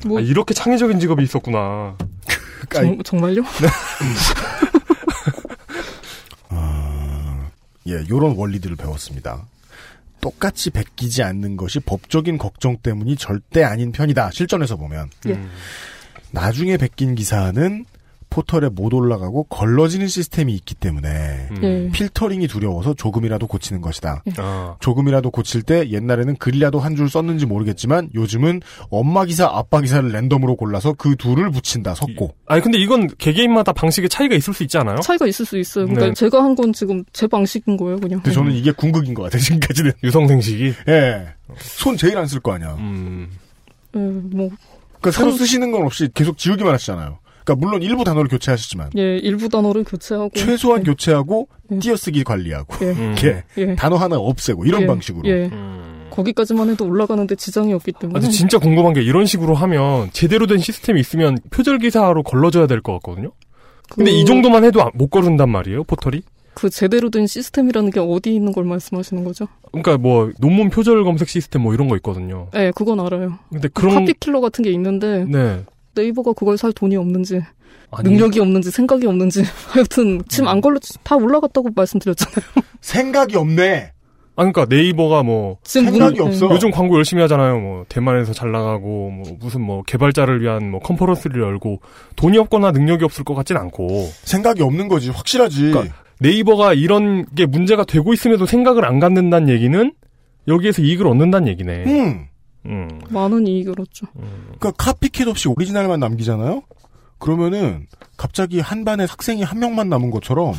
뭐- 0.05 0.19
아, 0.19 0.21
이렇게 0.21 0.53
창의적인 0.53 0.99
직업이 0.99 1.23
있었구나. 1.23 1.97
정, 2.71 3.01
정말요? 3.03 3.41
예, 7.87 8.03
요런 8.09 8.35
원리들을 8.37 8.75
배웠습니다. 8.75 9.45
똑같이 10.21 10.69
베끼지 10.69 11.23
않는 11.23 11.57
것이 11.57 11.79
법적인 11.79 12.37
걱정 12.37 12.77
때문이 12.77 13.15
절대 13.15 13.63
아닌 13.63 13.91
편이다. 13.91 14.29
실전에서 14.31 14.77
보면. 14.77 15.09
예. 15.27 15.39
나중에 16.29 16.77
베낀 16.77 17.15
기사는 17.15 17.85
포털에 18.31 18.69
못 18.69 18.93
올라가고 18.93 19.43
걸러지는 19.43 20.07
시스템이 20.07 20.53
있기 20.55 20.73
때문에 20.73 21.49
예. 21.61 21.89
필터링이 21.91 22.47
두려워서 22.47 22.93
조금이라도 22.95 23.45
고치는 23.45 23.81
것이다. 23.81 24.23
아. 24.37 24.75
조금이라도 24.79 25.29
고칠 25.31 25.61
때 25.61 25.89
옛날에는 25.89 26.37
글이라도 26.37 26.79
한 26.79 26.95
줄 26.95 27.09
썼는지 27.09 27.45
모르겠지만 27.45 28.09
요즘은 28.15 28.61
엄마 28.89 29.25
기사, 29.25 29.45
아빠 29.47 29.81
기사를 29.81 30.09
랜덤으로 30.11 30.55
골라서 30.55 30.93
그 30.93 31.15
둘을 31.17 31.51
붙인다. 31.51 31.93
섞고. 31.93 32.33
아니, 32.47 32.61
근데 32.61 32.77
이건 32.79 33.07
개개인마다 33.17 33.73
방식의 33.73 34.09
차이가 34.09 34.33
있을 34.35 34.53
수 34.53 34.63
있지 34.63 34.77
않아요? 34.77 34.97
차이가 35.01 35.27
있을 35.27 35.45
수 35.45 35.57
있어요. 35.57 35.85
그러니까 35.85 36.07
네. 36.07 36.13
제가 36.13 36.41
한 36.43 36.55
건 36.55 36.71
지금 36.73 37.03
제 37.13 37.27
방식인 37.27 37.75
거예요, 37.77 37.97
그냥. 37.97 38.21
근데 38.21 38.31
저는 38.33 38.53
이게 38.53 38.71
궁극인 38.71 39.13
것 39.13 39.23
같아요. 39.23 39.41
지금까지는. 39.41 39.91
유성생식이? 40.03 40.73
예. 40.87 41.27
손 41.57 41.97
제일 41.97 42.17
안 42.17 42.25
쓸 42.27 42.39
거 42.39 42.53
아니야. 42.53 42.75
음. 42.79 43.29
예, 43.95 43.99
뭐 43.99 44.49
그러니까 45.01 45.11
새로 45.11 45.31
쓰시는 45.31 45.71
건 45.71 45.83
없이 45.83 46.07
계속 46.13 46.37
지우기만 46.37 46.73
하시잖아요. 46.73 47.19
그러니까 47.43 47.65
물론 47.65 47.81
일부 47.81 48.03
단어를 48.03 48.27
교체하시지만 48.29 48.91
예, 48.97 49.17
일부 49.17 49.49
단어를 49.49 49.83
교체하고 49.83 50.29
최소한 50.35 50.83
교체하고 50.83 51.47
띄어쓰기 51.79 52.23
관리하고 52.23 52.85
예. 52.85 52.91
이렇게 52.93 53.43
예. 53.57 53.75
단어 53.75 53.95
하나 53.97 54.17
없애고 54.17 54.65
이런 54.65 54.83
예, 54.83 54.85
방식으로. 54.87 55.27
예. 55.29 55.49
거기까지만 56.09 56.69
해도 56.69 56.85
올라가는데 56.85 57.35
지장이 57.35 57.73
없기 57.73 57.93
때문에. 57.93 58.17
아, 58.17 58.21
근데 58.21 58.33
진짜 58.33 58.57
궁금한 58.59 58.93
게 58.93 59.01
이런 59.01 59.25
식으로 59.25 59.55
하면 59.55 60.09
제대로 60.11 60.45
된 60.45 60.57
시스템이 60.59 60.99
있으면 60.99 61.37
표절 61.51 61.79
기사로 61.79 62.23
걸러줘야 62.23 62.67
될 62.67 62.81
것 62.81 62.93
같거든요. 62.93 63.31
근데 63.89 64.11
그- 64.11 64.17
이 64.17 64.25
정도만 64.25 64.63
해도 64.65 64.81
안- 64.83 64.91
못 64.93 65.07
거른단 65.09 65.49
말이에요, 65.49 65.83
포털이? 65.85 66.21
그 66.53 66.69
제대로 66.69 67.09
된 67.09 67.27
시스템이라는 67.27 67.91
게 67.91 68.01
어디 68.01 68.35
있는 68.35 68.51
걸 68.51 68.65
말씀하시는 68.65 69.23
거죠? 69.23 69.47
그러니까 69.71 69.97
뭐 69.97 70.31
논문 70.39 70.69
표절 70.69 71.01
검색 71.05 71.29
시스템 71.29 71.61
뭐 71.61 71.73
이런 71.73 71.87
거 71.87 71.95
있거든요. 71.97 72.49
예, 72.55 72.71
그건 72.75 72.99
알아요. 72.99 73.39
근데 73.49 73.69
그런 73.69 73.95
카피킬러 73.95 74.41
같은 74.41 74.63
게 74.65 74.71
있는데 74.71 75.25
네. 75.29 75.63
네이버가 75.95 76.33
그걸 76.33 76.57
살 76.57 76.71
돈이 76.73 76.95
없는지 76.95 77.41
아니- 77.91 78.09
능력이 78.09 78.39
없는지 78.39 78.71
생각이 78.71 79.05
없는지 79.07 79.43
하여튼 79.69 80.21
지금 80.29 80.47
안 80.47 80.61
걸려 80.61 80.79
다 81.03 81.15
올라갔다고 81.15 81.69
말씀드렸잖아요. 81.75 82.45
생각이 82.81 83.35
없네. 83.37 83.91
아 84.37 84.43
그러니까 84.45 84.65
네이버가 84.73 85.23
뭐 85.23 85.57
지금 85.63 85.91
생각이 85.91 86.19
문- 86.19 86.27
없어. 86.29 86.49
요즘 86.49 86.71
광고 86.71 86.95
열심히 86.95 87.21
하잖아요. 87.23 87.59
뭐 87.59 87.85
대만에서 87.89 88.31
잘 88.33 88.51
나가고 88.51 89.09
뭐 89.11 89.23
무슨 89.41 89.61
뭐 89.61 89.83
개발자를 89.83 90.41
위한 90.41 90.71
뭐 90.71 90.79
컨퍼런스를 90.79 91.41
열고 91.41 91.81
돈이 92.15 92.37
없거나 92.37 92.71
능력이 92.71 93.03
없을 93.03 93.25
것 93.25 93.35
같진 93.35 93.57
않고 93.57 94.09
생각이 94.23 94.63
없는 94.63 94.87
거지 94.87 95.09
확실하지. 95.09 95.71
그러니까 95.71 95.93
네이버가 96.21 96.73
이런 96.75 97.25
게 97.35 97.45
문제가 97.45 97.83
되고 97.83 98.13
있음에도 98.13 98.45
생각을 98.45 98.85
안 98.85 98.99
갖는다는 98.99 99.49
얘기는 99.49 99.91
여기에서 100.47 100.81
이익을 100.81 101.07
얻는다는 101.07 101.47
얘기네. 101.49 101.83
음. 101.87 102.25
음. 102.65 103.01
많은 103.09 103.47
이익을 103.47 103.75
얻죠. 103.79 104.07
그러니까 104.13 104.71
카피캣 104.71 105.27
없이 105.27 105.47
오리지널만 105.47 105.99
남기잖아요. 105.99 106.63
그러면은 107.17 107.87
갑자기 108.17 108.59
한 108.59 108.83
반에 108.83 109.05
학생이 109.05 109.43
한 109.43 109.59
명만 109.59 109.89
남은 109.89 110.11
것처럼 110.11 110.53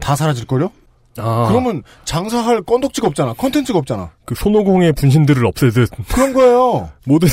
다 0.00 0.16
사라질 0.16 0.46
걸요? 0.46 0.66
음. 0.66 0.82
아. 1.18 1.46
그러면 1.48 1.82
장사할 2.04 2.62
건덕지가 2.62 3.06
없잖아. 3.08 3.34
컨텐츠가 3.34 3.78
없잖아. 3.78 4.12
그 4.24 4.34
손오공의 4.34 4.94
분신들을 4.94 5.44
없애듯 5.44 5.90
그런 6.08 6.32
거예요. 6.32 6.90
모든 7.04 7.28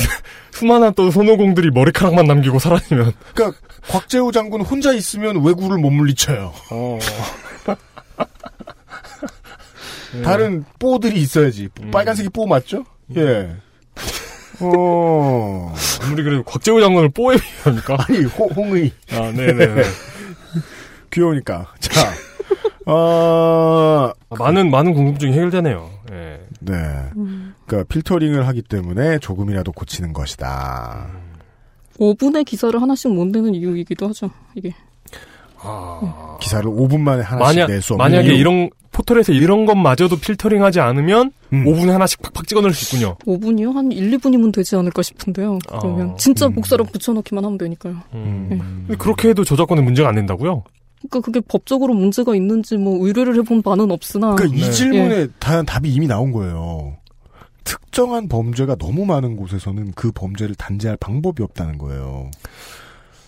수많은 0.50 0.92
또 0.94 1.10
손오공들이 1.10 1.70
머리카락만 1.70 2.26
남기고 2.26 2.58
사라지면 2.58 3.12
그러니까 3.34 3.58
곽재우 3.88 4.32
장군 4.32 4.60
혼자 4.60 4.92
있으면 4.92 5.42
왜구를 5.42 5.78
못 5.78 5.90
물리쳐요. 5.90 6.52
어. 6.70 6.98
다른 10.24 10.64
뽀들이 10.78 11.20
있어야지. 11.20 11.68
빨간색이 11.92 12.30
뽀 12.30 12.46
맞죠? 12.46 12.84
예. 13.16 13.56
어. 14.60 15.74
아무리 16.02 16.22
그래도 16.22 16.42
곽재우 16.42 16.80
장군을 16.80 17.10
뽀에 17.10 17.36
비합니까? 17.36 17.96
아니, 18.08 18.24
호, 18.24 18.46
홍의. 18.46 18.92
아, 19.12 19.30
네네네. 19.32 19.82
귀여우니까. 21.10 21.72
자, 21.80 22.12
어, 22.86 24.12
많은, 24.38 24.70
많은 24.70 24.94
궁금증이 24.94 25.32
해결되네요. 25.32 25.90
예. 26.12 26.40
네. 26.60 26.74
그러니까 27.66 27.88
필터링을 27.88 28.46
하기 28.48 28.62
때문에 28.62 29.18
조금이라도 29.18 29.72
고치는 29.72 30.12
것이다. 30.12 31.08
5분의 31.98 32.44
기사를 32.46 32.80
하나씩 32.80 33.12
못 33.12 33.26
내는 33.26 33.54
이유이기도 33.54 34.08
하죠. 34.08 34.30
이게 34.54 34.72
기사를 36.40 36.68
5분 36.70 37.00
만에 37.00 37.22
하나씩 37.22 37.58
만약, 37.58 37.70
낼수 37.70 37.94
없는 37.94 38.04
만약에 38.04 38.28
이유. 38.28 38.40
이런, 38.40 38.70
포털에서 38.92 39.32
이런 39.32 39.66
것마저도 39.66 40.16
필터링 40.16 40.62
하지 40.62 40.80
않으면 40.80 41.32
음. 41.52 41.64
5분에 41.64 41.88
하나씩 41.88 42.20
팍팍 42.22 42.46
찍어 42.46 42.60
넣을 42.60 42.74
수 42.74 42.96
있군요. 42.96 43.16
5분이요? 43.26 43.72
한 43.72 43.92
1, 43.92 44.10
2분이면 44.18 44.52
되지 44.52 44.76
않을까 44.76 45.02
싶은데요. 45.02 45.58
그러면 45.66 46.10
어. 46.10 46.16
진짜 46.16 46.48
목사람 46.48 46.86
붙여넣기만 46.86 47.44
하면 47.44 47.58
되니까요. 47.58 47.96
음. 48.14 48.46
네. 48.50 48.58
근데 48.58 48.96
그렇게 48.96 49.28
해도 49.28 49.44
저작권에 49.44 49.80
문제가 49.80 50.08
안 50.08 50.16
된다고요? 50.16 50.64
그러니까 51.00 51.20
그게 51.20 51.40
법적으로 51.40 51.94
문제가 51.94 52.34
있는지 52.34 52.76
뭐 52.76 53.06
의뢰를 53.06 53.36
해본 53.36 53.62
바는 53.62 53.90
없으나. 53.90 54.34
그러니까 54.34 54.58
이 54.58 54.66
예. 54.66 54.70
질문에 54.70 55.28
다 55.38 55.62
답이 55.62 55.90
이미 55.90 56.06
나온 56.06 56.30
거예요. 56.30 56.96
특정한 57.64 58.28
범죄가 58.28 58.76
너무 58.76 59.06
많은 59.06 59.36
곳에서는 59.36 59.92
그 59.94 60.10
범죄를 60.12 60.54
단죄할 60.56 60.96
방법이 60.98 61.42
없다는 61.42 61.78
거예요. 61.78 62.30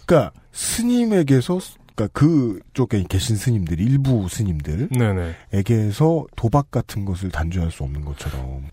그러니까 0.04 0.32
스님에게서 0.52 1.58
그러니까 1.94 2.08
그쪽에 2.18 3.04
계신 3.08 3.36
스님들 3.36 3.80
일부 3.80 4.28
스님들 4.28 4.88
네네. 4.88 5.34
에게서 5.52 6.26
도박 6.36 6.70
같은 6.70 7.04
것을 7.04 7.30
단죄할 7.30 7.70
수 7.70 7.82
없는 7.84 8.04
것처럼 8.04 8.64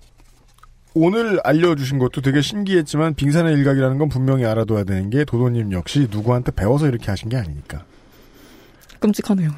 오늘 0.93 1.39
알려주신 1.43 1.99
것도 1.99 2.21
되게 2.21 2.41
신기했지만 2.41 3.13
빙산의 3.13 3.53
일각이라는 3.55 3.97
건 3.97 4.09
분명히 4.09 4.45
알아둬야 4.45 4.83
되는 4.83 5.09
게 5.09 5.23
도도님 5.23 5.71
역시 5.71 6.07
누구한테 6.09 6.51
배워서 6.51 6.87
이렇게 6.87 7.07
하신 7.07 7.29
게 7.29 7.37
아니니까. 7.37 7.85
끔찍하네요. 8.99 9.51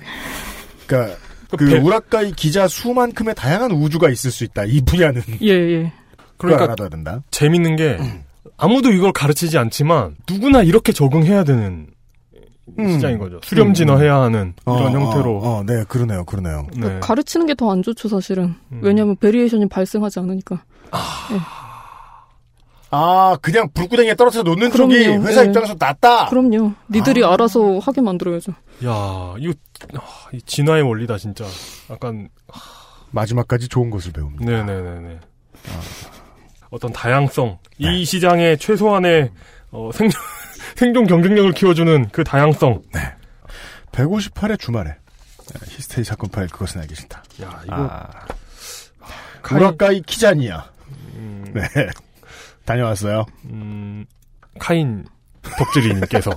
그러니까 0.86 1.18
그 1.58 1.78
우라까이 1.78 2.34
기자 2.34 2.68
수만큼의 2.68 3.36
다양한 3.36 3.72
우주가 3.72 4.10
있을 4.10 4.30
수 4.30 4.44
있다. 4.44 4.66
이 4.66 4.82
분야는. 4.82 5.22
예, 5.42 5.48
예. 5.48 5.94
그걸 6.38 6.58
그러니까 6.58 6.64
알아둬야 6.66 6.90
된다. 6.90 7.24
재밌는 7.32 7.76
게 7.76 7.98
아무도 8.58 8.92
이걸 8.92 9.12
가르치지 9.12 9.58
않지만 9.58 10.18
누구나 10.30 10.64
이렇게 10.64 10.92
적응해야 10.92 11.44
되는 11.44 11.88
시장인 12.78 13.18
거죠. 13.20 13.40
수렴 13.44 13.74
진화해야 13.74 14.16
하는 14.22 14.54
어, 14.66 14.78
이런 14.80 14.96
어, 14.96 15.00
형태로. 15.00 15.38
어, 15.44 15.64
네, 15.66 15.84
그러네요, 15.88 16.24
그러네요. 16.26 16.68
네. 16.76 17.00
가르치는 17.00 17.46
게 17.48 17.54
더 17.54 17.70
안 17.72 17.82
좋죠, 17.84 18.08
사실은. 18.10 18.56
음. 18.72 18.80
왜냐하면 18.84 19.16
variation이 19.18 19.68
발생하지 19.70 20.20
않으니까. 20.20 20.64
아, 22.94 23.38
그냥 23.42 23.70
불구덩이에 23.74 24.16
떨어져 24.16 24.44
놓는 24.44 24.70
그럼요. 24.70 24.92
쪽이 24.94 25.06
회사 25.26 25.44
예. 25.44 25.48
입장에서 25.48 25.76
낫다. 25.80 26.26
그럼요. 26.26 26.74
니들이 26.90 27.24
알아서 27.24 27.80
하게 27.80 28.02
만들어야죠. 28.02 28.52
야, 28.86 29.34
이거 29.40 29.54
아, 29.96 30.02
이 30.34 30.42
진화의 30.42 30.84
원리다 30.84 31.18
진짜. 31.18 31.46
약간 31.90 32.28
마지막까지 33.12 33.70
좋은 33.70 33.90
것을 33.90 34.12
배웁니다. 34.12 34.46
네 34.46 34.64
네 34.64 34.82
네 34.82 35.00
네. 35.00 35.20
어떤 36.70 36.92
다양성, 36.92 37.60
이 37.78 38.04
시장의 38.06 38.58
최소한의 38.58 39.32
어, 39.72 39.90
생존 39.94 40.20
생존 40.82 41.06
경쟁력을 41.06 41.52
키워주는 41.52 42.10
그 42.12 42.24
다양성. 42.24 42.82
158회 43.92 44.60
주말에 44.60 44.96
히스테리 45.68 46.04
사건 46.04 46.32
파일 46.32 46.48
그것은 46.48 46.82
알기 46.82 46.96
싫다. 46.96 47.22
야 47.44 47.62
이거 47.66 47.76
아, 47.76 48.10
우라카이 49.52 50.02
키자니야. 50.02 50.72
네. 51.54 51.62
다녀왔어요. 52.66 53.28
음, 53.52 54.08
카인 54.58 55.06
덕질이님께서 55.44 56.32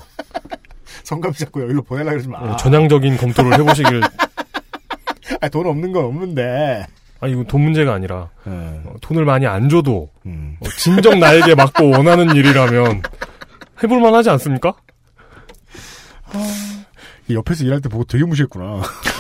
성감 1.05 1.33
잡고 1.33 1.63
여기로 1.63 1.81
보내려 1.81 2.11
그러지 2.11 2.29
마. 2.29 2.41
어, 2.41 2.57
전향적인 2.57 3.17
검토를 3.17 3.59
해보시길. 3.59 4.03
아, 5.41 5.49
돈 5.49 5.67
없는 5.67 5.91
건 5.91 6.05
없는데. 6.05 6.85
아 7.21 7.27
이거 7.29 7.45
돈 7.45 7.63
문제가 7.63 7.95
아니라 7.95 8.29
네. 8.45 8.53
어, 8.85 8.95
돈을 9.01 9.25
많이 9.25 9.47
안 9.47 9.71
줘도 9.71 10.11
음. 10.27 10.59
어, 10.61 10.69
진정 10.77 11.19
나에게 11.19 11.55
맞고 11.55 11.89
원하는 11.89 12.37
일이라면 12.37 13.01
해볼만 13.85 14.15
하지 14.15 14.31
않습니까? 14.31 14.75
이 17.29 17.35
옆에서 17.35 17.65
일할 17.65 17.81
때 17.81 17.89
보고 17.89 18.05
되게 18.05 18.25
무시했구나. 18.25 18.65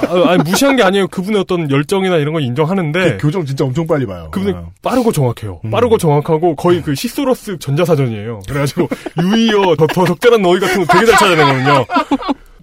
아, 0.09 0.31
아니 0.31 0.43
무시한 0.43 0.77
게 0.77 0.82
아니에요. 0.82 1.09
그분의 1.09 1.41
어떤 1.41 1.70
열정이나 1.70 2.16
이런 2.16 2.35
건 2.35 2.43
인정하는데 2.43 3.16
그 3.16 3.27
교정 3.27 3.47
진짜 3.47 3.65
엄청 3.65 3.86
빨리 3.86 4.05
봐요. 4.05 4.28
그분이 4.31 4.53
어. 4.53 4.73
빠르고 4.82 5.11
정확해요. 5.12 5.61
음. 5.65 5.70
빠르고 5.70 5.97
정확하고 5.97 6.55
거의 6.55 6.82
그 6.82 6.95
시소러스 6.95 7.59
전자사전이에요. 7.59 8.41
그래가지고 8.47 8.89
유이어 9.23 9.77
더, 9.77 9.86
더 9.86 10.05
적절한 10.05 10.43
너희 10.43 10.61
같은 10.61 10.85
거 10.85 10.93
되게 10.93 11.07
잘 11.07 11.19
찾아내거든요. 11.19 11.86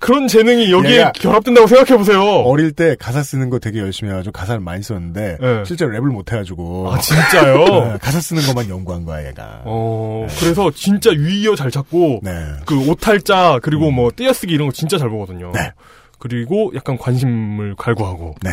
그런 0.01 0.27
재능이 0.27 0.71
여기에 0.71 1.11
결합된다고 1.13 1.67
생각해 1.67 1.95
보세요. 1.95 2.21
어릴 2.21 2.71
때 2.71 2.95
가사 2.99 3.21
쓰는 3.21 3.51
거 3.51 3.59
되게 3.59 3.79
열심히 3.79 4.11
해가지고 4.11 4.33
가사를 4.33 4.59
많이 4.59 4.81
썼는데 4.81 5.37
네. 5.39 5.63
실제로 5.63 5.91
랩을 5.91 6.11
못 6.11 6.31
해가지고 6.31 6.91
아, 6.91 6.97
진짜요? 6.97 7.57
네, 7.93 7.97
가사 8.01 8.19
쓰는 8.19 8.41
것만 8.47 8.67
연구한 8.67 9.05
거야 9.05 9.27
얘가. 9.27 9.61
어, 9.65 10.25
그래서 10.39 10.71
진짜 10.71 11.11
유의어 11.13 11.55
잘 11.55 11.69
찾고, 11.69 12.21
네. 12.23 12.31
그 12.65 12.89
오탈자, 12.89 13.59
그리고 13.61 13.91
뭐 13.91 14.09
띄어쓰기 14.15 14.53
이런 14.53 14.67
거 14.69 14.73
진짜 14.73 14.97
잘 14.97 15.07
보거든요. 15.09 15.51
네. 15.53 15.71
그리고 16.17 16.71
약간 16.75 16.97
관심을 16.97 17.75
갈구하고, 17.75 18.35
네. 18.41 18.49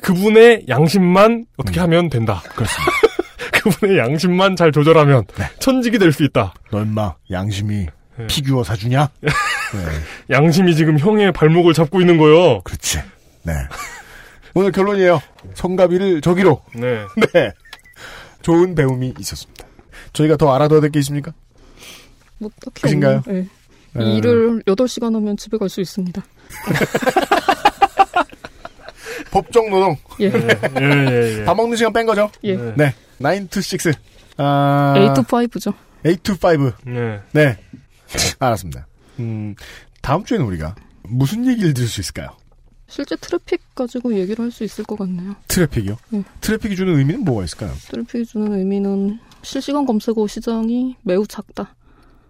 그분의 0.00 0.64
양심만 0.68 1.44
어떻게 1.58 1.78
하면 1.80 2.08
된다. 2.08 2.42
그렇습니다. 2.54 2.92
그분의 3.52 3.98
양심만 3.98 4.56
잘 4.56 4.72
조절하면 4.72 5.24
천직이 5.58 5.98
될 5.98 6.12
수 6.12 6.24
있다. 6.24 6.54
너 6.70 6.80
임마 6.82 7.14
양심이 7.30 7.86
피규어 8.28 8.64
사주냐? 8.64 9.08
네. 9.74 10.34
양심이 10.34 10.74
지금 10.76 10.98
형의 10.98 11.32
발목을 11.32 11.74
잡고 11.74 12.00
있는 12.00 12.18
거요. 12.18 12.60
그렇지. 12.62 12.98
네. 13.42 13.52
오늘 14.54 14.72
결론이에요. 14.72 15.20
성가비를 15.54 16.20
저기로. 16.20 16.62
네. 16.74 17.04
네. 17.32 17.52
좋은 18.42 18.74
배움이 18.74 19.14
있었습니다. 19.18 19.66
저희가 20.12 20.36
더 20.36 20.54
알아둬야 20.54 20.80
될 20.80 20.90
게 20.90 20.98
있습니까? 21.00 21.32
뭐 22.38 22.50
딱히? 22.64 22.94
없네요. 22.94 23.22
네. 23.26 23.46
음. 23.96 24.00
일을 24.02 24.62
8시간 24.66 25.14
하면 25.14 25.36
집에 25.36 25.56
갈 25.58 25.68
수 25.68 25.80
있습니다. 25.80 26.22
법정 29.30 29.68
노동. 29.70 29.96
예. 30.20 30.26
예, 30.26 31.40
예, 31.40 31.44
밥 31.44 31.56
먹는 31.56 31.76
시간 31.76 31.92
뺀 31.92 32.06
거죠? 32.06 32.30
예. 32.44 32.56
네. 32.76 32.94
9 33.20 33.48
to 33.48 33.60
6. 33.62 33.92
아. 34.38 34.94
8 34.96 35.14
to 35.14 35.24
5죠. 35.24 35.74
8 36.02 36.16
to 36.22 36.34
5. 36.36 36.72
네. 36.84 37.20
네. 37.32 37.56
알았습니다. 38.38 38.86
음, 39.18 39.54
다음 40.02 40.24
주에는 40.24 40.44
우리가 40.46 40.74
무슨 41.02 41.46
얘기를 41.46 41.72
들을 41.74 41.88
수 41.88 42.00
있을까요? 42.00 42.28
실제 42.88 43.16
트래픽 43.16 43.74
가지고 43.74 44.14
얘기를 44.16 44.44
할 44.44 44.50
수 44.52 44.62
있을 44.64 44.84
것 44.84 44.96
같네요. 44.98 45.34
트래픽이요? 45.48 45.96
네. 46.10 46.22
트래픽이 46.40 46.76
주는 46.76 46.96
의미는 46.96 47.24
뭐가 47.24 47.44
있을까요? 47.44 47.72
트래픽이 47.88 48.24
주는 48.26 48.52
의미는 48.52 49.18
실시간 49.42 49.86
검색어 49.86 50.26
시장이 50.26 50.96
매우 51.02 51.26
작다. 51.26 51.74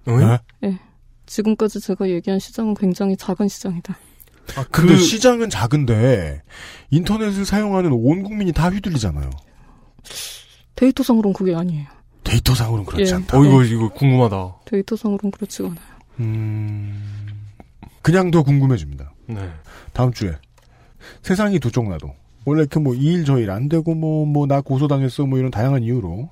네? 0.06 0.38
예. 0.64 0.78
지금까지 1.26 1.80
제가 1.80 2.08
얘기한 2.08 2.38
시장은 2.38 2.74
굉장히 2.74 3.16
작은 3.16 3.48
시장이다. 3.48 3.96
아, 4.56 4.64
근데 4.70 4.96
시장은 4.96 5.50
작은데 5.50 6.42
인터넷을 6.90 7.44
사용하는 7.44 7.90
온 7.92 8.22
국민이 8.22 8.52
다 8.52 8.70
휘둘리잖아요. 8.70 9.28
데이터상으로는 10.76 11.32
그게 11.34 11.54
아니에요. 11.54 11.86
데이터상으로는 12.24 12.84
그렇지 12.86 13.10
예. 13.10 13.16
않다. 13.16 13.38
어, 13.38 13.44
이거, 13.44 13.64
이거 13.64 13.88
궁금하다. 13.92 14.56
데이터상으로는 14.66 15.30
그렇지가 15.32 15.68
않아요. 15.68 15.95
음, 16.20 17.02
그냥 18.02 18.30
더 18.30 18.42
궁금해집니다. 18.42 19.12
네. 19.28 19.50
다음 19.92 20.12
주에 20.12 20.36
세상이 21.22 21.58
두 21.58 21.70
쪽 21.70 21.88
나도 21.88 22.14
원래 22.44 22.60
이렇게 22.62 22.78
뭐이 22.80 22.98
일 23.00 23.24
저 23.24 23.38
일 23.38 23.50
안 23.50 23.68
되고 23.68 23.94
뭐 23.94 24.24
뭐 24.26 24.46
나 24.46 24.60
고소당했어 24.60 25.26
뭐 25.26 25.38
이런 25.38 25.50
다양한 25.50 25.82
이유로 25.82 26.30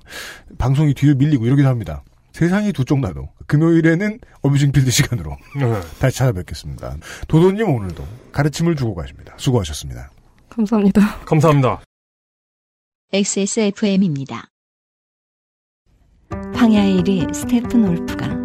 방송이 0.57 0.93
뒤로 0.93 1.15
밀리고 1.15 1.45
이러기도 1.45 1.67
합니다. 1.67 2.03
세상이 2.31 2.73
두 2.73 2.83
쪽 2.85 2.99
나도 2.99 3.29
금요일에는 3.47 4.19
어뷰징 4.41 4.71
필드 4.71 4.91
시간으로 4.91 5.37
네. 5.59 5.81
다시 5.99 6.17
찾아뵙겠습니다. 6.17 6.97
도도님 7.27 7.69
오늘도 7.69 8.05
가르침을 8.31 8.75
주고 8.75 8.95
가십니다. 8.95 9.33
수고하셨습니다. 9.37 10.11
감사합니다. 10.49 11.19
감사합니다. 11.25 11.81
XSFM입니다. 13.13 14.47
황야의 16.55 17.01
이리 17.03 17.33
스테픈울프가 17.33 18.44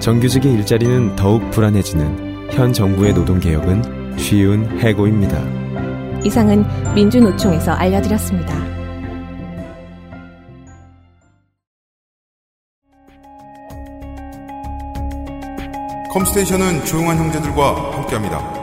정규직의 0.00 0.52
일자리는 0.52 1.16
더욱 1.16 1.50
불안해지는 1.50 2.50
현 2.52 2.72
정부의 2.72 3.12
노동개혁은 3.14 4.18
쉬운 4.18 4.78
해고입니다. 4.78 5.40
이상은 6.24 6.64
민주노총에서 6.94 7.72
알려드렸습니다. 7.72 8.54
컴스테이션은 16.12 16.84
조용한 16.86 17.18
형제들과 17.18 17.96
함께합니다. 17.96 18.56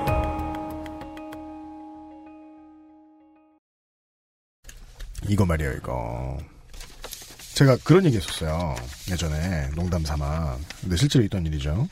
이거 5.30 5.46
말이에요, 5.46 5.74
이거. 5.74 6.38
제가 7.54 7.78
그런 7.84 8.06
얘기 8.06 8.18
했었어요. 8.18 8.76
예전에, 9.12 9.70
농담 9.76 10.04
삼아. 10.04 10.58
근데 10.82 10.96
실제로 10.98 11.24
있던 11.26 11.46
일이죠. 11.46 11.88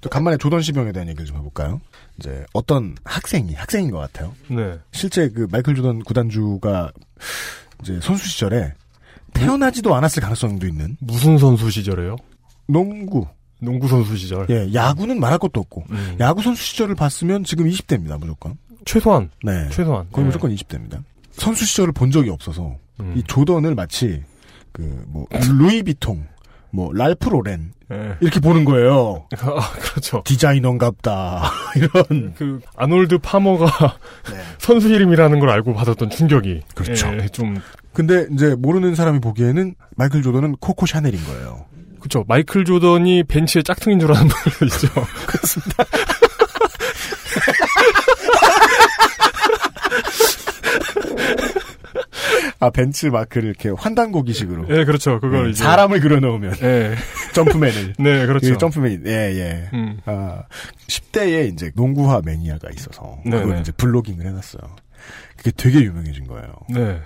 또 0.00 0.10
간만에 0.10 0.36
조던 0.36 0.62
시병에 0.62 0.92
대한 0.92 1.08
얘기를 1.08 1.24
좀 1.26 1.38
해볼까요? 1.38 1.80
이제 2.18 2.44
어떤 2.52 2.96
학생이, 3.04 3.54
학생인 3.54 3.90
것 3.90 3.98
같아요. 3.98 4.34
네. 4.48 4.78
실제 4.92 5.28
그 5.28 5.46
마이클 5.50 5.74
조던 5.74 6.02
구단주가 6.02 6.92
이제 7.82 7.98
선수 8.02 8.28
시절에 8.28 8.74
태어나지도 9.32 9.94
않았을 9.94 10.20
가능성도 10.20 10.66
있는. 10.66 10.96
무슨 11.00 11.38
선수 11.38 11.70
시절에요? 11.70 12.16
농구. 12.66 13.26
농구 13.60 13.86
선수 13.86 14.16
시절. 14.16 14.46
예, 14.50 14.74
야구는 14.74 15.20
말할 15.20 15.38
것도 15.38 15.60
없고. 15.60 15.84
음. 15.90 16.16
야구 16.18 16.42
선수 16.42 16.64
시절을 16.64 16.96
봤으면 16.96 17.44
지금 17.44 17.66
20대입니다, 17.66 18.18
무조건. 18.18 18.58
최소한. 18.84 19.30
네. 19.44 19.68
최소한. 19.70 20.08
거의 20.10 20.24
네. 20.24 20.26
무조건 20.26 20.54
20대입니다. 20.54 21.02
선수 21.32 21.64
시절을 21.64 21.92
본 21.92 22.10
적이 22.10 22.30
없어서 22.30 22.76
음. 23.00 23.14
이 23.16 23.22
조던을 23.22 23.76
마치 23.76 24.22
그 24.72 25.04
뭐 25.06 25.26
루이비통, 25.30 26.26
뭐 26.70 26.92
랄프 26.94 27.28
로렌 27.28 27.72
네. 27.88 28.14
이렇게 28.20 28.40
보는 28.40 28.64
거예요. 28.64 29.26
아, 29.40 29.72
그렇죠. 29.72 30.22
디자이너인갑다 30.24 31.42
이런. 31.76 32.34
그 32.34 32.60
아놀드 32.76 33.18
파머가 33.18 33.66
선수 34.58 34.88
이름이라는 34.88 35.38
걸 35.40 35.50
알고 35.50 35.74
받았던 35.74 36.10
충격이. 36.10 36.48
네. 36.54 36.60
그렇죠. 36.74 37.08
예, 37.20 37.28
좀 37.28 37.56
근데 37.92 38.26
이제 38.32 38.54
모르는 38.54 38.94
사람이 38.94 39.20
보기에는 39.20 39.74
마이클 39.96 40.22
조던은 40.22 40.56
코코 40.60 40.86
샤넬인 40.86 41.22
거예요. 41.24 41.66
그렇죠. 42.00 42.24
마이클 42.26 42.64
조던이 42.64 43.22
벤치의 43.24 43.62
짝퉁인 43.64 44.00
줄 44.00 44.10
아는 44.12 44.26
분들 44.28 44.66
있죠. 44.68 44.88
그렇습니다. 45.26 45.84
아 52.62 52.70
벤츠 52.70 53.06
마크를 53.06 53.48
이렇게 53.48 53.70
환단고기식으로. 53.70 54.66
예, 54.68 54.84
그렇죠. 54.84 55.18
그걸 55.18 55.46
네, 55.46 55.50
이제 55.50 55.64
사람을 55.64 55.98
그려놓으면. 55.98 56.54
예. 56.62 56.94
점프맨을. 57.34 57.94
네, 57.98 58.24
그렇죠. 58.26 58.52
그 58.52 58.56
점프맨이, 58.58 59.00
예, 59.04 59.10
예. 59.10 59.70
음. 59.72 59.98
아, 60.04 60.44
10대에 60.86 61.52
이제 61.52 61.72
농구화 61.74 62.22
매니아가 62.24 62.68
있어서. 62.70 63.18
네, 63.24 63.32
그걸 63.40 63.56
네. 63.56 63.60
이제 63.62 63.72
블로깅을 63.72 64.24
해놨어요. 64.24 64.62
그게 65.36 65.50
되게 65.56 65.80
유명해진 65.80 66.28
거예요. 66.28 66.54
네. 66.68 67.00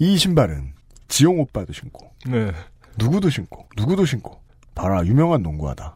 이 0.00 0.18
신발은 0.18 0.72
지용 1.06 1.38
오빠도 1.38 1.72
신고, 1.72 2.10
네. 2.26 2.50
누구도 2.96 3.30
신고, 3.30 3.68
누구도 3.76 4.06
신고, 4.06 4.40
봐라, 4.74 5.04
유명한 5.06 5.40
농구화다. 5.40 5.94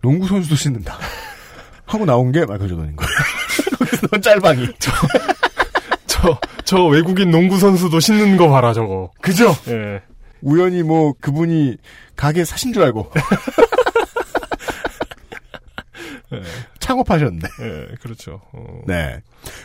농구 0.00 0.26
선수도 0.26 0.56
씻는다. 0.56 0.96
하고 1.84 2.06
나온 2.06 2.32
게 2.32 2.46
마이클 2.46 2.66
조던인 2.66 2.96
거예요. 2.96 3.10
넌 4.10 4.22
짤방이. 4.22 4.68
저, 6.24 6.38
저 6.64 6.86
외국인 6.86 7.30
농구 7.30 7.58
선수도 7.58 8.00
신는 8.00 8.36
거 8.38 8.48
봐라, 8.48 8.72
저거. 8.72 9.10
그죠? 9.20 9.54
예. 9.68 10.00
우연히 10.40 10.82
뭐 10.82 11.12
그분이 11.20 11.76
가게 12.16 12.44
사신 12.44 12.72
줄 12.72 12.82
알고 12.82 13.10
창업하셨는데. 16.80 17.48
예, 17.62 17.94
그렇죠. 18.00 18.40
어. 18.52 18.82
네. 18.86 19.20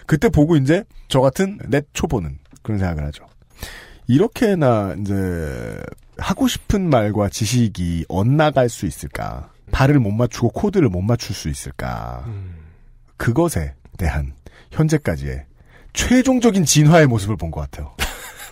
그때 0.05 0.29
보고 0.29 0.55
이제 0.55 0.83
저 1.07 1.21
같은 1.21 1.59
넷 1.67 1.85
초보는 1.93 2.39
그런 2.61 2.79
생각을 2.79 3.05
하죠. 3.07 3.25
이렇게나 4.07 4.95
이제 4.99 5.83
하고 6.17 6.47
싶은 6.47 6.89
말과 6.89 7.29
지식이 7.29 8.05
엇나갈 8.07 8.69
수 8.69 8.85
있을까? 8.85 9.51
발을 9.71 9.99
못 9.99 10.11
맞추고 10.11 10.49
코드를 10.49 10.89
못 10.89 11.01
맞출 11.01 11.35
수 11.35 11.49
있을까? 11.49 12.25
그것에 13.17 13.73
대한 13.97 14.33
현재까지의 14.71 15.45
최종적인 16.07 16.65
진화의 16.65 17.07
모습을 17.07 17.35
본 17.35 17.51
것 17.51 17.61
같아요. 17.61 17.93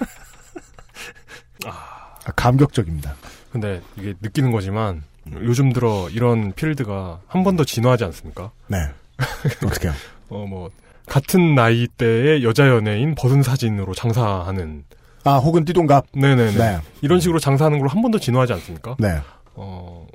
아, 1.66 2.16
감격적입니다. 2.36 3.16
근데 3.52 3.82
이게 3.98 4.14
느끼는 4.22 4.52
거지만 4.52 5.04
요즘 5.32 5.74
들어 5.74 6.10
이런 6.12 6.54
필드가 6.54 7.20
한 7.28 7.44
번 7.44 7.56
더 7.56 7.64
진화하지 7.64 8.04
않습니까? 8.06 8.52
네. 8.68 8.78
어떻게요? 9.66 9.94
어, 10.30 10.46
뭐 10.48 10.70
같은 11.08 11.56
나이 11.56 11.88
대의 11.88 12.44
여자 12.44 12.68
연예인 12.68 13.16
벗은 13.16 13.44
사진으로 13.44 13.94
장사하는 13.94 14.84
아, 15.24 15.38
혹은 15.38 15.66
띠동갑. 15.66 16.08
네네네. 16.14 16.58
네. 16.58 16.80
이런 17.02 17.20
식으로 17.20 17.40
장사하는 17.40 17.80
걸로 17.80 17.90
한 17.90 18.02
번 18.02 18.12
더 18.12 18.20
진화하지 18.20 18.54
않습니까? 18.54 18.96
네. 19.00 19.20
어, 19.56 20.06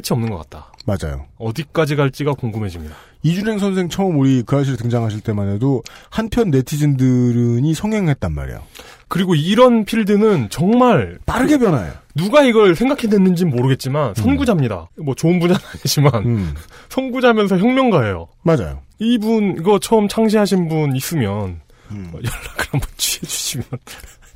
끝이 0.00 0.12
없는 0.12 0.30
것 0.30 0.38
같다. 0.48 0.72
맞아요. 0.86 1.26
어디까지 1.38 1.96
갈지가 1.96 2.34
궁금해집니다. 2.34 2.94
이준행 3.22 3.58
선생 3.58 3.88
처음 3.88 4.18
우리 4.18 4.42
그 4.46 4.56
아실에 4.56 4.76
등장하실 4.76 5.20
때만 5.22 5.52
해도 5.52 5.82
한편 6.08 6.50
네티즌들은이 6.50 7.74
성행했단 7.74 8.32
말이에요. 8.32 8.62
그리고 9.08 9.34
이런 9.34 9.84
필드는 9.84 10.48
정말 10.50 11.18
빠르게 11.26 11.58
변화해요. 11.58 11.92
누가 12.14 12.42
이걸 12.42 12.76
생각해냈는지는 12.76 13.54
모르겠지만 13.54 14.14
선구자입니다. 14.14 14.88
뭐 14.98 15.14
좋은 15.14 15.40
분야는 15.40 15.60
아니지만 15.74 16.54
선구자면서 16.90 17.58
혁명가예요. 17.58 18.28
맞아요. 18.42 18.82
이분 18.98 19.56
이거 19.58 19.78
처음 19.78 20.06
창시하신 20.08 20.68
분 20.68 20.94
있으면 20.94 21.60
뭐 21.88 22.20
연락을 22.22 22.66
한번 22.70 22.88
취해 22.96 23.26
주시면 23.26 23.66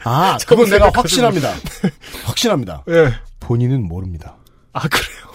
아, 0.05 0.37
참 0.39 0.49
그건 0.49 0.69
내가 0.71 0.91
확신합니다. 0.93 1.53
확신합니다. 2.25 2.83
예. 2.89 3.13
본인은 3.41 3.87
모릅니다. 3.87 4.37
아 4.73 4.89
그래요. 4.89 5.32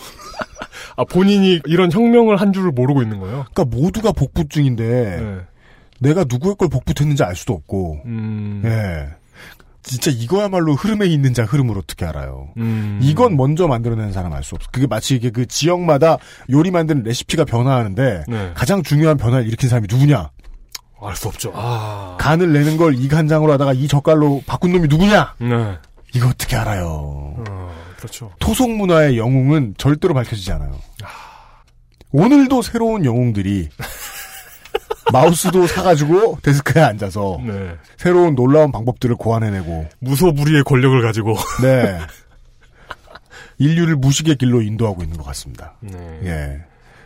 아 0.97 1.03
본인이 1.05 1.61
이런 1.65 1.91
혁명을 1.91 2.37
한 2.37 2.51
줄을 2.51 2.71
모르고 2.71 3.01
있는 3.03 3.19
거예요. 3.19 3.45
그러니까 3.53 3.77
모두가 3.77 4.11
복붙중인데 4.11 4.83
네. 5.21 5.37
내가 5.99 6.25
누구의 6.27 6.55
걸 6.55 6.67
복붙했는지 6.69 7.23
알 7.23 7.35
수도 7.35 7.53
없고. 7.53 8.01
음. 8.05 8.61
예. 8.65 9.07
진짜 9.83 10.11
이거야말로 10.11 10.73
흐름에 10.73 11.05
있는 11.05 11.33
자 11.33 11.45
흐름을 11.45 11.77
어떻게 11.77 12.03
알아요? 12.05 12.49
음. 12.57 12.99
이건 13.01 13.37
먼저 13.37 13.67
만들어내는 13.67 14.11
사람 14.11 14.33
알 14.33 14.43
수 14.43 14.55
없어. 14.55 14.67
그게 14.73 14.85
마치 14.85 15.15
이게 15.15 15.29
그 15.29 15.45
지역마다 15.45 16.17
요리 16.51 16.71
만드는 16.71 17.03
레시피가 17.03 17.45
변화하는데 17.45 18.23
네. 18.27 18.51
가장 18.53 18.83
중요한 18.83 19.15
변화를 19.17 19.47
일으킨 19.47 19.69
사람이 19.69 19.87
누구냐? 19.89 20.29
알 21.01 21.15
수 21.15 21.27
없죠. 21.29 21.51
아. 21.55 22.17
간을 22.19 22.51
내는 22.51 22.75
걸 22.75 22.95
이 22.95 23.07
간장으로 23.07 23.53
하다가 23.53 23.73
이 23.73 23.87
젓갈로 23.87 24.41
바꾼 24.45 24.73
놈이 24.73 24.87
누구냐? 24.89 25.35
네. 25.39 25.77
이거 26.15 26.27
어떻게 26.29 26.55
알아요? 26.57 26.85
어, 26.87 27.66
그렇죠. 27.97 28.31
토속 28.39 28.71
문화의 28.71 29.17
영웅은 29.17 29.75
절대로 29.77 30.13
밝혀지지 30.13 30.51
않아요. 30.53 30.79
오늘도 32.11 32.61
새로운 32.61 33.03
영웅들이 33.05 33.69
마우스도 35.11 35.67
사가지고 35.67 36.39
데스크에 36.41 36.81
앉아서 36.81 37.39
네. 37.45 37.75
새로운 37.97 38.35
놀라운 38.35 38.71
방법들을 38.71 39.15
고안해내고 39.15 39.87
무소불위의 39.99 40.63
권력을 40.63 41.01
가지고 41.01 41.35
네 41.61 41.97
인류를 43.57 43.95
무식의 43.95 44.35
길로 44.35 44.61
인도하고 44.61 45.03
있는 45.03 45.17
것 45.17 45.25
같습니다. 45.25 45.75
네. 45.81 45.97
예. 46.23 46.61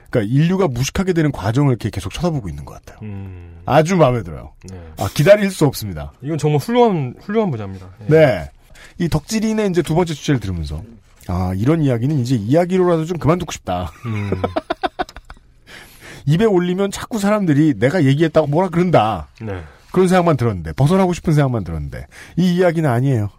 그러니까 0.09 0.33
인류가 0.33 0.67
무식하게 0.67 1.13
되는 1.13 1.31
과정을 1.31 1.71
이렇게 1.71 1.89
계속 1.89 2.11
쳐다보고 2.11 2.49
있는 2.49 2.65
것 2.65 2.73
같아요. 2.73 2.99
음. 3.03 3.61
아주 3.65 3.95
마음에 3.95 4.23
들어요. 4.23 4.53
네. 4.69 4.77
아 4.99 5.07
기다릴 5.13 5.49
수 5.51 5.65
없습니다. 5.65 6.11
이건 6.21 6.37
정말 6.37 6.59
훌륭한 6.59 7.15
훌륭한 7.21 7.49
분야입니다. 7.51 7.87
예. 8.01 8.05
네. 8.07 8.51
이 8.97 9.09
덕질인의 9.09 9.69
이제 9.69 9.81
두 9.81 9.95
번째 9.95 10.13
주제를 10.13 10.39
들으면서 10.39 10.81
아 11.27 11.53
이런 11.55 11.81
이야기는 11.81 12.19
이제 12.19 12.35
이야기로라도 12.35 13.05
좀 13.05 13.17
그만 13.17 13.39
듣고 13.39 13.51
싶다. 13.51 13.91
음. 14.05 14.31
입에 16.25 16.45
올리면 16.45 16.91
자꾸 16.91 17.19
사람들이 17.19 17.75
내가 17.77 18.03
얘기했다고 18.03 18.47
뭐라 18.47 18.69
그런다. 18.69 19.27
네. 19.41 19.63
그런 19.91 20.07
생각만 20.07 20.37
들었는데 20.37 20.73
벗어나고 20.73 21.13
싶은 21.13 21.33
생각만 21.33 21.63
들었는데 21.63 22.05
이 22.37 22.55
이야기는 22.55 22.89
아니에요. 22.89 23.29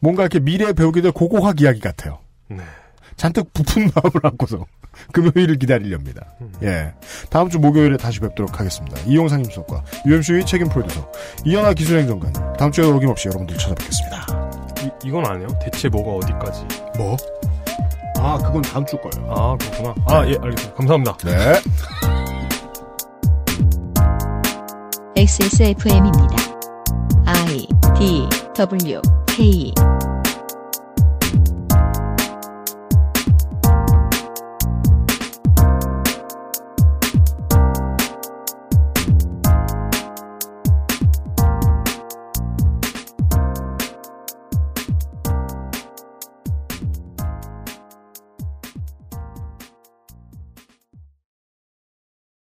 뭔가 0.00 0.22
이렇게 0.22 0.40
미래에 0.40 0.72
배우게 0.72 1.00
될 1.00 1.12
고고학 1.12 1.60
이야기 1.60 1.80
같아요. 1.80 2.18
네. 2.48 2.58
잔뜩 3.16 3.52
부푼 3.52 3.90
마음을 3.94 4.20
안고서 4.22 4.66
금요일을 5.12 5.58
기다리렵니다. 5.58 6.24
예. 6.62 6.92
다음 7.30 7.50
주 7.50 7.58
목요일에 7.58 7.96
다시 7.96 8.20
뵙도록 8.20 8.58
하겠습니다. 8.58 8.98
이용상 9.02 9.40
임수석과 9.40 9.84
UMC의 10.06 10.46
책임 10.46 10.68
프로듀서 10.68 11.10
이현아 11.44 11.74
기술행정관 11.74 12.32
다음 12.56 12.72
주에 12.72 12.84
어김없이 12.86 13.28
여러분들 13.28 13.56
찾아뵙겠습니다. 13.58 14.45
이, 15.04 15.08
이건 15.08 15.26
아니에요. 15.26 15.48
대체 15.60 15.88
뭐가 15.88 16.12
어디까지? 16.12 16.66
뭐? 16.98 17.16
아 18.18 18.38
그건 18.38 18.62
다음 18.62 18.84
주 18.86 18.96
거예요. 18.98 19.30
아 19.32 19.56
그렇구나. 19.56 19.94
아 20.08 20.26
예 20.26 20.36
알겠습니다. 20.42 20.74
감사합니다. 20.74 21.16
네. 21.24 21.60
XSFM입니다. 25.16 26.36
I 27.26 27.66
D 27.98 28.28
W 28.54 29.00
K 29.26 29.72